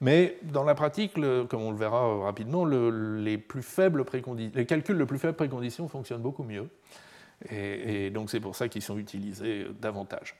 Mais 0.00 0.38
dans 0.42 0.64
la 0.64 0.74
pratique, 0.74 1.12
comme 1.48 1.62
on 1.62 1.70
le 1.70 1.76
verra 1.76 2.24
rapidement, 2.24 2.64
les, 2.64 3.36
plus 3.36 3.62
faibles 3.62 4.04
les 4.54 4.66
calculs 4.66 4.96
de 4.96 5.04
plus 5.04 5.18
faibles 5.18 5.36
préconditions 5.36 5.88
fonctionnent 5.88 6.22
beaucoup 6.22 6.42
mieux. 6.42 6.68
Et, 7.50 8.08
donc 8.08 8.30
c'est 8.30 8.40
pour 8.40 8.56
ça 8.56 8.68
qu'ils 8.68 8.82
sont 8.82 8.96
utilisés 8.96 9.66
davantage. 9.78 10.34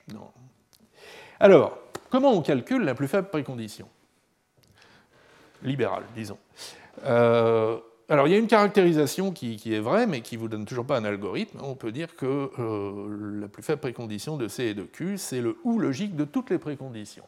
Alors, 1.39 1.77
comment 2.09 2.31
on 2.31 2.41
calcule 2.41 2.83
la 2.83 2.95
plus 2.95 3.07
faible 3.07 3.29
précondition? 3.29 3.87
Libérale, 5.61 6.05
disons. 6.15 6.39
Euh, 7.05 7.77
alors 8.09 8.27
il 8.27 8.31
y 8.31 8.35
a 8.35 8.37
une 8.37 8.47
caractérisation 8.47 9.31
qui, 9.31 9.59
est 9.73 9.79
vraie, 9.79 10.07
mais 10.07 10.21
qui 10.21 10.35
ne 10.35 10.41
vous 10.41 10.47
donne 10.47 10.65
toujours 10.65 10.85
pas 10.85 10.97
un 10.97 11.03
algorithme. 11.03 11.59
On 11.61 11.75
peut 11.75 11.91
dire 11.91 12.15
que 12.15 12.51
euh, 12.57 13.41
la 13.41 13.47
plus 13.49 13.63
faible 13.63 13.81
précondition 13.81 14.37
de 14.37 14.47
C 14.47 14.65
et 14.65 14.73
de 14.73 14.83
Q, 14.83 15.17
c'est 15.17 15.41
le 15.41 15.57
ou 15.63 15.77
logique 15.77 16.15
de 16.15 16.23
toutes 16.23 16.49
les 16.49 16.57
préconditions. 16.57 17.25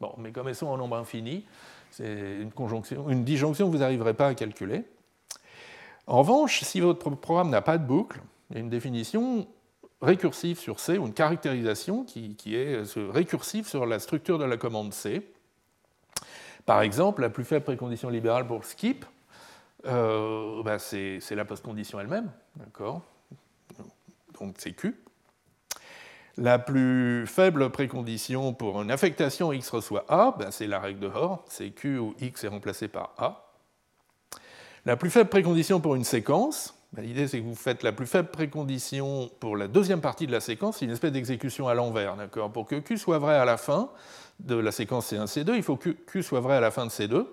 Bon, 0.00 0.14
mais 0.18 0.30
comme 0.30 0.48
elles 0.48 0.54
sont 0.54 0.68
en 0.68 0.76
nombre 0.76 0.96
infini, 0.96 1.44
c'est 1.90 2.38
une, 2.40 2.52
conjonction, 2.52 3.10
une 3.10 3.24
disjonction 3.24 3.66
que 3.66 3.72
vous 3.72 3.78
n'arriverez 3.78 4.14
pas 4.14 4.28
à 4.28 4.34
calculer. 4.34 4.84
En 6.06 6.18
revanche, 6.18 6.62
si 6.62 6.80
votre 6.80 7.10
programme 7.10 7.50
n'a 7.50 7.62
pas 7.62 7.78
de 7.78 7.84
boucle, 7.84 8.20
il 8.50 8.54
y 8.54 8.56
a 8.58 8.60
une 8.60 8.70
définition 8.70 9.46
récursive 10.00 10.58
sur 10.58 10.80
C, 10.80 10.98
ou 10.98 11.06
une 11.06 11.12
caractérisation 11.12 12.04
qui, 12.04 12.34
qui 12.36 12.56
est 12.56 12.82
récursive 12.96 13.68
sur 13.68 13.86
la 13.86 13.98
structure 13.98 14.38
de 14.38 14.44
la 14.44 14.56
commande 14.56 14.92
C. 14.92 15.28
Par 16.66 16.82
exemple, 16.82 17.22
la 17.22 17.30
plus 17.30 17.44
faible 17.44 17.64
précondition 17.64 18.08
libérale 18.08 18.46
pour 18.46 18.64
skip, 18.64 19.04
euh, 19.86 20.62
bah, 20.62 20.78
c'est 20.78 21.20
la 21.30 21.44
postcondition 21.44 22.00
elle-même, 22.00 22.30
d'accord? 22.56 23.02
Donc 24.40 24.56
c'est 24.58 24.72
Q. 24.72 24.96
La 26.38 26.58
plus 26.58 27.26
faible 27.26 27.70
précondition 27.70 28.54
pour 28.54 28.80
une 28.80 28.90
affectation 28.90 29.52
x 29.52 29.68
reçoit 29.68 30.04
A, 30.08 30.34
bah, 30.38 30.50
c'est 30.50 30.66
la 30.66 30.80
règle 30.80 31.00
de 31.00 31.08
Hoare, 31.08 31.44
c'est 31.46 31.70
Q 31.70 31.98
où 31.98 32.14
x 32.20 32.44
est 32.44 32.48
remplacé 32.48 32.88
par 32.88 33.12
A. 33.18 33.50
La 34.86 34.96
plus 34.96 35.10
faible 35.10 35.28
précondition 35.28 35.80
pour 35.80 35.94
une 35.94 36.04
séquence, 36.04 36.74
bah, 36.92 37.02
l'idée 37.02 37.28
c'est 37.28 37.40
que 37.40 37.44
vous 37.44 37.54
faites 37.54 37.82
la 37.82 37.92
plus 37.92 38.06
faible 38.06 38.30
précondition 38.30 39.30
pour 39.40 39.56
la 39.56 39.68
deuxième 39.68 40.00
partie 40.00 40.26
de 40.26 40.32
la 40.32 40.40
séquence, 40.40 40.78
c'est 40.78 40.86
une 40.86 40.90
espèce 40.90 41.12
d'exécution 41.12 41.68
à 41.68 41.74
l'envers, 41.74 42.16
d'accord? 42.16 42.50
Pour 42.50 42.66
que 42.66 42.76
Q 42.76 42.96
soit 42.96 43.18
vrai 43.18 43.36
à 43.36 43.44
la 43.44 43.58
fin 43.58 43.90
de 44.40 44.54
la 44.54 44.72
séquence 44.72 45.12
C1, 45.12 45.26
C2, 45.26 45.54
il 45.54 45.62
faut 45.62 45.76
que 45.76 45.90
Q 45.90 46.22
soit 46.22 46.40
vrai 46.40 46.56
à 46.56 46.60
la 46.60 46.70
fin 46.70 46.86
de 46.86 46.90
C2. 46.90 47.26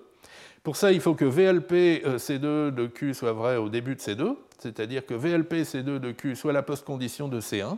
Pour 0.69 0.75
ça, 0.75 0.91
il 0.91 1.01
faut 1.01 1.15
que 1.15 1.25
VLP 1.25 2.05
euh, 2.05 2.19
C2 2.19 2.69
de 2.69 2.85
Q 2.85 3.15
soit 3.15 3.33
vrai 3.33 3.57
au 3.57 3.69
début 3.69 3.95
de 3.95 3.99
C2, 3.99 4.35
c'est-à-dire 4.59 5.03
que 5.03 5.15
VLP 5.15 5.63
C2 5.63 5.97
de 5.97 6.11
Q 6.11 6.35
soit 6.35 6.53
la 6.53 6.61
postcondition 6.61 7.27
de 7.27 7.41
C1. 7.41 7.75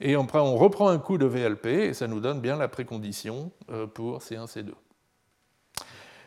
Et 0.00 0.16
après, 0.16 0.40
on 0.40 0.56
reprend 0.56 0.88
un 0.88 0.98
coup 0.98 1.16
de 1.16 1.26
VLP 1.26 1.66
et 1.66 1.94
ça 1.94 2.08
nous 2.08 2.18
donne 2.18 2.40
bien 2.40 2.56
la 2.56 2.66
précondition 2.66 3.52
euh, 3.70 3.86
pour 3.86 4.18
C1, 4.18 4.52
C2. 4.52 4.70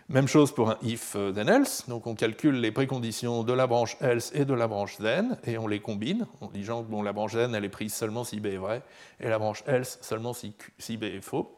Même 0.08 0.30
chose 0.30 0.54
pour 0.54 0.70
un 0.70 0.78
if 0.82 1.18
euh, 1.18 1.34
then 1.34 1.50
else, 1.50 1.84
donc 1.90 2.08
on 2.08 2.16
calcule 2.16 2.56
les 2.62 2.72
préconditions 2.72 3.44
de 3.44 3.52
la 3.52 3.68
branche 3.68 3.98
else 4.00 4.32
et 4.34 4.46
de 4.46 4.54
la 4.54 4.70
branche 4.70 4.96
then 4.96 5.38
et 5.44 5.58
on 5.58 5.68
les 5.68 5.82
combine 5.82 6.26
en 6.40 6.48
disant 6.48 6.86
que 6.86 7.04
la 7.04 7.12
branche 7.12 7.34
then 7.34 7.54
elle 7.54 7.66
est 7.66 7.70
prise 7.70 7.94
seulement 7.94 8.24
si 8.24 8.40
B 8.40 8.46
est 8.46 8.56
vrai 8.56 8.82
et 9.20 9.28
la 9.28 9.38
branche 9.38 9.62
else 9.68 10.00
seulement 10.00 10.32
si, 10.32 10.54
B 10.96 11.04
est 11.04 11.20
faux. 11.20 11.54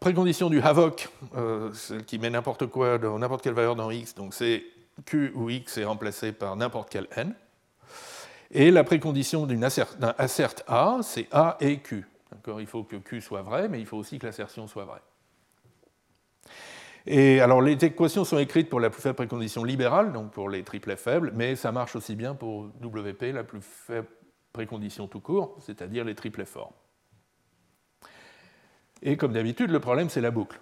Précondition 0.00 0.50
du 0.50 0.60
Havoc, 0.60 1.08
euh, 1.36 1.72
celle 1.72 2.04
qui 2.04 2.18
met 2.18 2.30
n'importe 2.30 2.66
quoi 2.66 2.98
dans 2.98 3.18
n'importe 3.18 3.42
quelle 3.42 3.54
valeur 3.54 3.76
dans 3.76 3.90
x, 3.90 4.14
donc 4.14 4.34
c'est 4.34 4.64
q 5.04 5.32
où 5.34 5.50
x 5.50 5.78
est 5.78 5.84
remplacé 5.84 6.32
par 6.32 6.56
n'importe 6.56 6.88
quel 6.90 7.06
n. 7.16 7.34
Et 8.50 8.70
la 8.70 8.84
précondition 8.84 9.46
d'un 9.46 9.62
assert, 9.62 9.88
A, 10.68 10.98
c'est 11.02 11.26
A 11.32 11.56
et 11.60 11.78
Q. 11.78 12.06
Il 12.58 12.66
faut 12.66 12.84
que 12.84 12.96
Q 12.96 13.20
soit 13.20 13.42
vrai, 13.42 13.68
mais 13.68 13.80
il 13.80 13.86
faut 13.86 13.96
aussi 13.96 14.18
que 14.18 14.26
l'assertion 14.26 14.68
soit 14.68 14.84
vraie. 14.84 15.02
Et 17.06 17.40
alors 17.40 17.62
les 17.62 17.72
équations 17.72 18.24
sont 18.24 18.38
écrites 18.38 18.68
pour 18.68 18.80
la 18.80 18.90
plus 18.90 19.00
faible 19.00 19.14
précondition 19.14 19.62
libérale, 19.62 20.12
donc 20.12 20.32
pour 20.32 20.48
les 20.48 20.62
triplets 20.64 20.96
faibles, 20.96 21.32
mais 21.34 21.54
ça 21.54 21.70
marche 21.70 21.94
aussi 21.94 22.16
bien 22.16 22.34
pour 22.34 22.70
WP, 22.82 23.32
la 23.32 23.44
plus 23.44 23.60
faible 23.60 24.08
préconditions 24.52 25.06
tout 25.06 25.20
court, 25.20 25.56
c'est-à-dire 25.60 26.04
les 26.04 26.14
triplets 26.14 26.46
forts. 26.46 26.72
Et 29.02 29.16
comme 29.16 29.32
d'habitude, 29.32 29.70
le 29.70 29.80
problème, 29.80 30.08
c'est 30.08 30.20
la 30.20 30.30
boucle. 30.30 30.60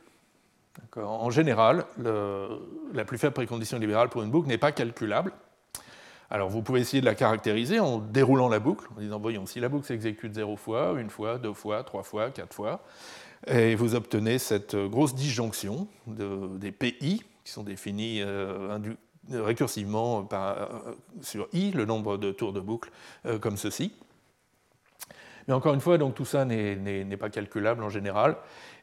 En 0.96 1.30
général, 1.30 1.84
la 2.92 3.04
plus 3.04 3.16
faible 3.16 3.34
précondition 3.34 3.78
libérale 3.78 4.08
pour 4.08 4.22
une 4.22 4.30
boucle 4.30 4.48
n'est 4.48 4.58
pas 4.58 4.72
calculable. 4.72 5.32
Alors 6.30 6.48
vous 6.48 6.62
pouvez 6.62 6.80
essayer 6.80 7.00
de 7.00 7.06
la 7.06 7.14
caractériser 7.14 7.78
en 7.78 7.98
déroulant 7.98 8.48
la 8.48 8.58
boucle, 8.58 8.88
en 8.96 9.00
disant, 9.00 9.20
voyons, 9.20 9.46
si 9.46 9.60
la 9.60 9.68
boucle 9.68 9.86
s'exécute 9.86 10.34
zéro 10.34 10.56
fois, 10.56 10.94
une 10.98 11.10
fois, 11.10 11.38
deux 11.38 11.52
fois, 11.52 11.84
trois 11.84 12.02
fois, 12.02 12.30
quatre 12.30 12.54
fois, 12.54 12.82
et 13.46 13.74
vous 13.74 13.94
obtenez 13.94 14.38
cette 14.38 14.74
grosse 14.74 15.14
disjonction 15.14 15.86
des 16.06 16.72
PI, 16.72 17.22
qui 17.44 17.52
sont 17.52 17.62
définis 17.62 18.22
euh, 18.22 18.78
récursivement 19.30 20.26
euh, 20.32 20.66
sur 21.20 21.48
I, 21.52 21.70
le 21.72 21.84
nombre 21.84 22.16
de 22.16 22.32
tours 22.32 22.52
de 22.52 22.60
boucle, 22.60 22.90
euh, 23.26 23.38
comme 23.38 23.56
ceci. 23.56 23.92
Mais 25.46 25.54
encore 25.54 25.74
une 25.74 25.80
fois, 25.80 25.98
donc, 25.98 26.14
tout 26.14 26.24
ça 26.24 26.44
n'est 26.44 27.16
pas 27.16 27.30
calculable 27.30 27.82
en 27.82 27.90
général, 27.90 28.36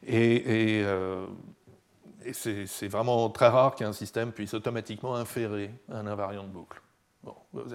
et, 0.06 0.84
c'est 2.32 2.88
vraiment 2.88 3.28
très 3.30 3.48
rare 3.48 3.74
qu'un 3.74 3.92
système 3.92 4.32
puisse 4.32 4.54
automatiquement 4.54 5.16
inférer 5.16 5.70
un 5.90 6.06
invariant 6.06 6.44
de 6.44 6.48
boucle. 6.48 6.80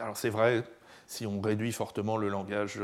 alors 0.02 0.16
c'est 0.16 0.30
vrai 0.30 0.64
si 1.06 1.26
on 1.26 1.42
réduit 1.42 1.72
fortement 1.72 2.18
le 2.18 2.30
langage 2.30 2.82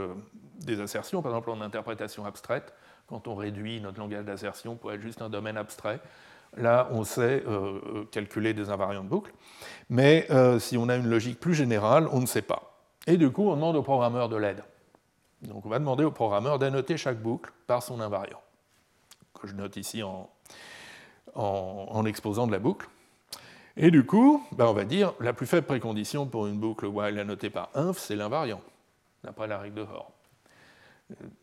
des 0.59 0.81
assertions, 0.81 1.21
par 1.21 1.31
exemple 1.31 1.51
en 1.51 1.61
interprétation 1.61 2.25
abstraite, 2.25 2.73
quand 3.07 3.27
on 3.27 3.35
réduit 3.35 3.81
notre 3.81 3.99
langage 3.99 4.25
d'assertion 4.25 4.75
pour 4.75 4.91
être 4.91 5.01
juste 5.01 5.21
un 5.21 5.29
domaine 5.29 5.57
abstrait, 5.57 5.99
là, 6.57 6.87
on 6.91 7.03
sait 7.03 7.43
euh, 7.47 7.79
euh, 7.85 8.03
calculer 8.11 8.53
des 8.53 8.69
invariants 8.69 9.03
de 9.03 9.09
boucle. 9.09 9.31
Mais 9.89 10.25
euh, 10.29 10.59
si 10.59 10.77
on 10.77 10.89
a 10.89 10.95
une 10.95 11.09
logique 11.09 11.39
plus 11.39 11.53
générale, 11.53 12.07
on 12.11 12.21
ne 12.21 12.25
sait 12.25 12.41
pas. 12.41 12.79
Et 13.07 13.17
du 13.17 13.29
coup, 13.31 13.49
on 13.49 13.55
demande 13.55 13.75
au 13.75 13.83
programmeur 13.83 14.29
de 14.29 14.37
l'aide. 14.37 14.63
Donc 15.47 15.65
on 15.65 15.69
va 15.69 15.79
demander 15.79 16.03
au 16.03 16.11
programmeur 16.11 16.59
d'annoter 16.59 16.97
chaque 16.97 17.21
boucle 17.21 17.51
par 17.67 17.83
son 17.83 17.99
invariant, 17.99 18.41
que 19.39 19.47
je 19.47 19.53
note 19.53 19.77
ici 19.77 20.03
en, 20.03 22.05
exposant 22.05 22.47
de 22.47 22.51
la 22.51 22.59
boucle. 22.59 22.87
Et 23.75 23.89
du 23.89 24.05
coup, 24.05 24.43
ben, 24.51 24.65
on 24.65 24.73
va 24.73 24.85
dire 24.85 25.13
la 25.19 25.33
plus 25.33 25.47
faible 25.47 25.65
précondition 25.65 26.27
pour 26.27 26.47
une 26.47 26.59
boucle 26.59 26.85
while 26.85 27.17
annotée 27.17 27.49
par 27.49 27.69
inf, 27.73 27.97
c'est 27.97 28.15
l'invariant, 28.15 28.61
d'après 29.23 29.47
la 29.47 29.57
règle 29.57 29.75
de 29.75 29.81
Hoare. 29.81 30.11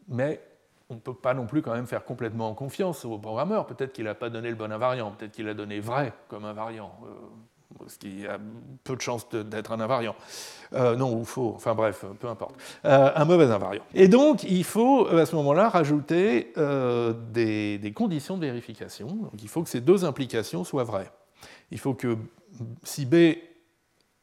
Mais 0.09 0.41
on 0.89 0.95
ne 0.95 1.01
peut 1.01 1.15
pas 1.15 1.35
non 1.35 1.47
plus 1.47 1.63
quand 1.63 1.73
même 1.73 1.87
faire 1.87 2.05
complètement 2.05 2.55
confiance 2.55 3.05
au 3.05 3.19
programmeur. 3.19 3.67
Peut-être 3.67 3.93
qu'il 3.93 4.05
n'a 4.05 4.15
pas 4.15 4.31
donné 4.31 4.49
le 4.49 4.57
bon 4.57 4.73
invariant, 4.73 5.11
peut-être 5.13 5.33
qu'il 5.33 5.49
a 5.49 5.55
donné 5.55 5.81
vrai 5.81 6.13
comme 6.29 6.45
invariant, 6.45 6.93
euh, 7.05 7.15
ce 7.87 7.99
qui 7.99 8.27
a 8.27 8.39
peu 8.85 8.97
de 8.97 9.01
chances 9.01 9.29
d'être 9.29 9.73
un 9.73 9.81
invariant. 9.81 10.15
Euh, 10.73 10.97
non, 10.97 11.15
ou 11.15 11.25
faux, 11.25 11.53
enfin 11.57 11.75
bref, 11.75 12.05
peu 12.19 12.29
importe. 12.29 12.55
Euh, 12.85 13.11
un 13.15 13.25
mauvais 13.25 13.51
invariant. 13.51 13.83
Et 13.95 14.09
donc, 14.09 14.45
il 14.45 14.65
faut 14.65 15.07
à 15.09 15.27
ce 15.27 15.35
moment-là 15.37 15.69
rajouter 15.69 16.53
des, 17.33 17.79
des, 17.79 17.93
conditions 17.93 18.37
de 18.37 18.47
vérification. 18.47 19.07
Donc, 19.09 19.43
il 19.43 19.49
faut 19.49 19.63
que 19.63 19.69
ces 19.69 19.81
deux 19.81 20.05
implications 20.05 20.65
soient 20.65 20.85
vraies. 20.85 21.11
Il 21.71 21.79
faut 21.79 21.95
que 21.95 22.17
si 22.83 23.07
B, 23.07 23.37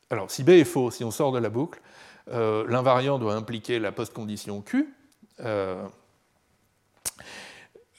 alors 0.10 0.30
si 0.32 0.44
B 0.44 0.50
est 0.50 0.64
faux, 0.64 0.92
si 0.92 1.04
on 1.04 1.12
sort 1.12 1.32
de 1.32 1.40
la 1.40 1.50
boucle, 1.50 1.82
l'invariant 2.30 3.20
doit 3.20 3.36
impliquer 3.36 3.80
la 3.80 3.92
post-condition 3.92 4.62
Q. 4.62 4.94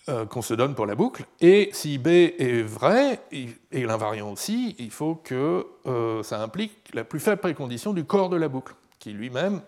Euh, 0.08 0.24
qu'on 0.24 0.40
se 0.40 0.54
donne 0.54 0.74
pour 0.74 0.86
la 0.86 0.94
boucle. 0.94 1.26
Et 1.42 1.68
si 1.74 1.98
B 1.98 2.06
est 2.06 2.62
vrai, 2.62 3.20
et 3.30 3.84
l'invariant 3.84 4.32
aussi, 4.32 4.74
il 4.78 4.90
faut 4.90 5.16
que 5.16 5.66
euh, 5.86 6.22
ça 6.22 6.40
implique 6.40 6.72
la 6.94 7.04
plus 7.04 7.20
faible 7.20 7.42
précondition 7.42 7.92
du 7.92 8.04
corps 8.04 8.30
de 8.30 8.36
la 8.36 8.48
boucle, 8.48 8.74
qui 9.00 9.10
lui-même 9.10 9.60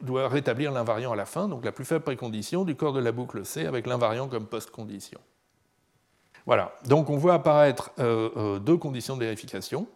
doit 0.00 0.28
rétablir 0.28 0.70
l'invariant 0.70 1.10
à 1.10 1.16
la 1.16 1.26
fin, 1.26 1.48
donc 1.48 1.64
la 1.64 1.72
plus 1.72 1.84
faible 1.84 2.04
précondition 2.04 2.64
du 2.64 2.76
corps 2.76 2.92
de 2.92 3.00
la 3.00 3.10
boucle 3.10 3.44
C 3.44 3.66
avec 3.66 3.88
l'invariant 3.88 4.28
comme 4.28 4.46
post-condition. 4.46 5.18
Voilà, 6.46 6.72
donc 6.86 7.10
on 7.10 7.16
voit 7.16 7.34
apparaître 7.34 7.90
euh, 7.98 8.60
deux 8.60 8.76
conditions 8.76 9.16
de 9.16 9.24
vérification. 9.24 9.88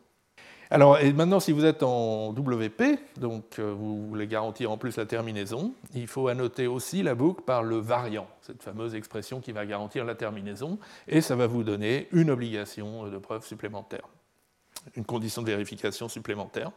Alors, 0.73 0.99
et 1.01 1.13
maintenant, 1.13 1.39
si 1.39 1.53
vous 1.53 1.67
êtes 1.67 1.83
en 1.83 2.31
WP, 2.31 2.99
donc 3.21 3.59
euh, 3.59 3.75
vous 3.77 4.09
voulez 4.09 4.27
garantir 4.27 4.71
en 4.71 4.79
plus 4.79 4.97
la 4.97 5.05
terminaison, 5.05 5.75
il 5.95 6.07
faut 6.07 6.29
annoter 6.29 6.67
aussi 6.67 7.03
la 7.03 7.15
boucle 7.15 7.43
par 7.43 7.63
le 7.63 7.77
variant, 7.77 8.27
cette 8.41 8.63
fameuse 8.63 8.95
expression 8.95 9.43
qui 9.43 9.53
va 9.53 9.67
garantir 9.67 10.07
la 10.07 10.15
terminaison, 10.15 10.79
et 11.09 11.21
ça 11.21 11.37
va 11.37 11.47
vous 11.47 11.63
donner 11.63 12.09
une 12.11 12.31
obligation 12.31 13.07
de 13.07 13.19
preuve 13.19 13.45
supplémentaire, 13.45 14.09
une 14.97 15.05
condition 15.05 15.43
de 15.43 15.49
vérification 15.49 16.09
supplémentaire. 16.09 16.71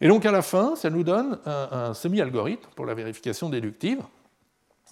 Et 0.00 0.08
donc 0.08 0.24
à 0.24 0.32
la 0.32 0.40
fin, 0.40 0.76
ça 0.76 0.88
nous 0.88 1.04
donne 1.04 1.38
un, 1.44 1.92
semi-algorithme 1.92 2.70
pour 2.74 2.86
la 2.86 2.94
vérification 2.94 3.50
déductive. 3.50 4.00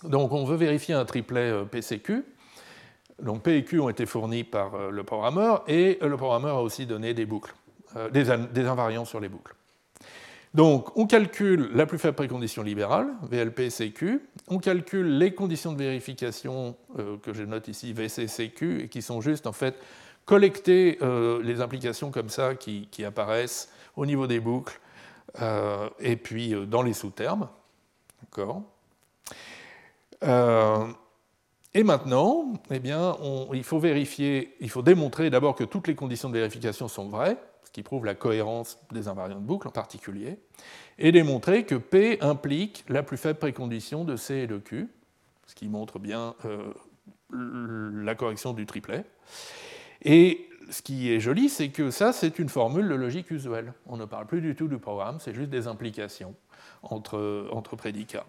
Donc 0.05 0.33
on 0.33 0.45
veut 0.45 0.57
vérifier 0.57 0.95
un 0.95 1.07
triplet 1.07 1.51
euh, 1.51 1.65
PCQ, 1.65 2.27
donc 3.23 3.43
P 3.43 3.57
et 3.57 3.65
Q 3.65 3.81
ont 3.81 3.89
été 3.89 4.05
fournis 4.05 4.45
par 4.45 4.75
euh, 4.75 4.91
le 4.91 5.05
programmeur 5.05 5.65
et 5.69 5.99
euh, 6.03 6.09
le 6.09 6.17
programmeur 6.17 6.59
a 6.59 6.63
aussi 6.63 6.87
donné 6.87 7.15
des 7.15 7.25
boucles, 7.25 7.55
euh, 7.97 8.11
des, 8.11 8.67
invariants 8.67 9.05
sur 9.05 9.21
les 9.21 9.29
boucles. 9.29 9.55
Donc 10.55 10.97
on 10.99 11.07
calcule 11.07 11.71
la 11.73 11.87
plus 11.87 11.99
faible 11.99 12.17
précondition 12.17 12.63
libérale, 12.63 13.09
VLP, 13.23 13.71
CQ, 13.71 14.21
on 14.49 14.59
calcule 14.59 15.19
les 15.19 15.33
conditions 15.33 15.73
de 15.73 15.79
vérification 15.79 16.77
que 17.23 17.33
je 17.33 17.43
note 17.43 17.69
ici, 17.69 17.95
VC, 17.95 18.27
CQ, 18.27 18.83
et 18.83 18.89
qui 18.89 19.01
sont 19.01 19.23
juste 19.23 19.47
en 19.47 19.53
fait 19.53 19.77
collecter 20.27 20.99
les 21.43 21.63
implications 21.63 22.11
comme 22.11 22.29
ça 22.29 22.55
qui, 22.55 22.87
qui, 22.91 23.03
apparaissent 23.03 23.71
au 23.97 24.05
niveau 24.05 24.27
des 24.27 24.41
boucles 24.41 24.79
et 26.01 26.17
puis 26.17 26.55
dans 26.67 26.83
les 26.83 26.93
sous-termes. 26.93 27.49
D'accord? 28.21 28.63
Et 31.75 31.85
maintenant, 31.85 32.53
eh 32.71 32.81
bien, 32.81 33.17
il 33.55 33.65
faut 33.65 33.79
vérifier, 33.79 34.55
il 34.61 34.69
faut 34.69 34.83
démontrer 34.83 35.31
d'abord 35.31 35.55
que 35.55 35.65
toutes 35.65 35.89
les 35.89 35.95
conditions 35.95 36.29
de 36.29 36.35
vérification 36.35 36.87
sont 36.87 37.09
vraies, 37.09 37.39
ce 37.65 37.71
qui 37.71 37.83
prouve 37.83 38.05
la 38.05 38.15
cohérence 38.15 38.79
des 38.93 39.09
invariants 39.09 39.41
de 39.41 39.47
boucle 39.47 39.69
en 39.69 39.71
particulier, 39.71 40.39
et 40.99 41.13
démontrer 41.13 41.65
que 41.65 41.75
P 41.75 42.19
implique 42.21 42.85
la 42.89 43.03
plus 43.03 43.17
faible 43.17 43.39
précondition 43.39 44.05
de 44.05 44.17
C 44.17 44.35
et 44.35 44.47
de 44.47 44.59
Q, 44.59 44.89
ce 45.47 45.55
qui 45.55 45.69
montre 45.69 45.99
bien 45.99 46.35
euh, 46.45 46.73
la 47.33 48.15
correction 48.15 48.53
du 48.53 48.67
triplet. 48.67 49.05
Et 50.03 50.49
ce 50.71 50.83
qui 50.83 51.11
est 51.11 51.21
joli, 51.21 51.49
c'est 51.49 51.71
que 51.71 51.91
ça, 51.91 52.13
c'est 52.13 52.39
une 52.39 52.49
formule 52.49 52.89
de 52.89 52.95
logique 52.95 53.31
usuelle. 53.31 53.73
On 53.87 53.97
ne 53.97 54.05
parle 54.05 54.27
plus 54.27 54.41
du 54.41 54.55
tout 54.55 54.69
du 54.69 54.79
programme, 54.79 55.21
c'est 55.21 55.35
juste 55.35 55.51
des 55.51 55.67
implications 55.67 56.35
entre, 56.83 57.77
prédicats. 57.77 58.27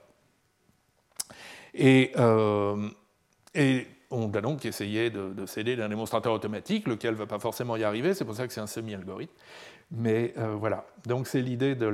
Et 1.74 2.12
euh, 2.18 2.90
et 3.56 3.88
on 4.14 4.32
a 4.32 4.42
donc 4.42 4.66
essayé 4.66 5.10
de, 5.10 5.46
céder 5.46 5.76
d'un 5.76 5.90
démonstrateur 5.90 6.34
automatique, 6.34 6.88
lequel 6.88 7.14
ne 7.14 7.18
va 7.18 7.26
pas 7.26 7.40
forcément 7.40 7.76
y 7.76 7.84
arriver, 7.84 8.14
c'est 8.14 8.26
pour 8.26 8.36
ça 8.36 8.48
que 8.48 8.54
c'est 8.54 8.62
un 8.62 8.68
semi-algorithme. 8.68 9.34
Mais 9.92 10.34
euh, 10.38 10.56
voilà, 10.56 10.86
donc 11.06 11.28
c'est 11.28 11.42
l'idée 11.42 11.76
de, 11.76 11.94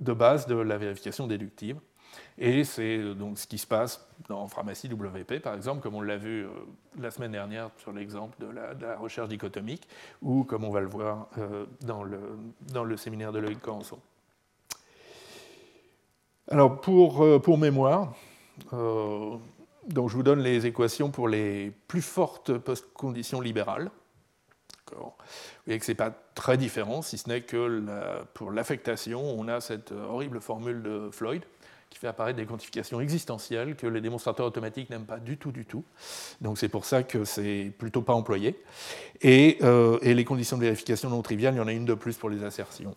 de 0.00 0.12
base 0.12 0.46
de 0.46 0.56
la 0.56 0.78
vérification 0.78 1.26
déductive. 1.26 1.78
Et 2.38 2.64
c'est 2.64 2.98
euh, 2.98 3.14
donc 3.14 3.38
ce 3.38 3.46
qui 3.46 3.58
se 3.58 3.66
passe 3.66 4.06
en 4.30 4.48
pharmacie 4.48 4.88
WP, 4.88 5.40
par 5.40 5.54
exemple, 5.54 5.82
comme 5.82 5.94
on 5.94 6.00
l'a 6.00 6.16
vu 6.16 6.44
euh, 6.44 6.48
la 6.98 7.10
semaine 7.10 7.32
dernière 7.32 7.70
sur 7.78 7.92
l'exemple 7.92 8.36
de, 8.40 8.50
la, 8.50 8.96
recherche 8.96 9.28
dichotomique, 9.28 9.86
ou 10.22 10.44
comme 10.44 10.64
on 10.64 10.70
va 10.70 10.80
le 10.80 10.88
voir 10.88 11.28
dans, 11.82 12.02
le, 12.02 12.18
dans 12.72 12.96
séminaire 12.96 13.32
de 13.32 13.38
Loïc 13.38 13.60
Corançon. 13.60 13.98
Alors, 16.48 16.80
pour 16.80 17.58
mémoire, 17.58 18.14
donc 19.88 20.10
je 20.10 20.16
vous 20.16 20.22
donne 20.22 20.40
les 20.40 20.66
équations 20.66 21.10
pour 21.10 21.28
les 21.28 21.72
plus 21.88 22.02
fortes 22.02 22.56
post-conditions 22.58 23.40
libérales. 23.40 23.90
Vous 24.92 25.12
voyez 25.66 25.80
que 25.80 25.84
ce 25.84 25.90
n'est 25.90 25.96
pas 25.96 26.12
très 26.34 26.56
différent, 26.56 27.02
si 27.02 27.18
ce 27.18 27.28
n'est 27.28 27.40
que 27.40 27.82
pour 28.34 28.52
l'affectation, 28.52 29.20
on 29.20 29.48
a 29.48 29.60
cette 29.60 29.90
horrible 29.90 30.40
formule 30.40 30.82
de 30.82 31.10
Floyd 31.10 31.42
qui 31.90 31.98
fait 31.98 32.08
apparaître 32.08 32.36
des 32.36 32.46
quantifications 32.46 33.00
existentielles 33.00 33.76
que 33.76 33.86
les 33.86 34.00
démonstrateurs 34.00 34.46
automatiques 34.46 34.90
n'aiment 34.90 35.06
pas 35.06 35.18
du 35.18 35.36
tout, 35.38 35.52
du 35.52 35.64
tout. 35.64 35.84
Donc 36.40 36.58
c'est 36.58 36.68
pour 36.68 36.84
ça 36.84 37.02
que 37.02 37.24
c'est 37.24 37.72
plutôt 37.78 38.02
pas 38.02 38.12
employé. 38.12 38.60
Et, 39.22 39.58
euh, 39.62 39.98
les 40.02 40.24
conditions 40.24 40.56
de 40.56 40.62
vérification 40.62 41.10
non 41.10 41.22
triviales, 41.22 41.54
il 41.54 41.58
y 41.58 41.60
en 41.60 41.68
a 41.68 41.72
une 41.72 41.84
de 41.84 41.94
plus 41.94 42.16
pour 42.16 42.28
les 42.28 42.44
assertions. 42.44 42.94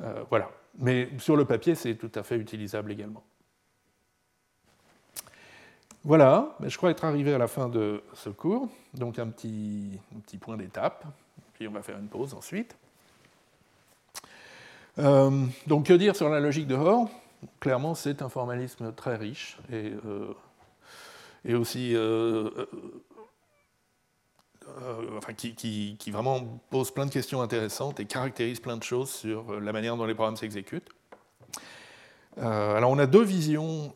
Euh, 0.00 0.24
voilà. 0.30 0.50
Mais 0.78 1.10
sur 1.18 1.36
le 1.36 1.44
papier, 1.44 1.74
c'est 1.74 1.94
tout 1.94 2.10
à 2.14 2.22
fait 2.22 2.36
utilisable 2.36 2.92
également. 2.92 3.22
Voilà, 6.04 6.56
je 6.60 6.76
crois 6.76 6.90
être 6.90 7.04
arrivé 7.04 7.32
à 7.32 7.38
la 7.38 7.46
fin 7.46 7.68
de 7.68 8.02
ce 8.14 8.28
cours, 8.28 8.68
donc 8.92 9.20
un 9.20 9.28
petit, 9.28 10.00
point 10.40 10.56
d'étape, 10.56 11.04
puis 11.54 11.68
on 11.68 11.70
va 11.70 11.80
faire 11.80 11.96
une 11.96 12.08
pause 12.08 12.34
ensuite. 12.34 12.74
Euh, 14.98 15.46
donc 15.68 15.86
que 15.86 15.92
dire 15.92 16.16
sur 16.16 16.28
la 16.28 16.40
logique 16.40 16.66
de 16.66 16.74
Hoare 16.74 17.08
Clairement, 17.60 17.94
c'est 17.94 18.20
un 18.20 18.28
formalisme 18.28 18.92
très 18.92 19.16
riche 19.16 19.58
et, 19.72 19.92
euh, 20.04 20.34
aussi 21.54 21.94
euh, 21.94 22.50
enfin, 25.16 25.34
qui, 25.34 25.54
qui, 25.54 26.10
vraiment 26.10 26.60
pose 26.70 26.90
plein 26.90 27.06
de 27.06 27.12
questions 27.12 27.42
intéressantes 27.42 28.00
et 28.00 28.06
caractérise 28.06 28.58
plein 28.58 28.76
de 28.76 28.82
choses 28.82 29.10
sur 29.10 29.60
la 29.60 29.72
manière 29.72 29.96
dont 29.96 30.04
les 30.04 30.14
programmes 30.14 30.36
s'exécutent. 30.36 30.90
Alors 32.36 32.90
on 32.90 32.98
a 32.98 33.06
deux 33.06 33.22
visions 33.22 33.92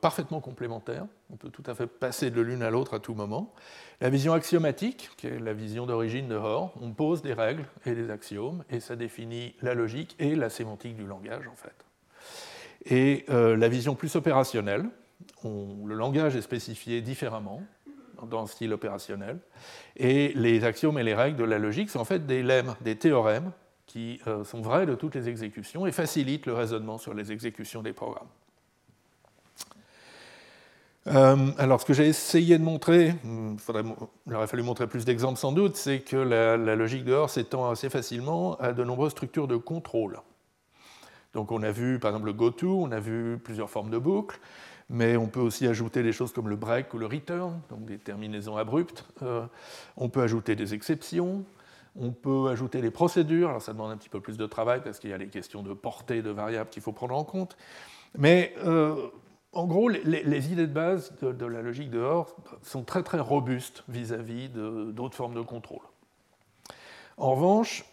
parfaitement 0.00 0.40
complémentaires, 0.40 1.06
on 1.30 1.36
peut 1.36 1.50
tout 1.50 1.62
à 1.66 1.74
fait 1.74 1.86
passer 1.86 2.30
de 2.30 2.40
l'une 2.40 2.62
à 2.62 2.70
l'autre 2.70 2.94
à 2.94 3.00
tout 3.00 3.14
moment. 3.14 3.52
La 4.00 4.10
vision 4.10 4.32
axiomatique, 4.32 5.10
qui 5.16 5.26
est 5.26 5.38
la 5.38 5.52
vision 5.52 5.86
d'origine 5.86 6.28
de 6.28 6.36
Hoare, 6.36 6.72
on 6.80 6.92
pose 6.92 7.22
des 7.22 7.34
règles 7.34 7.64
et 7.84 7.94
des 7.94 8.10
axiomes, 8.10 8.64
et 8.70 8.80
ça 8.80 8.96
définit 8.96 9.54
la 9.60 9.74
logique 9.74 10.16
et 10.18 10.34
la 10.34 10.50
sémantique 10.50 10.96
du 10.96 11.06
langage 11.06 11.46
en 11.48 11.56
fait. 11.56 11.84
Et 12.84 13.24
euh, 13.28 13.56
la 13.56 13.68
vision 13.68 13.94
plus 13.94 14.14
opérationnelle, 14.16 14.88
le 15.44 15.94
langage 15.94 16.36
est 16.36 16.42
spécifié 16.42 17.00
différemment 17.00 17.62
dans 18.30 18.40
le 18.40 18.46
style 18.48 18.72
opérationnel, 18.72 19.38
et 19.96 20.32
les 20.34 20.64
axiomes 20.64 20.98
et 20.98 21.04
les 21.04 21.14
règles 21.14 21.36
de 21.36 21.44
la 21.44 21.58
logique 21.58 21.90
sont 21.90 22.00
en 22.00 22.04
fait 22.04 22.26
des 22.26 22.42
lemmes, 22.42 22.74
des 22.80 22.96
théorèmes 22.96 23.52
qui 23.86 24.20
euh, 24.26 24.44
sont 24.44 24.60
vrais 24.60 24.86
de 24.86 24.94
toutes 24.94 25.14
les 25.14 25.28
exécutions 25.28 25.86
et 25.86 25.92
facilitent 25.92 26.46
le 26.46 26.52
raisonnement 26.52 26.98
sur 26.98 27.14
les 27.14 27.32
exécutions 27.32 27.82
des 27.82 27.92
programmes. 27.92 28.28
Euh, 31.08 31.50
alors, 31.58 31.80
ce 31.80 31.86
que 31.86 31.94
j'ai 31.94 32.06
essayé 32.06 32.58
de 32.58 32.62
montrer, 32.62 33.14
hmm, 33.24 33.56
il 34.26 34.34
aurait 34.34 34.46
fallu 34.46 34.62
montrer 34.62 34.86
plus 34.86 35.04
d'exemples 35.04 35.38
sans 35.38 35.52
doute, 35.52 35.76
c'est 35.76 36.00
que 36.00 36.16
la, 36.16 36.56
logique 36.76 37.04
de 37.04 37.14
Hoare 37.14 37.30
s'étend 37.30 37.70
assez 37.70 37.88
facilement 37.88 38.56
à 38.56 38.72
de 38.72 38.84
nombreuses 38.84 39.12
structures 39.12 39.48
de 39.48 39.56
contrôle. 39.56 40.20
Donc, 41.34 41.52
on 41.52 41.62
a 41.62 41.70
vu 41.70 41.98
par 41.98 42.10
exemple 42.10 42.26
le 42.26 42.32
goto, 42.32 42.80
on 42.82 42.90
a 42.92 43.00
vu 43.00 43.38
plusieurs 43.42 43.70
formes 43.70 43.90
de 43.90 43.98
boucles, 43.98 44.38
mais 44.90 45.16
on 45.16 45.26
peut 45.26 45.40
aussi 45.40 45.66
ajouter 45.66 46.02
des 46.02 46.12
choses 46.12 46.32
comme 46.32 46.48
le 46.48 46.56
break 46.56 46.92
ou 46.94 46.98
le 46.98 47.06
return, 47.06 47.60
donc 47.70 47.84
des 47.86 47.98
terminaisons 47.98 48.56
abruptes. 48.56 49.04
Euh, 49.22 49.46
on 49.96 50.08
peut 50.08 50.22
ajouter 50.22 50.56
des 50.56 50.74
exceptions, 50.74 51.44
on 51.96 52.10
peut 52.10 52.48
ajouter 52.48 52.80
des 52.80 52.90
procédures, 52.90 53.50
alors 53.50 53.62
ça 53.62 53.72
demande 53.72 53.92
un 53.92 53.96
petit 53.96 54.08
peu 54.08 54.20
plus 54.20 54.36
de 54.36 54.46
travail 54.46 54.80
parce 54.82 54.98
qu'il 54.98 55.10
y 55.10 55.12
a 55.12 55.18
les 55.18 55.28
questions 55.28 55.62
de 55.62 55.72
portée 55.74 56.22
de 56.22 56.30
variables 56.30 56.70
qu'il 56.70 56.82
faut 56.82 56.92
prendre 56.92 57.14
en 57.14 57.24
compte. 57.24 57.56
Mais 58.16 58.54
euh, 58.64 59.08
en 59.58 59.66
gros, 59.66 59.88
les, 59.88 60.52
idées 60.52 60.68
de 60.68 60.72
base 60.72 61.12
de, 61.20 61.44
la 61.44 61.62
logique 61.62 61.90
de 61.90 61.98
Hoare 61.98 62.28
sont 62.62 62.84
très 62.84 63.02
très 63.02 63.18
robustes 63.18 63.82
vis-à-vis 63.88 64.50
d'autres 64.50 65.16
formes 65.16 65.34
de 65.34 65.40
contrôle. 65.40 65.82
En 67.16 67.32
revanche, 67.32 67.84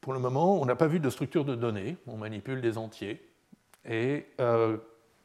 pour 0.00 0.12
le 0.12 0.20
moment, 0.20 0.62
on 0.62 0.64
n'a 0.64 0.76
pas 0.76 0.86
vu 0.86 1.00
de 1.00 1.10
structure 1.10 1.44
de 1.44 1.56
données, 1.56 1.96
on 2.06 2.16
manipule 2.16 2.60
des 2.60 2.78
entiers. 2.78 3.20
Et 3.84 4.26
euh, 4.40 4.76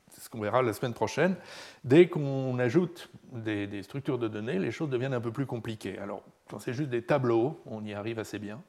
c'est 0.09 0.21
ce 0.21 0.29
qu'on 0.31 0.39
verra 0.39 0.63
la 0.63 0.73
semaine 0.73 0.95
prochaine, 0.95 1.35
dès 1.83 2.07
qu'on 2.07 2.57
ajoute 2.57 3.11
des, 3.31 3.67
des, 3.67 3.83
structures 3.83 4.17
de 4.17 4.27
données, 4.27 4.57
les 4.57 4.71
choses 4.71 4.89
deviennent 4.89 5.13
un 5.13 5.21
peu 5.21 5.31
plus 5.31 5.45
compliquées. 5.45 5.99
Alors, 5.99 6.23
quand 6.49 6.57
c'est 6.57 6.73
juste 6.73 6.89
des 6.89 7.03
tableaux, 7.03 7.61
on 7.67 7.85
y 7.85 7.93
arrive 7.93 8.17
assez 8.17 8.39
bien. 8.39 8.63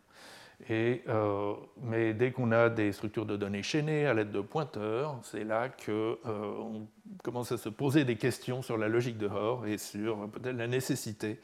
Euh, 0.70 1.54
mais 1.82 2.14
dès 2.14 2.32
qu'on 2.32 2.50
a 2.50 2.68
des 2.70 2.92
structures 2.92 3.26
de 3.26 3.36
données 3.36 3.62
chaînées 3.62 4.06
à 4.06 4.14
l'aide 4.14 4.32
de 4.32 4.40
pointeurs, 4.40 5.18
c'est 5.22 5.44
là 5.44 5.68
qu'on 5.68 5.92
euh, 5.92 6.80
commence 7.22 7.52
à 7.52 7.58
se 7.58 7.68
poser 7.68 8.04
des 8.04 8.16
questions 8.16 8.62
sur 8.62 8.78
la 8.78 8.88
logique 8.88 9.18
de 9.18 9.28
Hoare 9.28 9.66
et 9.66 9.78
sur 9.78 10.28
peut-être 10.30 10.56
la 10.56 10.66
nécessité 10.66 11.40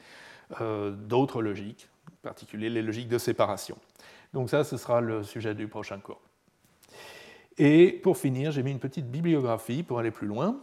euh, 0.61 0.91
d'autres 0.91 1.41
logiques, 1.41 1.87
en 2.09 2.23
particulier 2.23 2.69
les 2.69 2.81
logiques 2.81 3.07
de 3.07 3.19
séparation. 3.19 3.77
Donc 4.33 4.49
ça, 4.49 4.63
ce 4.63 4.77
sera 4.77 4.99
le 4.99 5.23
sujet 5.23 5.53
du 5.53 5.67
prochain 5.67 5.99
cours. 5.99 6.21
Et 7.59 7.91
pour 7.91 8.17
finir, 8.17 8.51
j'ai 8.51 8.63
mis 8.63 8.71
une 8.71 8.79
petite 8.79 9.09
bibliographie 9.09 9.83
pour 9.83 9.99
aller 9.99 10.09
plus 10.09 10.27
loin. 10.27 10.57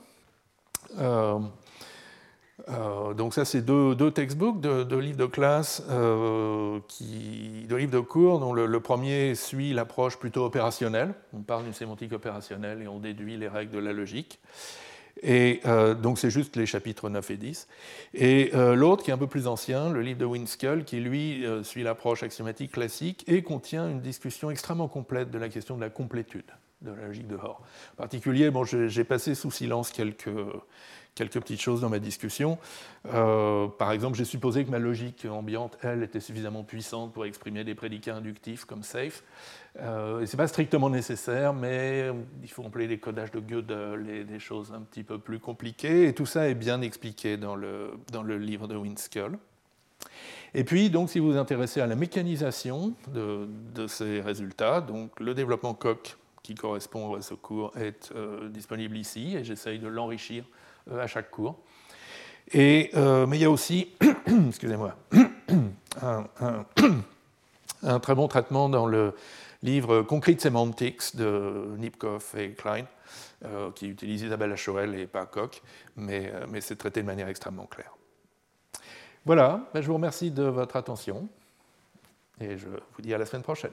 Euh, 2.70 3.14
donc 3.14 3.34
ça, 3.34 3.44
c'est 3.44 3.62
deux, 3.62 4.10
textbooks 4.10 4.60
de, 4.60 4.96
livres 4.96 5.18
de 5.18 5.26
classe, 5.26 5.82
euh, 5.90 6.78
de 7.00 7.76
livres 7.76 7.92
de 7.92 8.00
cours, 8.00 8.38
dont 8.38 8.52
le, 8.52 8.80
premier 8.80 9.34
suit 9.34 9.72
l'approche 9.72 10.18
plutôt 10.18 10.44
opérationnelle. 10.44 11.14
On 11.32 11.42
parle 11.42 11.64
d'une 11.64 11.72
sémantique 11.72 12.12
opérationnelle 12.12 12.82
et 12.82 12.88
on 12.88 12.98
déduit 12.98 13.36
les 13.36 13.48
règles 13.48 13.72
de 13.72 13.78
la 13.78 13.92
logique. 13.92 14.40
Et 15.22 15.60
euh, 15.66 15.94
donc 15.94 16.18
c'est 16.18 16.30
juste 16.30 16.56
les 16.56 16.66
chapitres 16.66 17.10
9 17.10 17.30
et 17.30 17.36
10. 17.36 17.68
Et 18.14 18.50
l'autre, 18.54 19.02
qui 19.02 19.10
est 19.10 19.14
un 19.14 19.18
peu 19.18 19.26
plus 19.26 19.46
ancien, 19.46 19.90
le 19.90 20.00
livre 20.00 20.18
de 20.18 20.24
Winskell, 20.24 20.84
qui 20.84 21.00
lui 21.00 21.44
suit 21.62 21.82
l'approche 21.82 22.22
axiomatique 22.22 22.72
classique 22.72 23.24
et 23.26 23.42
contient 23.42 23.88
une 23.88 24.00
discussion 24.00 24.50
extrêmement 24.50 24.88
complète 24.88 25.30
de 25.30 25.38
la 25.38 25.48
question 25.48 25.76
de 25.76 25.80
la 25.80 25.90
complétude 25.90 26.50
de 26.82 26.92
la 26.92 27.08
logique 27.08 27.26
de 27.26 27.36
Hoare. 27.36 27.60
En 27.92 27.96
particulier, 27.96 28.50
bon, 28.50 28.64
j'ai 28.64 29.04
passé 29.04 29.34
sous 29.34 29.50
silence 29.50 29.90
quelques 29.90 30.30
quelques 31.14 31.40
petites 31.40 31.60
choses 31.60 31.80
dans 31.80 31.88
ma 31.88 31.98
discussion. 31.98 32.58
Euh, 33.12 33.66
par 33.68 33.92
exemple, 33.92 34.16
j'ai 34.16 34.24
supposé 34.24 34.64
que 34.64 34.70
ma 34.70 34.78
logique 34.78 35.26
ambiante, 35.30 35.78
elle, 35.82 36.02
était 36.02 36.20
suffisamment 36.20 36.64
puissante 36.64 37.12
pour 37.12 37.24
exprimer 37.24 37.64
des 37.64 37.74
prédicats 37.74 38.16
inductifs 38.16 38.64
comme 38.64 38.82
safe. 38.82 39.22
Euh, 39.78 40.26
ce 40.26 40.32
n'est 40.32 40.36
pas 40.36 40.48
strictement 40.48 40.90
nécessaire, 40.90 41.52
mais 41.52 42.10
il 42.42 42.50
faut 42.50 42.64
employer 42.64 42.88
des 42.88 42.98
codages 42.98 43.30
de 43.30 43.40
Gödel 43.40 44.08
et 44.08 44.24
des 44.24 44.38
choses 44.38 44.72
un 44.72 44.80
petit 44.80 45.04
peu 45.04 45.18
plus 45.18 45.38
compliquées. 45.38 46.08
Et 46.08 46.14
tout 46.14 46.26
ça 46.26 46.48
est 46.48 46.54
bien 46.54 46.80
expliqué 46.80 47.36
dans 47.36 47.54
le, 47.54 47.92
dans 48.12 48.22
le 48.22 48.38
livre 48.38 48.66
de 48.66 48.76
Windskull. 48.76 49.38
Et 50.54 50.64
puis, 50.64 50.90
donc, 50.90 51.10
si 51.10 51.20
vous 51.20 51.32
vous 51.32 51.38
intéressez 51.38 51.80
à 51.80 51.86
la 51.86 51.94
mécanisation 51.94 52.94
de, 53.08 53.48
de 53.74 53.86
ces 53.86 54.20
résultats, 54.20 54.80
donc 54.80 55.20
le 55.20 55.34
développement 55.34 55.74
Coq 55.74 56.16
qui 56.42 56.54
correspond 56.54 57.14
à 57.14 57.22
ce 57.22 57.34
cours 57.34 57.76
est 57.76 58.12
euh, 58.14 58.48
disponible 58.48 58.96
ici 58.96 59.36
et 59.36 59.44
j'essaye 59.44 59.78
de 59.78 59.88
l'enrichir 59.88 60.44
à 60.98 61.06
chaque 61.06 61.30
cours. 61.30 61.58
Et, 62.52 62.90
euh, 62.94 63.26
mais 63.26 63.38
il 63.38 63.42
y 63.42 63.44
a 63.44 63.50
aussi, 63.50 63.92
excusez-moi, 64.48 64.96
un, 67.82 67.98
très 68.00 68.14
bon 68.14 68.28
traitement 68.28 68.68
dans 68.68 68.86
le 68.86 69.14
livre 69.62 70.02
Concrete 70.02 70.40
Semantics 70.40 71.16
de 71.16 71.74
Nipkoff 71.78 72.34
et 72.34 72.52
Klein, 72.52 72.86
euh, 73.44 73.70
qui 73.72 73.88
utilise 73.88 74.22
Isabelle 74.22 74.52
Achorel 74.52 74.94
et 74.94 75.06
pas 75.06 75.26
Koch, 75.26 75.62
mais, 75.96 76.32
mais 76.48 76.60
c'est 76.60 76.76
traité 76.76 77.02
de 77.02 77.06
manière 77.06 77.28
extrêmement 77.28 77.66
claire. 77.66 77.94
Voilà, 79.26 79.68
ben, 79.74 79.82
je 79.82 79.86
vous 79.86 79.94
remercie 79.94 80.30
de 80.30 80.44
votre 80.44 80.76
attention 80.76 81.28
et 82.40 82.56
je 82.56 82.66
vous 82.66 83.02
dis 83.02 83.12
à 83.12 83.18
la 83.18 83.26
semaine 83.26 83.42
prochaine. 83.42 83.72